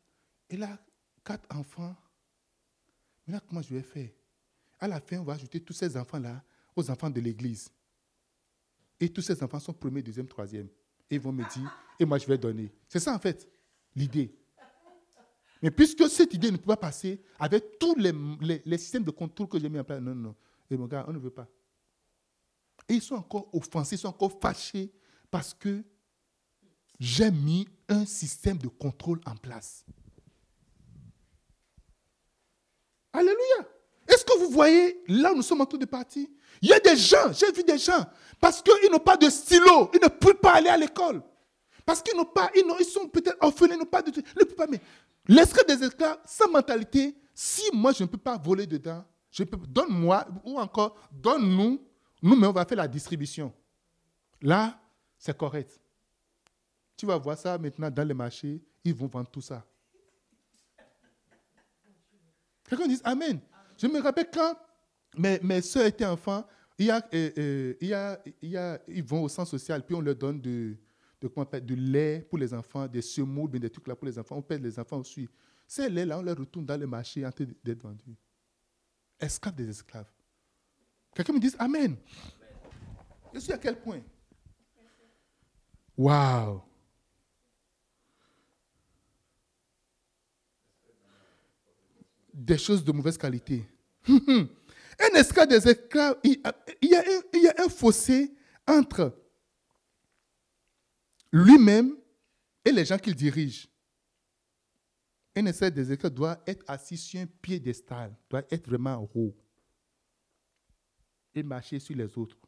elle 0.48 0.62
a 0.62 0.78
quatre 1.24 1.46
enfants. 1.54 1.94
Maintenant, 3.26 3.42
comment 3.48 3.62
je 3.62 3.74
vais 3.74 3.82
faire? 3.82 4.10
À 4.78 4.86
la 4.86 5.00
fin, 5.00 5.18
on 5.18 5.24
va 5.24 5.34
ajouter 5.34 5.60
tous 5.60 5.72
ces 5.72 5.96
enfants-là 5.96 6.42
aux 6.74 6.90
enfants 6.90 7.10
de 7.10 7.20
l'église. 7.20 7.70
Et 9.00 9.08
tous 9.08 9.22
ces 9.22 9.42
enfants 9.42 9.60
sont 9.60 9.72
premier, 9.72 10.02
deuxième, 10.02 10.26
troisième. 10.26 10.68
Et 11.10 11.16
ils 11.16 11.20
vont 11.20 11.32
me 11.32 11.42
dire, 11.52 11.70
et 11.98 12.04
moi 12.04 12.18
je 12.18 12.26
vais 12.26 12.38
donner. 12.38 12.72
C'est 12.88 12.98
ça 12.98 13.14
en 13.14 13.18
fait, 13.18 13.48
l'idée. 13.94 14.34
Mais 15.62 15.70
puisque 15.70 16.08
cette 16.08 16.34
idée 16.34 16.50
ne 16.50 16.56
peut 16.56 16.66
pas 16.66 16.76
passer 16.76 17.20
avec 17.38 17.78
tous 17.78 17.94
les, 17.96 18.12
les, 18.64 18.78
systèmes 18.78 19.04
de 19.04 19.10
contrôle 19.10 19.48
que 19.48 19.58
j'ai 19.58 19.68
mis 19.68 19.78
en 19.78 19.84
place, 19.84 20.00
non, 20.00 20.14
non. 20.14 20.34
Et 20.70 20.76
mon 20.76 20.86
gars, 20.86 21.04
on 21.08 21.12
ne 21.12 21.18
veut 21.18 21.30
pas. 21.30 21.48
Et 22.88 22.94
ils 22.94 23.02
sont 23.02 23.16
encore 23.16 23.48
offensés, 23.52 23.96
ils 23.96 23.98
sont 23.98 24.08
encore 24.08 24.38
fâchés 24.40 24.92
parce 25.30 25.54
que 25.54 25.82
j'ai 26.98 27.30
mis 27.30 27.68
un 27.88 28.06
système 28.06 28.58
de 28.58 28.68
contrôle 28.68 29.20
en 29.26 29.36
place. 29.36 29.84
Alléluia. 33.12 33.68
Est-ce 34.08 34.24
que 34.24 34.38
vous 34.38 34.50
voyez 34.50 35.02
là 35.08 35.32
où 35.32 35.36
nous 35.36 35.42
sommes 35.42 35.60
en 35.60 35.66
train 35.66 35.78
de 35.78 35.84
partir? 35.84 36.26
Il 36.62 36.68
y 36.68 36.72
a 36.72 36.80
des 36.80 36.96
gens, 36.96 37.32
j'ai 37.32 37.50
vu 37.52 37.64
des 37.64 37.78
gens, 37.78 38.06
parce 38.40 38.62
qu'ils 38.62 38.90
n'ont 38.90 38.98
pas 38.98 39.16
de 39.16 39.28
stylo, 39.28 39.90
ils 39.92 40.00
ne 40.00 40.08
peuvent 40.08 40.38
pas 40.40 40.54
aller 40.54 40.68
à 40.68 40.76
l'école. 40.76 41.22
Parce 41.84 42.02
qu'ils 42.02 42.16
n'ont 42.16 42.24
pas, 42.24 42.50
ils, 42.54 42.84
sont 42.84 43.08
peut-être 43.08 43.36
orphelins, 43.40 43.74
ils 43.74 43.78
n'ont 43.78 43.84
pas 43.84 44.02
de. 44.02 44.10
Ils 44.10 44.38
ne 44.40 44.44
peuvent 44.44 44.56
pas. 44.56 44.66
Mais 44.66 44.80
l'esclave 45.28 45.66
des 45.66 45.84
esclaves, 45.84 46.18
sa 46.24 46.46
mentalité, 46.46 47.16
si 47.34 47.62
moi 47.72 47.92
je 47.92 48.02
ne 48.02 48.08
peux 48.08 48.18
pas 48.18 48.36
voler 48.36 48.66
dedans, 48.66 49.04
donne-moi, 49.44 50.26
ou 50.44 50.58
encore, 50.58 50.96
donne-nous, 51.12 51.80
nous, 52.22 52.36
mais 52.36 52.46
on 52.46 52.52
va 52.52 52.64
faire 52.64 52.78
la 52.78 52.88
distribution. 52.88 53.52
Là, 54.40 54.80
c'est 55.18 55.36
correct. 55.36 55.80
Tu 56.96 57.06
vas 57.06 57.16
voir 57.18 57.36
ça 57.36 57.58
maintenant 57.58 57.90
dans 57.90 58.06
les 58.06 58.14
marchés, 58.14 58.62
ils 58.84 58.94
vont 58.94 59.06
vendre 59.06 59.30
tout 59.30 59.40
ça. 59.40 59.64
Quelqu'un 62.68 62.88
dit 62.88 63.00
Amen. 63.04 63.40
Je 63.76 63.86
me 63.86 64.00
rappelle 64.00 64.28
quand 64.32 64.56
mes, 65.16 65.38
mes 65.40 65.60
soeurs 65.60 65.86
étaient 65.86 66.06
enfants, 66.06 66.44
il 66.78 66.86
y 66.86 66.90
a, 66.90 67.06
euh, 67.12 67.30
euh, 67.38 67.74
il 67.80 67.88
y 67.88 68.56
a, 68.56 68.80
ils 68.88 69.04
vont 69.04 69.22
au 69.22 69.28
centre 69.28 69.50
social, 69.50 69.84
puis 69.84 69.94
on 69.94 70.00
leur 70.00 70.16
donne 70.16 70.40
de, 70.40 70.76
de, 71.20 71.58
de 71.60 71.74
lait 71.74 72.26
pour 72.28 72.38
les 72.38 72.52
enfants, 72.54 72.86
des 72.86 73.02
semoule, 73.02 73.50
des 73.50 73.70
trucs 73.70 73.86
là 73.86 73.94
pour 73.94 74.06
les 74.06 74.18
enfants. 74.18 74.36
On 74.36 74.42
pèse 74.42 74.60
les 74.60 74.78
enfants 74.78 74.98
aussi. 74.98 75.28
Ces 75.66 75.88
laits-là, 75.90 76.18
on 76.18 76.22
les 76.22 76.32
retourne 76.32 76.64
dans 76.64 76.78
le 76.78 76.86
marché 76.86 77.26
en 77.26 77.30
train 77.30 77.46
d'être 77.62 77.82
vendus 77.82 78.16
esclaves 79.20 79.54
des 79.54 79.68
esclaves. 79.68 80.10
Quelqu'un 81.14 81.32
me 81.32 81.40
dit 81.40 81.52
Amen. 81.58 81.96
Je 83.32 83.40
suis 83.40 83.52
à 83.52 83.58
quel 83.58 83.78
point? 83.80 84.00
Waouh 85.96 86.62
Des 92.32 92.58
choses 92.58 92.84
de 92.84 92.92
mauvaise 92.92 93.16
qualité. 93.16 93.66
un 94.08 95.14
esclave 95.14 95.48
des 95.48 95.68
esclaves, 95.68 96.18
il 96.22 96.40
y 96.82 97.48
a 97.48 97.54
un 97.58 97.68
fossé 97.68 98.34
entre 98.66 99.16
lui-même 101.32 101.96
et 102.64 102.72
les 102.72 102.84
gens 102.84 102.98
qu'il 102.98 103.14
dirige. 103.14 103.68
Un 105.36 105.44
esclave 105.44 105.72
des 105.72 105.92
esclaves 105.92 106.14
doit 106.14 106.42
être 106.46 106.64
assis 106.66 106.96
sur 106.96 107.20
un 107.20 107.26
piédestal, 107.26 108.16
doit 108.30 108.42
être 108.50 108.66
vraiment 108.66 109.08
haut 109.14 109.36
et 111.34 111.42
marcher 111.42 111.78
sur 111.78 111.94
les 111.94 112.16
autres. 112.16 112.38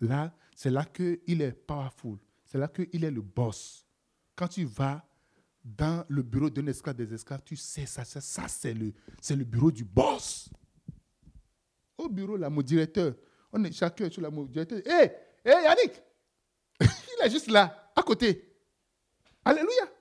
Là, 0.00 0.34
c'est 0.56 0.70
là 0.70 0.84
qu'il 0.84 1.40
est 1.40 1.52
powerful. 1.52 2.18
C'est 2.44 2.58
là 2.58 2.66
qu'il 2.66 3.04
est 3.04 3.10
le 3.10 3.20
boss. 3.20 3.86
Quand 4.34 4.48
tu 4.48 4.64
vas 4.64 5.06
dans 5.64 6.04
le 6.08 6.22
bureau 6.22 6.50
d'un 6.50 6.66
esclave 6.66 6.96
des 6.96 7.14
esclaves, 7.14 7.42
tu 7.44 7.54
sais, 7.54 7.86
ça, 7.86 8.04
ça, 8.04 8.48
c'est 8.48 8.74
le, 8.74 8.92
le 9.30 9.44
bureau 9.44 9.70
du 9.70 9.84
boss. 9.84 10.50
Au 11.96 12.08
bureau, 12.08 12.36
là, 12.36 12.50
mon 12.50 12.62
directeur, 12.62 13.14
on 13.52 13.62
est 13.62 13.72
chacun 13.72 14.10
sur 14.10 14.20
la 14.20 14.30
mon 14.30 14.44
directeur. 14.44 14.78
Hé, 14.78 15.12
hé, 15.44 15.50
Yannick, 15.50 16.02
il 16.80 17.24
est 17.24 17.30
juste 17.30 17.48
là, 17.48 17.92
à 17.94 18.02
côté. 18.02 18.52
Alléluia. 19.44 19.91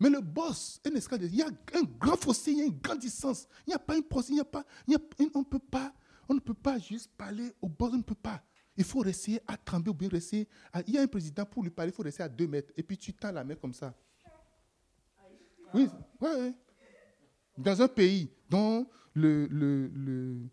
Mais 0.00 0.08
le 0.08 0.20
boss, 0.22 0.80
un 0.86 0.90
il 0.90 1.36
y 1.36 1.42
a 1.42 1.46
un 1.46 1.82
grand 1.98 2.16
fossé, 2.16 2.52
il 2.52 2.58
y 2.58 2.62
a 2.62 2.64
une 2.64 2.80
grande 2.80 3.00
distance. 3.00 3.46
Il 3.66 3.70
n'y 3.70 3.74
a 3.74 3.78
pas 3.78 3.96
une 3.98 4.02
procédure, 4.02 4.32
il 4.32 4.36
n'y 4.36 4.40
a 4.40 4.44
pas, 4.44 4.64
il 4.88 4.94
y 4.94 4.96
a, 5.26 5.30
on, 5.34 5.44
peut 5.44 5.58
pas, 5.58 5.92
on 6.26 6.34
ne 6.34 6.40
peut 6.40 6.54
pas 6.54 6.78
juste 6.78 7.10
parler 7.18 7.52
au 7.60 7.68
boss, 7.68 7.90
on 7.92 7.98
ne 7.98 8.02
peut 8.02 8.14
pas. 8.14 8.42
Il 8.78 8.84
faut 8.84 9.00
rester 9.00 9.40
à 9.46 9.58
trembler 9.58 9.90
ou 9.90 9.94
bien 9.94 10.08
rester. 10.08 10.48
il 10.86 10.94
y 10.94 10.98
a 10.98 11.02
un 11.02 11.06
président 11.06 11.44
pour 11.44 11.62
lui 11.62 11.70
parler, 11.70 11.92
il 11.92 11.94
faut 11.94 12.02
rester 12.02 12.22
à 12.22 12.30
deux 12.30 12.46
mètres. 12.46 12.72
Et 12.78 12.82
puis 12.82 12.96
tu 12.96 13.12
tends 13.12 13.30
la 13.30 13.44
main 13.44 13.56
comme 13.56 13.74
ça. 13.74 13.94
Oui, 15.74 15.86
ouais, 16.20 16.54
Dans 17.58 17.82
un 17.82 17.88
pays 17.88 18.32
dont 18.48 18.88
le, 19.14 19.46
le, 19.48 19.86
le, 19.88 20.48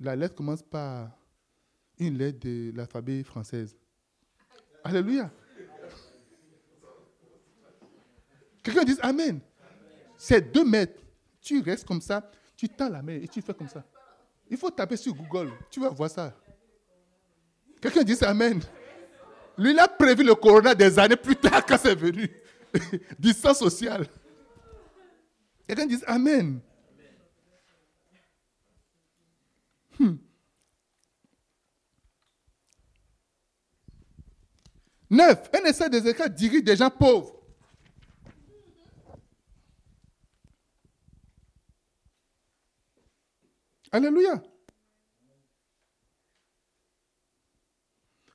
la 0.00 0.16
lettre 0.16 0.34
commence 0.34 0.62
par 0.62 1.10
une 1.98 2.16
lettre 2.16 2.40
de 2.40 2.72
l'alphabet 2.74 3.22
française. 3.22 3.76
Alléluia. 4.82 5.30
Quelqu'un 8.68 8.84
dit 8.84 8.98
Amen. 9.00 9.40
C'est 10.18 10.52
deux 10.52 10.64
mètres. 10.64 11.00
Tu 11.40 11.62
restes 11.62 11.86
comme 11.86 12.02
ça, 12.02 12.30
tu 12.54 12.68
tends 12.68 12.90
la 12.90 13.00
main 13.00 13.14
et 13.14 13.28
tu 13.28 13.40
fais 13.40 13.54
comme 13.54 13.68
ça. 13.68 13.82
Il 14.50 14.58
faut 14.58 14.70
taper 14.70 14.96
sur 14.96 15.14
Google. 15.14 15.52
Tu 15.70 15.80
vas 15.80 15.88
voir 15.88 16.10
ça. 16.10 16.34
Quelqu'un 17.80 18.02
dit 18.02 18.16
Amen. 18.22 18.60
Lui, 19.56 19.70
il 19.70 19.78
a 19.78 19.88
prévu 19.88 20.22
le 20.22 20.34
corona 20.34 20.74
des 20.74 20.98
années 20.98 21.16
plus 21.16 21.36
tard 21.36 21.64
quand 21.64 21.78
c'est 21.78 21.94
venu. 21.94 22.30
Distance 23.18 23.58
sociale. 23.58 24.06
Quelqu'un 25.66 25.86
dit 25.86 26.02
Amen. 26.06 26.60
Hmm. 29.98 30.16
Neuf, 35.08 35.50
un 35.54 35.64
essai 35.64 35.88
des 35.88 36.06
écoles 36.06 36.34
dirige 36.34 36.64
des 36.64 36.76
gens 36.76 36.90
pauvres. 36.90 37.37
Alléluia. 43.90 44.42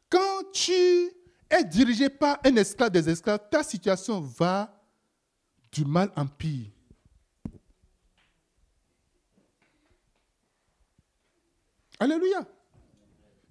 Quand 0.10 0.51
tu 0.51 1.12
es 1.49 1.64
dirigé 1.64 2.10
par 2.10 2.39
un 2.45 2.56
esclave 2.56 2.91
des 2.91 3.10
esclaves, 3.10 3.49
ta 3.49 3.64
situation 3.64 4.22
va 4.22 4.80
du 5.72 5.86
mal 5.86 6.12
en 6.16 6.28
pire. 6.28 6.70
Alléluia. 11.99 12.45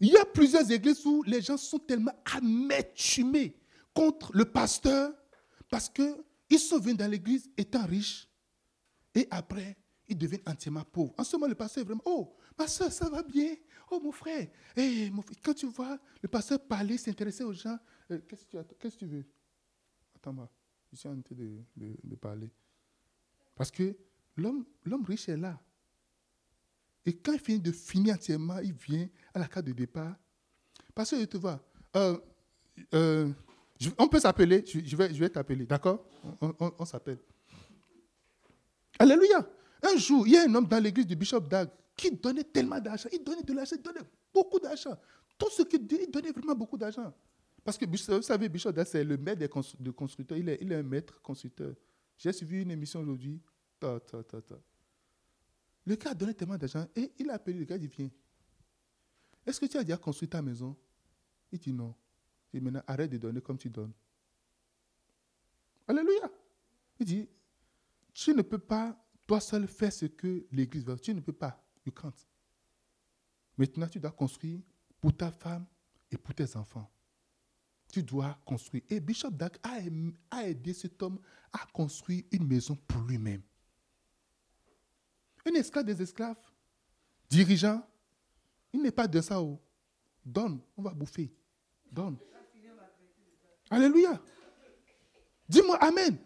Il 0.00 0.08
y 0.08 0.16
a 0.16 0.24
plusieurs 0.24 0.70
églises 0.70 1.04
où 1.06 1.22
les 1.22 1.40
gens 1.40 1.56
sont 1.56 1.78
tellement 1.78 2.14
amertumés 2.36 3.56
contre 3.94 4.30
le 4.34 4.44
pasteur 4.44 5.12
parce 5.70 5.88
qu'ils 5.88 6.58
sont 6.58 6.78
venus 6.78 6.96
dans 6.96 7.10
l'église 7.10 7.50
étant 7.56 7.86
riches 7.86 8.28
et 9.14 9.28
après, 9.30 9.76
ils 10.12 10.18
deviennent 10.18 10.42
entièrement 10.46 10.84
pauvres. 10.84 11.14
En 11.18 11.24
ce 11.24 11.36
moment, 11.36 11.48
le 11.48 11.54
pasteur 11.54 11.82
est 11.82 11.84
vraiment, 11.84 12.02
oh, 12.04 12.36
ma 12.58 12.66
soeur, 12.66 12.92
ça 12.92 13.08
va 13.08 13.22
bien. 13.22 13.54
Oh, 13.90 14.00
mon 14.02 14.12
frère. 14.12 14.48
Eh, 14.76 15.10
mon 15.10 15.22
frère. 15.22 15.36
Quand 15.42 15.54
tu 15.54 15.66
vois 15.66 15.98
le 16.22 16.28
pasteur 16.28 16.60
parler, 16.60 16.96
s'intéresser 16.96 17.44
aux 17.44 17.52
gens, 17.52 17.78
euh, 18.10 18.20
qu'est-ce, 18.28 18.46
que 18.46 18.98
tu 18.98 19.06
veux? 19.06 19.24
Attends-moi, 20.16 20.48
je 20.90 20.96
suis 20.96 21.08
en 21.08 21.20
train 21.20 21.34
de, 21.76 22.14
parler. 22.16 22.50
Parce 23.54 23.70
que 23.70 23.96
l'homme, 24.36 24.64
riche 25.06 25.28
est 25.28 25.36
là. 25.36 25.60
Et 27.04 27.16
quand 27.16 27.32
il 27.32 27.40
finit 27.40 27.60
de 27.60 27.72
finir 27.72 28.14
entièrement, 28.14 28.58
il 28.58 28.72
vient 28.72 29.08
à 29.34 29.40
la 29.40 29.48
carte 29.48 29.66
de 29.66 29.72
départ. 29.72 30.14
Parce 30.94 31.10
que 31.10 31.18
je 31.18 31.24
te 31.24 31.36
vois. 31.36 31.60
Euh, 31.96 32.18
euh, 32.94 33.32
on 33.98 34.08
peut 34.08 34.20
s'appeler, 34.20 34.64
je, 34.66 34.96
vais, 34.96 35.12
je 35.12 35.18
vais 35.18 35.28
t'appeler, 35.28 35.66
d'accord? 35.66 36.06
On, 36.40 36.84
s'appelle. 36.84 37.18
Alléluia. 38.98 39.44
Un 39.82 39.96
jour, 39.96 40.26
il 40.26 40.34
y 40.34 40.36
a 40.36 40.42
un 40.44 40.54
homme 40.54 40.66
dans 40.66 40.82
l'église 40.82 41.06
du 41.06 41.16
Bishop 41.16 41.40
Dag 41.40 41.68
qui 41.96 42.10
donnait 42.10 42.44
tellement 42.44 42.80
d'argent. 42.80 43.08
Il 43.12 43.22
donnait 43.22 43.42
de 43.42 43.52
l'argent, 43.52 43.76
il 43.76 43.82
donnait 43.82 44.06
beaucoup 44.32 44.60
d'argent. 44.60 44.96
Tout 45.36 45.50
ce 45.50 45.62
qu'il 45.62 45.86
dit, 45.86 45.98
il 46.02 46.10
donnait 46.10 46.30
vraiment 46.32 46.54
beaucoup 46.54 46.78
d'argent. 46.78 47.12
Parce 47.64 47.76
que 47.78 47.84
vous 47.86 48.22
savez, 48.22 48.48
Bishop 48.48 48.72
Dag, 48.72 48.86
c'est 48.86 49.04
le 49.04 49.16
maître 49.16 49.40
des 49.40 49.92
constructeurs. 49.92 50.38
Il 50.38 50.48
est, 50.48 50.58
il 50.60 50.72
est 50.72 50.76
un 50.76 50.82
maître 50.82 51.20
constructeur. 51.20 51.74
J'ai 52.16 52.32
suivi 52.32 52.62
une 52.62 52.70
émission 52.70 53.00
aujourd'hui. 53.00 53.40
Ta, 53.80 53.98
ta, 53.98 54.22
ta, 54.22 54.40
ta. 54.40 54.54
Le 55.84 55.96
gars 55.96 56.10
a 56.10 56.14
donné 56.14 56.34
tellement 56.34 56.56
d'argent 56.56 56.86
et 56.94 57.12
il 57.18 57.28
a 57.30 57.34
appelé 57.34 57.58
le 57.58 57.64
gars, 57.64 57.76
il 57.76 57.80
dit 57.80 57.88
Viens. 57.88 58.10
Est-ce 59.44 59.58
que 59.58 59.66
tu 59.66 59.76
as 59.76 59.82
déjà 59.82 59.96
construit 59.96 60.28
ta 60.28 60.40
maison? 60.40 60.76
Il 61.50 61.58
dit 61.58 61.72
Non. 61.72 61.94
Il 62.52 62.60
dit 62.60 62.64
Maintenant, 62.64 62.82
arrête 62.86 63.10
de 63.10 63.18
donner 63.18 63.40
comme 63.40 63.58
tu 63.58 63.68
donnes. 63.68 63.92
Alléluia. 65.88 66.30
Il 67.00 67.06
dit 67.06 67.28
Tu 68.14 68.32
ne 68.34 68.42
peux 68.42 68.58
pas, 68.58 68.96
seul, 69.40 69.66
faire 69.66 69.92
ce 69.92 70.06
que 70.06 70.46
l'Église 70.52 70.84
veut. 70.84 70.98
Tu 70.98 71.14
ne 71.14 71.20
peux 71.20 71.32
pas. 71.32 71.62
You 71.84 71.92
can't. 71.92 72.12
Maintenant, 73.56 73.88
tu 73.88 73.98
dois 73.98 74.10
construire 74.10 74.60
pour 75.00 75.16
ta 75.16 75.30
femme 75.30 75.66
et 76.10 76.16
pour 76.16 76.34
tes 76.34 76.56
enfants. 76.56 76.90
Tu 77.92 78.02
dois 78.02 78.38
construire. 78.44 78.82
Et 78.88 79.00
Bishop 79.00 79.30
Dak 79.30 79.58
a 79.62 80.46
aidé 80.46 80.72
cet 80.72 81.02
homme 81.02 81.18
à 81.52 81.66
construire 81.72 82.24
une 82.30 82.46
maison 82.46 82.74
pour 82.86 83.02
lui-même. 83.02 83.42
Un 85.44 85.54
esclave 85.54 85.84
des 85.84 86.00
esclaves, 86.00 86.36
dirigeant, 87.28 87.86
il 88.72 88.80
n'est 88.80 88.92
pas 88.92 89.08
de 89.08 89.20
ça. 89.20 89.40
Oh. 89.40 89.60
Donne, 90.24 90.60
on 90.76 90.82
va 90.82 90.94
bouffer. 90.94 91.34
Donne. 91.90 92.16
Alléluia. 93.68 94.20
Dis-moi 95.48 95.76
Amen. 95.82 96.16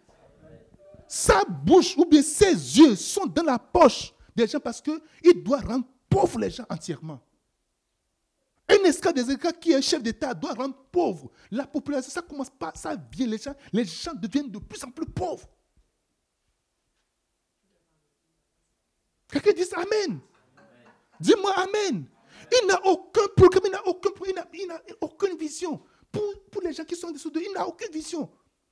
Sa 1.08 1.44
bouche 1.44 1.96
ou 1.96 2.04
bien 2.04 2.22
ses 2.22 2.52
yeux 2.52 2.96
sont 2.96 3.26
dans 3.26 3.44
la 3.44 3.58
poche 3.58 4.12
des 4.34 4.46
gens 4.46 4.60
parce 4.60 4.80
qu'il 4.80 5.42
doit 5.42 5.60
rendre 5.60 5.86
pauvres 6.08 6.38
les 6.38 6.50
gens 6.50 6.66
entièrement. 6.68 7.20
Un 8.68 8.82
esclave 8.84 9.14
des 9.14 9.30
esclaves 9.30 9.58
qui 9.60 9.72
est 9.72 9.80
chef 9.80 10.02
d'État 10.02 10.34
doit 10.34 10.52
rendre 10.52 10.76
pauvre. 10.90 11.30
La 11.50 11.66
population, 11.66 12.10
ça 12.10 12.22
commence 12.22 12.50
pas, 12.50 12.72
ça 12.74 12.96
vient, 13.12 13.26
les 13.26 13.38
gens, 13.38 13.54
les 13.72 13.84
gens 13.84 14.12
deviennent 14.14 14.50
de 14.50 14.58
plus 14.58 14.82
en 14.82 14.90
plus 14.90 15.06
pauvres. 15.06 15.48
Quelqu'un 19.28 19.52
dit 19.52 19.64
Amen. 19.74 20.20
Dis-moi 21.20 21.52
Amen. 21.52 22.06
Il 22.52 22.66
n'a 22.66 22.84
aucun 22.86 23.26
programme, 23.36 23.64
il 23.66 23.72
n'a 23.72 23.86
aucun, 23.86 24.10
il 24.54 24.66
n'a 24.66 24.80
aucune 25.00 25.36
vision. 25.36 25.80
Pour, 26.10 26.22
pour, 26.50 26.62
les 26.62 26.72
gens 26.72 26.84
qui 26.84 26.96
sont 26.96 27.10
dessous 27.10 27.30
de 27.30 27.40
il 27.40 27.52
n'a 27.52 27.66
aucune 27.66 27.92
vision. 27.92 28.30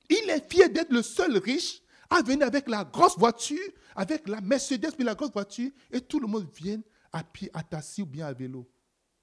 Il 0.09 0.29
est 0.29 0.51
fier 0.51 0.69
d'être 0.69 0.91
le 0.91 1.01
seul 1.01 1.37
riche 1.37 1.81
à 2.09 2.21
venir 2.21 2.45
avec 2.47 2.69
la 2.69 2.83
grosse 2.83 3.17
voiture, 3.17 3.71
avec 3.95 4.27
la 4.27 4.41
Mercedes, 4.41 4.91
puis 4.95 5.03
la 5.03 5.15
grosse 5.15 5.31
voiture, 5.31 5.71
et 5.91 6.01
tout 6.01 6.19
le 6.19 6.27
monde 6.27 6.47
vient 6.53 6.81
à 7.11 7.23
pied, 7.23 7.49
à 7.53 7.63
taxi 7.63 8.01
ou 8.01 8.05
bien 8.05 8.27
à 8.27 8.33
vélo. 8.33 8.69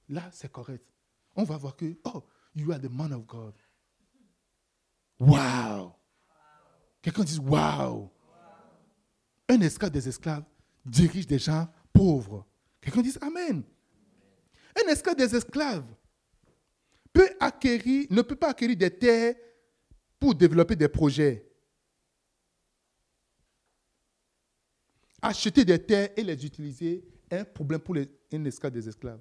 Là, 0.09 0.28
c'est 0.33 0.51
correct. 0.51 0.85
On 1.35 1.45
va 1.45 1.57
voir 1.57 1.76
que, 1.76 1.97
oh, 2.05 2.24
you 2.55 2.70
are 2.72 2.80
the 2.80 2.91
man 2.91 3.12
of 3.12 3.26
God. 3.26 3.55
Wow. 5.18 5.95
Quelqu'un 7.01 7.24
dit 7.24 7.39
wow. 7.39 8.11
Un 9.49 9.61
esclave 9.61 9.91
des 9.91 10.09
esclaves 10.09 10.45
dirige 10.85 11.26
des 11.26 11.39
gens 11.39 11.68
pauvres. 11.93 12.47
Quelqu'un 12.80 13.03
dit 13.03 13.14
Amen. 13.20 13.62
Un 14.76 14.91
esclave 14.91 15.16
des 15.16 15.35
esclaves 15.35 15.85
peut 17.12 17.28
acquérir, 17.39 18.07
ne 18.11 18.22
peut 18.22 18.37
pas 18.37 18.51
acquérir 18.51 18.76
des 18.76 18.91
terres 18.91 19.35
pour 20.18 20.35
développer 20.35 20.76
des 20.76 20.89
projets. 20.89 21.51
Acheter 25.22 25.64
des 25.64 25.78
terres 25.78 26.10
et 26.16 26.24
les 26.24 26.44
utiliser 26.44 27.04
est 27.30 27.38
un 27.38 27.44
problème 27.44 27.80
pour 27.80 27.94
les, 27.94 28.10
un 28.32 28.44
esclave 28.44 28.72
des 28.72 28.88
esclaves. 28.88 29.20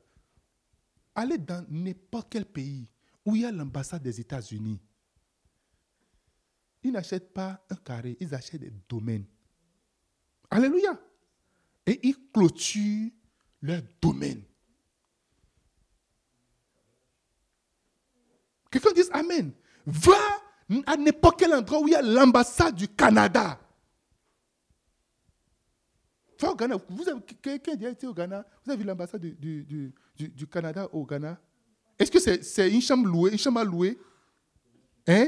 Allez 1.13 1.37
dans 1.37 1.63
n'importe 1.69 2.27
quel 2.31 2.45
pays 2.45 2.87
où 3.23 3.35
il 3.35 3.43
y 3.43 3.45
a 3.45 3.51
l'ambassade 3.51 4.01
des 4.01 4.19
États-Unis. 4.19 4.79
Ils 6.83 6.91
n'achètent 6.91 7.31
pas 7.31 7.63
un 7.69 7.75
carré, 7.75 8.17
ils 8.19 8.33
achètent 8.33 8.61
des 8.61 8.73
domaines. 8.89 9.25
Alléluia. 10.49 10.99
Et 11.85 11.99
ils 12.07 12.31
clôturent 12.33 13.11
leur 13.61 13.83
domaine. 14.01 14.41
Quelqu'un 18.71 18.91
dit 18.93 19.03
Amen. 19.11 19.51
Va 19.85 20.17
à 20.87 20.97
n'importe 20.97 21.39
quel 21.39 21.53
endroit 21.53 21.81
où 21.81 21.87
il 21.87 21.91
y 21.91 21.95
a 21.95 22.01
l'ambassade 22.01 22.75
du 22.75 22.87
Canada. 22.87 23.60
Vous 26.89 27.09
avez, 27.09 27.21
quelqu'un 27.41 27.73
a 27.85 27.89
été 27.89 28.07
au 28.07 28.13
Ghana 28.13 28.43
Vous 28.63 28.71
avez 28.71 28.81
vu 28.81 28.87
l'ambassade 28.87 29.21
du, 29.21 29.93
Canada 30.51 30.87
au 30.91 31.05
Ghana? 31.05 31.37
Est-ce 31.99 32.11
que 32.11 32.19
c'est 32.19 32.69
une 32.69 32.81
chambre 32.81 33.07
louée 33.07 33.31
Une 33.31 33.37
chambre 33.37 33.61
Hein? 35.07 35.27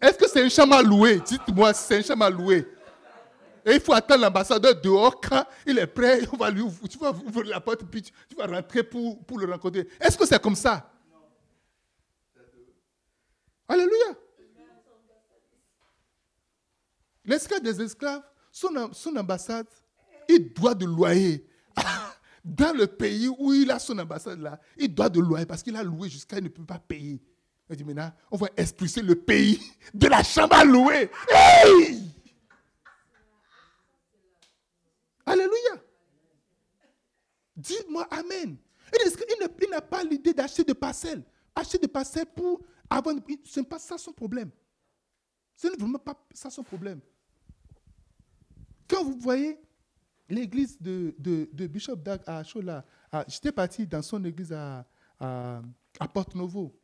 Est-ce 0.00 0.18
que 0.18 0.28
c'est 0.28 0.42
une 0.42 0.50
chambre 0.50 0.74
à 0.74 0.82
louer? 0.82 1.20
Dites-moi, 1.20 1.72
c'est 1.72 1.98
une 1.98 2.04
chambre 2.04 2.24
à 2.24 2.30
louer. 2.30 2.66
Et 3.64 3.74
il 3.74 3.80
faut 3.80 3.92
attendre 3.92 4.22
l'ambassadeur 4.22 4.80
dehors 4.80 5.20
quand 5.20 5.44
il 5.66 5.78
est 5.78 5.86
prêt. 5.86 6.20
On 6.32 6.36
va 6.36 6.50
lui 6.50 6.62
tu 6.88 6.98
vas 6.98 7.10
ouvrir 7.10 7.46
la 7.46 7.60
porte 7.60 7.84
puis 7.84 8.02
tu, 8.02 8.36
vas 8.36 8.46
rentrer 8.46 8.82
pour, 8.82 9.24
pour 9.24 9.38
le 9.38 9.50
rencontrer. 9.50 9.88
Est-ce 10.00 10.16
que 10.16 10.26
c'est 10.26 10.40
comme 10.40 10.54
ça? 10.54 10.92
Alléluia. 13.68 14.14
L'esclave 17.24 17.60
des 17.60 17.82
esclaves, 17.82 18.22
son, 18.52 18.92
son 18.92 19.16
ambassade, 19.16 19.66
il 20.28 20.52
doit 20.52 20.74
de 20.74 20.86
loyer. 20.86 21.46
Dans 22.44 22.76
le 22.76 22.86
pays 22.86 23.28
où 23.28 23.52
il 23.52 23.70
a 23.70 23.78
son 23.78 23.98
ambassade 23.98 24.40
là, 24.40 24.60
il 24.76 24.94
doit 24.94 25.08
de 25.08 25.20
loyer 25.20 25.46
parce 25.46 25.62
qu'il 25.62 25.74
a 25.76 25.82
loué 25.82 26.08
jusqu'à 26.08 26.38
il 26.38 26.44
ne 26.44 26.48
peut 26.48 26.64
pas 26.64 26.78
payer. 26.78 27.20
Il 27.68 27.76
dit 27.76 27.84
maintenant, 27.84 28.12
on 28.30 28.36
va 28.36 28.48
expulser 28.56 29.02
le 29.02 29.16
pays 29.16 29.60
de 29.94 30.06
la 30.06 30.22
chambre 30.22 30.54
à 30.54 30.64
louer. 30.64 31.10
Alléluia. 35.24 35.82
Dis-moi 37.56 38.06
Amen. 38.10 38.56
Il 38.92 39.70
n'a 39.70 39.80
pas 39.80 40.04
l'idée 40.04 40.32
d'acheter 40.32 40.62
des 40.62 40.74
parcelles. 40.74 41.24
Acheter 41.54 41.78
des 41.78 41.88
parcelles 41.88 42.26
pour 42.26 42.60
avoir. 42.88 43.16
Ce 43.44 43.60
n'est 43.60 43.66
pas 43.66 43.78
ça 43.78 43.98
son 43.98 44.12
problème. 44.12 44.50
Ce 45.56 45.66
n'est 45.66 45.76
vraiment 45.76 45.98
pas 45.98 46.14
ça 46.32 46.50
son 46.50 46.62
problème. 46.62 47.00
Quand 48.88 49.02
vous 49.02 49.18
voyez 49.18 49.58
l'église 50.28 50.80
de, 50.80 51.14
de, 51.18 51.66
Bishop 51.66 51.96
Dag 51.96 52.20
à 52.26 52.42
Chola, 52.42 52.84
j'étais 53.28 53.52
parti 53.52 53.86
dans 53.86 54.02
son 54.02 54.24
église 54.24 54.52
à, 54.52 54.86
à, 55.18 55.62
Porto 56.12 56.36
Novo. 56.36 56.78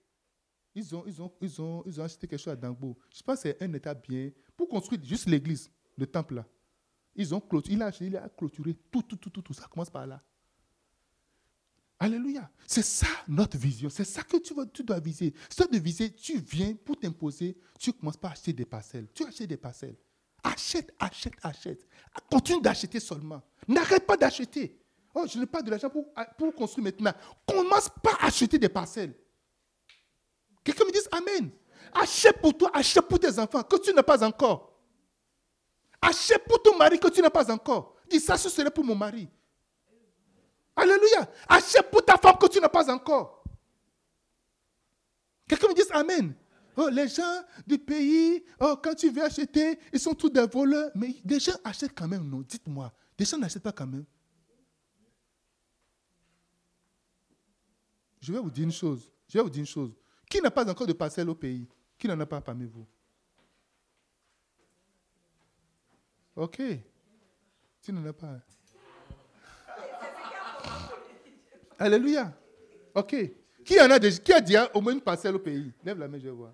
Ils 0.74 0.94
ont, 0.96 1.04
ils, 1.06 1.20
ont, 1.20 1.32
ils, 1.40 1.60
ont, 1.60 1.82
ils 1.86 2.00
ont 2.00 2.04
acheté 2.04 2.26
quelque 2.26 2.40
chose 2.40 2.52
à 2.52 2.56
Dangbo. 2.56 2.96
Je 3.14 3.22
pense 3.22 3.42
que 3.42 3.42
c'est 3.42 3.62
un 3.62 3.72
état 3.74 3.92
bien 3.94 4.30
pour 4.56 4.68
construire 4.68 5.04
juste 5.04 5.26
l'église, 5.26 5.70
le 5.98 6.06
temple 6.06 6.36
là. 6.36 6.46
Ils 7.14 7.34
ont 7.34 7.40
clôturé, 7.40 7.74
il 7.74 7.82
a, 7.82 7.90
il 8.00 8.16
a 8.16 8.28
clôturé 8.30 8.74
tout, 8.90 9.02
tout, 9.02 9.16
tout, 9.16 9.28
tout, 9.28 9.42
tout. 9.42 9.52
Ça 9.52 9.66
commence 9.68 9.90
par 9.90 10.06
là. 10.06 10.22
Alléluia. 11.98 12.50
C'est 12.66 12.82
ça 12.82 13.06
notre 13.28 13.58
vision. 13.58 13.90
C'est 13.90 14.04
ça 14.04 14.22
que 14.22 14.38
tu, 14.38 14.54
tu 14.72 14.82
dois 14.82 14.98
viser. 14.98 15.34
Ça 15.50 15.66
de 15.66 15.78
viser, 15.78 16.10
tu 16.12 16.38
viens 16.38 16.74
pour 16.74 16.98
t'imposer, 16.98 17.56
tu 17.78 17.92
commences 17.92 18.16
par 18.16 18.32
acheter 18.32 18.54
des 18.54 18.64
parcelles. 18.64 19.08
Tu 19.14 19.24
achètes 19.24 19.48
des 19.48 19.58
parcelles. 19.58 19.96
Achète, 20.42 20.92
achète, 20.98 21.34
achète. 21.42 21.86
Continue 22.30 22.60
d'acheter 22.60 23.00
seulement. 23.00 23.42
N'arrête 23.68 24.06
pas 24.06 24.16
d'acheter. 24.16 24.78
Oh, 25.14 25.24
je 25.26 25.38
n'ai 25.38 25.46
pas 25.46 25.62
de 25.62 25.70
l'argent 25.70 25.90
pour, 25.90 26.06
pour 26.36 26.54
construire 26.54 26.84
maintenant. 26.84 27.12
Commence 27.46 27.88
par 28.02 28.22
acheter 28.24 28.58
des 28.58 28.68
parcelles. 28.68 29.14
Quelqu'un 30.64 30.84
me 30.84 30.92
dit 30.92 30.98
Amen. 31.12 31.50
Achète 31.94 32.40
pour 32.40 32.56
toi, 32.56 32.70
achète 32.72 33.06
pour 33.06 33.18
tes 33.20 33.38
enfants 33.38 33.62
que 33.62 33.76
tu 33.76 33.92
n'as 33.92 34.02
pas 34.02 34.24
encore. 34.24 34.72
Achète 36.00 36.44
pour 36.44 36.62
ton 36.62 36.76
mari 36.76 36.98
que 36.98 37.08
tu 37.08 37.20
n'as 37.20 37.30
pas 37.30 37.50
encore. 37.52 37.96
Dis 38.08 38.20
ça, 38.20 38.36
ce 38.36 38.48
serait 38.48 38.70
pour 38.70 38.84
mon 38.84 38.94
mari. 38.94 39.28
Alléluia. 40.74 41.28
Achète 41.48 41.90
pour 41.90 42.04
ta 42.04 42.16
femme 42.16 42.38
que 42.38 42.46
tu 42.48 42.60
n'as 42.60 42.68
pas 42.68 42.90
encore. 42.92 43.44
Quelqu'un 45.46 45.68
me 45.68 45.74
dit 45.74 45.82
Amen. 45.92 46.34
Oh, 46.76 46.88
les 46.88 47.08
gens 47.08 47.44
du 47.66 47.78
pays, 47.78 48.44
oh, 48.60 48.76
quand 48.82 48.94
tu 48.94 49.10
veux 49.10 49.22
acheter, 49.22 49.78
ils 49.92 50.00
sont 50.00 50.14
tous 50.14 50.30
des 50.30 50.46
voleurs. 50.46 50.90
Mais 50.94 51.14
des 51.24 51.38
gens 51.38 51.56
achètent 51.64 51.94
quand 51.94 52.08
même, 52.08 52.28
non? 52.28 52.40
Dites-moi. 52.40 52.92
Des 53.18 53.24
gens 53.24 53.38
n'achètent 53.38 53.62
pas 53.62 53.72
quand 53.72 53.86
même. 53.86 54.04
Je 58.20 58.32
vais 58.32 58.38
vous 58.38 58.50
dire 58.50 58.64
une 58.64 58.72
chose. 58.72 59.10
Je 59.28 59.36
vais 59.36 59.44
vous 59.44 59.50
dire 59.50 59.60
une 59.60 59.66
chose. 59.66 59.94
Qui 60.30 60.40
n'a 60.40 60.50
pas 60.50 60.68
encore 60.70 60.86
de 60.86 60.92
parcelle 60.92 61.28
au 61.28 61.34
pays? 61.34 61.68
Qui 61.98 62.08
n'en 62.08 62.18
a 62.20 62.26
pas 62.26 62.40
parmi 62.40 62.66
vous? 62.66 62.86
Ok. 66.34 66.62
Tu 67.82 67.92
n'en 67.92 68.06
as 68.06 68.12
pas. 68.12 68.40
Alléluia. 71.78 72.32
Ok. 72.94 73.16
Qui, 73.64 73.80
en 73.80 73.90
a, 73.90 73.98
déjà, 73.98 74.18
qui 74.18 74.32
a 74.32 74.40
dit 74.40 74.54
au 74.72 74.80
moins 74.80 74.92
une 74.92 75.00
parcelle 75.00 75.34
au 75.34 75.38
pays? 75.38 75.72
Lève 75.84 75.98
la 75.98 76.08
main, 76.08 76.18
je 76.18 76.24
vais 76.24 76.30
voir. 76.30 76.52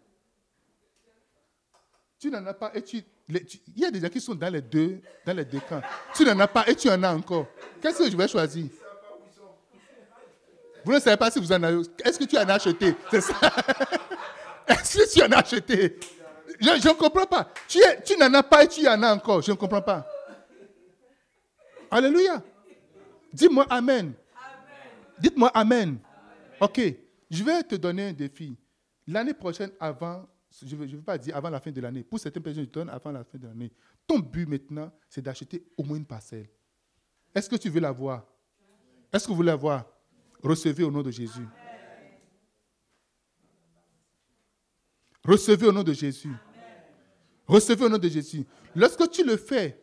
Tu 2.19 2.31
n'en 2.31 2.45
as 2.47 2.55
pas 2.55 2.73
et 2.75 2.83
tu, 2.83 3.03
Il 3.29 3.43
y 3.77 3.85
a 3.85 3.91
des 3.91 4.01
gens 4.01 4.09
qui 4.09 4.21
sont 4.21 4.35
dans 4.35 4.53
les 4.53 4.61
deux, 4.61 5.01
dans 5.25 5.33
les 5.37 5.45
deux 5.45 5.61
camps. 5.61 5.83
Tu 6.15 6.25
n'en 6.25 6.39
as 6.41 6.49
pas 6.49 6.69
et 6.69 6.75
tu 6.75 6.89
en 6.91 7.03
as 7.03 7.15
encore. 7.15 7.47
Qu'est-ce 7.81 7.99
que 7.99 8.11
je 8.11 8.17
vais 8.17 8.27
choisir? 8.27 8.67
Vous 10.85 10.93
ne 10.93 11.01
savez 11.01 11.17
pas 11.17 11.31
si 11.31 11.39
vous 11.39 11.53
en 11.53 11.63
avez. 11.63 11.83
Est-ce 12.05 12.19
que 12.19 12.25
tu 12.25 12.37
en 12.37 12.49
as 12.49 12.55
acheté? 12.55 12.95
C'est 13.11 13.21
ça. 13.21 13.35
Est-ce 14.67 14.99
que 14.99 15.13
tu 15.15 15.23
en 15.23 15.33
as 15.33 15.39
acheté? 15.39 15.99
Je 16.61 16.89
ne 16.89 16.95
comprends 16.95 17.27
pas. 17.27 17.53
Tu, 17.69 17.79
tu 18.05 18.17
n'en 18.17 18.33
as 18.35 18.43
pas 18.43 18.65
et 18.65 18.69
tu 18.69 18.87
en 18.89 19.03
as 19.03 19.15
encore. 19.15 19.43
Je 19.43 19.53
ne 19.53 19.57
comprends 19.57 19.83
pas. 19.83 20.07
Alléluia. 21.91 22.43
Dis-moi 23.33 23.67
Amen. 23.71 24.13
Dites-moi 25.21 25.51
amen. 25.55 25.99
Ok. 26.61 26.81
Je 27.31 27.45
vais 27.45 27.63
te 27.63 27.75
donner 27.75 28.09
un 28.09 28.13
défi. 28.13 28.57
L'année 29.07 29.35
prochaine, 29.35 29.71
avant, 29.81 30.27
je 30.67 30.77
ne 30.77 30.87
veux, 30.87 31.03
pas 31.03 31.19
dire 31.19 31.37
avant 31.37 31.51
la 31.51 31.61
fin 31.61 31.71
de 31.71 31.81
l'année. 31.81 32.03
Pour 32.03 32.19
certaines 32.19 32.43
personnes, 32.43 32.65
je 32.65 32.71
donne 32.71 32.89
avant 32.91 33.13
la 33.13 33.25
fin 33.25 33.39
de 33.39 33.47
l'année. 33.47 33.73
Ton 34.07 34.19
but 34.19 34.47
maintenant, 34.47 34.93
c'est 35.09 35.23
d'acheter 35.23 35.65
au 35.77 35.83
moins 35.83 35.97
une 35.97 36.07
parcelle. 36.07 36.49
Est-ce 37.35 37.49
que 37.49 37.57
tu 37.57 37.69
veux 37.69 37.81
la 37.81 37.93
voir? 37.93 38.27
Est-ce 39.13 39.25
que 39.25 39.31
vous 39.31 39.37
voulez 39.37 39.47
la 39.47 39.57
voir? 39.57 39.87
Recevez 40.43 40.85
au 40.85 40.91
nom 40.91 41.03
de 41.03 41.11
Jésus. 41.11 41.47
Recevez 45.25 45.67
au 45.67 45.73
nom 45.73 45.83
de 45.83 45.93
Jésus. 45.93 46.33
Recevez 47.47 47.85
au 47.85 47.89
nom 47.89 47.99
de 47.99 48.09
Jésus. 48.09 48.45
Lorsque 48.75 49.11
tu 49.11 49.25
le 49.25 49.37
fais, 49.37 49.83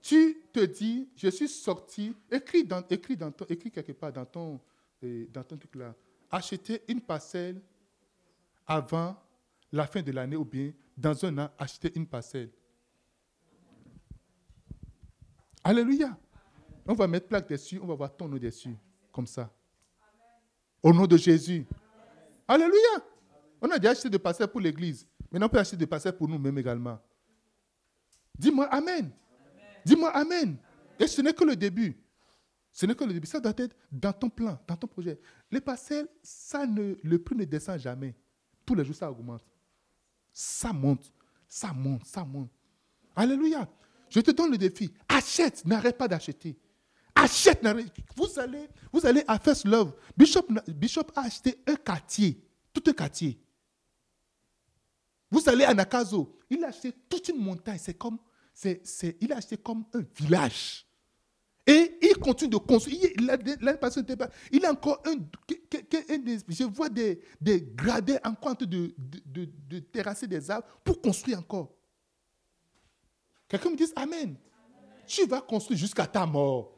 tu 0.00 0.42
te 0.52 0.60
dis, 0.60 1.08
je 1.16 1.28
suis 1.28 1.48
sorti, 1.48 2.14
écris, 2.30 2.64
dans, 2.64 2.86
écris, 2.88 3.16
dans 3.16 3.32
ton, 3.32 3.46
écris 3.46 3.70
quelque 3.70 3.92
part 3.92 4.12
dans 4.12 4.26
ton, 4.26 4.60
euh, 5.02 5.26
dans 5.32 5.42
ton 5.42 5.56
truc 5.56 5.74
là, 5.76 5.94
acheter 6.30 6.82
une 6.88 7.00
parcelle 7.00 7.60
avant 8.66 9.16
la 9.74 9.86
fin 9.88 10.02
de 10.02 10.12
l'année 10.12 10.36
ou 10.36 10.44
bien 10.44 10.72
dans 10.96 11.24
un 11.24 11.36
an, 11.38 11.50
acheter 11.58 11.90
une 11.96 12.06
parcelle. 12.06 12.50
Alléluia. 15.64 16.16
On 16.86 16.94
va 16.94 17.08
mettre 17.08 17.26
plaque 17.26 17.48
dessus, 17.48 17.80
on 17.82 17.86
va 17.86 17.94
voir 17.94 18.16
ton 18.16 18.28
nom 18.28 18.36
dessus, 18.36 18.76
comme 19.10 19.26
ça. 19.26 19.52
Au 20.82 20.92
nom 20.92 21.06
de 21.06 21.16
Jésus. 21.16 21.66
Alléluia. 22.46 23.04
On 23.60 23.68
a 23.70 23.78
déjà 23.78 23.90
acheté 23.90 24.08
des 24.08 24.18
parcelles 24.18 24.46
pour 24.46 24.60
l'église. 24.60 25.08
Maintenant, 25.30 25.46
on 25.46 25.48
peut 25.48 25.58
acheter 25.58 25.76
des 25.76 25.86
parcelles 25.86 26.16
pour 26.16 26.28
nous-mêmes 26.28 26.58
également. 26.58 27.00
Dis-moi 28.38 28.66
Amen. 28.66 29.10
Dis-moi 29.84 30.10
Amen. 30.10 30.56
Et 31.00 31.06
ce 31.08 31.20
n'est 31.20 31.32
que 31.32 31.44
le 31.44 31.56
début. 31.56 31.96
Ce 32.70 32.86
n'est 32.86 32.94
que 32.94 33.02
le 33.02 33.12
début. 33.12 33.26
Ça 33.26 33.40
doit 33.40 33.54
être 33.56 33.74
dans 33.90 34.12
ton 34.12 34.28
plan, 34.30 34.56
dans 34.68 34.76
ton 34.76 34.86
projet. 34.86 35.18
Les 35.50 35.60
parcelles, 35.60 36.06
ça 36.22 36.64
ne, 36.64 36.94
le 37.02 37.18
prix 37.18 37.34
ne 37.34 37.44
descend 37.44 37.78
jamais. 37.80 38.14
Tous 38.64 38.74
les 38.74 38.84
jours, 38.84 38.94
ça 38.94 39.10
augmente. 39.10 39.42
Ça 40.34 40.72
monte, 40.72 41.12
ça 41.46 41.72
monte, 41.72 42.04
ça 42.04 42.24
monte. 42.24 42.50
Alléluia. 43.14 43.68
Je 44.10 44.20
te 44.20 44.32
donne 44.32 44.50
le 44.50 44.58
défi. 44.58 44.92
Achète, 45.08 45.64
n'arrête 45.64 45.96
pas 45.96 46.08
d'acheter. 46.08 46.58
Achète, 47.14 47.62
n'arrête. 47.62 47.92
Vous 48.16 48.38
allez, 48.38 48.68
vous 48.92 49.06
allez 49.06 49.22
à 49.28 49.38
First 49.38 49.64
Love. 49.64 49.94
Bishop, 50.16 50.46
Bishop 50.66 51.06
a 51.14 51.22
acheté 51.22 51.62
un 51.68 51.76
quartier, 51.76 52.44
tout 52.72 52.82
un 52.88 52.92
quartier. 52.92 53.40
Vous 55.30 55.48
allez 55.48 55.64
à 55.64 55.72
Nakazo, 55.72 56.36
il 56.50 56.62
a 56.64 56.68
acheté 56.68 56.92
toute 57.08 57.28
une 57.28 57.38
montagne. 57.38 57.78
C'est 57.80 57.94
comme 57.94 58.18
c'est, 58.52 59.16
il 59.20 59.32
a 59.32 59.36
acheté 59.36 59.56
comme 59.56 59.84
un 59.94 60.02
village. 60.16 60.83
Et 61.66 61.98
il 62.02 62.18
continue 62.18 62.50
de 62.50 62.56
construire. 62.58 63.00
Il, 63.16 64.66
a 64.66 64.70
encore 64.70 65.02
un, 65.06 65.14
Je 66.48 66.64
vois 66.64 66.90
des, 66.90 67.20
des 67.40 67.62
gradés 67.74 68.18
encore 68.22 68.52
en 68.52 68.54
train 68.54 68.66
de, 68.66 68.94
terrasser 69.92 70.26
des 70.26 70.50
arbres 70.50 70.66
pour 70.84 71.00
construire 71.00 71.38
encore. 71.38 71.70
Quelqu'un 73.48 73.70
me 73.70 73.76
dit 73.76 73.90
Amen. 73.96 74.36
Tu 75.06 75.26
vas 75.26 75.40
construire 75.40 75.78
jusqu'à 75.78 76.06
ta 76.06 76.26
mort. 76.26 76.72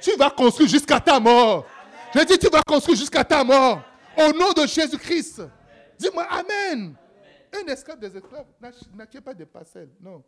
Tu 0.00 0.16
vas 0.16 0.30
construire 0.30 0.68
jusqu'à 0.68 1.00
ta 1.00 1.20
mort. 1.20 1.66
Je 2.14 2.24
dis, 2.24 2.38
tu 2.38 2.48
vas 2.48 2.62
construire 2.62 2.98
jusqu'à 2.98 3.24
ta 3.24 3.42
mort. 3.44 3.82
Au 4.16 4.32
nom 4.32 4.52
de 4.52 4.66
Jésus-Christ. 4.66 5.42
Dis-moi 5.98 6.24
Amen. 6.24 6.94
Un 7.52 7.66
esclave 7.72 7.98
des 7.98 8.16
esclaves 8.16 8.46
n'achète 8.60 9.20
pas 9.20 9.34
de 9.34 9.44
parcelles. 9.44 9.90
Non. 10.00 10.22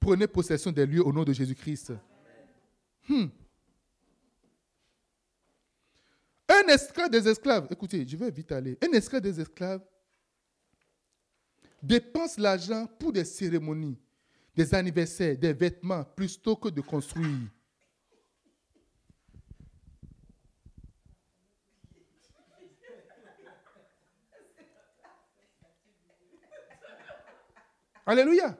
Prenez 0.00 0.26
possession 0.26 0.70
des 0.72 0.86
lieux 0.86 1.04
au 1.04 1.12
nom 1.12 1.24
de 1.24 1.32
Jésus-Christ. 1.32 1.92
Hmm. 3.08 3.26
Un 6.48 6.68
esclave 6.68 7.10
des 7.10 7.28
esclaves, 7.28 7.66
écoutez, 7.70 8.06
je 8.06 8.16
vais 8.16 8.30
vite 8.30 8.52
aller. 8.52 8.78
Un 8.82 8.92
esclave 8.92 9.22
des 9.22 9.40
esclaves 9.40 9.82
dépense 11.82 12.38
l'argent 12.38 12.86
pour 12.98 13.12
des 13.12 13.24
cérémonies, 13.24 13.98
des 14.54 14.74
anniversaires, 14.74 15.36
des 15.36 15.52
vêtements, 15.52 16.04
plutôt 16.04 16.56
que 16.56 16.68
de 16.68 16.80
construire. 16.80 17.48
Alléluia. 28.06 28.56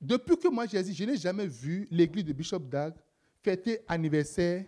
Depuis 0.00 0.36
que 0.36 0.48
moi 0.48 0.66
j'ai 0.66 0.82
dit, 0.82 0.94
je 0.94 1.04
n'ai 1.04 1.16
jamais 1.16 1.46
vu 1.46 1.86
l'église 1.90 2.24
de 2.24 2.32
Bishop 2.32 2.60
Dag 2.60 2.94
fêter 3.42 3.80
anniversaire. 3.86 4.64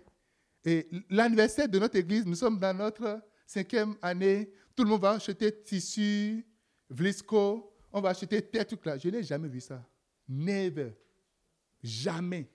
Et 0.65 0.89
l'anniversaire 1.11 1.69
de 1.69 1.79
notre 1.79 1.97
église, 1.97 2.25
nous 2.27 2.35
sommes 2.35 2.59
dans 2.59 2.77
notre 2.77 3.21
cinquième 3.47 3.97
année. 4.01 4.51
Tout 4.77 4.85
le 4.85 4.91
monde 4.91 5.03
va 5.03 5.13
acheter 5.13 5.63
tissu, 5.63 6.47
vlisco, 6.89 7.73
on 7.93 8.01
va 8.01 8.11
acheter 8.11 8.41
tel 8.43 8.67
truc 8.67 8.85
là. 8.87 8.97
Je 8.97 9.09
n'ai 9.09 9.23
jamais 9.23 9.49
vu 9.49 9.61
ça. 9.61 9.85
Never. 10.29 10.93
Jamais. 11.83 12.51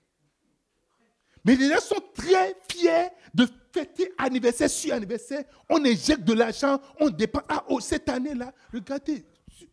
Mais 1.44 1.56
les 1.56 1.68
gens 1.68 1.80
sont 1.80 2.02
très 2.14 2.56
fiers 2.70 3.10
de 3.34 3.46
fêter 3.72 4.12
anniversaire 4.16 4.70
sur 4.70 4.94
anniversaire. 4.94 5.44
On 5.68 5.84
injecte 5.84 6.24
de 6.24 6.32
l'argent, 6.32 6.80
on 6.98 7.10
dépense. 7.10 7.42
Ah, 7.48 7.64
oh, 7.68 7.80
cette 7.80 8.08
année-là, 8.08 8.54
regardez, 8.72 9.24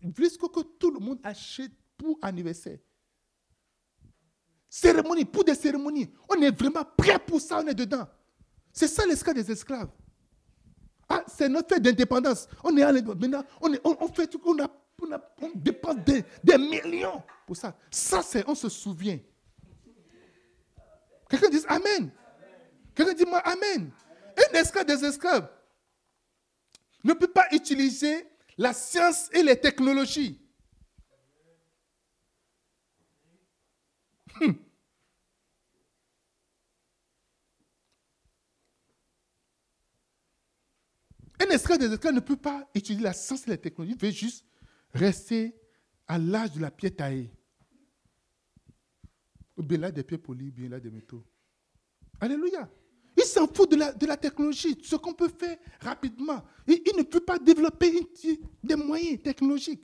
Vlisco 0.02 0.50
que 0.50 0.62
tout 0.78 0.92
le 0.92 1.00
monde 1.00 1.20
achète 1.24 1.72
pour 1.98 2.20
anniversaire. 2.22 2.80
Cérémonie, 4.74 5.26
pour 5.26 5.44
des 5.44 5.54
cérémonies. 5.54 6.10
On 6.30 6.42
est 6.42 6.58
vraiment 6.58 6.86
prêt 6.96 7.20
pour 7.20 7.42
ça, 7.42 7.60
on 7.62 7.68
est 7.68 7.74
dedans. 7.74 8.08
C'est 8.72 8.88
ça 8.88 9.06
l'esclave 9.06 9.36
des 9.36 9.52
esclaves. 9.52 9.90
Ah, 11.10 11.26
c'est 11.28 11.50
notre 11.50 11.76
fête 11.76 11.84
d'indépendance. 11.84 12.48
On 12.64 12.78
est 12.78 12.86
maintenant, 12.90 13.44
on, 13.60 13.74
est, 13.74 13.82
on, 13.84 14.08
fait 14.08 14.28
tout, 14.28 14.42
on, 14.46 14.58
a, 14.64 14.72
on, 15.42 15.52
dépense 15.56 15.98
des, 16.06 16.24
des, 16.42 16.58
millions 16.58 17.22
pour 17.46 17.58
ça. 17.58 17.76
Ça, 17.92 18.22
c'est, 18.22 18.48
on 18.48 18.56
se 18.56 18.70
souvient. 18.70 19.20
Quelqu'un 21.30 21.50
dit 21.50 21.66
Amen. 21.68 22.10
Quelqu'un 22.96 23.14
dit 23.14 23.26
moi 23.26 23.40
Amen. 23.40 23.92
Un 24.38 24.58
esclave 24.58 24.86
des 24.86 25.04
esclaves 25.04 25.50
ne 27.04 27.12
peut 27.12 27.28
pas 27.28 27.48
utiliser 27.52 28.26
la 28.58 28.72
science 28.72 29.28
et 29.34 29.44
les 29.44 29.60
technologies 29.60 30.40
Hmm. 34.42 34.54
Un 41.40 41.46
esclave 41.46 41.78
des 41.78 41.92
esclaves 41.92 42.16
ne 42.16 42.20
peut 42.20 42.36
pas 42.36 42.68
utiliser 42.74 43.04
la 43.04 43.14
science 43.14 43.48
et 43.48 43.52
la 43.52 43.58
technologie, 43.58 43.96
il 43.96 44.04
veut 44.04 44.12
juste 44.12 44.46
rester 44.94 45.56
à 46.08 46.18
l'âge 46.18 46.54
de 46.54 46.60
la 46.60 46.72
pierre 46.72 46.96
taillée. 46.96 47.32
Ou 49.58 49.64
bien 49.64 49.78
là 49.78 49.92
des 49.92 50.04
pierres 50.04 50.22
polies, 50.22 50.50
ou 50.50 50.52
bien 50.52 50.70
là 50.70 50.80
des 50.80 50.90
métaux. 50.90 51.24
Alléluia. 52.20 52.68
Il 53.16 53.24
s'en 53.24 53.48
fout 53.48 53.70
de 53.70 53.76
la, 53.76 53.94
de 53.94 54.08
technologie, 54.16 54.76
ce 54.84 54.96
qu'on 54.96 55.14
peut 55.14 55.30
faire 55.30 55.58
rapidement. 55.82 56.44
Il, 56.66 56.82
ne 56.98 57.04
peut 57.04 57.20
pas 57.20 57.38
développer 57.38 57.92
des 58.64 58.76
moyens 58.76 59.22
technologiques. 59.22 59.84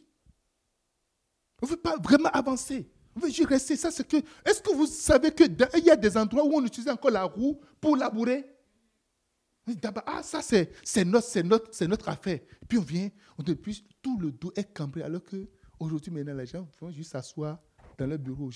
On 1.62 1.68
ne 1.68 1.72
veut 1.72 1.78
pas 1.78 1.98
vraiment 1.98 2.30
avancer. 2.30 2.90
Juste 3.26 3.48
rester. 3.48 3.76
Ça, 3.76 3.92
c'est 3.92 4.08
que. 4.08 4.18
Est-ce 4.46 4.62
que 4.62 4.74
vous 4.74 4.88
savez 4.88 5.32
qu'il 5.32 5.56
y 5.84 5.90
a 5.90 5.96
des 5.96 6.18
endroits 6.18 6.46
où 6.46 6.54
on 6.54 6.66
utilise 6.66 6.90
encore 6.90 7.12
la 7.12 7.24
roue 7.24 7.60
pour 7.82 7.96
labourer? 7.96 8.46
Ah, 10.06 10.24
ça, 10.24 10.42
c'est, 10.42 10.72
c'est, 10.84 11.04
notre, 11.04 11.40
notre, 11.42 11.86
notre 11.86 12.10
affaire. 12.10 12.40
Puis 12.70 12.78
on 12.78 12.82
vient, 12.82 13.10
on 13.38 13.44
depuis, 13.44 13.86
tout 14.02 14.18
le 14.18 14.32
dos 14.32 14.54
est 14.56 14.74
cambré, 14.74 15.04
alors 15.04 15.22
qu'aujourd'hui, 15.24 16.10
maintenant, 16.10 16.36
les 16.36 16.46
gens 16.46 16.66
vont 16.80 16.90
juste 16.90 17.12
s'asseoir 17.12 17.60
dans 17.98 18.08
leur 18.08 18.18
bureau. 18.18 18.50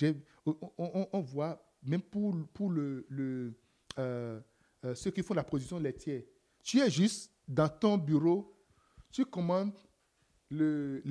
On, 0.78 1.20
voit, 1.20 1.62
même 1.84 2.01
pour, 2.01 2.34
pour 2.53 2.70
le 2.70 3.05
euh, 3.99 4.39
euh, 4.86 4.95
ceux 4.95 5.12
qui 5.12 5.22
font 5.22 5.34
la 5.34 5.43
production 5.43 5.80
laitière, 5.80 6.24
tu 6.64 6.80
es 6.80 6.89
juste 6.89 7.32
dans 7.47 7.70
ton 7.70 7.97
bureau, 7.97 8.55
tu 9.12 9.26
commandes 9.26 9.74
le, 10.52 11.02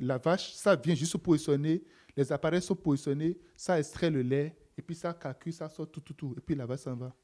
la 0.00 0.18
vache, 0.18 0.52
ça 0.54 0.76
vient 0.76 0.94
juste 0.94 1.16
positionner, 1.18 1.82
les 2.16 2.30
appareils 2.30 2.62
sont 2.62 2.76
positionnés, 2.76 3.38
ça 3.56 3.78
extrait 3.78 4.10
le 4.10 4.22
lait, 4.22 4.56
et 4.76 4.82
puis 4.82 4.94
ça 4.94 5.12
calcule, 5.14 5.52
ça 5.52 5.68
sort 5.68 5.90
tout, 5.90 6.00
tout, 6.00 6.14
tout, 6.14 6.34
et 6.36 6.40
puis 6.40 6.54
la 6.54 6.66
vache 6.66 6.80
s'en 6.80 6.94
va. 6.94 7.14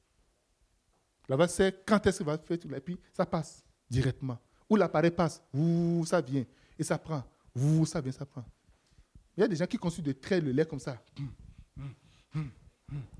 La 1.28 1.36
vache 1.36 1.50
sait 1.50 1.82
quand 1.86 2.04
est-ce 2.06 2.18
qu'il 2.18 2.26
va 2.26 2.38
faire 2.38 2.58
tout, 2.58 2.74
et 2.74 2.80
puis 2.80 2.98
ça 3.12 3.26
passe 3.26 3.64
directement. 3.88 4.38
Ou 4.68 4.76
l'appareil 4.76 5.10
passe, 5.10 5.42
vous, 5.52 6.04
ça 6.06 6.20
vient, 6.20 6.44
et 6.78 6.82
ça 6.82 6.98
prend, 6.98 7.22
vous, 7.54 7.86
ça 7.86 8.00
vient, 8.00 8.12
ça 8.12 8.24
prend. 8.24 8.44
Il 9.36 9.40
y 9.40 9.44
a 9.44 9.48
des 9.48 9.56
gens 9.56 9.66
qui 9.66 9.78
construisent 9.78 10.06
de 10.06 10.12
traits 10.12 10.42
le 10.42 10.52
lait 10.52 10.66
comme 10.66 10.78
ça. 10.80 11.02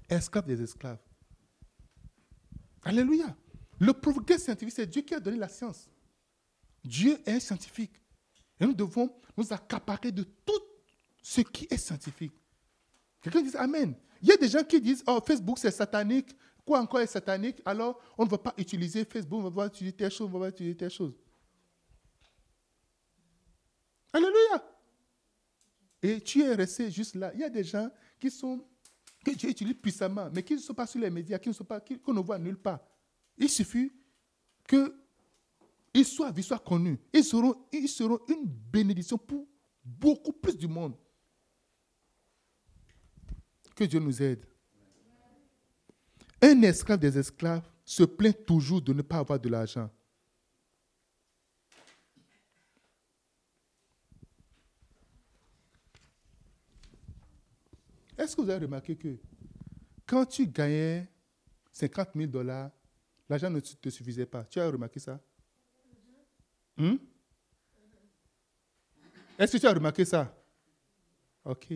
Esclaves 0.08 0.46
des 0.46 0.60
esclaves. 0.60 0.98
Alléluia. 2.82 3.34
Le 3.78 3.92
progrès 3.92 4.38
scientifique, 4.38 4.74
c'est 4.74 4.86
Dieu 4.86 5.02
qui 5.02 5.14
a 5.14 5.20
donné 5.20 5.38
la 5.38 5.48
science. 5.48 5.88
Dieu 6.84 7.18
est 7.26 7.40
scientifique. 7.40 7.92
Et 8.60 8.66
nous 8.66 8.74
devons 8.74 9.14
nous 9.36 9.52
accaparer 9.52 10.12
de 10.12 10.22
tout 10.22 10.60
ce 11.22 11.40
qui 11.40 11.66
est 11.70 11.76
scientifique. 11.76 12.32
Quelqu'un 13.20 13.42
dit 13.42 13.56
Amen. 13.56 13.94
Il 14.20 14.28
y 14.28 14.32
a 14.32 14.36
des 14.36 14.48
gens 14.48 14.62
qui 14.64 14.80
disent 14.80 15.02
Oh, 15.06 15.20
Facebook 15.24 15.58
c'est 15.58 15.70
satanique. 15.70 16.36
Quoi 16.64 16.80
encore 16.80 17.00
est 17.00 17.06
satanique? 17.06 17.60
Alors, 17.64 18.00
on 18.16 18.24
ne 18.24 18.30
va 18.30 18.38
pas 18.38 18.54
utiliser 18.56 19.04
Facebook, 19.04 19.40
on 19.40 19.50
va 19.50 19.50
pas 19.50 19.66
utiliser 19.66 19.96
telle 19.96 20.10
chose, 20.12 20.28
on 20.32 20.38
va 20.38 20.46
pas 20.46 20.48
utiliser 20.50 20.76
telle 20.76 20.90
chose. 20.90 21.14
Alléluia. 24.12 24.64
Et 26.02 26.20
tu 26.20 26.42
es 26.42 26.54
resté 26.54 26.90
juste 26.90 27.14
là. 27.14 27.32
Il 27.34 27.40
y 27.40 27.44
a 27.44 27.48
des 27.48 27.64
gens 27.64 27.90
qui 28.20 28.30
sont 28.30 28.64
que 29.24 29.30
Dieu 29.32 29.50
utilise 29.50 29.74
puissamment, 29.74 30.28
mais 30.32 30.42
qui 30.42 30.54
ne 30.54 30.58
sont 30.58 30.74
pas 30.74 30.86
sur 30.86 31.00
les 31.00 31.10
médias, 31.10 31.38
qui 31.38 31.48
ne 31.48 31.54
sont 31.54 31.64
pas, 31.64 31.80
qu'on 31.80 32.12
ne 32.12 32.20
voit 32.20 32.38
nulle 32.38 32.58
part. 32.58 32.80
Il 33.38 33.48
suffit 33.48 33.92
qu'ils 35.92 36.06
soient 36.06 36.30
vus, 36.30 36.42
soient 36.42 36.58
connus. 36.58 36.98
Ils 37.12 37.24
seront, 37.24 37.66
ils 37.72 37.88
seront 37.88 38.18
une 38.28 38.46
bénédiction 38.46 39.18
pour 39.18 39.46
beaucoup 39.84 40.32
plus 40.32 40.56
du 40.56 40.68
monde. 40.68 40.96
Que 43.74 43.84
Dieu 43.84 44.00
nous 44.00 44.22
aide. 44.22 44.46
Un 46.40 46.62
esclave 46.62 46.98
des 46.98 47.16
esclaves 47.16 47.68
se 47.84 48.02
plaint 48.02 48.44
toujours 48.44 48.82
de 48.82 48.92
ne 48.92 49.02
pas 49.02 49.18
avoir 49.18 49.38
de 49.38 49.48
l'argent. 49.48 49.90
Est-ce 58.18 58.36
que 58.36 58.42
vous 58.42 58.50
avez 58.50 58.66
remarqué 58.66 58.94
que 58.96 59.16
quand 60.06 60.26
tu 60.26 60.46
gagnais 60.46 61.08
50 61.72 62.10
000 62.14 62.26
dollars, 62.30 62.70
l'argent 63.28 63.50
ne 63.50 63.58
te 63.60 63.88
suffisait 63.88 64.26
pas? 64.26 64.44
Tu 64.44 64.60
as 64.60 64.70
remarqué 64.70 65.00
ça? 65.00 65.20
Hmm? 66.76 66.96
Est-ce 69.38 69.52
que 69.52 69.58
tu 69.58 69.66
as 69.66 69.72
remarqué 69.72 70.04
ça? 70.04 70.34
Ok. 71.44 71.68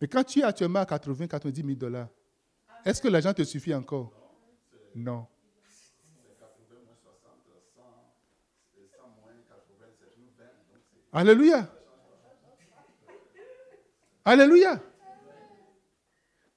Mais 0.00 0.08
quand 0.08 0.24
tu 0.24 0.40
es 0.40 0.42
actuellement 0.42 0.80
à 0.80 0.86
80 0.86 1.28
90 1.28 1.62
000 1.62 1.74
dollars, 1.74 2.08
est-ce 2.84 3.00
que 3.00 3.08
l'argent 3.08 3.32
te 3.32 3.44
suffit 3.44 3.74
encore? 3.74 4.12
Non. 4.94 5.26
Alléluia. 11.12 11.72
Alléluia. 14.24 14.82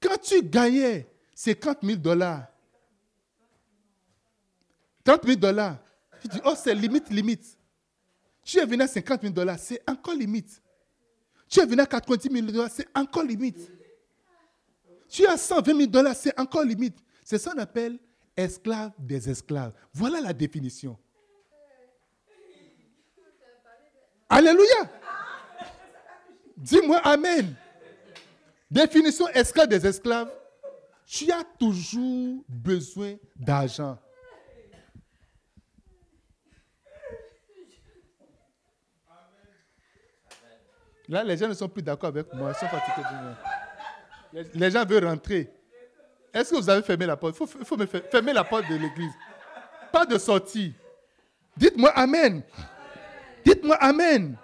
Quand 0.00 0.18
tu 0.20 0.42
gagnais 0.42 1.06
50 1.34 1.78
000 1.82 1.98
dollars, 1.98 2.46
30 5.04 5.24
000 5.24 5.36
dollars, 5.36 5.78
tu 6.20 6.28
dis, 6.28 6.40
oh, 6.44 6.54
c'est 6.56 6.74
limite, 6.74 7.10
limite. 7.10 7.58
Tu 8.44 8.58
es 8.58 8.66
venu 8.66 8.82
à 8.82 8.86
50 8.88 9.22
000 9.22 9.32
dollars, 9.32 9.58
c'est 9.58 9.82
encore 9.88 10.14
limite. 10.14 10.62
Tu 11.48 11.60
es 11.60 11.66
venu 11.66 11.80
à 11.80 11.86
90 11.86 12.30
000 12.30 12.46
dollars, 12.46 12.70
c'est 12.70 12.86
encore 12.96 13.24
limite. 13.24 13.70
Tu 15.08 15.26
as 15.26 15.36
120 15.36 15.76
000 15.76 15.86
dollars, 15.90 16.14
c'est 16.14 16.38
encore 16.38 16.62
limite. 16.64 16.98
C'est 17.24 17.38
ça 17.38 17.52
qu'on 17.52 17.58
appelle 17.58 17.98
esclave 18.36 18.92
des 18.98 19.28
esclaves. 19.28 19.72
Voilà 19.92 20.20
la 20.20 20.32
définition. 20.32 20.96
Alléluia. 24.28 24.88
Dis-moi 26.56 26.98
Amen. 26.98 27.54
Définition 28.70 29.28
esclave 29.28 29.66
des 29.68 29.84
esclaves. 29.84 30.30
Tu 31.04 31.30
as 31.32 31.42
toujours 31.58 32.44
besoin 32.48 33.16
d'argent. 33.34 33.98
Là, 41.10 41.24
les 41.24 41.36
gens 41.36 41.48
ne 41.48 41.54
sont 41.54 41.68
plus 41.68 41.82
d'accord 41.82 42.10
avec 42.10 42.32
moi. 42.32 42.52
Ils 42.52 42.54
sont 42.54 42.68
fatigués 42.68 43.02
les, 44.32 44.44
les 44.54 44.70
gens 44.70 44.84
veulent 44.84 45.06
rentrer. 45.06 45.52
Est-ce 46.32 46.50
que 46.50 46.56
vous 46.56 46.70
avez 46.70 46.82
fermé 46.82 47.04
la 47.04 47.16
porte? 47.16 47.36
Il 47.40 47.64
faut, 47.64 47.76
me 47.76 47.84
fermer 47.86 48.32
la 48.32 48.44
porte 48.44 48.68
de 48.70 48.76
l'église. 48.76 49.12
Pas 49.92 50.06
de 50.06 50.16
sortie. 50.16 50.72
Dites-moi 51.56 51.90
Amen. 51.96 52.44
Dites-moi 53.44 53.74
Amen. 53.80 54.38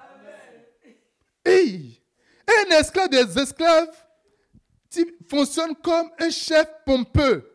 Hey, 1.45 2.03
un 2.49 2.77
esclave 2.77 3.11
des 3.11 3.39
esclaves 3.39 3.95
fonctionne 5.31 5.77
comme 5.77 6.11
un 6.19 6.31
chef 6.31 6.67
pompeux. 6.85 7.49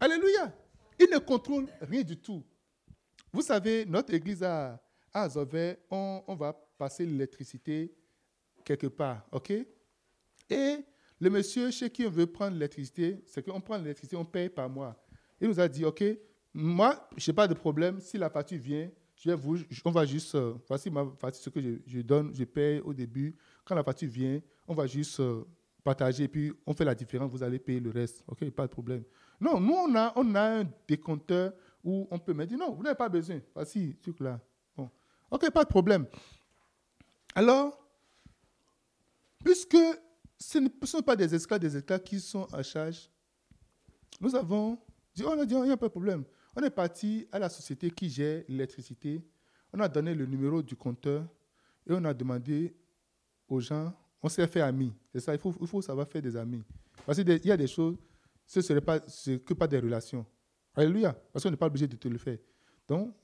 Alléluia. 0.00 0.52
Il 0.98 1.08
ne 1.12 1.18
contrôle 1.18 1.68
rien 1.80 2.02
du 2.02 2.16
tout. 2.16 2.42
Vous 3.32 3.42
savez, 3.42 3.84
notre 3.84 4.12
église 4.12 4.42
à, 5.16 5.24
à 5.24 5.74
on, 5.90 6.22
on 6.26 6.34
va 6.34 6.52
passer 6.76 7.06
l'électricité 7.06 7.90
quelque 8.64 8.88
part, 8.88 9.26
OK? 9.32 9.50
Et 9.50 10.76
le 11.18 11.30
monsieur 11.30 11.70
chez 11.70 11.88
qui 11.88 12.04
on 12.04 12.10
veut 12.10 12.26
prendre 12.26 12.52
l'électricité, 12.52 13.22
c'est 13.24 13.42
qu'on 13.42 13.60
prend 13.60 13.78
l'électricité, 13.78 14.16
on 14.16 14.24
paye 14.26 14.50
par 14.50 14.68
mois. 14.68 14.94
Il 15.40 15.48
nous 15.48 15.58
a 15.58 15.66
dit, 15.68 15.84
OK, 15.84 16.04
moi, 16.52 17.08
je 17.16 17.30
n'ai 17.30 17.34
pas 17.34 17.48
de 17.48 17.54
problème. 17.54 17.98
Si 18.00 18.18
la 18.18 18.28
facture 18.28 18.58
vient, 18.58 18.90
je 19.16 19.30
vous, 19.32 19.58
on 19.86 19.90
va 19.90 20.04
juste, 20.04 20.34
euh, 20.34 20.54
voici 20.68 20.90
ce 21.32 21.48
que 21.48 21.60
je, 21.86 22.00
donne, 22.02 22.34
je 22.34 22.44
paye 22.44 22.80
au 22.80 22.92
début. 22.92 23.34
Quand 23.64 23.74
la 23.74 23.82
facture 23.82 24.10
vient, 24.10 24.40
on 24.68 24.74
va 24.74 24.86
juste 24.86 25.18
euh, 25.20 25.44
partager 25.82 26.24
et 26.24 26.28
puis 26.28 26.52
on 26.66 26.74
fait 26.74 26.84
la 26.84 26.94
différence, 26.94 27.30
vous 27.30 27.42
allez 27.42 27.58
payer 27.58 27.80
le 27.80 27.90
reste. 27.90 28.22
OK, 28.28 28.50
pas 28.50 28.66
de 28.66 28.72
problème. 28.72 29.02
Non, 29.40 29.58
nous, 29.58 29.72
on 29.72 29.94
a, 29.94 30.12
on 30.16 30.34
un 30.34 30.64
décompteur 30.86 31.54
où 31.82 32.06
on 32.10 32.18
peut 32.18 32.34
me 32.34 32.44
dire, 32.44 32.58
non, 32.58 32.74
vous 32.74 32.82
n'avez 32.82 32.96
pas 32.96 33.08
besoin. 33.08 33.40
Voici, 33.54 33.96
truc 34.02 34.20
là. 34.20 34.38
OK, 35.30 35.50
pas 35.50 35.64
de 35.64 35.68
problème. 35.68 36.06
Alors, 37.34 37.78
puisque 39.44 39.76
ce 40.38 40.58
ne 40.58 40.68
sont 40.84 41.02
pas 41.02 41.16
des 41.16 41.34
esclaves, 41.34 41.60
des 41.60 41.76
esclaves 41.76 42.02
qui 42.02 42.20
sont 42.20 42.44
à 42.52 42.62
charge, 42.62 43.10
nous 44.20 44.34
avons 44.34 44.78
dit, 45.14 45.24
on 45.24 45.38
a 45.38 45.44
dit, 45.44 45.54
il 45.54 45.62
n'y 45.62 45.70
a 45.70 45.76
pas 45.76 45.86
de 45.86 45.92
problème. 45.92 46.24
On 46.54 46.62
est 46.62 46.70
parti 46.70 47.26
à 47.32 47.38
la 47.38 47.48
société 47.48 47.90
qui 47.90 48.08
gère 48.08 48.42
l'électricité. 48.48 49.22
On 49.72 49.80
a 49.80 49.88
donné 49.88 50.14
le 50.14 50.24
numéro 50.26 50.62
du 50.62 50.74
compteur 50.74 51.26
et 51.86 51.92
on 51.92 52.04
a 52.04 52.14
demandé 52.14 52.74
aux 53.48 53.60
gens, 53.60 53.92
on 54.22 54.28
s'est 54.28 54.46
fait 54.46 54.62
amis. 54.62 54.92
C'est 55.12 55.20
ça, 55.20 55.34
il 55.34 55.38
faut, 55.38 55.54
il 55.60 55.66
faut 55.66 55.82
savoir 55.82 56.08
faire 56.08 56.22
des 56.22 56.36
amis. 56.36 56.62
Parce 57.04 57.18
qu'il 57.18 57.46
y 57.46 57.50
a 57.50 57.56
des 57.56 57.66
choses, 57.66 57.96
ce 58.46 58.60
ne 58.60 58.64
serait 58.64 58.80
pas, 58.80 59.00
que 59.00 59.66
des 59.66 59.78
relations. 59.78 60.24
Alléluia. 60.74 61.12
Parce 61.32 61.42
qu'on 61.42 61.50
n'est 61.50 61.56
pas 61.56 61.66
obligé 61.66 61.86
de 61.86 61.96
te 61.96 62.08
le 62.08 62.18
faire. 62.18 62.38
Donc, 62.88 63.14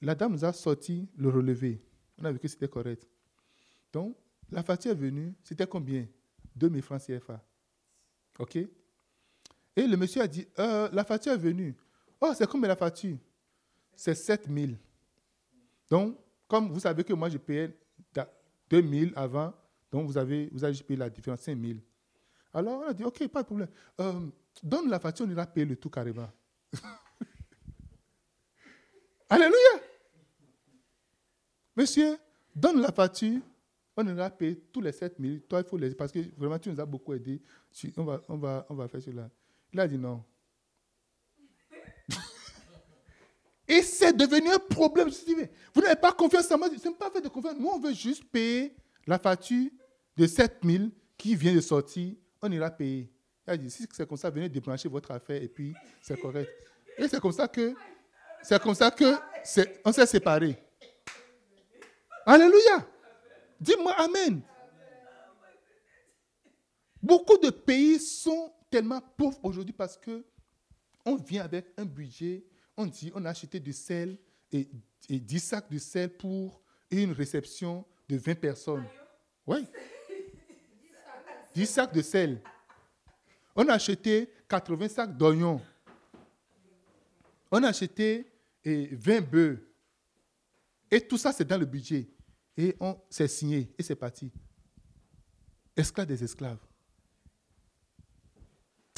la 0.00 0.14
dame 0.14 0.32
nous 0.32 0.44
a 0.44 0.52
sorti 0.52 1.08
le 1.16 1.28
relevé. 1.28 1.82
On 2.18 2.24
a 2.24 2.32
vu 2.32 2.38
que 2.38 2.48
c'était 2.48 2.68
correct. 2.68 3.06
Donc, 3.92 4.16
la 4.50 4.62
facture 4.62 4.92
est 4.92 4.96
venue, 4.96 5.34
c'était 5.42 5.66
combien? 5.66 6.06
2000 6.56 6.82
francs 6.82 7.02
CFA. 7.02 7.42
OK? 8.38 8.56
Et 8.56 9.86
le 9.86 9.96
monsieur 9.96 10.22
a 10.22 10.26
dit, 10.26 10.46
euh, 10.58 10.88
la 10.92 11.04
facture 11.04 11.32
est 11.32 11.38
venue. 11.38 11.76
Oh, 12.20 12.32
c'est 12.36 12.46
combien 12.48 12.68
la 12.68 12.76
facture? 12.76 13.16
C'est 13.94 14.14
7 14.14 14.48
000. 14.48 14.72
Donc, 15.88 16.18
comme 16.48 16.70
vous 16.70 16.80
savez 16.80 17.04
que 17.04 17.12
moi, 17.12 17.28
je 17.28 17.38
payais 17.38 17.76
2 18.68 18.82
000 18.82 19.12
avant, 19.14 19.52
donc 19.90 20.06
vous 20.06 20.18
avez, 20.18 20.48
vous 20.52 20.64
avez 20.64 20.76
payé 20.82 20.98
la 20.98 21.10
différence 21.10 21.40
5 21.40 21.58
000. 21.58 21.78
Alors, 22.52 22.80
on 22.80 22.88
a 22.88 22.92
dit, 22.92 23.04
OK, 23.04 23.26
pas 23.28 23.42
de 23.42 23.46
problème. 23.46 23.68
Euh, 24.00 24.26
donne 24.62 24.88
la 24.88 24.98
facture, 24.98 25.26
on 25.26 25.30
ira 25.30 25.46
payer 25.46 25.66
le 25.66 25.76
tout 25.76 25.90
carrément. 25.90 26.30
Alléluia. 29.28 29.89
Monsieur, 31.76 32.18
donne 32.54 32.80
la 32.80 32.92
facture, 32.92 33.40
on 33.96 34.06
ira 34.06 34.30
payer 34.30 34.56
tous 34.72 34.80
les 34.80 34.92
7 34.92 35.16
000. 35.18 35.38
Toi, 35.48 35.60
il 35.60 35.68
faut 35.68 35.76
les. 35.76 35.94
Parce 35.94 36.12
que 36.12 36.20
vraiment, 36.36 36.58
tu 36.58 36.70
nous 36.70 36.80
as 36.80 36.86
beaucoup 36.86 37.12
aidé. 37.12 37.40
On 37.96 38.04
va, 38.04 38.22
on 38.28 38.36
va, 38.36 38.66
on 38.68 38.74
va 38.74 38.88
faire 38.88 39.02
cela. 39.02 39.28
Il 39.72 39.80
a 39.80 39.86
dit 39.86 39.98
non. 39.98 40.24
Et 43.68 43.82
c'est 43.82 44.16
devenu 44.16 44.50
un 44.50 44.58
problème. 44.58 45.10
vous 45.74 45.80
n'avez 45.80 45.96
pas 45.96 46.12
confiance 46.12 46.50
en 46.50 46.58
moi. 46.58 46.68
Ce 46.76 46.88
n'est 46.88 46.94
pas 46.94 47.10
fait 47.10 47.20
de 47.20 47.28
confiance. 47.28 47.54
Nous, 47.58 47.68
on 47.68 47.78
veut 47.78 47.92
juste 47.92 48.24
payer 48.24 48.74
la 49.06 49.18
facture 49.18 49.70
de 50.16 50.26
7 50.26 50.58
000 50.64 50.84
qui 51.16 51.34
vient 51.34 51.54
de 51.54 51.60
sortir. 51.60 52.14
On 52.42 52.50
ira 52.50 52.70
payer. 52.70 53.12
Il 53.46 53.50
a 53.50 53.56
dit, 53.56 53.70
si 53.70 53.86
c'est 53.92 54.08
comme 54.08 54.16
ça, 54.16 54.30
venez 54.30 54.48
débrancher 54.48 54.88
votre 54.88 55.10
affaire 55.10 55.42
et 55.42 55.48
puis 55.48 55.74
c'est 56.00 56.18
correct. 56.20 56.50
Et 56.96 57.08
c'est 57.08 57.20
comme 57.20 57.32
ça 57.32 57.48
que, 57.48 57.74
c'est 58.42 58.60
comme 58.62 58.74
ça 58.74 58.90
que, 58.90 59.14
on 59.84 59.92
s'est 59.92 60.06
séparés. 60.06 60.56
Alléluia. 62.26 62.86
Dis-moi 63.60 63.92
Amen. 63.98 64.42
Beaucoup 67.02 67.38
de 67.38 67.50
pays 67.50 67.98
sont 67.98 68.52
tellement 68.70 69.00
pauvres 69.16 69.40
aujourd'hui 69.42 69.72
parce 69.72 69.96
que 69.96 70.24
on 71.04 71.16
vient 71.16 71.44
avec 71.44 71.66
un 71.78 71.84
budget 71.84 72.44
on 72.80 72.86
dit 72.86 73.12
on 73.14 73.24
a 73.24 73.30
acheté 73.30 73.60
du 73.60 73.72
sel 73.72 74.18
et, 74.52 74.68
10 75.08 75.40
sacs 75.40 75.70
de 75.70 75.78
sel 75.78 76.10
pour 76.10 76.62
une 76.90 77.12
réception 77.12 77.84
de 78.08 78.16
20 78.16 78.34
personnes. 78.36 78.84
Oui. 79.46 79.66
10 81.54 81.66
sacs 81.66 81.92
de 81.92 82.02
sel. 82.02 82.40
On 83.56 83.68
a 83.68 83.74
acheté 83.74 84.32
80 84.48 84.88
sacs 84.88 85.16
d'oignons. 85.16 85.60
On 87.50 87.62
a 87.62 87.68
acheté 87.68 88.26
20 88.64 89.20
bœufs. 89.20 89.69
Et 90.90 91.00
tout 91.00 91.18
ça, 91.18 91.32
c'est 91.32 91.44
dans 91.44 91.58
le 91.58 91.66
budget. 91.66 92.08
Et 92.56 92.76
on 92.80 93.00
s'est 93.08 93.28
signé 93.28 93.72
et 93.78 93.82
c'est 93.82 93.96
parti. 93.96 94.32
Esclaves 95.76 96.06
des 96.06 96.22
esclaves. 96.24 96.58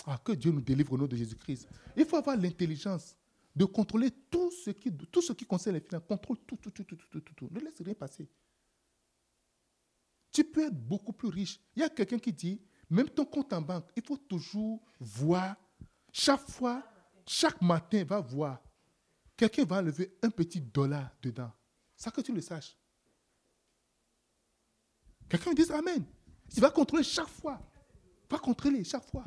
Ah, 0.07 0.19
que 0.25 0.33
Dieu 0.33 0.51
nous 0.51 0.61
délivre 0.61 0.93
au 0.93 0.99
nom 0.99 1.07
de 1.07 1.17
Jésus-Christ. 1.17 1.69
Il 1.97 2.05
faut 2.05 2.17
avoir 2.17 2.37
l'intelligence 2.37 3.17
de 3.55 3.65
contrôler 3.65 4.11
tout 4.31 4.51
ce 4.51 4.71
qui, 4.71 4.91
tout 4.93 5.23
ce 5.23 5.33
qui 5.33 5.45
concerne 5.45 5.77
les 5.77 5.81
finances. 5.81 6.03
Contrôle 6.09 6.39
tout, 6.47 6.57
tout, 6.57 6.71
tout, 6.71 6.83
tout, 6.83 6.97
tout, 6.97 7.21
tout, 7.21 7.35
tout. 7.35 7.49
Ne 7.51 7.61
laisse 7.61 7.81
rien 7.81 7.95
passer. 7.95 8.29
Tu 10.33 10.45
peux 10.45 10.67
être 10.67 10.75
beaucoup 10.75 11.13
plus 11.13 11.29
riche. 11.29 11.61
Il 11.77 11.81
y 11.81 11.83
a 11.85 11.91
quelqu'un 11.91 12.19
qui 12.19 12.33
dit, 12.33 12.61
même 12.89 13.11
ton 13.11 13.27
compte 13.27 13.53
en 13.53 13.61
banque, 13.61 13.85
il 13.95 14.03
faut 14.03 14.17
toujours 14.17 14.83
voir, 14.99 15.57
chaque 16.11 16.49
fois, 16.51 16.83
chaque 17.27 17.61
matin, 17.61 18.03
va 18.05 18.21
voir. 18.21 18.61
Quelqu'un 19.37 19.65
va 19.65 19.79
enlever 19.79 20.17
un 20.23 20.31
petit 20.31 20.61
dollar 20.61 21.11
dedans. 21.23 21.53
Ça 22.03 22.11
que 22.11 22.21
tu 22.21 22.33
le 22.33 22.41
saches. 22.41 22.77
Quelqu'un 25.29 25.53
dit 25.53 25.71
Amen. 25.71 26.05
Il 26.53 26.61
va 26.61 26.69
contrôler 26.69 27.05
chaque 27.05 27.29
fois. 27.29 27.61
Va 28.29 28.41
contrôler 28.41 28.83
chaque 28.83 29.05
fois. 29.05 29.25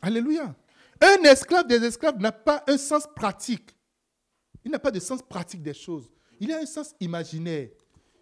Alléluia. 0.00 0.56
Un 1.02 1.22
esclave 1.24 1.66
des 1.66 1.84
esclaves 1.84 2.18
n'a 2.18 2.32
pas 2.32 2.64
un 2.66 2.78
sens 2.78 3.06
pratique. 3.14 3.76
Il 4.64 4.70
n'a 4.70 4.78
pas 4.78 4.90
de 4.90 4.98
sens 4.98 5.20
pratique 5.20 5.62
des 5.62 5.74
choses. 5.74 6.10
Il 6.40 6.50
a 6.50 6.60
un 6.60 6.66
sens 6.66 6.94
imaginaire. 6.98 7.68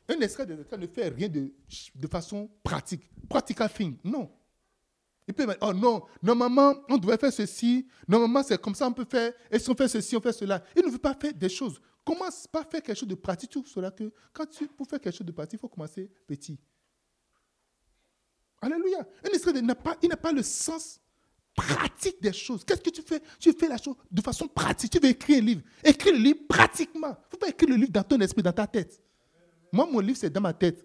Un 0.08 0.18
esclave 0.18 0.48
des 0.48 0.60
esclaves 0.62 0.80
ne 0.80 0.88
fait 0.88 1.08
rien 1.10 1.28
de, 1.28 1.54
de 1.94 2.06
façon 2.08 2.50
pratique. 2.64 3.08
Practical 3.28 3.72
thing. 3.72 3.98
Non. 4.02 4.32
Il 5.30 5.34
peut 5.34 5.46
dire, 5.46 5.56
oh 5.60 5.72
non, 5.72 6.02
normalement, 6.20 6.74
on 6.88 6.98
devrait 6.98 7.16
faire 7.16 7.32
ceci. 7.32 7.86
Normalement, 8.08 8.42
c'est 8.42 8.60
comme 8.60 8.74
ça, 8.74 8.88
on 8.88 8.92
peut 8.92 9.06
faire. 9.08 9.32
Et 9.48 9.60
si 9.60 9.70
on 9.70 9.76
fait 9.76 9.86
ceci, 9.86 10.16
on 10.16 10.20
fait 10.20 10.32
cela? 10.32 10.62
Il 10.76 10.84
ne 10.84 10.90
veut 10.90 10.98
pas 10.98 11.14
faire 11.14 11.32
des 11.32 11.48
choses. 11.48 11.80
Commence 12.04 12.48
par 12.48 12.68
faire 12.68 12.82
quelque 12.82 12.98
chose 12.98 13.08
de 13.08 13.14
pratique. 13.14 13.50
Tout 13.50 13.64
cela 13.64 13.92
que 13.92 14.12
quand 14.32 14.46
tu, 14.46 14.66
pour 14.66 14.88
faire 14.88 15.00
quelque 15.00 15.16
chose 15.16 15.26
de 15.26 15.32
pratique, 15.32 15.54
il 15.54 15.60
faut 15.60 15.68
commencer 15.68 16.10
petit. 16.26 16.58
Alléluia. 18.60 19.06
Un 19.24 19.28
esclave 19.32 19.60
n'a 19.60 19.76
pas, 19.76 19.96
il 20.02 20.08
n'a 20.08 20.16
pas 20.16 20.32
le 20.32 20.42
sens 20.42 21.00
pratique 21.54 22.20
des 22.20 22.32
choses. 22.32 22.64
Qu'est-ce 22.64 22.80
que 22.80 22.90
tu 22.90 23.02
fais? 23.02 23.22
Tu 23.38 23.52
fais 23.52 23.68
la 23.68 23.78
chose 23.78 23.94
de 24.10 24.20
façon 24.20 24.48
pratique. 24.48 24.90
Tu 24.90 24.98
veux 24.98 25.10
écrire 25.10 25.38
un 25.38 25.46
livre. 25.46 25.62
Écris 25.84 26.10
le 26.10 26.18
livre 26.18 26.40
pratiquement. 26.48 27.08
Il 27.08 27.26
ne 27.26 27.30
faut 27.30 27.36
pas 27.38 27.48
écrire 27.50 27.70
le 27.70 27.76
livre 27.76 27.92
dans 27.92 28.02
ton 28.02 28.18
esprit, 28.20 28.42
dans 28.42 28.52
ta 28.52 28.66
tête. 28.66 29.00
Moi, 29.72 29.88
mon 29.88 30.00
livre, 30.00 30.18
c'est 30.18 30.30
dans 30.30 30.40
ma 30.40 30.52
tête. 30.52 30.84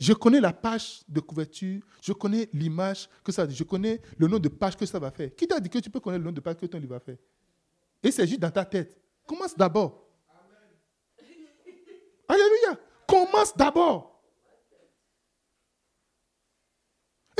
Je 0.00 0.12
connais 0.12 0.40
la 0.40 0.52
page 0.52 1.02
de 1.08 1.20
couverture, 1.20 1.82
je 2.02 2.12
connais 2.12 2.48
l'image 2.52 3.08
que 3.22 3.30
ça 3.30 3.48
je 3.48 3.62
connais 3.62 4.00
le 4.18 4.26
nom 4.26 4.38
de 4.38 4.48
page 4.48 4.76
que 4.76 4.84
ça 4.86 4.98
va 4.98 5.10
faire. 5.10 5.34
Qui 5.34 5.46
t'a 5.46 5.60
dit 5.60 5.68
que 5.68 5.78
tu 5.78 5.90
peux 5.90 6.00
connaître 6.00 6.20
le 6.20 6.30
nom 6.30 6.34
de 6.34 6.40
page 6.40 6.56
que 6.56 6.66
ton 6.66 6.78
livre 6.78 6.94
va 6.94 7.00
faire? 7.00 7.16
Et 8.02 8.10
c'est 8.10 8.26
juste 8.26 8.40
dans 8.40 8.50
ta 8.50 8.64
tête. 8.64 9.00
Commence 9.26 9.56
d'abord. 9.56 10.06
Alléluia. 12.28 12.78
Commence 13.06 13.56
d'abord. 13.56 14.22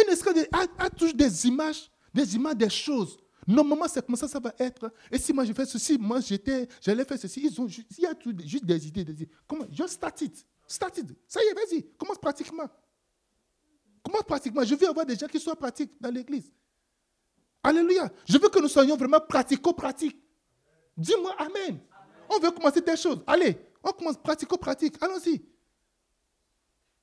Une 0.03 0.13
esclave 0.13 0.47
a, 0.53 0.85
a 0.85 0.91
toujours 0.91 1.15
des 1.15 1.47
images 1.47 1.91
des 2.15 2.37
images 2.37 2.57
des 2.57 2.71
choses. 2.71 3.19
Normalement, 3.47 3.87
c'est 3.89 4.07
comme 4.07 4.17
ça 4.17 4.29
ça 4.29 4.39
va 4.39 4.55
être. 4.59 4.91
Et 5.11 5.19
si 5.19 5.33
moi 5.33 5.45
je 5.45 5.53
fais 5.53 5.67
ceci, 5.67 5.99
moi 5.99 6.21
j'étais, 6.21 6.67
j'allais 6.81 7.05
faire 7.05 7.19
ceci. 7.19 7.41
Ils 7.45 7.61
ont, 7.61 7.67
il 7.67 8.03
y 8.03 8.07
a 8.07 8.15
juste 8.47 8.65
des 8.65 8.87
idées, 8.87 9.05
des 9.05 9.13
idées. 9.13 9.29
Comment? 9.47 9.67
Just 9.71 9.95
start 9.95 10.19
it. 10.23 10.47
Start 10.67 10.99
it. 10.99 11.07
Ça 11.27 11.41
y 11.43 11.47
est, 11.47 11.55
vas-y. 11.55 11.83
Commence 11.97 12.19
pratiquement. 12.19 12.69
Commence 14.03 14.23
pratiquement. 14.23 14.65
Je 14.65 14.75
veux 14.75 14.89
avoir 14.89 15.07
des 15.07 15.17
gens 15.17 15.27
qui 15.27 15.41
soient 15.41 15.57
pratiques 15.57 15.93
dans 16.01 16.11
l'église. 16.11 16.53
Alléluia. 17.63 18.11
Je 18.29 18.39
veux 18.39 18.49
que 18.49 18.59
nous 18.61 18.69
soyons 18.69 18.97
vraiment 18.97 19.21
pratico-pratiques. 19.21 20.21
Dis-moi 20.97 21.35
Amen. 21.39 21.81
On 22.29 22.39
veut 22.39 22.51
commencer 22.51 22.81
des 22.81 22.97
choses. 22.97 23.23
Allez, 23.27 23.59
on 23.83 23.93
commence 23.93 24.17
pratico-pratique. 24.17 24.97
Allons-y. 25.01 25.43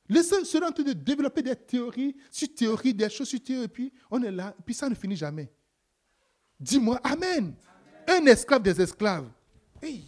Laissez 0.07 0.43
cela 0.45 0.67
en 0.67 0.71
train 0.71 0.83
de 0.83 0.93
développer 0.93 1.41
des 1.41 1.55
théories 1.55 2.15
sur 2.29 2.53
théories, 2.53 2.93
des 2.93 3.09
choses 3.09 3.29
sur 3.29 3.41
théories, 3.41 3.63
et 3.63 3.67
puis 3.67 3.93
on 4.09 4.21
est 4.21 4.31
là, 4.31 4.53
et 4.59 4.61
puis 4.61 4.73
ça 4.73 4.89
ne 4.89 4.95
finit 4.95 5.15
jamais. 5.15 5.51
Dis-moi 6.59 6.99
Amen. 7.03 7.55
Un 8.07 8.25
esclave 8.25 8.61
des 8.61 8.81
esclaves. 8.81 9.29
Hey, 9.81 10.05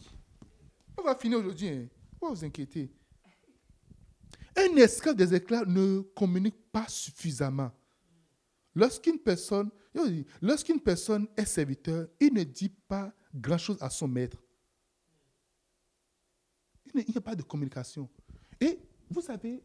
on 0.98 1.04
va 1.04 1.16
finir 1.16 1.40
aujourd'hui. 1.40 1.70
Hein. 1.70 1.88
Pourquoi 2.12 2.36
vous 2.36 2.44
inquiétez 2.46 2.92
Un 4.56 4.76
esclave 4.78 5.16
des 5.16 5.34
esclaves 5.34 5.68
ne 5.68 6.02
communique 6.16 6.72
pas 6.72 6.88
suffisamment. 6.88 7.72
Lorsqu'une 8.76 9.20
personne, 9.20 9.70
lorsqu'une 10.42 10.80
personne 10.80 11.28
est 11.38 11.46
serviteur, 11.46 12.08
il 12.20 12.34
ne 12.34 12.44
dit 12.44 12.70
pas 12.70 13.14
grand-chose 13.34 13.78
à 13.82 13.90
son 13.90 14.08
maître. 14.08 14.38
Il 16.94 17.06
n'y 17.08 17.18
a 17.18 17.22
pas 17.22 17.36
de 17.36 17.44
communication. 17.44 18.10
Et 18.60 18.80
vous 19.10 19.22
savez, 19.22 19.64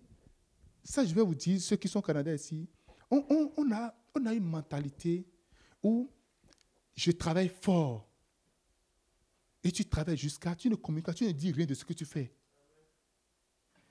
ça, 0.82 1.04
je 1.04 1.14
vais 1.14 1.22
vous 1.22 1.34
dire, 1.34 1.60
ceux 1.60 1.76
qui 1.76 1.88
sont 1.88 2.00
Canadiens 2.00 2.34
ici, 2.34 2.68
on, 3.10 3.72
a, 3.72 3.94
une 4.14 4.44
mentalité 4.44 5.26
où 5.82 6.10
je 6.94 7.10
travaille 7.10 7.48
fort. 7.48 8.08
Et 9.62 9.70
tu 9.70 9.84
travailles 9.84 10.16
jusqu'à, 10.16 10.54
tu 10.54 10.68
ne 10.70 10.76
communiques 10.76 11.14
tu 11.14 11.24
ne 11.24 11.32
dis 11.32 11.52
rien 11.52 11.66
de 11.66 11.74
ce 11.74 11.84
que 11.84 11.92
tu 11.92 12.04
fais. 12.04 12.32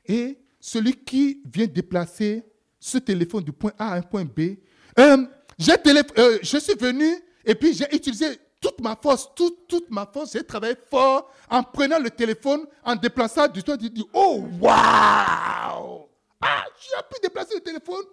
Et 0.05 0.39
celui 0.59 0.93
qui 0.93 1.41
vient 1.45 1.67
déplacer 1.67 2.43
ce 2.79 2.97
téléphone 2.97 3.43
du 3.43 3.51
point 3.51 3.73
A 3.77 3.93
à 3.93 3.97
un 3.97 4.01
point 4.01 4.25
B, 4.25 4.57
euh, 4.99 5.25
euh, 5.59 6.39
je 6.41 6.57
suis 6.57 6.75
venu 6.75 7.07
et 7.45 7.55
puis 7.55 7.73
j'ai 7.73 7.93
utilisé 7.95 8.39
toute 8.59 8.81
ma 8.81 8.95
force, 8.95 9.29
toute, 9.35 9.67
toute 9.67 9.89
ma 9.89 10.05
force, 10.05 10.33
j'ai 10.33 10.43
travaillé 10.43 10.75
fort 10.89 11.31
en 11.49 11.63
prenant 11.63 11.99
le 11.99 12.09
téléphone, 12.09 12.65
en 12.83 12.95
déplaçant 12.95 13.47
du 13.47 13.63
toit, 13.63 13.77
tu 13.77 13.89
dis, 13.89 14.05
oh, 14.13 14.43
waouh 14.59 16.07
ah, 16.39 16.65
tu 16.79 16.95
as 16.97 17.03
pu 17.03 17.15
déplacer 17.21 17.55
le 17.55 17.61
téléphone 17.61 18.05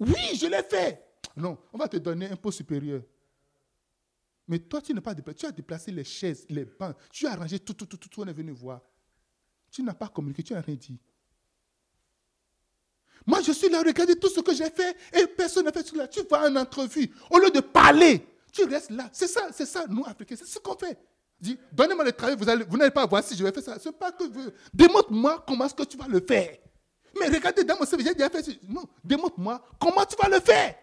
Oui, 0.00 0.36
je 0.38 0.46
l'ai 0.46 0.62
fait. 0.62 1.02
Non, 1.36 1.56
on 1.72 1.78
va 1.78 1.88
te 1.88 1.96
donner 1.96 2.26
un 2.30 2.36
pot 2.36 2.50
supérieur. 2.50 3.02
Mais 4.46 4.58
toi, 4.58 4.80
tu 4.80 4.94
n'as 4.94 5.00
pas 5.00 5.14
déplacé. 5.14 5.38
Tu 5.38 5.46
as 5.46 5.52
déplacé 5.52 5.92
les 5.92 6.04
chaises, 6.04 6.46
les 6.48 6.64
bancs. 6.64 6.96
Tu 7.12 7.26
as 7.26 7.32
arrangé 7.32 7.58
tout, 7.60 7.74
tout, 7.74 7.86
tout, 7.86 7.96
tout. 7.96 8.22
On 8.22 8.26
est 8.26 8.32
venu 8.32 8.52
voir. 8.52 8.80
Tu 9.70 9.82
n'as 9.82 9.94
pas 9.94 10.08
communiqué, 10.08 10.42
tu 10.42 10.54
n'as 10.54 10.60
rien 10.60 10.74
dit. 10.74 10.98
Moi, 13.26 13.40
je 13.42 13.52
suis 13.52 13.68
là, 13.68 13.82
regardez 13.84 14.16
tout 14.16 14.28
ce 14.28 14.40
que 14.40 14.54
j'ai 14.54 14.70
fait 14.70 14.96
et 15.12 15.26
personne 15.26 15.64
n'a 15.64 15.72
fait 15.72 15.86
cela. 15.86 16.08
Tu 16.08 16.20
vas 16.22 16.48
en 16.48 16.56
entrevue. 16.56 17.10
Au 17.30 17.38
lieu 17.38 17.50
de 17.50 17.60
parler, 17.60 18.26
tu 18.52 18.64
restes 18.64 18.90
là. 18.90 19.08
C'est 19.12 19.28
ça, 19.28 19.48
c'est 19.52 19.66
ça, 19.66 19.84
nous, 19.88 20.04
Africains. 20.06 20.36
C'est 20.36 20.46
ce 20.46 20.58
qu'on 20.58 20.76
fait. 20.76 20.98
Dis, 21.40 21.58
donnez-moi 21.72 22.04
le 22.04 22.12
travail, 22.12 22.36
vous, 22.36 22.44
vous 22.68 22.76
n'allez 22.76 22.90
pas 22.90 23.06
voir 23.06 23.22
si 23.22 23.36
je 23.36 23.44
vais 23.44 23.52
faire 23.52 23.62
ça. 23.62 23.78
Ce 23.78 23.88
n'est 23.88 23.94
pas 23.94 24.10
que 24.10 24.24
veux. 24.24 24.52
Démontre-moi 24.74 25.44
comment 25.46 25.66
est-ce 25.66 25.74
que 25.74 25.84
tu 25.84 25.96
vas 25.96 26.08
le 26.08 26.20
faire. 26.20 26.56
Mais 27.18 27.26
regardez 27.28 27.64
dans 27.64 27.78
mon 27.78 27.84
CV, 27.84 28.04
j'ai 28.04 28.14
déjà 28.14 28.28
fait 28.28 28.42
ça. 28.42 28.52
Non, 28.68 28.84
démontre-moi 29.04 29.62
comment 29.80 30.04
tu 30.04 30.16
vas 30.16 30.28
le 30.28 30.40
faire. 30.40 30.74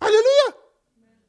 Alléluia. 0.00 0.62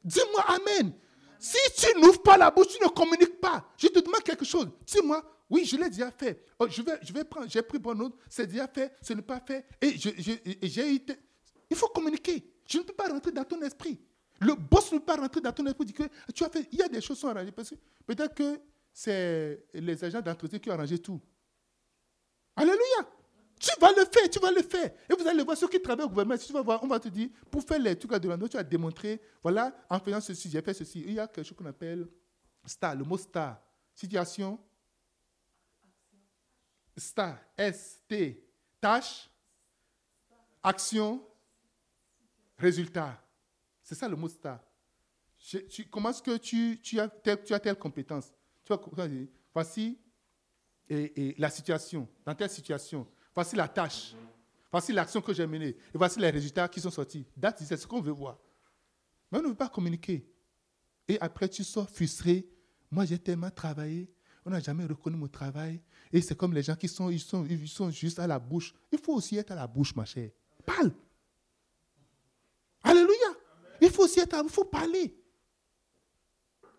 Dis-moi 0.04 0.44
Amen. 0.48 0.92
Si 1.38 1.56
tu 1.76 2.00
n'ouvres 2.00 2.22
pas 2.22 2.36
la 2.36 2.50
bouche, 2.50 2.68
tu 2.68 2.82
ne 2.82 2.88
communiques 2.88 3.40
pas. 3.40 3.64
Je 3.76 3.86
te 3.88 4.00
demande 4.00 4.22
quelque 4.22 4.44
chose. 4.44 4.68
Dis-moi, 4.86 5.22
oui, 5.50 5.64
je 5.64 5.76
l'ai 5.76 5.88
déjà 5.88 6.10
fait. 6.10 6.44
Oh, 6.58 6.66
je 6.68 6.82
vais, 6.82 6.98
je 7.02 7.12
vais 7.12 7.24
prendre, 7.24 7.48
j'ai 7.48 7.62
pris 7.62 7.78
bon 7.78 7.94
note, 7.94 8.14
c'est 8.28 8.46
déjà 8.46 8.68
fait, 8.68 8.94
ce 9.00 9.12
n'est 9.14 9.22
pas 9.22 9.40
fait. 9.40 9.66
Et 9.80 9.96
j'ai. 9.96 11.04
Il 11.70 11.76
faut 11.76 11.88
communiquer. 11.88 12.44
Je 12.66 12.78
ne 12.78 12.82
peux 12.82 12.92
pas 12.92 13.08
rentrer 13.08 13.32
dans 13.32 13.44
ton 13.44 13.60
esprit. 13.62 14.00
Le 14.40 14.54
boss 14.54 14.92
ne 14.92 14.98
peut 14.98 15.04
pas 15.04 15.16
rentrer 15.16 15.40
dans 15.40 15.52
ton 15.52 15.66
esprit 15.66 15.86
tu 16.34 16.44
as 16.44 16.48
fait. 16.48 16.68
Il 16.70 16.78
y 16.78 16.82
a 16.82 16.88
des 16.88 17.00
choses 17.00 17.16
qui 17.16 17.22
sont 17.22 17.28
arrangées. 17.28 17.52
Peut-être 17.52 18.34
que 18.34 18.60
c'est 18.92 19.64
les 19.74 20.04
agents 20.04 20.20
d'entretien 20.20 20.58
qui 20.58 20.70
ont 20.70 20.74
arrangé 20.74 20.98
tout. 20.98 21.20
Alléluia. 22.54 23.08
Tu 23.58 23.70
vas 23.80 23.90
le 23.90 24.04
faire, 24.04 24.30
tu 24.30 24.38
vas 24.38 24.52
le 24.52 24.62
faire. 24.62 24.92
Et 25.10 25.14
vous 25.14 25.26
allez 25.26 25.42
voir 25.42 25.56
ceux 25.56 25.68
qui 25.68 25.80
travaillent 25.80 26.06
au 26.06 26.08
gouvernement. 26.08 26.38
Si 26.38 26.46
tu 26.46 26.52
vas 26.52 26.62
voir, 26.62 26.82
on 26.84 26.86
va 26.86 27.00
te 27.00 27.08
dire, 27.08 27.28
pour 27.50 27.62
faire 27.62 27.78
les 27.78 27.96
trucs 27.96 28.12
de 28.12 28.28
la 28.28 28.36
tu 28.36 28.56
vas 28.56 28.62
démontrer, 28.62 29.20
voilà, 29.42 29.74
en 29.90 29.98
faisant 29.98 30.20
ceci, 30.20 30.48
j'ai 30.48 30.62
fait 30.62 30.74
ceci. 30.74 31.02
Il 31.04 31.14
y 31.14 31.18
a 31.18 31.26
quelque 31.26 31.44
chose 31.44 31.56
qu'on 31.56 31.66
appelle 31.66 32.06
star, 32.64 32.94
le 32.94 33.04
mot 33.04 33.18
star. 33.18 33.60
Situation. 33.94 34.60
Star. 36.98 37.38
S-T. 37.56 38.42
Tâche. 38.80 39.30
Action. 40.62 41.24
Résultat. 42.58 43.22
C'est 43.82 43.94
ça 43.94 44.08
le 44.08 44.16
mot 44.16 44.28
star. 44.28 44.60
comment 45.90 46.10
est-ce 46.10 46.22
que 46.22 46.36
tu, 46.36 47.00
as 47.00 47.08
telle, 47.08 47.78
compétence? 47.78 48.34
Tu 48.64 48.74
Voici 49.54 49.98
la 50.90 51.50
situation, 51.50 52.08
dans 52.24 52.34
telle 52.34 52.50
situation. 52.50 53.06
Voici 53.34 53.56
la 53.56 53.68
tâche. 53.68 54.14
Voici 54.70 54.92
l'action 54.92 55.20
que 55.20 55.32
j'ai 55.32 55.46
menée. 55.46 55.68
Et 55.68 55.94
voici 55.94 56.20
les 56.20 56.28
résultats 56.30 56.68
qui 56.68 56.80
sont 56.80 56.90
sortis. 56.90 57.24
C'est 57.56 57.76
ce 57.76 57.86
qu'on 57.86 58.00
veut 58.00 58.12
voir. 58.12 58.38
Mais 59.30 59.38
on 59.38 59.42
ne 59.42 59.48
veut 59.48 59.54
pas 59.54 59.68
communiquer. 59.68 60.30
Et 61.06 61.18
après, 61.20 61.48
tu 61.48 61.64
sors 61.64 61.88
frustré. 61.88 62.46
Moi, 62.90 63.06
j'ai 63.06 63.18
tellement 63.18 63.50
travaillé. 63.50 64.10
On 64.48 64.50
n'a 64.50 64.60
jamais 64.60 64.86
reconnu 64.86 65.18
mon 65.18 65.28
travail. 65.28 65.78
Et 66.10 66.22
c'est 66.22 66.34
comme 66.34 66.54
les 66.54 66.62
gens 66.62 66.74
qui 66.74 66.88
sont 66.88 67.10
ils, 67.10 67.20
sont, 67.20 67.44
ils 67.44 67.68
sont 67.68 67.90
juste 67.90 68.18
à 68.18 68.26
la 68.26 68.38
bouche. 68.38 68.74
Il 68.90 68.98
faut 68.98 69.12
aussi 69.12 69.36
être 69.36 69.50
à 69.50 69.54
la 69.54 69.66
bouche, 69.66 69.94
ma 69.94 70.06
chère. 70.06 70.30
Parle. 70.64 70.90
Alléluia. 72.82 73.12
Il 73.82 73.90
faut 73.90 74.04
aussi 74.04 74.20
être 74.20 74.32
à 74.32 74.40
il 74.42 74.48
faut 74.48 74.64
parler. 74.64 75.17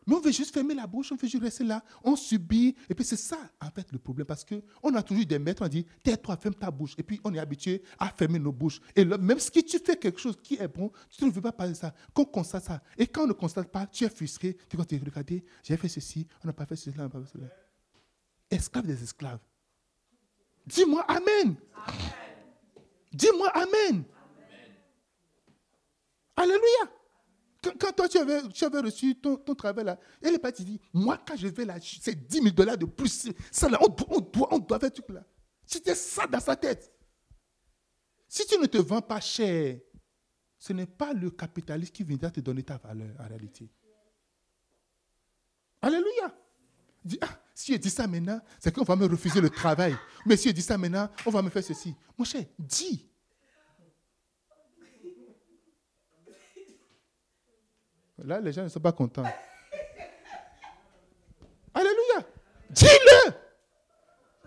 Mais 0.10 0.16
on 0.16 0.22
veut 0.22 0.32
juste 0.32 0.52
fermer 0.52 0.74
la 0.74 0.88
bouche, 0.88 1.12
on 1.12 1.16
veut 1.16 1.28
juste 1.28 1.44
rester 1.44 1.64
là, 1.64 1.84
on 2.04 2.16
subit. 2.16 2.76
Et 2.90 2.96
puis 2.96 3.06
c'est 3.06 3.16
ça, 3.16 3.38
en 3.62 3.70
fait, 3.70 3.92
le 3.92 4.00
problème. 4.00 4.26
Parce 4.26 4.44
qu'on 4.44 4.96
a 4.96 5.04
toujours 5.04 5.24
des 5.24 5.38
maîtres, 5.38 5.64
on 5.64 5.68
dit, 5.68 5.86
tais-toi, 6.02 6.36
ferme 6.36 6.56
ta 6.56 6.72
bouche. 6.72 6.96
Et 6.98 7.04
puis 7.04 7.22
on 7.24 7.32
est 7.36 7.38
habitué 7.38 7.84
à 8.00 8.10
fermer 8.10 8.40
nos 8.40 8.52
bouches. 8.52 8.82
Et 8.96 9.06
même 9.06 9.38
si 9.38 9.52
tu 9.52 9.78
fais 9.78 9.96
quelque 9.96 10.20
chose 10.20 10.36
qui 10.42 10.56
est 10.56 10.68
bon, 10.68 10.92
tu 11.16 11.24
ne 11.26 11.30
veux 11.30 11.42
pas 11.42 11.52
parler 11.52 11.74
de 11.74 11.78
ça. 11.78 11.94
Qu'on 12.12 12.26
constate 12.26 12.64
ça. 12.64 12.82
Et 12.98 13.06
quand 13.06 13.26
on 13.26 13.28
ne 13.28 13.34
constate 13.34 13.72
pas, 13.72 13.86
tu 13.86 14.04
es 14.04 14.10
frustré. 14.10 14.58
Tu 14.68 14.78
vas 14.78 14.86
te 14.86 14.96
regarder, 14.96 15.46
j'ai 15.62 15.78
fait 15.78 15.88
ceci, 15.88 16.26
on 16.44 16.48
n'a 16.48 16.54
pas 16.54 16.66
fait 16.66 16.76
cela, 16.76 16.96
on 16.98 17.04
n'a 17.04 17.10
pas 17.10 17.22
fait 17.22 17.38
cela. 17.38 17.48
Esclave 18.50 18.88
des 18.88 19.04
esclaves. 19.04 19.40
Dis-moi 20.66 21.06
Amen. 21.08 21.56
Dis-moi 23.14 23.52
amen. 23.54 24.04
Alléluia. 26.36 27.00
Toi, 27.96 28.08
tu 28.08 28.18
avais, 28.18 28.48
tu 28.50 28.66
avais 28.66 28.80
reçu 28.80 29.16
ton, 29.16 29.38
travail 29.56 29.86
là, 29.86 30.00
elle 30.22 30.36
est 30.36 30.40
partie 30.40 30.64
dit, 30.64 30.80
moi, 30.94 31.18
quand 31.26 31.36
je 31.36 31.48
vais 31.48 31.66
là, 31.66 31.76
c'est 31.82 32.16
10 32.28 32.42
000 32.42 32.50
dollars 32.52 32.78
de 32.78 32.86
plus. 32.86 33.30
Ça 33.52 33.70
là, 33.70 33.80
on, 33.82 33.96
on, 34.10 34.20
doit, 34.20 34.54
on 34.54 34.60
doit 34.60 34.80
faire 34.80 34.92
tout 34.92 35.04
là. 35.12 35.24
C'était 35.66 35.96
ça 35.96 36.26
dans 36.28 36.40
sa 36.40 36.56
tête. 36.56 36.92
Si 38.28 38.46
tu 38.46 38.58
ne 38.58 38.66
te 38.66 38.78
vends 38.78 39.02
pas 39.02 39.20
cher, 39.20 39.80
ce 40.58 40.74
n'est 40.74 40.86
pas 40.86 41.14
le 41.14 41.32
capitaliste 41.32 41.96
qui 41.96 42.04
viendra 42.04 42.30
te 42.30 42.40
donner 42.40 42.64
ta 42.64 42.78
valeur 42.78 43.16
en 43.20 43.28
réalité. 43.28 43.72
Alléluia. 45.82 46.36
Ah, 47.22 47.40
si 47.56 47.74
je 47.74 47.78
dis 47.78 47.90
ça 47.90 48.08
maintenant, 48.08 48.42
c'est 48.60 48.74
qu'on 48.74 48.84
va 48.84 48.96
me 48.96 49.06
refuser 49.06 49.42
le 49.42 49.50
travail. 49.50 49.96
Mais 50.26 50.38
si 50.38 50.50
je 50.50 50.54
dis 50.54 50.62
ça 50.62 50.78
maintenant, 50.78 51.10
on 51.26 51.32
va 51.32 51.42
me 51.42 51.50
faire 51.50 51.64
ceci. 51.64 51.96
Mon 52.18 52.26
cher, 52.26 52.44
dis. 52.58 53.09
Là, 58.26 58.40
les 58.40 58.52
gens 58.52 58.64
ne 58.64 58.70
sont 58.70 58.80
pas 58.80 58.92
contents. 58.92 59.24
Alléluia. 61.74 62.28
Dis-le. 62.70 63.34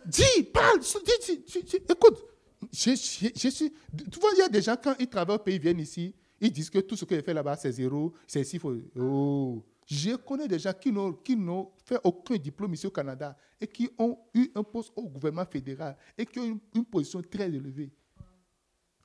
Dis, 0.06 0.44
parle. 0.52 0.80
Dis, 0.80 1.76
écoute, 1.88 2.24
je, 2.72 2.94
suis, 2.94 3.32
tu 3.32 4.20
vois, 4.20 4.30
il 4.34 4.38
y 4.38 4.42
a 4.42 4.48
des 4.48 4.62
gens, 4.62 4.76
quand 4.82 4.94
ils 4.98 5.08
travaillent 5.08 5.36
au 5.36 5.40
pays, 5.40 5.56
ils 5.56 5.60
viennent 5.60 5.80
ici, 5.80 6.14
ils 6.40 6.52
disent 6.52 6.70
que 6.70 6.78
tout 6.78 6.96
ce 6.96 7.04
qu'ils 7.04 7.22
fait 7.22 7.34
là-bas, 7.34 7.56
c'est 7.56 7.72
zéro, 7.72 8.12
c'est 8.26 8.40
ici. 8.40 8.58
Faut, 8.58 8.74
oh. 8.96 9.62
Je 9.86 10.16
connais 10.16 10.48
des 10.48 10.58
gens 10.58 10.72
qui 10.72 10.92
n'ont 10.92 11.72
fait 11.84 11.98
aucun 12.04 12.36
diplôme 12.36 12.74
ici 12.74 12.86
au 12.86 12.90
Canada 12.90 13.36
et 13.60 13.66
qui 13.66 13.90
ont 13.98 14.18
eu 14.34 14.50
un 14.54 14.62
poste 14.62 14.92
au 14.96 15.08
gouvernement 15.08 15.44
fédéral 15.44 15.96
et 16.16 16.24
qui 16.24 16.38
ont 16.38 16.44
une, 16.44 16.60
une 16.74 16.84
position 16.84 17.20
très 17.22 17.46
élevée. 17.46 17.92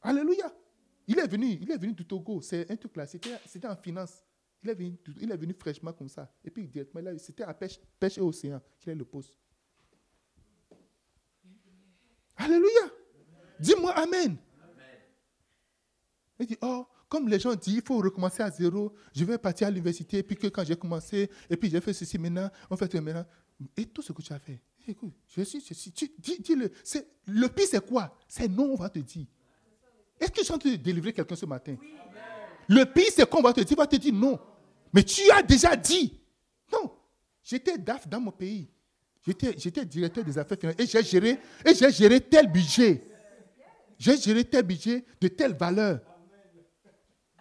Alléluia. 0.02 0.53
Il 1.07 1.18
est 1.19 1.27
venu, 1.27 1.57
il 1.61 1.72
est 1.72 1.77
venu 1.77 1.94
du 1.94 2.06
Togo. 2.06 2.41
C'est 2.41 2.69
un 2.69 2.76
truc 2.76 2.95
là. 2.95 3.06
C'était 3.06 3.68
en 3.68 3.76
finance. 3.76 4.23
Il 4.64 4.70
est, 4.70 4.74
venu, 4.74 4.98
il 5.22 5.32
est 5.32 5.38
venu 5.38 5.54
fraîchement 5.54 5.94
comme 5.94 6.10
ça. 6.10 6.32
Et 6.44 6.50
puis 6.50 6.68
directement, 6.68 7.02
c'était 7.18 7.44
à 7.44 7.54
pêche, 7.54 7.80
et 8.18 8.22
océan 8.22 8.62
qu'il 8.80 8.92
est 8.92 8.96
le 8.96 9.06
poste. 9.06 9.38
Alléluia. 12.36 12.92
Dis-moi 13.60 13.92
Amen. 13.92 14.38
Il 16.40 16.46
dit, 16.46 16.58
oh, 16.62 16.86
comme 17.10 17.28
les 17.28 17.40
gens 17.40 17.56
disent, 17.56 17.76
il 17.76 17.82
faut 17.82 17.98
recommencer 17.98 18.44
à 18.44 18.52
zéro, 18.52 18.94
je 19.16 19.26
vais 19.26 19.38
partir 19.38 19.68
à 19.68 19.72
l'université, 19.72 20.20
et 20.20 20.24
puis 20.24 20.36
que 20.36 20.48
quand 20.48 20.64
j'ai 20.64 20.76
commencé, 20.76 21.30
et 21.50 21.58
puis 21.58 21.70
j'ai 21.70 21.82
fait 21.82 21.94
ceci 21.94 22.18
maintenant, 22.18 22.50
on 22.70 22.78
fait 22.78 22.94
maintenant. 22.96 23.26
Et 23.76 23.86
tout 23.86 24.02
ce 24.02 24.12
que 24.12 24.22
tu 24.22 24.34
as 24.34 24.40
fait, 24.40 24.62
écoute, 24.88 25.14
je 25.28 25.42
suis 25.42 25.62
ceci, 25.62 25.92
tu, 25.92 26.12
dis, 26.20 26.56
le, 26.56 26.72
le 27.26 27.48
pire 27.48 27.66
c'est 27.68 27.86
quoi? 27.86 28.16
C'est 28.28 28.48
non, 28.48 28.74
on 28.74 28.76
va 28.76 28.90
te 28.90 29.00
dire. 29.00 29.26
Est-ce 30.20 30.32
que 30.32 30.40
je 30.40 30.46
suis 30.46 30.54
en 30.54 30.58
train 30.58 30.72
de 30.72 30.76
délivrer 30.76 31.14
quelqu'un 31.14 31.36
ce 31.36 31.46
matin? 31.46 31.76
Le 32.68 32.84
pire 32.85 33.11
c'est 33.14 33.30
qu'on 33.30 33.41
va 33.41 33.53
te 33.53 33.61
dire, 33.61 33.77
va 33.77 33.88
te 33.88 33.95
dire 33.95 34.14
non. 34.14 34.39
Mais 34.94 35.03
tu 35.03 35.30
as 35.31 35.41
déjà 35.41 35.76
dit. 35.76 36.19
Non. 36.72 36.91
J'étais 37.44 37.77
DAF 37.77 38.07
dans 38.07 38.19
mon 38.19 38.31
pays. 38.31 38.69
J'étais 39.26 39.85
directeur 39.85 40.23
des 40.23 40.38
affaires 40.38 40.57
financières 40.57 40.85
et 40.85 40.88
j'ai 40.88 41.03
géré, 41.03 41.39
et 41.65 41.76
j'ai 41.76 41.91
géré 41.91 42.22
tel 42.22 42.52
budget. 42.52 43.03
J'ai 43.99 44.18
géré 44.18 44.45
tel 44.45 44.64
budget 44.64 45.03
de 45.19 45.27
telle 45.27 45.53
valeur. 45.53 45.99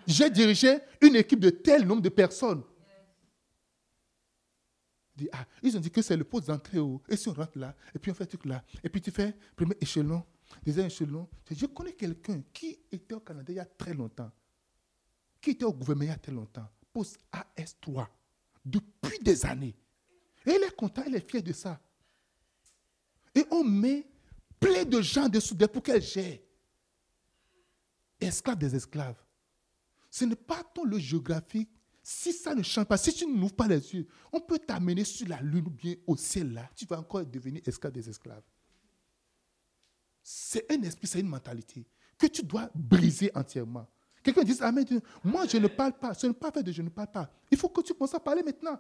J'ai 0.07 0.31
dirigé 0.31 0.79
une 1.01 1.17
équipe 1.17 1.41
de 1.41 1.51
tel 1.51 1.87
nombre 1.87 2.03
de 2.03 2.09
personnes. 2.09 2.63
Ah, 5.33 5.47
ils 5.63 5.77
ont 5.77 5.81
dit 5.81 5.91
que 5.91 6.03
c'est 6.03 6.17
le 6.17 6.25
poste 6.25 6.49
d'entrée 6.49 6.79
haut. 6.79 7.03
Et 7.09 7.17
si 7.17 7.29
on 7.29 7.33
rentre 7.33 7.59
là, 7.59 7.75
et 7.95 7.99
puis 7.99 8.11
on 8.11 8.15
fait 8.15 8.27
tout 8.27 8.39
là, 8.47 8.63
et 8.83 8.89
puis 8.89 9.01
tu 9.01 9.11
fais 9.11 9.35
premier 9.55 9.77
échelon, 9.81 10.23
deuxième 10.65 10.87
échelon. 10.87 11.29
Je 11.51 11.67
connais 11.67 11.93
quelqu'un 11.93 12.43
qui 12.53 12.79
était 12.93 13.15
au 13.15 13.21
Canada 13.21 13.53
il 13.53 13.57
y 13.57 13.61
a 13.61 13.65
très 13.65 13.95
longtemps, 13.95 14.31
qui 15.47 15.53
était 15.53 15.65
au 15.65 15.73
gouvernement 15.73 16.07
il 16.07 16.09
y 16.09 16.13
a 16.13 16.19
très 16.19 16.33
longtemps, 16.33 16.69
poste 16.93 17.21
AS3, 17.33 18.09
depuis 18.65 19.17
des 19.21 19.47
années. 19.47 19.77
Et 20.45 20.51
il 20.51 20.61
est 20.61 20.75
content, 20.75 21.05
il 21.07 21.15
est 21.15 21.31
fier 21.31 21.41
de 21.41 21.53
ça. 21.53 21.81
Et 23.33 23.45
on 23.53 23.63
met 23.63 24.09
plein 24.59 24.85
de 24.85 25.01
gens 25.01 25.29
dessous 25.29 25.57
pour 25.57 25.85
qu'elle 25.85 26.03
gère. 26.03 26.41
Esclave 28.19 28.59
des 28.59 28.75
esclaves. 28.75 29.23
Ce 30.11 30.25
n'est 30.25 30.35
pas 30.35 30.65
ton 30.65 30.83
le 30.83 30.99
géographique. 30.99 31.71
Si 32.03 32.33
ça 32.33 32.53
ne 32.53 32.65
change 32.65 32.87
pas, 32.87 32.97
si 32.97 33.15
tu 33.15 33.25
n'ouvres 33.25 33.55
pas 33.55 33.69
les 33.69 33.95
yeux, 33.95 34.09
on 34.33 34.41
peut 34.41 34.59
t'amener 34.59 35.05
sur 35.05 35.29
la 35.29 35.41
lune 35.43 35.69
ou 35.69 35.71
bien 35.71 35.95
au 36.09 36.17
ciel 36.17 36.55
là. 36.55 36.69
Tu 36.75 36.87
vas 36.87 36.99
encore 36.99 37.25
devenir 37.25 37.63
esclave 37.65 37.93
des 37.93 38.09
esclaves. 38.09 38.43
C'est 40.25 40.69
un 40.73 40.83
esprit, 40.83 41.07
c'est 41.07 41.21
une 41.21 41.29
mentalité 41.29 41.87
que 42.19 42.27
tu 42.27 42.43
dois 42.43 42.69
briser 42.75 43.31
entièrement. 43.33 43.87
Quelqu'un 44.27 44.43
dit 44.43 44.57
Amen. 44.61 44.85
Moi, 45.23 45.47
je 45.47 45.57
ne 45.57 45.69
parle 45.69 45.93
pas. 45.93 46.13
Ce 46.13 46.27
n'est 46.27 46.33
pas 46.33 46.51
fait 46.51 46.65
de 46.65 46.73
je 46.73 46.83
ne 46.83 46.89
parle 46.89 47.13
pas. 47.13 47.31
Il 47.49 47.57
faut 47.57 47.69
que 47.69 47.81
tu 47.81 47.95
commences 47.95 48.15
à 48.15 48.19
parler 48.19 48.43
maintenant. 48.43 48.77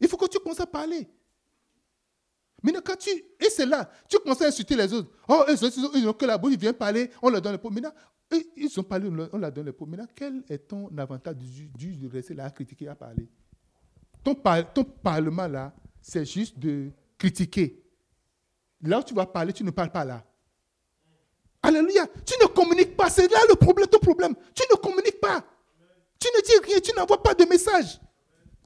Il 0.00 0.06
faut 0.06 0.16
que 0.16 0.26
tu 0.26 0.38
commences 0.38 0.60
à 0.60 0.66
parler. 0.66 1.08
Maintenant, 2.62 2.80
quand 2.84 2.94
tu. 2.94 3.10
Et 3.10 3.50
c'est 3.50 3.66
là, 3.66 3.90
tu 4.08 4.20
commences 4.20 4.40
à 4.40 4.46
insulter 4.46 4.76
les 4.76 4.92
autres. 4.92 5.10
Oh, 5.26 5.44
ils 5.96 6.04
n'ont 6.04 6.12
que 6.12 6.24
la 6.24 6.38
bouche, 6.38 6.52
ils 6.52 6.60
viennent 6.60 6.74
parler, 6.74 7.10
on 7.20 7.28
leur 7.28 7.42
donne 7.42 7.54
le 7.54 7.58
pot. 7.58 7.70
Maintenant, 7.70 7.92
ils 8.56 8.78
ont 8.78 8.84
parlé, 8.84 9.08
on 9.32 9.38
leur 9.38 9.50
donne 9.50 9.66
le 9.66 9.72
pot. 9.72 9.84
Maintenant, 9.84 10.06
quel 10.14 10.44
est 10.48 10.58
ton 10.58 10.88
avantage 10.96 11.34
du, 11.38 11.96
de 11.96 12.08
rester 12.08 12.34
là 12.34 12.44
à 12.44 12.50
critiquer, 12.50 12.86
à 12.86 12.94
parler? 12.94 13.28
Ton, 14.22 14.36
ton 14.72 14.84
parlement 14.84 15.48
là, 15.48 15.74
c'est 16.00 16.24
juste 16.24 16.56
de 16.56 16.92
critiquer. 17.18 17.82
Là 18.80 19.00
où 19.00 19.02
tu 19.02 19.12
vas 19.12 19.26
parler, 19.26 19.52
tu 19.52 19.64
ne 19.64 19.72
parles 19.72 19.90
pas 19.90 20.04
là. 20.04 20.24
Alléluia. 21.62 22.06
Tu 22.26 22.34
ne 22.42 22.46
communiques 22.48 22.96
pas. 22.96 23.08
C'est 23.08 23.30
là 23.30 23.38
le 23.48 23.54
problème, 23.54 23.86
ton 23.86 23.98
problème. 23.98 24.34
Tu 24.54 24.64
ne 24.70 24.76
communiques 24.76 25.20
pas. 25.20 25.44
Tu 26.18 26.28
ne 26.34 26.42
dis 26.42 26.66
rien. 26.66 26.80
Tu 26.80 26.92
n'envoies 26.94 27.22
pas 27.22 27.34
de 27.34 27.44
message. 27.44 28.00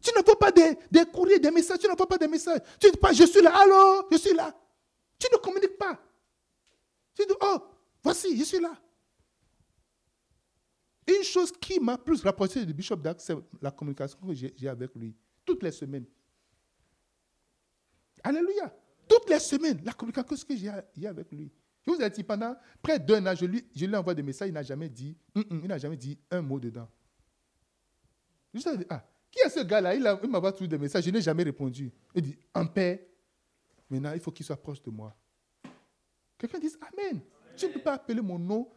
Tu 0.01 0.11
n'envoies 0.15 0.39
pas 0.39 0.51
des, 0.53 0.77
courriers, 1.13 1.39
des 1.39 1.51
messages. 1.51 1.79
Tu 1.79 1.89
n'envoies 1.89 2.09
pas 2.09 2.19
des 2.19 2.29
messages. 2.29 2.61
Tu 2.81 2.87
ne 2.87 2.93
dis 2.93 2.99
pas, 2.99 3.13
je 3.13 3.25
suis 3.25 3.43
là. 3.43 3.55
Allô, 3.55 4.09
je 4.11 4.17
suis 4.17 4.35
là. 4.35 4.55
Tu 5.19 5.29
ne 5.33 5.39
communiques 5.39 5.77
pas. 5.77 6.01
Tu 7.15 7.25
dis, 7.27 7.35
oh, 7.41 7.59
voici, 8.03 8.37
je 8.37 8.45
suis 8.45 8.61
là. 8.61 8.73
Une 11.07 11.23
chose 11.23 11.53
qui 11.53 11.79
m'a 11.79 11.97
plus 11.97 12.23
rapproché 12.23 12.65
du 12.65 12.75
Bishop 12.75 12.97
Dax, 12.97 13.25
c'est 13.25 13.37
la 13.63 13.71
communication 13.71 14.19
que 14.19 14.35
j'ai 14.35 14.69
avec 14.69 14.95
lui. 14.95 15.15
Toutes 15.45 15.63
les 15.63 15.71
semaines. 15.71 16.07
Alléluia. 18.25 18.75
Toutes 19.09 19.31
les 19.31 19.39
semaines, 19.39 19.81
la 19.85 19.93
communication 19.93 20.37
que 20.49 20.57
j'ai 20.57 21.07
avec 21.07 21.31
lui. 21.31 21.53
Je 21.87 21.93
vous 21.93 22.01
ai 22.03 22.11
dit, 22.11 22.25
pendant 22.25 22.57
près 22.83 22.99
d'un 22.99 23.25
an, 23.27 23.35
je 23.35 23.45
lui, 23.45 23.65
je 23.75 23.87
lui 23.87 23.95
envoie 23.95 24.15
des 24.15 24.23
messages, 24.23 24.49
il 24.49 24.55
n'a 24.55 24.63
jamais 24.63 24.89
dit, 24.89 25.17
il 25.35 25.67
n'a 25.67 25.79
jamais 25.79 25.97
dit 25.97 26.19
un 26.31 26.43
mot 26.43 26.59
dedans. 26.59 26.89
Je 28.53 28.61
lui 28.61 28.75
ai 28.75 28.79
dit, 28.79 28.87
ah, 28.91 29.07
qui 29.31 29.41
est 29.41 29.51
ce 29.51 29.61
gars-là? 29.61 29.95
Il, 29.95 30.03
m'a 30.03 30.53
trouvé 30.53 30.69
des 30.69 30.79
messages, 30.79 31.05
je 31.05 31.11
n'ai 31.11 31.21
jamais 31.21 31.45
répondu. 31.45 31.93
Il 32.15 32.23
dit, 32.23 32.39
en 32.55 32.67
paix. 32.67 33.09
Maintenant, 33.89 34.13
il 34.15 34.21
faut 34.21 34.33
qu'il 34.33 34.45
soit 34.45 34.57
proche 34.57 34.83
de 34.83 34.91
moi. 34.91 35.15
Quelqu'un 36.37 36.59
dit, 36.59 36.73
Amen. 36.81 37.21
Tu 37.57 37.67
ne 37.67 37.73
peux 37.73 37.81
pas 37.81 37.95
appeler 37.95 38.21
mon 38.21 38.39
nom 38.39 38.69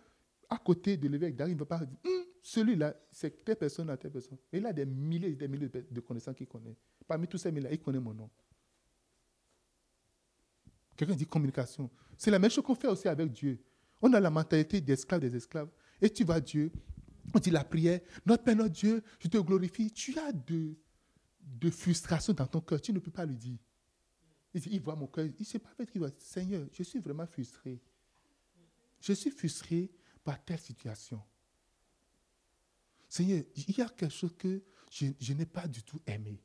à 0.49 0.57
côté 0.57 0.95
de 0.95 1.07
l'évêque 1.07 1.36
d'Ari. 1.36 1.52
Il 1.52 1.56
ne 1.56 1.60
va 1.60 1.65
pas 1.65 1.80
dire, 1.80 1.98
hum, 2.06 2.26
celui-là, 2.41 2.95
c'est 3.11 3.44
telle 3.44 3.56
personne, 3.56 3.95
telle 3.98 4.11
personne. 4.11 4.38
Il 4.53 4.65
a 4.65 4.72
des 4.72 4.86
milliers 4.86 5.30
et 5.30 5.36
des 5.36 5.48
milliers 5.48 5.69
de 5.69 5.99
connaissances 5.99 6.36
qu'il 6.36 6.48
connaît. 6.48 6.76
Parmi 7.07 7.27
tous 7.27 7.38
ces 7.38 7.52
milliers, 7.52 7.69
il 7.72 7.80
connaît 7.80 7.99
mon 7.99 8.14
nom. 8.14 8.30
Quelqu'un 10.99 11.15
dit 11.15 11.26
communication. 11.26 11.89
C'est 12.17 12.30
la 12.30 12.39
même 12.39 12.51
chose 12.51 12.61
qu'on 12.61 12.76
fait 12.76 12.89
aussi 12.89 13.07
avec 13.07 13.31
Dieu. 13.31 13.63
On 14.01 14.11
a 14.11 14.19
la 14.19 14.30
mentalité 14.30 14.81
d'esclaves 14.81 15.21
des 15.21 15.34
esclaves. 15.34 15.69
Et 16.01 16.09
tu 16.09 16.26
vas 16.26 16.41
Dieu, 16.41 16.73
on 17.34 17.39
dit 17.39 17.51
la 17.51 17.63
prière, 17.63 18.01
notre 18.26 18.43
Père, 18.43 18.57
notre 18.57 18.73
Dieu, 18.73 19.01
je 19.17 19.30
te 19.30 19.38
glorifie. 19.38 19.93
Tu 19.93 20.19
as 20.19 20.34
de, 20.34 20.76
de 21.39 21.69
frustration 21.69 22.34
dans 22.34 22.47
ton 22.47 22.59
cœur, 22.59 22.81
tu 22.81 22.91
ne 22.91 22.99
peux 22.99 23.11
pas 23.11 23.26
lui 23.26 23.38
dire. 23.38 23.57
Il, 24.53 24.59
dit, 24.59 24.71
il 24.73 24.81
voit 24.81 24.97
mon 24.97 25.07
cœur, 25.07 25.23
il 25.26 25.34
ne 25.39 25.45
sait 25.45 25.59
pas 25.59 25.69
qu'il 25.85 26.01
doit 26.01 26.11
Seigneur, 26.17 26.67
je 26.73 26.84
suis 26.84 26.99
vraiment 26.99 27.27
frustré. 27.27 27.81
Je 28.99 29.13
suis 29.13 29.31
frustré 29.31 29.89
par 30.21 30.43
telle 30.43 30.59
situation. 30.59 31.23
Seigneur, 33.07 33.43
il 33.55 33.77
y 33.77 33.81
a 33.81 33.88
quelque 33.88 34.13
chose 34.13 34.35
que 34.38 34.61
je, 34.91 35.05
je 35.17 35.31
n'ai 35.31 35.45
pas 35.45 35.65
du 35.65 35.81
tout 35.81 36.01
aimé. 36.05 36.43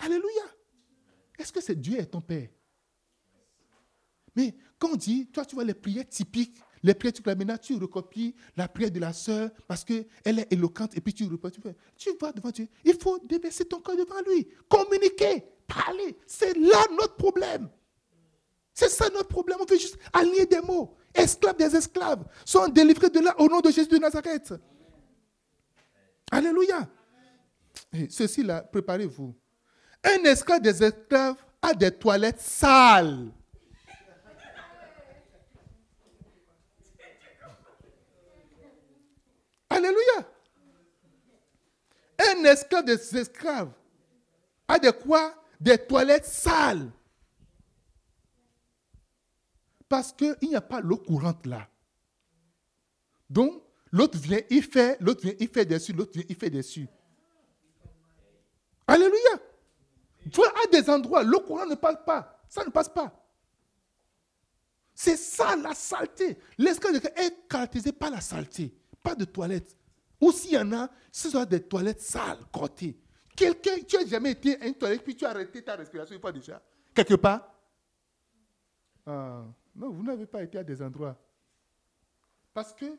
Alléluia. 0.00 0.44
Est-ce 1.38 1.50
que 1.50 1.62
c'est 1.62 1.80
Dieu 1.80 1.98
est 1.98 2.04
ton 2.04 2.20
Père? 2.20 2.50
Mais 4.34 4.54
quand 4.78 4.90
on 4.92 4.96
dit, 4.96 5.26
toi 5.26 5.44
tu 5.44 5.54
vois 5.54 5.64
les 5.64 5.74
prières 5.74 6.08
typiques, 6.08 6.58
les 6.82 6.94
prières, 6.94 7.12
tu 7.12 7.22
maintenant 7.24 7.56
tu 7.56 7.74
recopies 7.76 8.34
la 8.56 8.66
prière 8.66 8.90
de 8.90 8.98
la 8.98 9.12
sœur 9.12 9.50
parce 9.68 9.84
qu'elle 9.84 10.06
est 10.24 10.52
éloquente 10.52 10.96
et 10.96 11.00
puis 11.00 11.14
tu 11.14 11.24
reprends. 11.24 11.50
Tu, 11.50 11.60
tu 11.96 12.10
vas 12.20 12.32
devant 12.32 12.50
Dieu. 12.50 12.66
Il 12.84 12.94
faut 12.94 13.18
déverser 13.20 13.64
ton 13.64 13.80
cœur 13.80 13.96
devant 13.96 14.20
lui. 14.26 14.48
Communiquer, 14.68 15.44
parler. 15.66 16.16
C'est 16.26 16.56
là 16.56 16.84
notre 16.90 17.16
problème. 17.16 17.68
C'est 18.74 18.88
ça 18.88 19.08
notre 19.10 19.28
problème. 19.28 19.58
On 19.60 19.64
veut 19.64 19.78
juste 19.78 19.98
aligner 20.12 20.46
des 20.46 20.60
mots. 20.60 20.96
Esclaves 21.14 21.56
des 21.56 21.76
esclaves 21.76 22.24
sont 22.44 22.68
délivrés 22.68 23.10
de 23.10 23.20
là 23.20 23.34
au 23.38 23.46
nom 23.46 23.60
de 23.60 23.70
Jésus 23.70 23.88
de 23.88 23.98
Nazareth. 23.98 24.54
Alléluia. 26.30 26.88
ceci 28.08 28.42
là, 28.42 28.62
préparez-vous. 28.62 29.34
Un 30.02 30.24
esclave 30.24 30.62
des 30.62 30.82
esclaves 30.82 31.36
a 31.60 31.74
des 31.74 31.90
toilettes 31.90 32.40
sales. 32.40 33.30
Alléluia. 39.68 40.28
Un 42.32 42.44
esclave 42.44 42.84
des 42.84 43.16
esclaves 43.16 43.72
a 44.68 44.78
de 44.78 44.90
quoi? 44.90 45.34
Des 45.60 45.78
toilettes 45.78 46.24
sales. 46.24 46.90
Parce 49.88 50.12
qu'il 50.12 50.36
n'y 50.42 50.56
a 50.56 50.60
pas 50.60 50.80
l'eau 50.80 50.96
courante 50.96 51.46
là. 51.46 51.68
Donc, 53.28 53.62
l'autre 53.90 54.18
vient, 54.18 54.40
il 54.50 54.62
fait, 54.62 54.96
l'autre 55.00 55.22
vient, 55.22 55.34
il 55.38 55.48
fait 55.48 55.64
dessus, 55.64 55.92
l'autre 55.92 56.12
vient, 56.14 56.24
il 56.28 56.36
fait 56.36 56.50
dessus. 56.50 56.88
Alléluia. 58.86 59.38
À 60.34 60.70
des 60.70 60.88
endroits, 60.88 61.22
l'eau 61.22 61.40
courante 61.40 61.70
ne 61.70 61.74
passe 61.74 61.98
pas. 62.06 62.42
Ça 62.48 62.64
ne 62.64 62.70
passe 62.70 62.88
pas. 62.88 63.12
C'est 64.94 65.16
ça 65.16 65.56
la 65.56 65.74
saleté. 65.74 66.38
L'esclave 66.58 66.96
est 67.16 67.48
caractérisé 67.48 67.92
par 67.92 68.10
la 68.10 68.20
saleté 68.20 68.74
pas 69.02 69.14
de 69.14 69.24
toilettes. 69.24 69.76
Ou 70.22 70.30
s'il 70.30 70.52
y 70.52 70.58
en 70.58 70.72
a, 70.72 70.88
ce 71.10 71.28
sont 71.28 71.44
des 71.44 71.60
toilettes 71.60 72.00
sales, 72.00 72.38
crottées. 72.52 72.96
Quelqu'un, 73.34 73.82
tu 73.86 73.96
n'as 73.96 74.06
jamais 74.06 74.30
été 74.30 74.60
à 74.62 74.66
une 74.68 74.74
toilette, 74.74 75.02
puis 75.02 75.16
tu 75.16 75.26
as 75.26 75.30
arrêté 75.30 75.62
ta 75.64 75.74
respiration 75.74 76.14
une 76.14 76.20
fois 76.20 76.30
déjà 76.30 76.62
Quelque 76.94 77.14
part 77.14 77.52
ah, 79.04 79.44
Non, 79.74 79.90
vous 79.90 80.04
n'avez 80.04 80.26
pas 80.26 80.44
été 80.44 80.58
à 80.58 80.62
des 80.62 80.80
endroits. 80.80 81.20
Parce 82.54 82.72
que 82.72 82.96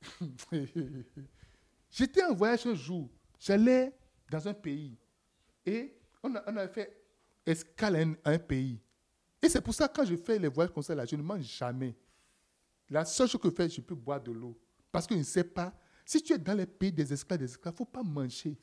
j'étais 1.90 2.22
en 2.22 2.32
voyage 2.32 2.64
un 2.64 2.74
jour. 2.74 3.10
J'allais 3.40 3.92
dans 4.30 4.46
un 4.46 4.54
pays. 4.54 4.96
Et 5.64 5.98
on, 6.22 6.32
avait 6.32 6.68
fait 6.68 6.96
escale 7.44 8.16
à 8.22 8.30
un, 8.30 8.38
pays. 8.38 8.80
Et 9.42 9.48
c'est 9.48 9.60
pour 9.60 9.74
ça 9.74 9.88
que 9.88 9.96
quand 9.96 10.04
je 10.04 10.14
fais 10.14 10.38
les 10.38 10.48
voyages 10.48 10.72
comme 10.72 10.84
ça, 10.84 10.94
là, 10.94 11.04
je 11.06 11.16
ne 11.16 11.22
mange 11.22 11.42
jamais. 11.42 11.96
La 12.88 13.04
seule 13.04 13.28
chose 13.28 13.40
que 13.40 13.48
je 13.48 13.54
fais, 13.54 13.68
je 13.68 13.80
peux 13.80 13.96
boire 13.96 14.20
de 14.20 14.30
l'eau. 14.30 14.56
Parce 14.92 15.08
qu'il 15.08 15.18
ne 15.18 15.24
sait 15.24 15.42
pas. 15.42 15.74
Si 16.06 16.22
tu 16.22 16.32
es 16.32 16.38
dans 16.38 16.54
les 16.54 16.66
pays 16.66 16.92
des 16.92 17.12
esclaves, 17.12 17.40
des 17.40 17.46
esclaves, 17.46 17.74
il 17.76 17.82
ne 17.82 17.84
faut 17.84 17.84
pas 17.84 18.04
manger. 18.04 18.56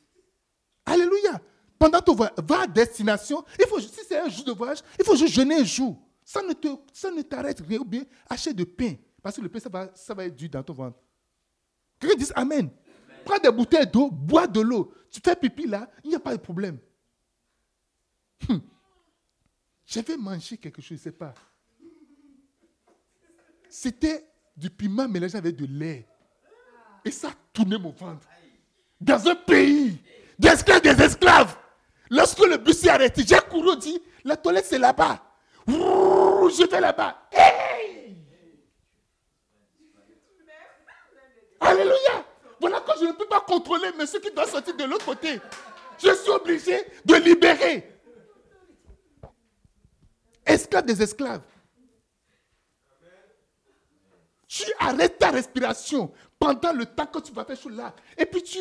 Alléluia. 0.85 1.41
Pendant 1.77 1.99
ton 1.99 2.15
voyage, 2.15 2.35
va 2.47 2.61
à 2.61 2.67
destination. 2.67 3.43
Si 3.59 3.89
c'est 4.07 4.17
un 4.17 4.29
jour 4.29 4.45
de 4.45 4.53
voyage, 4.53 4.79
il 4.97 5.03
faut 5.03 5.17
juste 5.17 5.33
jeûner 5.33 5.55
un 5.55 5.63
jour. 5.65 6.01
Ça 6.23 6.41
ne, 6.41 7.21
t'arrête 7.21 7.59
rien. 7.59 7.79
Ou 7.79 7.85
bien 7.85 8.05
achète 8.29 8.55
de 8.55 8.63
pain. 8.63 8.95
Parce 9.21 9.35
que 9.35 9.41
le 9.41 9.49
pain, 9.49 9.59
ça 9.59 9.67
va, 9.67 9.91
ça 9.93 10.13
va 10.13 10.23
être 10.23 10.35
dur 10.37 10.49
dans 10.49 10.63
ton 10.63 10.73
ventre. 10.73 10.97
Quelqu'un 11.99 12.15
dit 12.15 12.31
Amen. 12.33 12.69
Prends 13.25 13.39
des 13.39 13.51
bouteilles 13.51 13.87
d'eau, 13.87 14.09
bois 14.09 14.47
de 14.47 14.61
l'eau. 14.61 14.93
Tu 15.11 15.19
fais 15.21 15.35
pipi 15.35 15.67
là, 15.67 15.89
il 16.01 16.11
n'y 16.11 16.15
a 16.15 16.19
pas 16.19 16.35
de 16.35 16.41
problème. 16.41 16.79
Hum. 18.49 18.61
Je 19.85 19.99
vais 19.99 20.15
manger 20.15 20.57
quelque 20.57 20.81
chose, 20.81 20.87
je 20.87 20.93
ne 20.93 20.99
sais 20.99 21.11
pas. 21.11 21.33
C'était 23.69 24.25
du 24.55 24.69
piment 24.69 25.09
mélangé 25.09 25.37
avec 25.37 25.57
de 25.57 25.65
lait. 25.65 26.07
Et 27.05 27.11
ça 27.11 27.29
a 27.29 27.31
tourné 27.51 27.77
mon 27.77 27.91
ventre. 27.91 28.27
Dans 28.99 29.27
un 29.27 29.35
pays 29.35 29.97
d'esclaves 30.39 30.81
des 30.81 31.01
esclaves. 31.01 31.55
Lorsque 32.09 32.39
le 32.39 32.57
bus 32.57 32.79
s'est 32.79 32.89
arrêté, 32.89 33.23
j'ai 33.27 33.39
couru, 33.49 33.75
dit, 33.77 34.01
la 34.23 34.37
toilette 34.37 34.65
c'est 34.65 34.79
là-bas. 34.79 35.21
Je 35.67 36.69
vais 36.69 36.79
là-bas. 36.79 37.29
Alléluia. 41.59 42.25
Voilà 42.59 42.79
que 42.81 42.91
je 42.99 43.05
ne 43.05 43.11
peux 43.13 43.25
pas 43.25 43.41
contrôler, 43.41 43.89
mais 43.97 44.05
ceux 44.05 44.19
qui 44.19 44.31
doivent 44.31 44.49
sortir 44.49 44.75
de 44.75 44.83
l'autre 44.83 45.05
côté, 45.05 45.39
je 45.97 46.13
suis 46.13 46.29
obligé 46.29 46.85
de 47.03 47.15
libérer. 47.15 47.89
Esclaves 50.45 50.85
des 50.85 51.01
esclaves. 51.01 51.41
Tu 54.53 54.71
arrêtes 54.77 55.17
ta 55.17 55.31
respiration 55.31 56.13
pendant 56.37 56.73
le 56.73 56.85
temps 56.85 57.07
que 57.07 57.17
tu 57.17 57.31
vas 57.31 57.43
faire 57.43 57.57
chose 57.57 57.75
là. 57.75 57.91
Et 58.15 58.23
puis 58.27 58.43
tu 58.43 58.59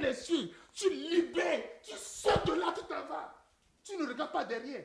les 0.00 0.30
yeux, 0.30 0.50
tu 0.72 0.88
libères, 0.88 1.64
tu 1.82 1.96
sors 1.96 2.44
de 2.44 2.52
là, 2.52 2.72
tu 2.72 2.84
t'en 2.84 3.04
vas. 3.06 3.34
Tu 3.82 3.96
ne 3.96 4.06
regardes 4.06 4.30
pas 4.30 4.44
derrière. 4.44 4.84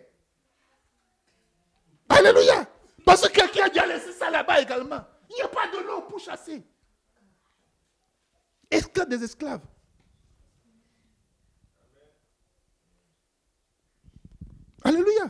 Alléluia. 2.09 2.67
Parce 3.05 3.21
que 3.21 3.33
quelqu'un 3.33 3.65
a 3.65 3.69
déjà 3.69 3.85
laissé 3.85 4.11
ça 4.13 4.31
là-bas 4.31 4.59
également. 4.59 5.05
Il 5.29 5.35
n'y 5.35 5.41
a 5.43 5.47
pas 5.47 5.67
de 5.67 5.77
l'eau 5.77 6.01
pour 6.01 6.19
chasser. 6.19 6.65
Esclaves 8.71 9.09
des 9.09 9.23
esclaves? 9.23 9.61
Alléluia. 14.83 15.29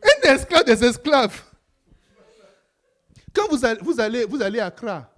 Un 0.00 0.08
esclave 0.28 0.64
des 0.64 0.84
esclaves. 0.84 1.42
Quand 3.32 3.48
vous 3.50 3.64
allez, 3.64 3.80
vous 3.82 4.00
allez, 4.00 4.24
vous 4.24 4.42
allez 4.42 4.60
à 4.60 4.66
Accra, 4.66 5.14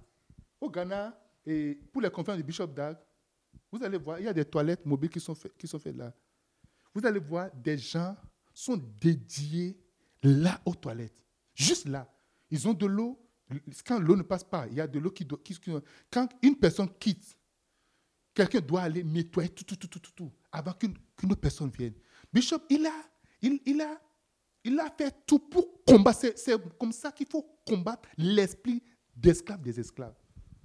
au 0.61 0.71
Ghana, 0.71 1.17
et 1.47 1.79
pour 1.93 2.03
les 2.03 2.11
conférences 2.11 2.39
du 2.39 2.45
Bishop 2.45 2.67
Dag, 2.67 2.97
vous 3.73 3.83
allez 3.83 3.99
voir, 3.99 4.19
il 4.19 4.25
y 4.25 4.29
a 4.29 4.33
des 4.33 4.45
toilettes 4.45 4.85
mobiles 4.85 5.11
qui 5.11 5.21
sont, 5.21 5.35
faites, 5.35 5.57
qui 5.57 5.67
sont 5.67 5.79
faites 5.79 5.97
là. 5.97 6.13
Vous 6.95 7.07
allez 7.07 7.21
voir, 7.21 7.51
des 7.55 7.79
gens 7.79 8.17
sont 8.53 8.77
dédiés 9.01 9.79
là 10.23 10.61
aux 10.65 10.75
toilettes. 10.75 11.15
Juste 11.55 11.87
là. 11.89 12.09
Ils 12.51 12.67
ont 12.67 12.75
de 12.75 12.87
l'eau. 12.87 13.19
Quand 13.87 13.99
l'eau 13.99 14.17
ne 14.17 14.23
passe 14.23 14.45
pas, 14.45 14.67
il 14.69 14.75
y 14.75 14.81
a 14.81 14.87
de 14.87 14.99
l'eau 14.99 15.11
qui, 15.11 15.25
doit, 15.25 15.41
Quand 16.11 16.29
une 16.43 16.57
personne 16.57 16.89
quitte, 16.99 17.37
quelqu'un 18.35 18.61
doit 18.61 18.83
aller 18.83 19.05
nettoyer 19.05 19.49
tout, 19.49 19.65
tout, 19.65 19.77
tout, 19.77 19.99
tout, 19.99 20.13
tout, 20.15 20.33
avant 20.53 20.73
qu'une 20.73 20.95
autre 21.25 21.41
personne 21.41 21.71
vienne. 21.71 21.95
Bishop, 22.33 22.61
il 22.69 22.87
a, 22.87 22.93
il, 23.43 23.61
il 23.67 23.81
a 23.81 24.01
il 24.65 24.79
a 24.79 24.91
fait 24.91 25.15
tout 25.27 25.39
pour 25.39 25.85
combattre. 25.85 26.27
C'est 26.37 26.57
comme 26.79 26.93
ça 26.93 27.13
qu'il 27.13 27.27
faut 27.27 27.43
combattre 27.67 28.09
l'esprit 28.17 28.83
d'esclave 29.17 29.61
des 29.61 29.79
esclaves. 29.81 30.15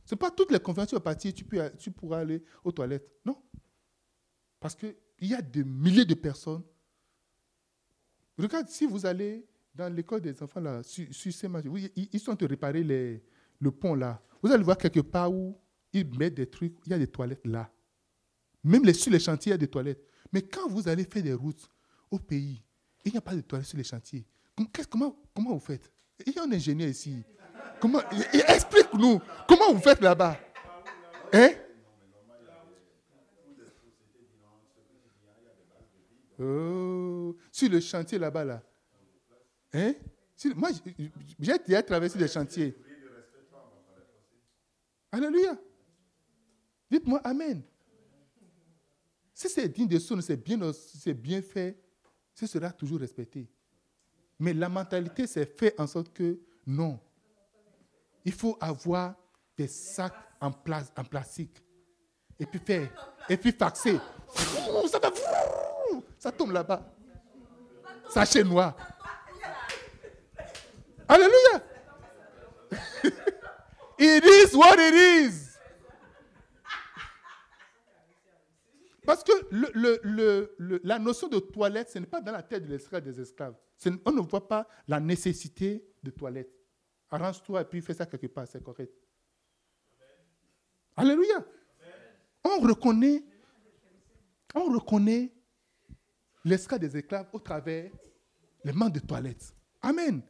Ce 0.06 0.14
n'est 0.14 0.20
pas 0.20 0.32
toutes 0.32 0.52
les 0.52 0.60
conventions 0.60 0.98
à 0.98 1.02
partir, 1.02 1.34
tu, 1.34 1.44
peux, 1.44 1.60
tu 1.78 1.92
pourras 1.92 2.20
aller 2.20 2.44
aux 2.64 2.72
toilettes. 2.72 3.10
Non. 3.26 3.42
Parce 4.60 4.76
qu'il 4.76 4.96
y 5.22 5.34
a 5.34 5.42
des 5.42 5.64
milliers 5.64 6.06
de 6.06 6.14
personnes. 6.14 6.64
Regarde, 8.38 8.68
si 8.70 8.86
vous 8.86 9.06
allez 9.06 9.48
dans 9.74 9.94
l'école 9.94 10.22
des 10.22 10.42
enfants, 10.42 10.60
là, 10.60 10.84
sur, 10.84 11.06
ces 11.12 11.48
oui, 11.48 11.92
ils 11.96 12.20
sont 12.20 12.32
en 12.32 12.36
train 12.36 12.46
de 12.46 12.50
réparer 12.52 12.84
le 12.84 13.72
pont 13.72 13.96
là. 13.96 14.22
Vous 14.42 14.52
allez 14.52 14.64
voir 14.64 14.78
quelque 14.78 15.00
part 15.00 15.32
où 15.34 15.60
ils 15.92 16.08
mettent 16.18 16.36
des 16.36 16.50
trucs, 16.50 16.76
il 16.86 16.92
y 16.92 16.94
a 16.94 17.00
des 17.00 17.08
toilettes 17.08 17.46
là. 17.46 17.72
Même 18.64 18.92
sur 18.94 19.12
les 19.12 19.20
chantiers, 19.20 19.52
il 19.52 19.54
y 19.54 19.56
a 19.56 19.58
des 19.58 19.68
toilettes. 19.68 20.04
Mais 20.32 20.42
quand 20.42 20.68
vous 20.68 20.88
allez 20.88 21.04
faire 21.06 21.24
des 21.24 21.34
routes 21.34 21.70
au 22.12 22.20
pays, 22.20 22.65
il 23.06 23.12
n'y 23.12 23.18
a 23.18 23.22
pas 23.22 23.36
de 23.36 23.42
toilettes 23.42 23.68
sur 23.68 23.78
les 23.78 23.84
chantiers. 23.84 24.26
Comment, 24.90 25.16
comment 25.34 25.54
vous 25.54 25.60
faites? 25.60 25.92
Il 26.26 26.34
y 26.34 26.40
a 26.40 26.44
un 26.44 26.52
ingénieur 26.52 26.90
ici. 26.90 27.24
Comment 27.80 28.02
Explique-nous. 28.10 29.22
Comment 29.48 29.74
vous 29.74 29.82
faites 29.82 30.02
là-bas? 30.02 30.40
Hein? 31.34 31.50
Oh, 36.40 37.38
sur 37.52 37.70
le 37.70 37.80
chantier 37.80 38.18
là-bas, 38.18 38.44
là. 38.44 38.64
Hein? 39.74 39.94
moi, 40.56 40.70
j'ai 41.40 41.58
déjà 41.60 41.84
traversé 41.84 42.18
des 42.18 42.28
chantiers. 42.28 42.76
Alléluia. 45.12 45.58
Dites-moi 46.92 47.22
Amen. 47.24 47.62
Si 49.34 49.50
c'est 49.50 49.68
digne 49.68 49.88
de 49.88 50.00
son, 50.00 50.20
c'est 50.22 50.38
bien, 50.38 50.58
bien 51.16 51.42
fait, 51.42 51.78
ce 52.36 52.46
sera 52.46 52.70
toujours 52.72 53.00
respecté. 53.00 53.50
Mais 54.38 54.54
la 54.54 54.68
mentalité, 54.68 55.26
c'est 55.26 55.46
fait 55.46 55.74
en 55.80 55.88
sorte 55.88 56.12
que 56.14 56.38
non. 56.68 57.00
Il 58.26 58.34
faut 58.34 58.58
avoir 58.60 59.16
des 59.58 59.68
sacs 59.68 60.14
en, 60.42 60.52
plastique. 60.52 61.64
Et 62.38 62.46
puis 62.46 62.60
faire, 62.60 62.90
et 63.30 63.38
puis 63.38 63.54
faxer. 63.54 63.98
Ça, 64.88 65.00
ça 66.20 66.32
tombe 66.32 66.52
là-bas. 66.52 66.84
Sachet 68.10 68.44
noir. 68.44 68.76
Alléluia. 71.08 71.64
it 73.98 74.26
is 74.26 74.54
what 74.54 74.78
it 74.78 74.94
is. 74.94 75.45
Parce 79.06 79.24
que 79.24 79.32
la 80.84 81.00
notion 81.00 81.28
de 81.28 81.40
toilette, 81.40 81.90
ce 81.90 82.00
n'est 82.00 82.06
pas 82.06 82.22
dans 82.22 82.32
la 82.32 82.44
tête 82.44 82.64
de 82.64 82.70
l'esclave 82.70 83.04
des 83.04 83.20
esclaves. 83.20 83.56
On 84.06 84.12
ne 84.12 84.22
voit 84.22 84.48
pas 84.48 84.68
la 84.88 85.00
nécessité 85.00 85.86
de 86.02 86.12
toilette. 86.12 86.52
Arrange-toi 87.10 87.62
et 87.62 87.66
puis 87.66 87.82
fais 87.82 87.94
ça 87.94 88.06
quelque 88.06 88.28
part, 88.28 88.48
c'est 88.48 88.64
correct. 88.64 88.94
Alléluia. 90.96 91.46
On 92.44 92.60
reconnaît, 92.60 93.24
on 94.54 94.66
reconnaît 94.66 95.32
l'esclave 96.44 96.80
des 96.80 96.98
esclaves 96.98 97.28
au 97.34 97.40
travers 97.40 97.92
les 98.64 98.72
manques 98.72 98.94
de 98.94 99.00
toilettes. 99.00 99.54
Amen. 99.82 100.22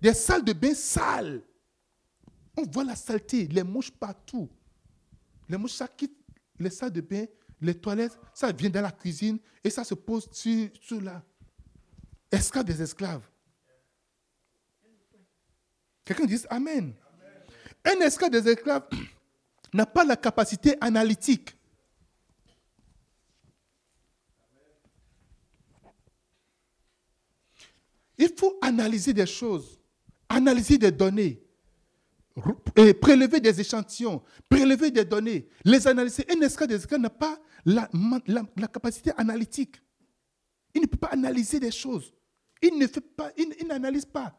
Des 0.00 0.14
salles 0.14 0.44
de 0.44 0.52
bain 0.52 0.74
sales. 0.74 1.42
On 2.56 2.64
voit 2.64 2.84
la 2.84 2.96
saleté, 2.96 3.46
les 3.46 3.62
mouches 3.62 3.90
partout. 3.90 4.50
Les 5.48 5.56
mouches, 5.56 5.74
ça 5.74 5.88
quitte 5.88 6.16
les 6.58 6.70
salles 6.70 6.92
de 6.92 7.00
bain 7.00 7.24
les 7.62 7.74
toilettes, 7.74 8.18
ça 8.34 8.52
vient 8.52 8.68
dans 8.70 8.82
la 8.82 8.90
cuisine 8.90 9.38
et 9.62 9.70
ça 9.70 9.84
se 9.84 9.94
pose 9.94 10.28
sur, 10.32 10.68
sur 10.80 11.00
la 11.00 11.22
esclave 12.30 12.64
des 12.64 12.82
esclaves. 12.82 13.22
Quelqu'un 16.04 16.24
dit 16.24 16.40
Amen. 16.50 16.94
Un 17.84 18.00
esclave 18.00 18.30
des 18.30 18.48
esclaves 18.48 18.88
n'a 19.72 19.86
pas 19.86 20.04
la 20.04 20.16
capacité 20.16 20.76
analytique. 20.80 21.56
Il 28.18 28.32
faut 28.36 28.58
analyser 28.60 29.12
des 29.12 29.26
choses, 29.26 29.78
analyser 30.28 30.78
des 30.78 30.92
données 30.92 31.42
prélever 33.00 33.40
des 33.40 33.60
échantillons, 33.60 34.22
prélever 34.48 34.90
des 34.90 35.04
données, 35.04 35.46
les 35.64 35.86
analyser. 35.86 36.24
Un 36.30 36.40
esclave 36.40 36.68
des 36.68 36.76
esclaves 36.76 37.00
n'a 37.00 37.10
pas 37.10 37.38
la, 37.64 37.88
capacité 38.72 39.12
analytique. 39.16 39.76
Il 40.74 40.82
ne 40.82 40.86
peut 40.86 40.96
pas 40.96 41.08
analyser 41.08 41.60
des 41.60 41.70
choses. 41.70 42.12
Il 42.60 42.78
ne 42.78 42.86
fait 42.86 43.00
pas, 43.00 43.30
il, 43.36 43.66
n'analyse 43.66 44.04
pas. 44.04 44.38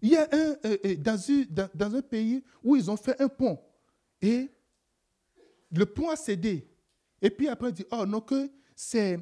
Il 0.00 0.10
y 0.10 0.16
a 0.16 0.28
un, 0.32 0.56
euh, 0.64 0.76
euh, 0.84 0.96
dans, 0.96 1.68
dans, 1.74 1.94
un 1.94 2.02
pays 2.02 2.42
où 2.62 2.76
ils 2.76 2.90
ont 2.90 2.96
fait 2.96 3.20
un 3.20 3.28
pont 3.28 3.60
et 4.20 4.50
le 5.70 5.86
pont 5.86 6.10
a 6.10 6.16
cédé. 6.16 6.68
Et 7.20 7.30
puis 7.30 7.48
après, 7.48 7.68
on 7.68 7.70
dit, 7.70 7.86
oh 7.90 8.04
non, 8.06 8.20
que 8.20 8.50
c'est 8.74 9.18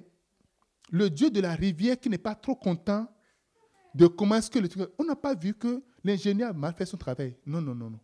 le 0.90 1.10
Dieu 1.10 1.30
de 1.30 1.40
la 1.40 1.54
rivière 1.54 1.98
qui 1.98 2.08
n'est 2.08 2.18
pas 2.18 2.34
trop 2.34 2.54
content 2.54 3.06
de 3.94 4.06
comment 4.06 4.36
est-ce 4.36 4.50
que 4.50 4.58
le 4.58 4.68
truc. 4.68 4.88
On 4.98 5.04
n'a 5.04 5.16
pas 5.16 5.34
vu 5.34 5.54
que 5.54 5.82
l'ingénieur 6.04 6.50
a 6.50 6.52
mal 6.52 6.74
fait 6.74 6.86
son 6.86 6.96
travail. 6.96 7.36
Non, 7.46 7.60
non, 7.60 7.74
non, 7.74 7.90
non. 7.90 8.00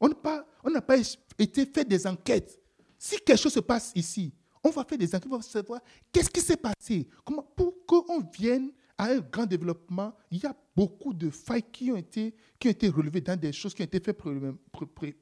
On 0.00 0.70
n'a 0.70 0.80
pas 0.80 0.96
été 1.38 1.66
fait 1.66 1.84
des 1.84 2.06
enquêtes. 2.06 2.57
Si 2.98 3.16
quelque 3.18 3.38
chose 3.38 3.52
se 3.52 3.60
passe 3.60 3.92
ici, 3.94 4.32
on 4.62 4.70
va 4.70 4.84
faire 4.84 4.98
des 4.98 5.14
enquêtes, 5.14 5.30
on 5.30 5.36
va 5.36 5.42
savoir 5.42 5.80
qu'est-ce 6.12 6.30
qui 6.30 6.40
s'est 6.40 6.56
passé. 6.56 7.08
Comment, 7.24 7.42
pour 7.42 7.86
qu'on 7.86 8.20
vienne 8.20 8.72
à 8.96 9.12
un 9.12 9.20
grand 9.20 9.46
développement, 9.46 10.12
il 10.30 10.42
y 10.42 10.46
a 10.46 10.54
beaucoup 10.74 11.14
de 11.14 11.30
failles 11.30 11.62
qui 11.70 11.92
ont 11.92 11.96
été, 11.96 12.34
qui 12.58 12.66
ont 12.66 12.72
été 12.72 12.88
relevées 12.88 13.20
dans 13.20 13.38
des 13.38 13.52
choses 13.52 13.72
qui 13.72 13.82
ont 13.82 13.84
été 13.84 14.00
faites 14.00 14.18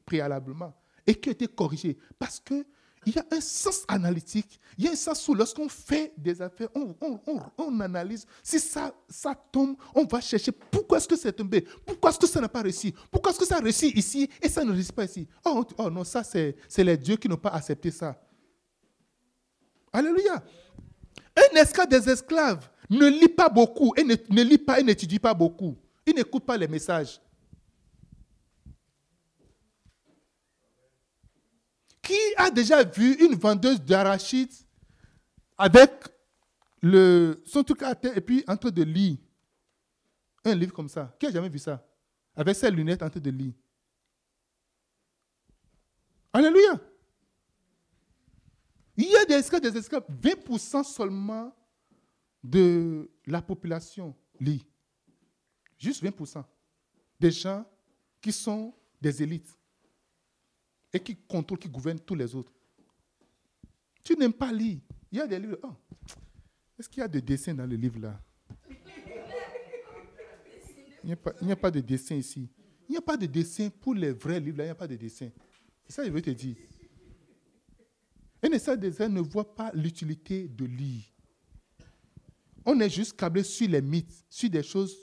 préalablement 0.06 0.72
et 1.06 1.14
qui 1.14 1.28
ont 1.28 1.32
été 1.32 1.46
corrigées. 1.46 1.98
Parce 2.18 2.40
que 2.40 2.66
il 3.06 3.14
y 3.14 3.18
a 3.20 3.24
un 3.30 3.40
sens 3.40 3.84
analytique, 3.86 4.60
il 4.76 4.84
y 4.84 4.88
a 4.88 4.90
un 4.90 4.96
sens 4.96 5.26
où 5.28 5.34
lorsqu'on 5.34 5.68
fait 5.68 6.12
des 6.18 6.42
affaires, 6.42 6.68
on, 6.74 7.80
analyse. 7.80 8.26
Si 8.42 8.58
ça, 8.58 8.92
tombe, 9.52 9.76
on 9.94 10.04
va 10.04 10.20
chercher 10.20 10.50
pourquoi 10.50 10.98
est-ce 10.98 11.06
que 11.06 11.16
c'est 11.16 11.32
tombé, 11.32 11.64
pourquoi 11.86 12.10
est-ce 12.10 12.18
que 12.18 12.26
ça 12.26 12.40
n'a 12.40 12.48
pas 12.48 12.62
réussi, 12.62 12.92
pourquoi 13.10 13.30
est-ce 13.30 13.38
que 13.38 13.46
ça 13.46 13.58
a 13.58 13.60
réussi 13.60 13.92
ici 13.94 14.28
et 14.42 14.48
ça 14.48 14.64
ne 14.64 14.72
réussit 14.72 14.92
pas 14.92 15.04
ici? 15.04 15.28
Oh, 15.44 15.64
oh 15.78 15.88
non, 15.88 16.02
ça 16.02 16.24
c'est 16.24 16.56
les 16.78 16.96
dieux 16.96 17.16
qui 17.16 17.28
n'ont 17.28 17.36
pas 17.36 17.50
accepté 17.50 17.92
ça. 17.92 18.20
Alléluia. 19.92 20.42
Un 21.36 21.60
esclave 21.60 21.88
des 21.88 22.10
esclaves 22.10 22.68
ne 22.90 23.06
lit 23.06 23.28
pas 23.28 23.48
beaucoup 23.48 23.94
et 23.96 24.02
ne, 24.02 24.16
ne 24.30 24.42
lit 24.42 24.58
pas 24.58 24.80
et 24.80 24.82
n'étudie 24.82 25.20
pas 25.20 25.32
beaucoup. 25.32 25.76
Il 26.04 26.14
n'écoute 26.14 26.44
pas 26.44 26.56
les 26.56 26.66
messages. 26.68 27.20
Qui 32.06 32.34
a 32.36 32.50
déjà 32.50 32.84
vu 32.84 33.14
une 33.14 33.34
vendeuse 33.34 33.82
d'arachides 33.82 34.52
avec 35.58 35.90
le, 36.80 37.42
son 37.44 37.64
truc 37.64 37.82
à 37.82 37.96
terre 37.96 38.16
et 38.16 38.20
puis 38.20 38.44
en 38.46 38.56
train 38.56 38.70
de 38.70 38.82
lire 38.84 39.16
un 40.44 40.54
livre 40.54 40.72
comme 40.72 40.88
ça? 40.88 41.12
Qui 41.18 41.26
a 41.26 41.32
jamais 41.32 41.48
vu 41.48 41.58
ça? 41.58 41.84
Avec 42.36 42.54
ses 42.54 42.70
lunettes 42.70 43.02
en 43.02 43.10
train 43.10 43.18
de 43.18 43.30
lire. 43.30 43.54
Alléluia. 46.32 46.80
Il 48.96 49.10
y 49.10 49.16
a 49.16 49.24
des 49.24 49.34
esclaves, 49.34 49.62
des 49.62 49.76
esclaves. 49.76 50.04
20% 50.08 50.84
seulement 50.84 51.52
de 52.40 53.10
la 53.26 53.42
population 53.42 54.14
lit. 54.38 54.64
Juste 55.76 56.04
20%. 56.04 56.44
Des 57.18 57.32
gens 57.32 57.66
qui 58.20 58.30
sont 58.30 58.72
des 59.00 59.24
élites 59.24 59.55
et 60.96 61.00
qui 61.00 61.14
contrôle, 61.14 61.58
qui 61.58 61.68
gouverne 61.68 62.00
tous 62.00 62.14
les 62.14 62.34
autres. 62.34 62.52
Tu 64.02 64.16
n'aimes 64.16 64.32
pas 64.32 64.52
lire. 64.52 64.80
Il 65.12 65.18
y 65.18 65.20
a 65.20 65.26
des 65.26 65.38
livres. 65.38 65.58
Oh, 65.62 65.74
est-ce 66.78 66.88
qu'il 66.88 67.00
y 67.00 67.04
a 67.04 67.08
des 67.08 67.20
dessins 67.20 67.54
dans 67.54 67.66
le 67.66 67.76
livre 67.76 68.00
là? 68.00 68.20
Il 71.04 71.10
n'y 71.42 71.52
a, 71.52 71.54
a, 71.54 71.56
pas 71.56 71.70
de 71.70 71.80
dessin 71.80 72.16
ici. 72.16 72.48
Il 72.88 72.92
n'y 72.92 72.96
a 72.96 73.02
pas 73.02 73.16
de 73.16 73.26
dessin 73.26 73.68
pour 73.68 73.94
les 73.94 74.12
vrais 74.12 74.40
livres 74.40 74.58
là, 74.58 74.64
il 74.64 74.68
n'y 74.68 74.72
a 74.72 74.74
pas 74.74 74.88
de 74.88 74.96
dessin. 74.96 75.28
Ça 75.88 76.04
je 76.04 76.10
veux 76.10 76.22
te 76.22 76.30
dire. 76.30 76.56
Un 78.42 78.50
essai 78.50 78.76
des 78.76 79.08
ne 79.08 79.20
voit 79.20 79.54
pas 79.54 79.70
l'utilité 79.74 80.48
de 80.48 80.64
lire. 80.64 81.04
On 82.64 82.80
est 82.80 82.90
juste 82.90 83.16
câblé 83.16 83.44
sur 83.44 83.68
les 83.68 83.80
mythes, 83.80 84.24
sur 84.28 84.50
des 84.50 84.62
choses 84.62 84.96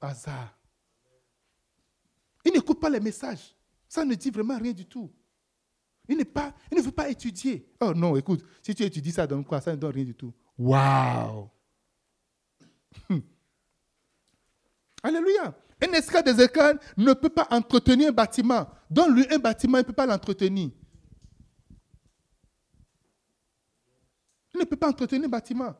hasard. 0.00 0.56
Il 2.44 2.52
n'écoute 2.52 2.80
pas 2.80 2.88
les 2.88 3.00
messages. 3.00 3.54
Ça 3.90 4.04
ne 4.04 4.14
dit 4.14 4.30
vraiment 4.30 4.56
rien 4.56 4.72
du 4.72 4.86
tout. 4.86 5.10
Il, 6.08 6.24
pas, 6.24 6.54
il 6.70 6.78
ne 6.78 6.82
veut 6.82 6.92
pas 6.92 7.10
étudier. 7.10 7.68
Oh 7.80 7.92
non, 7.92 8.16
écoute, 8.16 8.44
si 8.62 8.72
tu 8.72 8.84
étudies 8.84 9.10
ça 9.10 9.26
donne 9.26 9.44
quoi 9.44 9.60
Ça 9.60 9.72
ne 9.72 9.76
donne 9.76 9.92
rien 9.92 10.04
du 10.04 10.14
tout. 10.14 10.32
Waouh 10.56 11.50
Alléluia. 15.02 15.58
Un 15.82 15.92
esclave 15.92 16.22
des 16.22 16.40
esclaves 16.40 16.78
ne 16.96 17.12
peut 17.14 17.30
pas 17.30 17.48
entretenir 17.50 18.10
un 18.10 18.12
bâtiment. 18.12 18.68
Donne-lui 18.88 19.26
un 19.28 19.38
bâtiment, 19.38 19.78
il 19.78 19.80
ne 19.80 19.86
peut 19.86 19.92
pas 19.92 20.06
l'entretenir. 20.06 20.70
Il 24.54 24.60
ne 24.60 24.64
peut 24.64 24.76
pas 24.76 24.88
entretenir 24.90 25.26
un 25.26 25.30
bâtiment. 25.30 25.74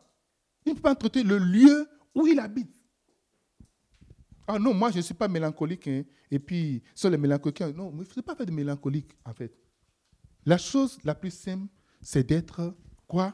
Il 0.67 0.71
ne 0.71 0.75
peut 0.75 0.83
pas 0.83 0.93
entretenir 0.93 1.29
le 1.29 1.39
lieu 1.39 1.89
où 2.15 2.27
il 2.27 2.41
habite. 2.41 2.75
Ah 4.53 4.59
non, 4.59 4.75
moi 4.75 4.91
je 4.91 4.97
ne 4.97 5.03
suis 5.03 5.15
pas 5.15 5.29
mélancolique. 5.29 5.87
Hein. 5.87 6.03
Et 6.29 6.41
puis, 6.41 6.83
sur 6.93 7.09
les 7.09 7.17
mélancoliques, 7.17 7.61
non, 7.61 7.93
il 7.93 7.99
ne 8.01 8.05
faut 8.05 8.21
pas 8.21 8.35
faire 8.35 8.47
de 8.47 8.51
mélancolique, 8.51 9.17
en 9.25 9.33
fait. 9.33 9.55
La 10.45 10.59
chose 10.59 10.99
la 11.05 11.15
plus 11.15 11.31
simple, 11.31 11.69
c'est 12.03 12.25
d'être 12.27 12.75
quoi? 13.07 13.33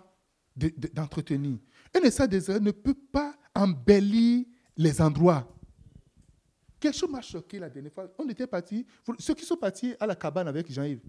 D'entretenir. 0.55 1.59
Un 1.95 2.01
essai 2.01 2.29
désert 2.29 2.61
ne 2.61 2.71
peut 2.71 2.97
pas 3.13 3.35
embellir 3.55 4.45
les 4.77 5.01
endroits. 5.01 5.51
Quelque 6.79 6.97
chose 6.97 7.11
m'a 7.11 7.23
choqué 7.23 7.59
la 7.59 7.71
dernière 7.71 7.93
fois. 7.93 8.13
On 8.19 8.29
était 8.29 8.47
partis, 8.47 8.87
ceux 9.19 9.35
qui 9.35 9.47
sont 9.47 9.57
partis 9.57 9.95
à 9.99 10.07
la 10.07 10.17
cabane 10.17 10.49
avec 10.49 10.71
Jean-Yves, 10.71 11.01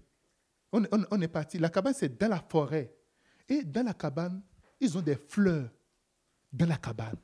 on, 0.72 0.84
on 1.10 1.20
est 1.20 1.28
partis. 1.28 1.58
La 1.58 1.68
cabane, 1.68 1.92
c'est 1.94 2.18
dans 2.18 2.28
la 2.28 2.40
forêt. 2.40 2.94
Et 3.46 3.62
dans 3.62 3.84
la 3.84 3.92
cabane, 3.92 4.42
ils 4.80 4.96
ont 4.96 5.02
des 5.02 5.16
fleurs 5.16 5.68
dans 6.50 6.66
la 6.66 6.78
cabane. 6.78 7.16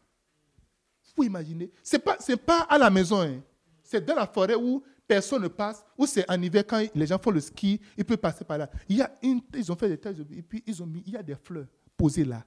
Vous 1.16 1.24
imaginez 1.24 1.70
Ce 1.82 1.96
n'est 1.96 2.02
pas, 2.02 2.16
pas 2.46 2.60
à 2.62 2.78
la 2.78 2.90
maison. 2.90 3.20
Hein. 3.20 3.40
C'est 3.82 4.04
dans 4.04 4.14
la 4.14 4.26
forêt 4.26 4.54
où 4.54 4.82
personne 5.06 5.42
ne 5.42 5.48
passe, 5.48 5.84
où 5.96 6.06
c'est 6.06 6.28
en 6.30 6.40
hiver 6.40 6.64
quand 6.66 6.82
les 6.94 7.06
gens 7.06 7.18
font 7.18 7.30
le 7.30 7.40
ski, 7.40 7.80
ils 7.96 8.04
peuvent 8.04 8.16
passer 8.18 8.44
par 8.44 8.58
là. 8.58 8.70
Il 8.88 8.96
y 8.96 9.02
a 9.02 9.16
une, 9.22 9.40
ils 9.54 9.70
ont 9.70 9.76
fait 9.76 9.88
des 9.88 9.98
thèses 9.98 10.20
et 10.20 10.42
puis 10.42 10.62
ils 10.66 10.82
ont 10.82 10.86
mis, 10.86 11.02
il 11.06 11.12
y 11.12 11.16
a 11.16 11.22
des 11.22 11.36
fleurs 11.36 11.66
posées 11.96 12.24
là. 12.24 12.44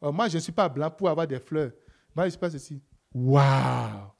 moi, 0.00 0.28
je 0.28 0.36
ne 0.36 0.40
suis 0.40 0.52
pas 0.52 0.68
blanc 0.68 0.90
pour 0.90 1.08
avoir 1.08 1.26
des 1.26 1.38
fleurs. 1.38 1.72
Moi, 2.14 2.26
je 2.26 2.30
sais 2.30 2.38
pas 2.38 2.50
ceci. 2.50 2.82
Waouh! 3.14 4.10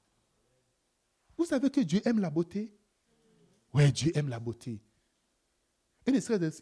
Vous 1.37 1.45
savez 1.45 1.71
que 1.71 1.81
Dieu 1.81 2.01
aime 2.05 2.21
la 2.21 2.31
beauté? 2.31 2.75
Oui, 3.75 3.93
Dieu 3.93 4.11
aime 4.17 4.29
la 4.29 4.41
beauté. 4.41 4.81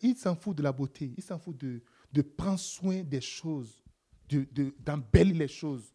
Il 0.02 0.16
s'en 0.16 0.34
fout 0.34 0.56
de 0.56 0.62
la 0.62 0.72
beauté, 0.72 1.14
il 1.16 1.22
s'en 1.22 1.38
fout 1.38 1.56
de, 1.56 1.80
de 2.12 2.22
prendre 2.22 2.58
soin 2.58 3.02
des 3.02 3.20
choses, 3.20 3.84
d'embellir 4.28 5.34
de, 5.34 5.38
les 5.38 5.48
choses. 5.48 5.92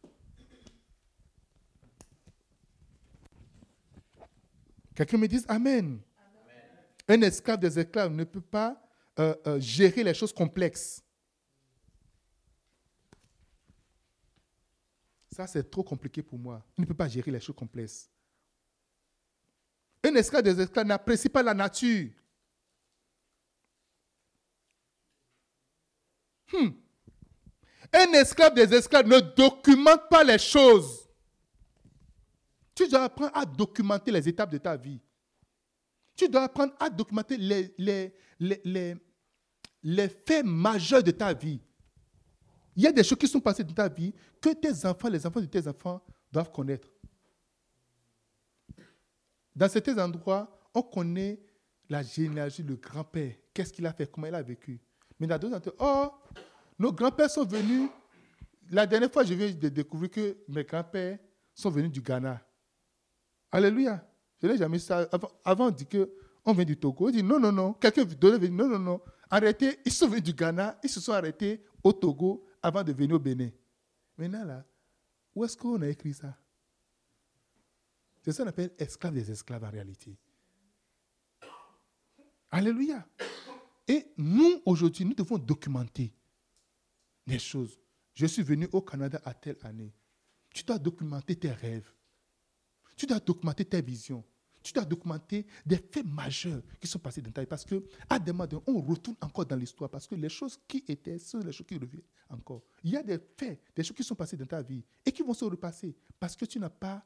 Quelqu'un 4.96 5.18
me 5.18 5.28
dit 5.28 5.44
Amen. 5.48 6.00
Un 7.08 7.22
esclave 7.22 7.60
des 7.60 7.80
esclaves 7.80 8.12
ne 8.12 8.24
peut 8.24 8.42
pas 8.42 8.82
euh, 9.20 9.36
euh, 9.48 9.60
gérer 9.60 10.04
les 10.04 10.14
choses 10.14 10.32
complexes. 10.32 11.04
Ça, 15.32 15.48
c'est 15.48 15.70
trop 15.70 15.84
compliqué 15.84 16.22
pour 16.22 16.38
moi. 16.38 16.64
Il 16.78 16.82
ne 16.82 16.86
peut 16.86 16.94
pas 16.94 17.08
gérer 17.08 17.32
les 17.32 17.40
choses 17.40 17.56
complexes. 17.56 18.10
Un 20.04 20.16
esclave 20.16 20.44
des 20.44 20.60
esclaves 20.60 20.88
n'apprécie 20.88 21.30
pas 21.30 21.44
la 21.44 21.54
nature. 21.54 22.10
Hmm. 26.52 26.70
Un 27.94 28.14
esclave 28.14 28.54
des 28.54 28.74
esclaves 28.74 29.08
ne 29.08 29.20
documente 29.20 30.10
pas 30.10 30.24
les 30.24 30.40
choses. 30.40 31.08
Tu 32.74 32.88
dois 32.88 33.04
apprendre 33.04 33.32
à 33.36 33.46
documenter 33.46 34.12
les 34.12 34.28
étapes 34.30 34.52
de 34.52 34.58
ta 34.58 34.78
vie. 34.78 35.00
Tu 36.16 36.30
dois 36.30 36.44
apprendre 36.44 36.74
à 36.80 36.90
documenter 36.90 37.38
les, 37.38 38.08
faits 40.26 40.46
majeurs 40.46 41.04
de 41.04 41.12
ta 41.12 41.34
vie. 41.34 41.60
Il 42.76 42.84
y 42.84 42.88
a 42.88 42.92
des 42.92 43.04
choses 43.04 43.18
qui 43.18 43.28
sont 43.28 43.42
passées 43.42 43.64
dans 43.64 43.74
ta 43.74 43.90
vie 43.90 44.14
que 44.40 44.50
tes 44.54 44.86
enfants, 44.86 45.10
les 45.10 45.26
enfants 45.26 45.42
de 45.42 45.46
tes 45.46 45.68
enfants 45.68 46.02
doivent 46.32 46.52
connaître. 46.52 46.88
Dans 49.54 49.68
certains 49.68 49.98
endroits, 49.98 50.50
on 50.74 50.82
connaît 50.82 51.42
la 51.90 52.02
généalogie, 52.02 52.64
le 52.64 52.76
grand-père. 52.78 53.34
Qu'est-ce 53.54 53.74
qu'il 53.74 53.86
a 53.86 53.92
fait, 53.92 54.10
comment 54.10 54.28
il 54.28 54.36
a 54.36 54.42
vécu? 54.42 54.80
Mais 55.20 55.28
dans 55.28 55.38
d'autres 55.38 55.58
endroits, 55.58 55.76
oh, 55.80 56.21
nos 56.82 56.92
grands-pères 56.92 57.30
sont 57.30 57.46
venus. 57.46 57.90
La 58.72 58.88
dernière 58.88 59.12
fois, 59.12 59.24
je 59.24 59.36
viens 59.36 59.52
de 59.52 59.70
découvrir 59.70 60.10
que 60.10 60.38
mes 60.48 60.64
grands-pères 60.64 61.20
sont 61.54 61.70
venus 61.70 61.92
du 61.92 62.02
Ghana. 62.02 62.42
Alléluia. 63.52 64.04
Je 64.42 64.48
n'ai 64.48 64.58
jamais 64.58 64.80
ça. 64.80 65.08
Avant, 65.46 65.68
on 65.68 65.70
dit 65.72 65.86
qu'on 65.86 66.54
vient 66.54 66.66
du 66.66 66.76
Togo. 66.78 67.10
On 67.10 67.12
dit 67.12 67.22
non, 67.22 67.40
non, 67.40 67.52
non. 67.52 67.74
Quelqu'un 67.74 68.04
d'autre 68.04 68.44
non, 68.48 68.68
non, 68.68 68.80
non. 68.80 69.02
Arrêtez. 69.30 69.80
Ils 69.86 69.92
sont 69.92 70.08
venus 70.08 70.24
du 70.24 70.34
Ghana. 70.34 70.80
Ils 70.84 70.90
se 70.90 71.00
sont 71.00 71.12
arrêtés 71.12 71.64
au 71.84 71.94
Togo 71.94 72.44
avant 72.64 72.84
de 72.84 72.92
venir 72.94 73.16
au 73.16 73.20
Bénin. 73.20 73.52
Maintenant, 74.18 74.44
là, 74.44 74.66
où 75.36 75.46
est-ce 75.46 75.56
qu'on 75.56 75.82
a 75.84 75.88
écrit 75.88 76.14
ça? 76.14 76.36
C'est 78.24 78.32
ça 78.32 78.44
qu'on 78.44 78.50
appelle 78.50 78.72
esclave 78.80 79.14
des 79.14 79.30
esclaves 79.30 79.64
en 79.64 79.70
réalité. 79.70 80.18
Alléluia. 82.50 83.06
Et 83.88 84.08
nous, 84.18 84.62
aujourd'hui, 84.66 85.06
nous 85.06 85.14
devons 85.14 85.38
documenter 85.38 86.12
les 87.28 87.40
choses. 87.40 87.80
Je 88.14 88.26
suis 88.26 88.44
venu 88.44 88.68
au 88.72 88.82
Canada 88.82 89.22
à 89.24 89.34
telle 89.34 89.58
année. 89.64 89.94
Tu 90.54 90.64
dois 90.64 90.78
documenter 90.78 91.36
tes 91.36 91.52
rêves. 91.52 91.90
Tu 92.96 93.06
dois 93.06 93.20
documenter 93.20 93.66
tes 93.66 93.82
visions. 93.82 94.24
Tu 94.64 94.74
dois 94.74 94.86
documenter 94.86 95.46
des 95.66 95.78
faits 95.78 96.06
majeurs 96.06 96.62
qui 96.80 96.88
sont 96.88 97.00
passés 97.00 97.22
dans 97.22 97.32
ta 97.32 97.42
vie. 97.42 97.48
Parce 97.48 97.66
que, 97.66 97.84
à 98.10 98.20
des 98.20 98.32
moments, 98.32 98.62
on 98.68 98.80
retourne 98.82 99.18
encore 99.22 99.46
dans 99.46 99.56
l'histoire. 99.56 99.90
Parce 99.90 100.06
que 100.06 100.16
les 100.16 100.30
choses 100.30 100.60
qui 100.68 100.84
étaient 100.88 101.18
sont 101.18 101.40
les 101.40 101.52
choses 101.52 101.66
qui 101.66 101.78
reviennent 101.78 102.04
encore. 102.30 102.62
Il 102.84 102.92
y 102.92 102.98
a 102.98 103.04
des 103.04 103.18
faits, 103.38 103.60
des 103.76 103.84
choses 103.84 103.96
qui 103.96 104.04
sont 104.04 104.16
passées 104.16 104.38
dans 104.38 104.46
ta 104.46 104.62
vie 104.62 104.84
et 105.06 105.12
qui 105.12 105.24
vont 105.24 105.34
se 105.34 105.46
repasser. 105.46 105.96
Parce 106.20 106.36
que 106.36 106.46
tu 106.46 106.60
n'as 106.60 106.70
pas 106.70 107.04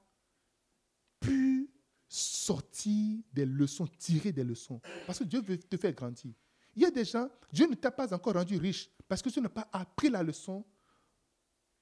pu 1.19 1.69
sortir 2.07 3.19
des 3.31 3.45
leçons, 3.45 3.87
tirer 3.87 4.31
des 4.31 4.43
leçons. 4.43 4.81
Parce 5.05 5.19
que 5.19 5.23
Dieu 5.23 5.41
veut 5.41 5.57
te 5.57 5.77
faire 5.77 5.93
grandir. 5.93 6.33
Il 6.75 6.81
y 6.81 6.85
a 6.85 6.91
des 6.91 7.05
gens, 7.05 7.29
Dieu 7.51 7.67
ne 7.67 7.75
t'a 7.75 7.91
pas 7.91 8.13
encore 8.13 8.33
rendu 8.33 8.57
riche 8.57 8.89
parce 9.07 9.21
que 9.21 9.29
tu 9.29 9.39
n'as 9.39 9.49
pas 9.49 9.69
appris 9.71 10.09
la 10.09 10.21
leçon 10.23 10.65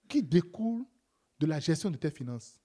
qui 0.08 0.22
découle 0.22 0.86
de 1.40 1.46
la 1.46 1.60
gestion 1.60 1.90
de 1.90 1.98
tes 1.98 2.12
finances. 2.12 2.60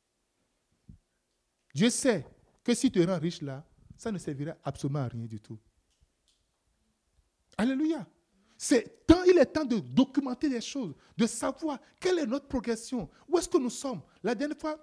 Dieu 1.74 1.90
sait 1.90 2.26
que 2.62 2.74
si 2.74 2.90
tu 2.90 3.00
es 3.00 3.14
riche 3.16 3.40
là, 3.40 3.64
ça 3.96 4.12
ne 4.12 4.18
servira 4.18 4.56
absolument 4.62 5.00
à 5.00 5.08
rien 5.08 5.24
du 5.24 5.40
tout. 5.40 5.58
Alléluia. 7.56 8.06
C'est 8.56 9.06
temps, 9.06 9.22
il 9.24 9.38
est 9.38 9.46
temps 9.46 9.64
de 9.64 9.78
documenter 9.78 10.48
les 10.48 10.60
choses, 10.60 10.94
de 11.16 11.26
savoir 11.26 11.78
quelle 12.00 12.18
est 12.18 12.26
notre 12.26 12.46
progression, 12.46 13.08
où 13.28 13.38
est-ce 13.38 13.48
que 13.48 13.58
nous 13.58 13.70
sommes. 13.70 14.02
La 14.22 14.34
dernière 14.34 14.58
fois, 14.58 14.76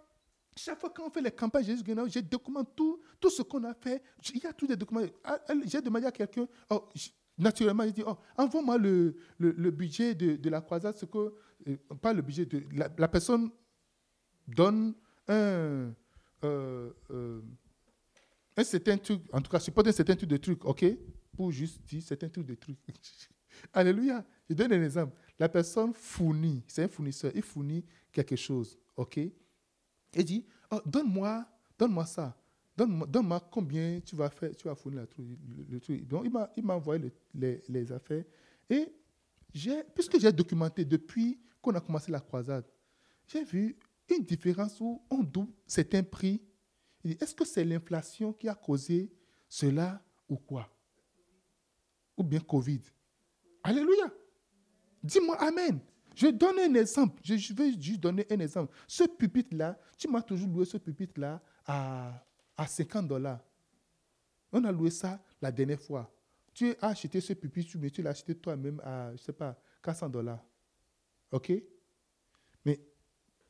chaque 0.55 0.79
fois 0.79 0.89
qu'on 0.89 1.09
fait 1.09 1.21
les 1.21 1.31
campagnes 1.31 1.65
Jésus 1.65 1.83
je 1.85 2.19
documente 2.19 2.75
tout, 2.75 3.01
tout 3.19 3.29
ce 3.29 3.41
qu'on 3.41 3.63
a 3.65 3.73
fait. 3.73 4.01
Il 4.33 4.41
y 4.41 4.47
a 4.47 4.53
tous 4.53 4.67
les 4.67 4.77
documents. 4.77 5.05
Ah, 5.23 5.39
j'ai 5.65 5.81
demandé 5.81 6.05
à 6.05 6.11
quelqu'un, 6.11 6.47
oh, 6.69 6.89
naturellement, 7.37 7.83
il 7.83 7.93
dit, 7.93 8.03
oh, 8.05 8.17
envoie-moi 8.37 8.77
le, 8.77 9.15
le, 9.39 9.71
budget 9.71 10.15
de, 10.15 10.35
de, 10.35 10.49
la 10.49 10.61
croisade, 10.61 10.97
ce 10.97 11.05
que, 11.05 11.33
euh, 11.67 11.77
pas 12.01 12.13
le 12.13 12.21
budget, 12.21 12.45
de, 12.45 12.63
la 12.97 13.07
personne 13.07 13.49
donne 14.47 14.93
un, 15.27 15.93
euh, 16.43 16.91
euh, 17.11 17.41
un 18.57 18.63
certain 18.63 18.97
truc, 18.97 19.21
en 19.33 19.41
tout 19.41 19.51
cas, 19.51 19.59
pas 19.73 19.87
un 19.87 19.91
certain 19.91 20.15
truc 20.15 20.29
de 20.29 20.37
truc, 20.37 20.63
ok 20.65 20.85
Pour 21.35 21.51
juste 21.51 21.81
dire 21.85 22.01
certain 22.01 22.29
truc 22.29 22.45
de 22.45 22.55
truc. 22.55 22.77
Alléluia. 23.73 24.25
Je 24.49 24.53
donne 24.53 24.73
un 24.73 24.83
exemple. 24.83 25.15
La 25.39 25.49
personne 25.49 25.93
fournit, 25.93 26.63
c'est 26.67 26.83
un 26.83 26.87
fournisseur, 26.87 27.31
il 27.35 27.41
fournit 27.41 27.83
quelque 28.11 28.35
chose, 28.35 28.77
ok 28.95 29.17
Il 29.17 30.23
dit, 30.23 30.45
oh, 30.71 30.81
donne-moi, 30.85 31.45
donne-moi 31.77 32.05
ça. 32.05 32.37
Donne-moi, 32.77 33.07
donne 33.07 33.39
combien 33.51 33.99
tu 34.01 34.15
vas 34.15 34.29
faire, 34.29 34.55
tu 34.55 34.67
vas 34.67 34.75
fournir 34.75 35.05
le, 35.69 35.79
truc. 35.79 36.05
Donc, 36.07 36.25
il 36.57 36.63
m'a 36.63 36.73
envoyé 36.73 37.11
les, 37.33 37.91
affaires. 37.91 38.25
Et 38.69 38.91
puisque 39.93 40.19
j'ai 40.19 40.31
documenté 40.31 40.83
depuis 40.83 41.39
qu'on 41.61 41.73
a 41.73 41.79
commencé 41.79 42.11
la 42.11 42.19
croisade, 42.19 42.65
j'ai 43.27 43.43
vu 43.43 43.77
une 44.09 44.23
différence 44.23 44.79
où 44.81 45.01
on 45.09 45.23
double 45.23 45.53
certains 45.65 46.03
prix. 46.03 46.41
Est-ce 47.03 47.33
que 47.33 47.45
c'est 47.45 47.63
l'inflation 47.63 48.33
qui 48.33 48.49
a 48.49 48.55
causé 48.55 49.11
cela 49.47 50.03
ou 50.27 50.35
quoi? 50.35 50.69
Ou 52.17 52.23
bien 52.23 52.39
Covid? 52.39 52.81
Alléluia. 53.63 54.11
Dis-moi 55.01 55.37
Amen. 55.41 55.79
Je 56.15 56.27
donne 56.27 56.59
un 56.59 56.73
exemple. 56.75 57.21
Je 57.23 57.53
vais 57.53 57.73
juste 57.79 57.99
donner 57.99 58.25
un 58.31 58.39
exemple. 58.39 58.73
Ce 58.87 59.03
pupitre-là, 59.03 59.77
tu 59.97 60.07
m'as 60.07 60.21
toujours 60.21 60.49
loué 60.49 60.65
ce 60.65 60.77
pupitre-là 60.77 61.41
à, 61.65 62.25
à 62.57 62.67
50 62.67 63.07
dollars. 63.07 63.39
On 64.51 64.63
a 64.63 64.71
loué 64.71 64.89
ça 64.89 65.21
la 65.41 65.51
dernière 65.51 65.79
fois. 65.79 66.11
Tu 66.53 66.73
as 66.81 66.87
acheté 66.87 67.19
ce 67.19 67.33
pupitre, 67.33 67.77
mais 67.77 67.89
tu 67.89 68.01
l'as 68.01 68.11
acheté 68.11 68.35
toi-même 68.35 68.81
à, 68.83 69.11
je 69.13 69.17
sais 69.17 69.33
pas, 69.33 69.59
400 69.83 70.09
dollars. 70.09 70.39
OK? 71.31 71.51
Mais 72.63 72.79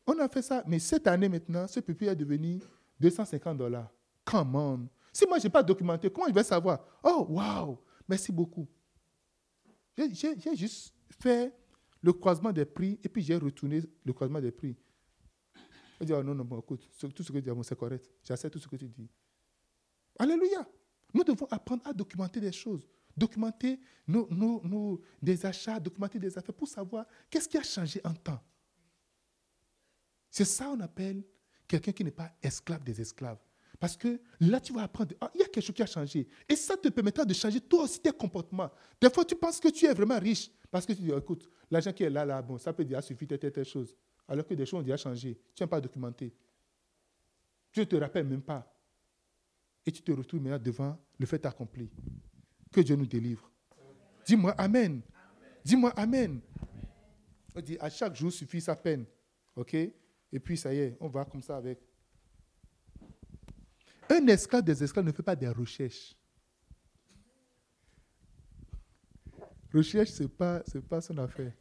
on 0.08 0.18
a 0.20 0.28
fait 0.28 0.42
ça, 0.42 0.64
mais 0.66 0.80
cette 0.80 1.06
année 1.08 1.30
maintenant, 1.30 1.68
ce 1.68 1.80
pupitre 1.80 2.12
est 2.12 2.16
devenu 2.16 2.60
250 3.00 3.58
dollars. 3.58 3.92
Come 4.24 4.88
Si 5.14 5.26
moi, 5.28 5.38
je 5.38 5.44
n'ai 5.44 5.50
pas 5.50 5.62
documenté, 5.62 6.10
comment 6.10 6.28
je 6.28 6.34
vais 6.34 6.44
savoir? 6.44 6.84
Oh, 7.04 7.28
waouh 7.30 7.78
Merci 8.08 8.32
beaucoup. 8.32 8.68
J'ai 9.98 10.56
juste 10.56 10.94
fait 11.22 11.54
le 12.02 12.14
croisement 12.14 12.52
des 12.52 12.66
prix 12.66 13.00
et 13.04 13.10
puis 13.10 13.22
j'ai 13.22 13.36
retourné 13.36 13.82
le 14.04 14.14
croisement 14.14 14.42
des 14.42 14.52
prix. 14.52 14.76
Je 16.00 16.06
dis, 16.06 16.14
oh 16.14 16.24
non, 16.24 16.36
non, 16.36 16.60
écoute, 16.60 16.90
tout 17.00 17.24
ce 17.24 17.32
que 17.32 17.40
tu 17.40 17.42
dis, 17.42 17.50
c'est 17.64 17.78
correct. 17.78 18.10
J'accepte 18.24 18.54
tout 18.54 18.60
ce 18.60 18.68
que 18.68 18.76
tu 18.76 18.88
dis. 18.88 19.10
Alléluia. 20.20 20.68
Nous 21.14 21.24
devons 21.24 21.48
apprendre 21.50 21.88
à 21.88 21.94
documenter 21.94 22.42
des 22.42 22.52
choses, 22.52 22.86
documenter 23.16 23.80
nos, 24.08 24.28
nos, 24.30 25.02
des 25.22 25.46
achats, 25.46 25.80
documenter 25.80 26.20
des 26.20 26.38
affaires 26.38 26.56
pour 26.56 26.68
savoir 26.68 27.06
qu'est-ce 27.30 27.48
qui 27.48 27.58
a 27.58 27.64
changé 27.64 28.02
en 28.04 28.14
temps. 28.14 28.42
C'est 30.30 30.46
ça 30.46 30.66
qu'on 30.66 30.80
appelle 30.82 31.24
quelqu'un 31.68 31.94
qui 31.94 32.04
n'est 32.04 32.12
pas 32.12 32.32
esclave 32.42 32.84
des 32.84 33.00
esclaves. 33.00 33.40
Parce 33.80 33.96
que 33.96 34.20
là, 34.40 34.60
tu 34.60 34.74
vas 34.74 34.84
apprendre, 34.84 35.16
ah, 35.22 35.32
il 35.34 35.40
y 35.40 35.44
a 35.44 35.48
quelque 35.48 35.64
chose 35.64 35.76
qui 35.76 35.84
a 35.84 35.86
changé. 35.86 36.28
Et 36.48 36.56
ça 36.56 36.76
te 36.78 36.90
permettra 36.90 37.26
de 37.26 37.34
changer 37.34 37.62
toi 37.62 37.84
aussi 37.84 38.00
tes 38.00 38.12
comportements. 38.12 38.70
Des 39.00 39.10
fois, 39.10 39.24
tu 39.26 39.36
penses 39.36 39.60
que 39.60 39.70
tu 39.70 39.86
es 39.86 39.94
vraiment 39.94 40.20
riche. 40.20 40.50
Parce 40.72 40.86
que 40.86 40.94
tu 40.94 41.02
dis, 41.02 41.12
écoute, 41.12 41.50
l'argent 41.72 41.94
qui 41.94 42.04
est 42.04 42.10
là, 42.10 42.26
là, 42.26 42.42
bon, 42.42 42.58
ça 42.58 42.74
peut 42.74 42.84
déjà 42.84 43.02
suffire 43.02 43.28
telle, 43.28 43.52
telle 43.52 43.66
chose. 43.66 43.96
Alors 44.28 44.46
que 44.46 44.54
des 44.54 44.66
choses 44.66 44.80
ont 44.80 44.84
déjà 44.84 44.98
changé. 44.98 45.40
Tu 45.54 45.64
n'as 45.64 45.68
pas 45.68 45.80
documenté. 45.80 46.34
Tu 47.72 47.80
ne 47.82 47.86
te 47.86 47.96
rappelles 47.96 48.26
même 48.26 48.42
pas. 48.42 48.72
Et 49.86 49.92
tu 49.92 50.02
te 50.02 50.12
retrouves 50.12 50.42
maintenant 50.42 50.60
devant 50.60 50.98
le 51.20 51.26
fait 51.26 51.46
accompli. 51.46 51.90
Que 52.72 52.82
Dieu 52.82 52.96
nous 52.96 53.06
délivre. 53.06 53.52
Dis-moi 54.26 54.52
Amen. 54.58 55.02
Dis-moi 55.64 55.92
Amen. 55.92 56.42
On 57.56 57.62
dit, 57.62 57.78
à 57.80 57.90
chaque 57.90 58.16
jour 58.16 58.32
suffit 58.32 58.62
sa 58.62 58.76
peine. 58.76 59.06
OK? 59.56 59.74
Et 59.74 60.40
puis, 60.40 60.58
ça 60.58 60.74
y 60.74 60.80
est, 60.80 60.98
on 61.00 61.08
va 61.08 61.24
comme 61.24 61.42
ça 61.42 61.58
avec. 61.58 61.80
Un 64.10 64.28
esclave 64.28 64.64
des 64.64 64.84
esclaves 64.84 65.06
ne 65.06 65.12
fait 65.12 65.24
pas 65.24 65.36
des 65.36 65.48
recherches. 65.48 66.16
Recherche, 69.74 70.10
ce 70.10 70.24
n'est 70.24 70.82
pas 70.82 71.02
son 71.02 71.18
affaire. 71.18 71.54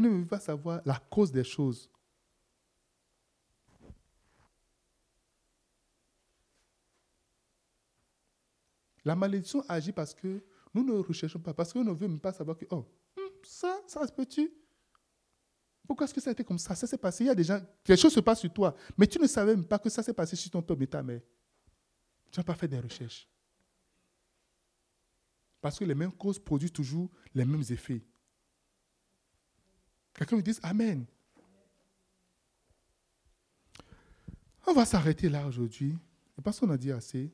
Ne 0.00 0.08
veut 0.08 0.26
pas 0.26 0.40
savoir 0.40 0.80
la 0.84 0.98
cause 0.98 1.30
des 1.30 1.44
choses? 1.44 1.90
La 9.04 9.16
malédiction 9.16 9.64
agit 9.68 9.92
parce 9.92 10.14
que 10.14 10.42
nous 10.74 10.84
ne 10.84 10.92
recherchons 10.98 11.40
pas, 11.40 11.54
parce 11.54 11.72
qu'on 11.72 11.84
ne 11.84 11.92
veut 11.92 12.06
même 12.06 12.20
pas 12.20 12.32
savoir 12.32 12.56
que, 12.56 12.66
oh, 12.70 12.86
hmm, 13.16 13.20
ça, 13.42 13.80
ça 13.86 14.06
se 14.06 14.12
peut-tu? 14.12 14.52
Pourquoi 15.86 16.04
est-ce 16.04 16.14
que 16.14 16.20
ça 16.20 16.30
a 16.30 16.32
été 16.32 16.44
comme 16.44 16.58
ça? 16.58 16.74
Ça 16.76 16.86
s'est 16.86 16.98
passé. 16.98 17.24
Il 17.24 17.26
y 17.26 17.30
a 17.30 17.34
des 17.34 17.42
gens, 17.42 17.60
quelque 17.82 18.00
chose 18.00 18.12
se 18.12 18.20
passe 18.20 18.40
sur 18.40 18.52
toi, 18.52 18.76
mais 18.96 19.06
tu 19.06 19.18
ne 19.18 19.26
savais 19.26 19.56
même 19.56 19.64
pas 19.64 19.78
que 19.78 19.88
ça 19.88 20.02
s'est 20.02 20.14
passé 20.14 20.36
sur 20.36 20.50
ton 20.50 20.62
peuple 20.62 20.84
et 20.84 20.86
ta 20.86 21.02
mère. 21.02 21.20
Tu 22.30 22.38
n'as 22.38 22.44
pas 22.44 22.54
fait 22.54 22.68
des 22.68 22.78
recherches. 22.78 23.28
Parce 25.60 25.78
que 25.78 25.84
les 25.84 25.94
mêmes 25.94 26.12
causes 26.12 26.38
produisent 26.38 26.72
toujours 26.72 27.10
les 27.34 27.44
mêmes 27.44 27.64
effets. 27.70 28.02
Quelqu'un 30.14 30.36
me 30.36 30.42
dit 30.42 30.56
Amen. 30.62 31.04
On 34.66 34.72
va 34.72 34.84
s'arrêter 34.84 35.28
là 35.28 35.46
aujourd'hui. 35.46 35.96
Parce 36.42 36.58
qu'on 36.58 36.70
a 36.70 36.76
dit 36.76 36.92
assez. 36.92 37.30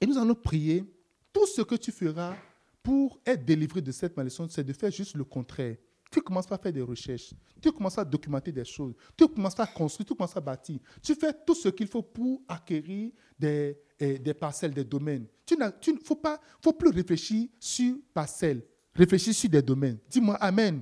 Et 0.00 0.06
nous 0.06 0.18
allons 0.18 0.34
prier. 0.34 0.84
Tout 1.32 1.46
ce 1.46 1.62
que 1.62 1.74
tu 1.74 1.92
feras 1.92 2.34
pour 2.82 3.20
être 3.24 3.44
délivré 3.44 3.82
de 3.82 3.92
cette 3.92 4.16
malédiction, 4.16 4.48
c'est 4.48 4.64
de 4.64 4.72
faire 4.72 4.90
juste 4.90 5.14
le 5.14 5.24
contraire. 5.24 5.76
Tu 6.10 6.22
commences 6.22 6.50
à 6.50 6.56
faire 6.56 6.72
des 6.72 6.80
recherches, 6.80 7.34
tu 7.60 7.70
commences 7.70 7.98
à 7.98 8.04
documenter 8.04 8.50
des 8.50 8.64
choses, 8.64 8.94
tu 9.14 9.28
commences 9.28 9.60
à 9.60 9.66
construire, 9.66 10.06
tu 10.06 10.14
commences 10.14 10.36
à 10.36 10.40
bâtir. 10.40 10.80
Tu 11.02 11.14
fais 11.14 11.34
tout 11.46 11.54
ce 11.54 11.68
qu'il 11.68 11.86
faut 11.86 12.02
pour 12.02 12.42
acquérir 12.48 13.12
des, 13.38 13.78
eh, 14.00 14.18
des 14.18 14.32
parcelles, 14.32 14.72
des 14.72 14.84
domaines. 14.84 15.26
Tu 15.44 15.54
ne 15.54 15.98
faut, 16.02 16.16
pas, 16.16 16.40
faut 16.62 16.72
plus 16.72 16.88
réfléchir 16.88 17.48
sur 17.60 17.96
parcelles, 18.14 18.62
réfléchir 18.94 19.34
sur 19.34 19.50
des 19.50 19.60
domaines. 19.60 19.98
Dis-moi 20.08 20.36
Amen. 20.36 20.80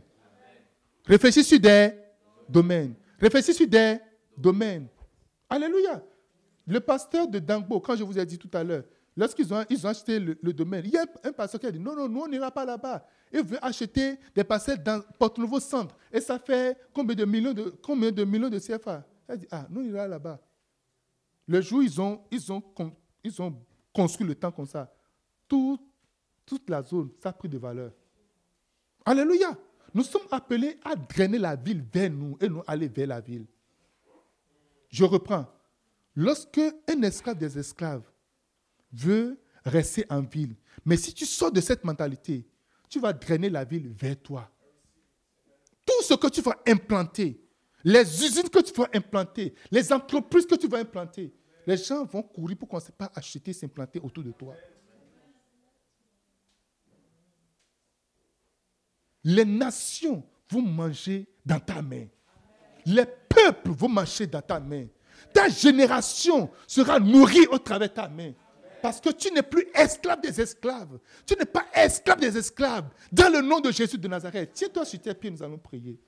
Réfléchis 1.06 1.44
sur 1.44 1.60
des 1.60 1.92
domaines. 2.48 2.94
Réfléchis 3.18 3.54
sur 3.54 3.66
des 3.66 3.98
domaines. 4.36 4.88
Alléluia. 5.48 6.02
Le 6.66 6.80
pasteur 6.80 7.28
de 7.28 7.38
Dangbo, 7.38 7.80
quand 7.80 7.94
je 7.96 8.02
vous 8.02 8.18
ai 8.18 8.26
dit 8.26 8.38
tout 8.38 8.50
à 8.52 8.64
l'heure, 8.64 8.84
lorsqu'ils 9.16 9.52
ont, 9.54 9.64
ils 9.70 9.86
ont 9.86 9.90
acheté 9.90 10.18
le, 10.18 10.34
domaine, 10.52 10.82
il 10.84 10.90
y 10.92 10.98
a 10.98 11.06
un 11.22 11.32
pasteur 11.32 11.60
qui 11.60 11.66
a 11.66 11.70
dit 11.70 11.78
non, 11.78 11.94
non, 11.94 12.08
nous, 12.08 12.20
on 12.22 12.28
n'ira 12.28 12.50
pas 12.50 12.64
là-bas. 12.64 13.06
Il 13.32 13.44
veut 13.44 13.64
acheter 13.64 14.18
des 14.34 14.42
parcelles 14.42 14.82
dans 14.82 15.00
Porte-Nouveau 15.18 15.60
Centre. 15.60 15.96
Et 16.12 16.20
ça 16.20 16.38
fait 16.38 16.76
combien 16.92 17.14
de 17.14 17.24
millions 17.24 17.52
de, 17.52 17.72
combien 17.82 18.10
de, 18.10 18.24
millions 18.24 18.48
de 18.48 18.58
CFA 18.58 19.06
Il 19.28 19.32
a 19.32 19.36
dit 19.36 19.46
ah, 19.52 19.66
nous, 19.70 19.82
on 19.82 19.84
ira 19.84 20.08
là-bas. 20.08 20.40
Le 21.46 21.60
jour 21.60 21.82
ils 21.84 22.00
ont, 22.00 22.24
ils, 22.32 22.52
ont, 22.52 22.62
ils 23.22 23.40
ont 23.40 23.54
construit 23.92 24.26
le 24.26 24.34
temps 24.34 24.50
comme 24.50 24.66
ça, 24.66 24.92
toute 25.48 26.68
la 26.68 26.82
zone, 26.82 27.10
ça 27.22 27.28
a 27.28 27.32
pris 27.32 27.48
de 27.48 27.58
valeur. 27.58 27.92
Alléluia. 29.04 29.56
Nous 29.97 30.05
sommes 30.05 30.28
appelés 30.31 30.78
à 30.85 30.94
drainer 30.94 31.39
la 31.39 31.56
ville 31.56 31.82
vers 31.90 32.10
nous 32.10 32.36
et 32.39 32.51
non 32.51 32.62
aller 32.66 32.86
vers 32.86 33.06
la 33.06 33.18
ville. 33.23 33.47
Je 34.90 35.05
reprends. 35.05 35.47
Lorsque 36.14 36.60
un 36.86 37.01
esclave 37.01 37.39
des 37.39 37.59
esclaves 37.59 38.02
veut 38.93 39.40
rester 39.64 40.05
en 40.10 40.20
ville, 40.20 40.55
mais 40.85 40.98
si 40.98 41.14
tu 41.14 41.24
sors 41.24 41.51
de 41.51 41.62
cette 41.62 41.82
mentalité, 41.82 42.47
tu 42.90 43.01
vas 43.01 43.14
drainer 43.14 43.48
la 43.48 43.64
ville 43.64 43.89
vers 43.89 44.20
toi. 44.20 44.51
Tout 45.86 46.02
ce 46.02 46.12
que 46.12 46.28
tu 46.28 46.43
vas 46.43 46.59
implanter, 46.68 47.40
les 47.82 48.23
usines 48.23 48.51
que 48.51 48.60
tu 48.60 48.74
vas 48.74 48.89
implanter, 48.93 49.55
les 49.70 49.90
entreprises 49.94 50.44
que 50.44 50.56
tu 50.56 50.68
vas 50.68 50.81
implanter, 50.81 51.32
les 51.66 51.78
gens 51.78 52.05
vont 52.05 52.23
courir 52.23 52.59
pour 52.59 52.68
qu'on 52.68 52.77
ne 52.77 52.82
sait 52.82 52.93
pas 52.93 53.10
acheter, 53.14 53.55
s'implanter 53.55 53.98
autour 54.01 54.24
de 54.24 54.32
toi. 54.32 54.55
Les 59.26 59.44
nations 59.44 60.22
vont 60.48 60.62
manger 60.62 61.26
dans 61.44 61.58
ta 61.58 61.82
main. 61.82 62.06
Les 62.86 63.04
peuples 63.28 63.72
vont 63.72 63.88
manger 63.88 64.28
dans 64.28 64.40
ta 64.40 64.60
main. 64.60 64.86
Ta 65.34 65.48
génération 65.48 66.48
sera 66.64 67.00
nourrie 67.00 67.48
au 67.50 67.58
travers 67.58 67.88
de 67.88 67.94
ta 67.94 68.08
main. 68.08 68.32
Parce 68.80 69.00
que 69.00 69.10
tu 69.10 69.32
n'es 69.32 69.42
plus 69.42 69.66
esclave 69.74 70.20
des 70.20 70.40
esclaves. 70.40 71.00
Tu 71.26 71.34
n'es 71.34 71.44
pas 71.44 71.66
esclave 71.74 72.20
des 72.20 72.38
esclaves. 72.38 72.88
Dans 73.10 73.32
le 73.32 73.40
nom 73.40 73.58
de 73.58 73.72
Jésus 73.72 73.98
de 73.98 74.06
Nazareth, 74.06 74.52
tiens-toi 74.54 74.84
sur 74.84 75.00
tes 75.00 75.12
pieds, 75.12 75.32
nous 75.32 75.42
allons 75.42 75.58
prier. 75.58 75.98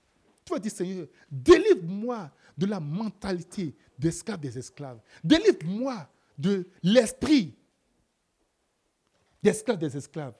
Tu 0.44 0.52
vas 0.52 0.60
dire, 0.60 0.70
Seigneur, 0.70 1.08
délivre-moi 1.28 2.30
de 2.56 2.66
la 2.66 2.78
mentalité 2.78 3.74
d'esclave 3.98 4.38
des 4.38 4.56
esclaves. 4.56 5.00
Délivre-moi 5.24 6.08
de 6.38 6.68
l'esprit 6.84 7.52
d'esclave 9.42 9.78
des 9.78 9.96
esclaves. 9.96 10.34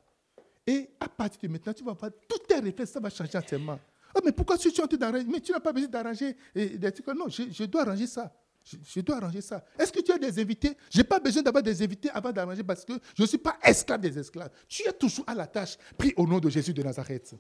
Et 0.69 0.91
à 1.01 1.09
partir 1.09 1.41
de 1.41 1.49
maintenant, 1.49 1.73
tu 1.73 1.83
vas 1.83 1.95
voir, 1.95 2.13
tous 2.29 2.41
tes 2.47 2.61
réflexes, 2.61 2.91
ça 2.91 3.01
va 3.01 3.09
changer 3.09 3.39
entièrement. 3.39 3.81
Oh, 4.15 4.21
mais 4.23 4.33
pourquoi 4.33 4.59
tu 4.59 4.69
es 4.69 4.81
en 4.83 4.87
train 4.87 4.99
d'arranger 4.99 5.25
Mais 5.27 5.41
tu 5.41 5.51
n'as 5.51 5.61
pas 5.61 5.73
besoin 5.73 5.89
d'arranger 5.89 6.37
des 6.55 6.93
trucs. 6.93 7.07
Non, 7.07 7.27
je, 7.27 7.65
dois 7.65 7.81
arranger 7.83 8.07
ça. 8.07 8.31
Je, 8.63 9.01
dois 9.01 9.17
arranger 9.17 9.41
ça. 9.41 9.65
Est-ce 9.79 9.91
que 9.91 10.01
tu 10.03 10.13
as 10.13 10.19
des 10.19 10.39
invités? 10.39 10.77
Je 10.91 10.99
n'ai 10.99 11.05
pas 11.05 11.21
besoin 11.21 11.43
d'avoir 11.43 11.63
des 11.63 11.83
invités 11.83 12.11
avant 12.11 12.33
d'arranger 12.33 12.63
parce 12.63 12.85
que 12.85 12.93
je 13.17 13.23
ne 13.23 13.27
suis 13.27 13.39
pas 13.39 13.57
esclave 13.63 14.03
des 14.03 14.19
esclaves. 14.19 14.51
Tu 14.69 14.87
es 14.87 14.93
toujours 14.93 15.25
à 15.27 15.35
la 15.35 15.47
tâche. 15.47 15.79
Prie 15.97 16.13
au 16.19 16.27
nom 16.27 16.39
de 16.39 16.51
Jésus 16.51 16.75
de 16.75 16.83
Nazareth. 16.83 17.35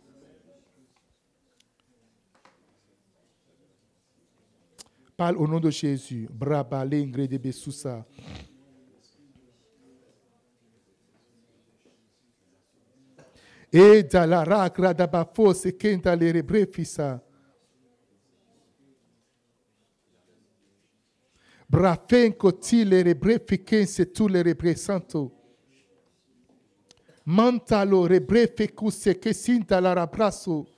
Parle 5.18 5.36
au 5.36 5.46
nom 5.46 5.60
de 5.60 5.68
Jésus. 5.68 6.26
Braba, 6.32 6.82
l'ingre 6.82 7.26
de 7.26 7.36
Besoussa. 7.36 8.06
E 13.70 14.08
la 14.10 14.44
ragra 14.44 14.92
da 14.92 15.06
bafose 15.06 15.76
kenta 15.76 16.14
le 16.14 16.32
rebrefisa. 16.32 17.22
Brafenko 21.66 22.58
ti 22.58 22.84
le 22.84 23.02
rebrefikense 23.02 24.10
tu 24.10 24.26
le 24.26 24.42
rebresanto. 24.42 25.34
Mantalo 27.24 28.06
rebrefekuse 28.06 29.18
que 29.18 29.34
sinta 29.34 29.78
la 29.80 29.92
rabraso. 29.92 30.77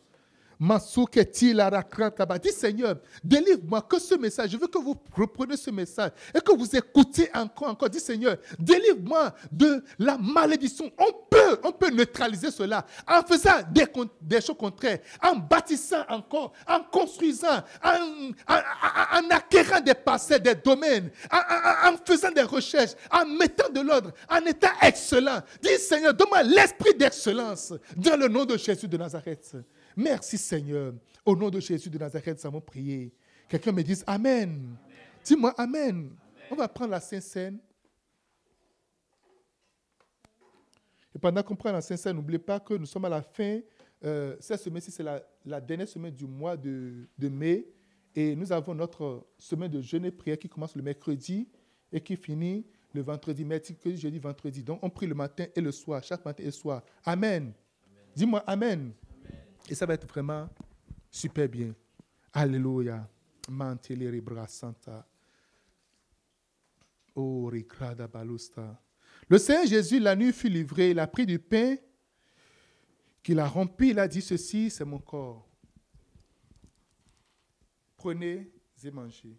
Dis 2.42 2.52
Seigneur, 2.52 2.96
délivre-moi 3.24 3.80
que 3.80 3.98
ce 3.98 4.14
message, 4.14 4.50
je 4.50 4.58
veux 4.58 4.66
que 4.66 4.76
vous 4.76 4.94
repreniez 5.16 5.56
ce 5.56 5.70
message 5.70 6.10
et 6.34 6.40
que 6.40 6.52
vous 6.52 6.76
écoutez 6.76 7.30
encore, 7.34 7.68
encore. 7.68 7.88
Dis 7.88 7.98
Seigneur, 7.98 8.36
délivre-moi 8.58 9.34
de 9.50 9.82
la 9.98 10.18
malédiction. 10.18 10.90
On 10.98 11.12
peut, 11.30 11.58
on 11.64 11.72
peut 11.72 11.88
neutraliser 11.88 12.50
cela 12.50 12.84
en 13.08 13.22
faisant 13.22 13.62
des, 13.72 14.40
choses 14.42 14.56
contraires, 14.58 14.98
en 15.22 15.36
bâtissant 15.36 16.04
encore, 16.10 16.52
en 16.68 16.80
construisant, 16.82 17.62
en, 17.82 19.30
acquérant 19.30 19.80
des 19.80 19.94
passés, 19.94 20.40
des 20.40 20.56
domaines, 20.56 21.10
en, 21.32 21.96
faisant 22.04 22.32
des 22.32 22.42
recherches, 22.42 22.92
en 23.10 23.24
mettant 23.24 23.70
de 23.70 23.80
l'ordre, 23.80 24.12
en 24.28 24.44
étant 24.44 24.68
excellent. 24.82 25.40
Dis 25.62 25.78
Seigneur, 25.78 26.12
donne-moi 26.12 26.42
l'esprit 26.42 26.94
d'excellence 26.94 27.72
dans 27.96 28.18
le 28.18 28.28
nom 28.28 28.44
de 28.44 28.58
Jésus 28.58 28.88
de 28.88 28.98
Nazareth. 28.98 29.56
Merci 30.00 30.38
Seigneur. 30.38 30.94
Au 31.26 31.36
nom 31.36 31.50
de 31.50 31.60
Jésus 31.60 31.90
de 31.90 31.98
Nazareth, 31.98 32.38
nous 32.42 32.46
avons 32.46 32.60
prié. 32.60 33.12
Quelqu'un 33.48 33.70
me 33.70 33.82
dise 33.82 34.02
Amen. 34.06 34.76
Dis-moi 35.22 35.52
Amen. 35.58 36.10
On 36.50 36.56
va 36.56 36.66
prendre 36.68 36.92
la 36.92 37.00
Sainte 37.00 37.22
Seine. 37.22 37.58
Et 41.14 41.18
pendant 41.18 41.42
qu'on 41.42 41.54
prend 41.54 41.70
la 41.70 41.82
Sainte 41.82 41.98
Seine, 41.98 42.16
n'oubliez 42.16 42.38
pas 42.38 42.58
que 42.58 42.74
nous 42.74 42.86
sommes 42.86 43.04
à 43.04 43.10
la 43.10 43.20
fin. 43.20 43.60
Euh, 44.02 44.36
cette 44.40 44.60
semaine-ci, 44.60 44.90
c'est 44.90 45.02
la, 45.02 45.60
dernière 45.60 45.86
semaine 45.86 46.14
du 46.14 46.24
mois 46.24 46.56
de, 46.56 47.06
mai. 47.20 47.66
Et 48.14 48.34
nous 48.34 48.50
avons 48.50 48.74
notre 48.74 49.26
semaine 49.38 49.70
de 49.70 49.82
jeûne 49.82 50.06
et 50.06 50.10
prière 50.10 50.38
qui 50.38 50.48
commence 50.48 50.74
le 50.74 50.82
mercredi 50.82 51.46
et 51.92 52.00
qui 52.00 52.16
finit 52.16 52.64
le 52.94 53.02
vendredi, 53.02 53.44
mercredi, 53.44 53.98
jeudi, 53.98 54.18
vendredi. 54.18 54.62
Donc, 54.62 54.78
on 54.82 54.88
prie 54.88 55.06
le 55.06 55.14
matin 55.14 55.44
et 55.54 55.60
le 55.60 55.70
soir, 55.70 56.02
chaque 56.02 56.24
matin 56.24 56.42
et 56.42 56.50
soir. 56.50 56.82
Amen. 57.04 57.52
Dis-moi 58.16 58.42
Amen. 58.46 58.92
Et 59.70 59.74
ça 59.76 59.86
va 59.86 59.94
être 59.94 60.08
vraiment 60.08 60.50
super 61.08 61.48
bien. 61.48 61.72
Alléluia. 62.32 63.08
Santa. 64.48 65.06
Oh, 67.14 67.52
balusta. 68.12 68.82
Le 69.28 69.38
Seigneur 69.38 69.66
Jésus, 69.66 70.00
la 70.00 70.16
nuit, 70.16 70.32
fut 70.32 70.48
livré. 70.48 70.90
Il 70.90 70.98
a 70.98 71.06
pris 71.06 71.24
du 71.24 71.38
pain 71.38 71.76
qu'il 73.22 73.38
a 73.38 73.46
rempli. 73.46 73.90
Il 73.90 74.00
a 74.00 74.08
dit 74.08 74.20
ceci, 74.20 74.70
c'est 74.70 74.84
mon 74.84 74.98
corps. 74.98 75.48
Prenez 77.96 78.50
et 78.82 78.90
mangez. 78.90 79.38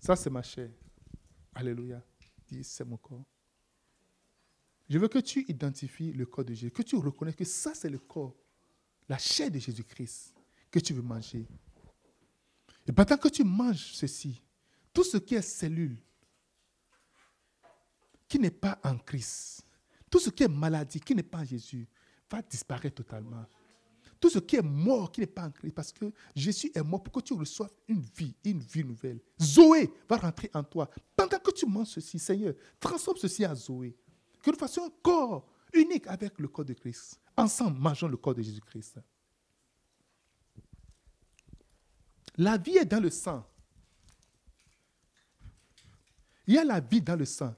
Ça, 0.00 0.14
c'est 0.14 0.30
ma 0.30 0.42
chair. 0.42 0.70
Alléluia. 1.56 2.00
Dis, 2.46 2.62
c'est 2.62 2.84
mon 2.84 2.96
corps. 2.96 3.24
Je 4.90 4.98
veux 4.98 5.08
que 5.08 5.20
tu 5.20 5.44
identifies 5.48 6.12
le 6.12 6.26
corps 6.26 6.44
de 6.44 6.52
Jésus, 6.52 6.70
que 6.70 6.82
tu 6.82 6.96
reconnaisses 6.96 7.36
que 7.36 7.44
ça, 7.44 7.72
c'est 7.74 7.88
le 7.88 7.98
corps 7.98 8.34
la 9.10 9.18
chair 9.18 9.50
de 9.50 9.58
Jésus-Christ 9.58 10.32
que 10.70 10.78
tu 10.78 10.94
veux 10.94 11.02
manger. 11.02 11.46
Et 12.86 12.92
pendant 12.92 13.16
que 13.16 13.28
tu 13.28 13.42
manges 13.42 13.92
ceci, 13.92 14.40
tout 14.92 15.02
ce 15.02 15.16
qui 15.16 15.34
est 15.34 15.42
cellule, 15.42 15.96
qui 18.28 18.38
n'est 18.38 18.52
pas 18.52 18.78
en 18.84 18.96
Christ, 18.98 19.64
tout 20.08 20.20
ce 20.20 20.30
qui 20.30 20.44
est 20.44 20.48
maladie, 20.48 21.00
qui 21.00 21.14
n'est 21.14 21.24
pas 21.24 21.38
en 21.38 21.44
Jésus, 21.44 21.88
va 22.30 22.40
disparaître 22.40 22.96
totalement. 22.96 23.44
Tout 24.20 24.30
ce 24.30 24.38
qui 24.38 24.56
est 24.56 24.62
mort, 24.62 25.10
qui 25.10 25.20
n'est 25.20 25.26
pas 25.26 25.46
en 25.46 25.50
Christ, 25.50 25.72
parce 25.72 25.92
que 25.92 26.12
Jésus 26.36 26.70
est 26.72 26.82
mort 26.82 27.02
pour 27.02 27.12
que 27.14 27.20
tu 27.20 27.34
reçoives 27.34 27.72
une 27.88 28.02
vie, 28.16 28.34
une 28.44 28.60
vie 28.60 28.84
nouvelle. 28.84 29.20
Zoé 29.42 29.92
va 30.08 30.18
rentrer 30.18 30.50
en 30.54 30.62
toi. 30.62 30.88
Pendant 31.16 31.38
que 31.38 31.50
tu 31.50 31.66
manges 31.66 31.88
ceci, 31.88 32.18
Seigneur, 32.18 32.54
transforme 32.78 33.16
ceci 33.16 33.44
en 33.44 33.54
Zoé. 33.56 33.96
Que 34.42 34.50
nous 34.50 34.58
fassions 34.58 34.86
un 34.86 34.92
corps 35.02 35.46
unique 35.72 36.06
avec 36.06 36.38
le 36.38 36.48
corps 36.48 36.64
de 36.64 36.72
Christ. 36.74 37.20
Ensemble, 37.36 37.78
mangeons 37.78 38.08
le 38.08 38.16
corps 38.16 38.34
de 38.34 38.42
Jésus-Christ. 38.42 39.00
La 42.36 42.56
vie 42.56 42.78
est 42.78 42.84
dans 42.84 43.00
le 43.00 43.10
sang. 43.10 43.46
Il 46.46 46.54
y 46.54 46.58
a 46.58 46.64
la 46.64 46.80
vie 46.80 47.02
dans 47.02 47.16
le 47.16 47.24
sang. 47.24 47.54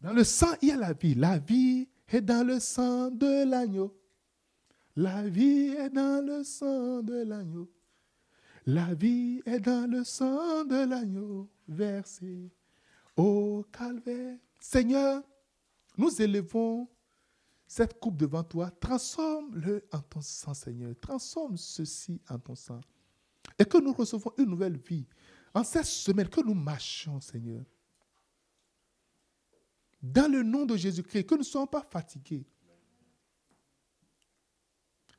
Dans 0.00 0.12
le 0.12 0.24
sang, 0.24 0.54
il 0.62 0.68
y 0.68 0.72
a 0.72 0.76
la 0.76 0.92
vie. 0.92 1.14
La 1.14 1.38
vie 1.38 1.88
est 2.08 2.20
dans 2.20 2.46
le 2.46 2.60
sang 2.60 3.10
de 3.10 3.48
l'agneau. 3.48 3.96
La 4.96 5.22
vie 5.28 5.74
est 5.78 5.90
dans 5.90 6.24
le 6.24 6.44
sang 6.44 7.02
de 7.02 7.22
l'agneau. 7.22 7.70
La 8.66 8.94
vie 8.94 9.40
est 9.46 9.60
dans 9.60 9.90
le 9.90 10.04
sang 10.04 10.64
de 10.64 10.86
l'agneau 10.88 11.48
versé 11.68 12.50
au 13.18 13.64
calvaire. 13.72 14.38
Seigneur, 14.60 15.22
nous 15.96 16.22
élevons 16.22 16.88
cette 17.66 17.98
coupe 17.98 18.16
devant 18.16 18.44
toi. 18.44 18.70
Transforme-le 18.70 19.86
en 19.92 20.00
ton 20.00 20.20
sang, 20.20 20.54
Seigneur. 20.54 20.94
Transforme 21.00 21.56
ceci 21.56 22.20
en 22.28 22.38
ton 22.38 22.54
sang. 22.54 22.80
Et 23.58 23.64
que 23.64 23.78
nous 23.78 23.92
recevons 23.92 24.32
une 24.38 24.46
nouvelle 24.46 24.78
vie. 24.78 25.06
En 25.52 25.64
cette 25.64 25.86
semaine, 25.86 26.28
que 26.28 26.40
nous 26.40 26.54
marchions, 26.54 27.20
Seigneur. 27.20 27.64
Dans 30.00 30.30
le 30.30 30.42
nom 30.44 30.64
de 30.64 30.76
Jésus-Christ, 30.76 31.24
que 31.24 31.34
nous 31.34 31.40
ne 31.40 31.44
soyons 31.44 31.66
pas 31.66 31.82
fatigués. 31.82 32.46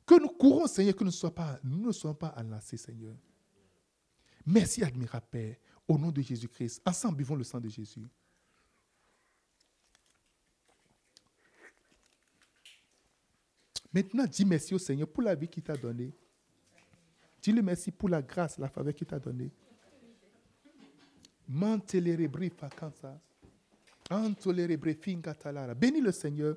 Que 0.06 0.18
nous 0.18 0.30
courons, 0.30 0.66
Seigneur, 0.66 0.96
que 0.96 1.04
nous, 1.04 1.10
soyons 1.10 1.34
pas, 1.34 1.60
nous 1.62 1.86
ne 1.86 1.92
soyons 1.92 2.14
pas 2.14 2.34
enlacés, 2.36 2.78
Seigneur. 2.78 3.14
Merci, 4.46 4.82
admirable 4.82 5.26
Père, 5.30 5.56
au 5.90 5.98
nom 5.98 6.12
de 6.12 6.22
Jésus-Christ. 6.22 6.80
Ensemble, 6.86 7.18
vivons 7.18 7.34
le 7.34 7.42
sang 7.42 7.58
de 7.58 7.68
Jésus. 7.68 8.06
Maintenant, 13.92 14.24
dis 14.24 14.44
merci 14.44 14.72
au 14.72 14.78
Seigneur 14.78 15.08
pour 15.08 15.24
la 15.24 15.34
vie 15.34 15.48
qu'il 15.48 15.64
t'a 15.64 15.76
donnée. 15.76 16.14
Dis-le 17.42 17.60
merci 17.60 17.90
pour 17.90 18.08
la 18.08 18.22
grâce, 18.22 18.56
la 18.58 18.68
faveur 18.68 18.94
qu'il 18.94 19.08
t'a 19.08 19.18
donnée. 19.18 19.50
Bénis 25.74 26.00
le 26.00 26.12
Seigneur. 26.12 26.56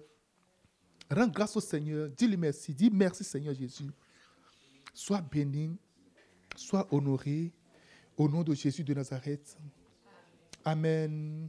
Rends 1.10 1.28
grâce 1.28 1.58
au 1.58 1.62
Seigneur. 1.62 2.08
Dis-lui 2.10 2.38
merci. 2.38 2.72
Dis 2.76 2.92
merci 2.92 3.24
Seigneur 3.24 3.56
Jésus. 3.56 3.90
Sois 4.94 5.22
béni. 5.22 5.76
Sois 6.56 6.88
honoré. 6.94 7.52
Au 8.18 8.30
nom 8.30 8.44
de 8.44 8.54
Jésus 8.54 8.84
de 8.84 8.94
Nazareth. 8.94 9.58
Amen. 10.66 11.42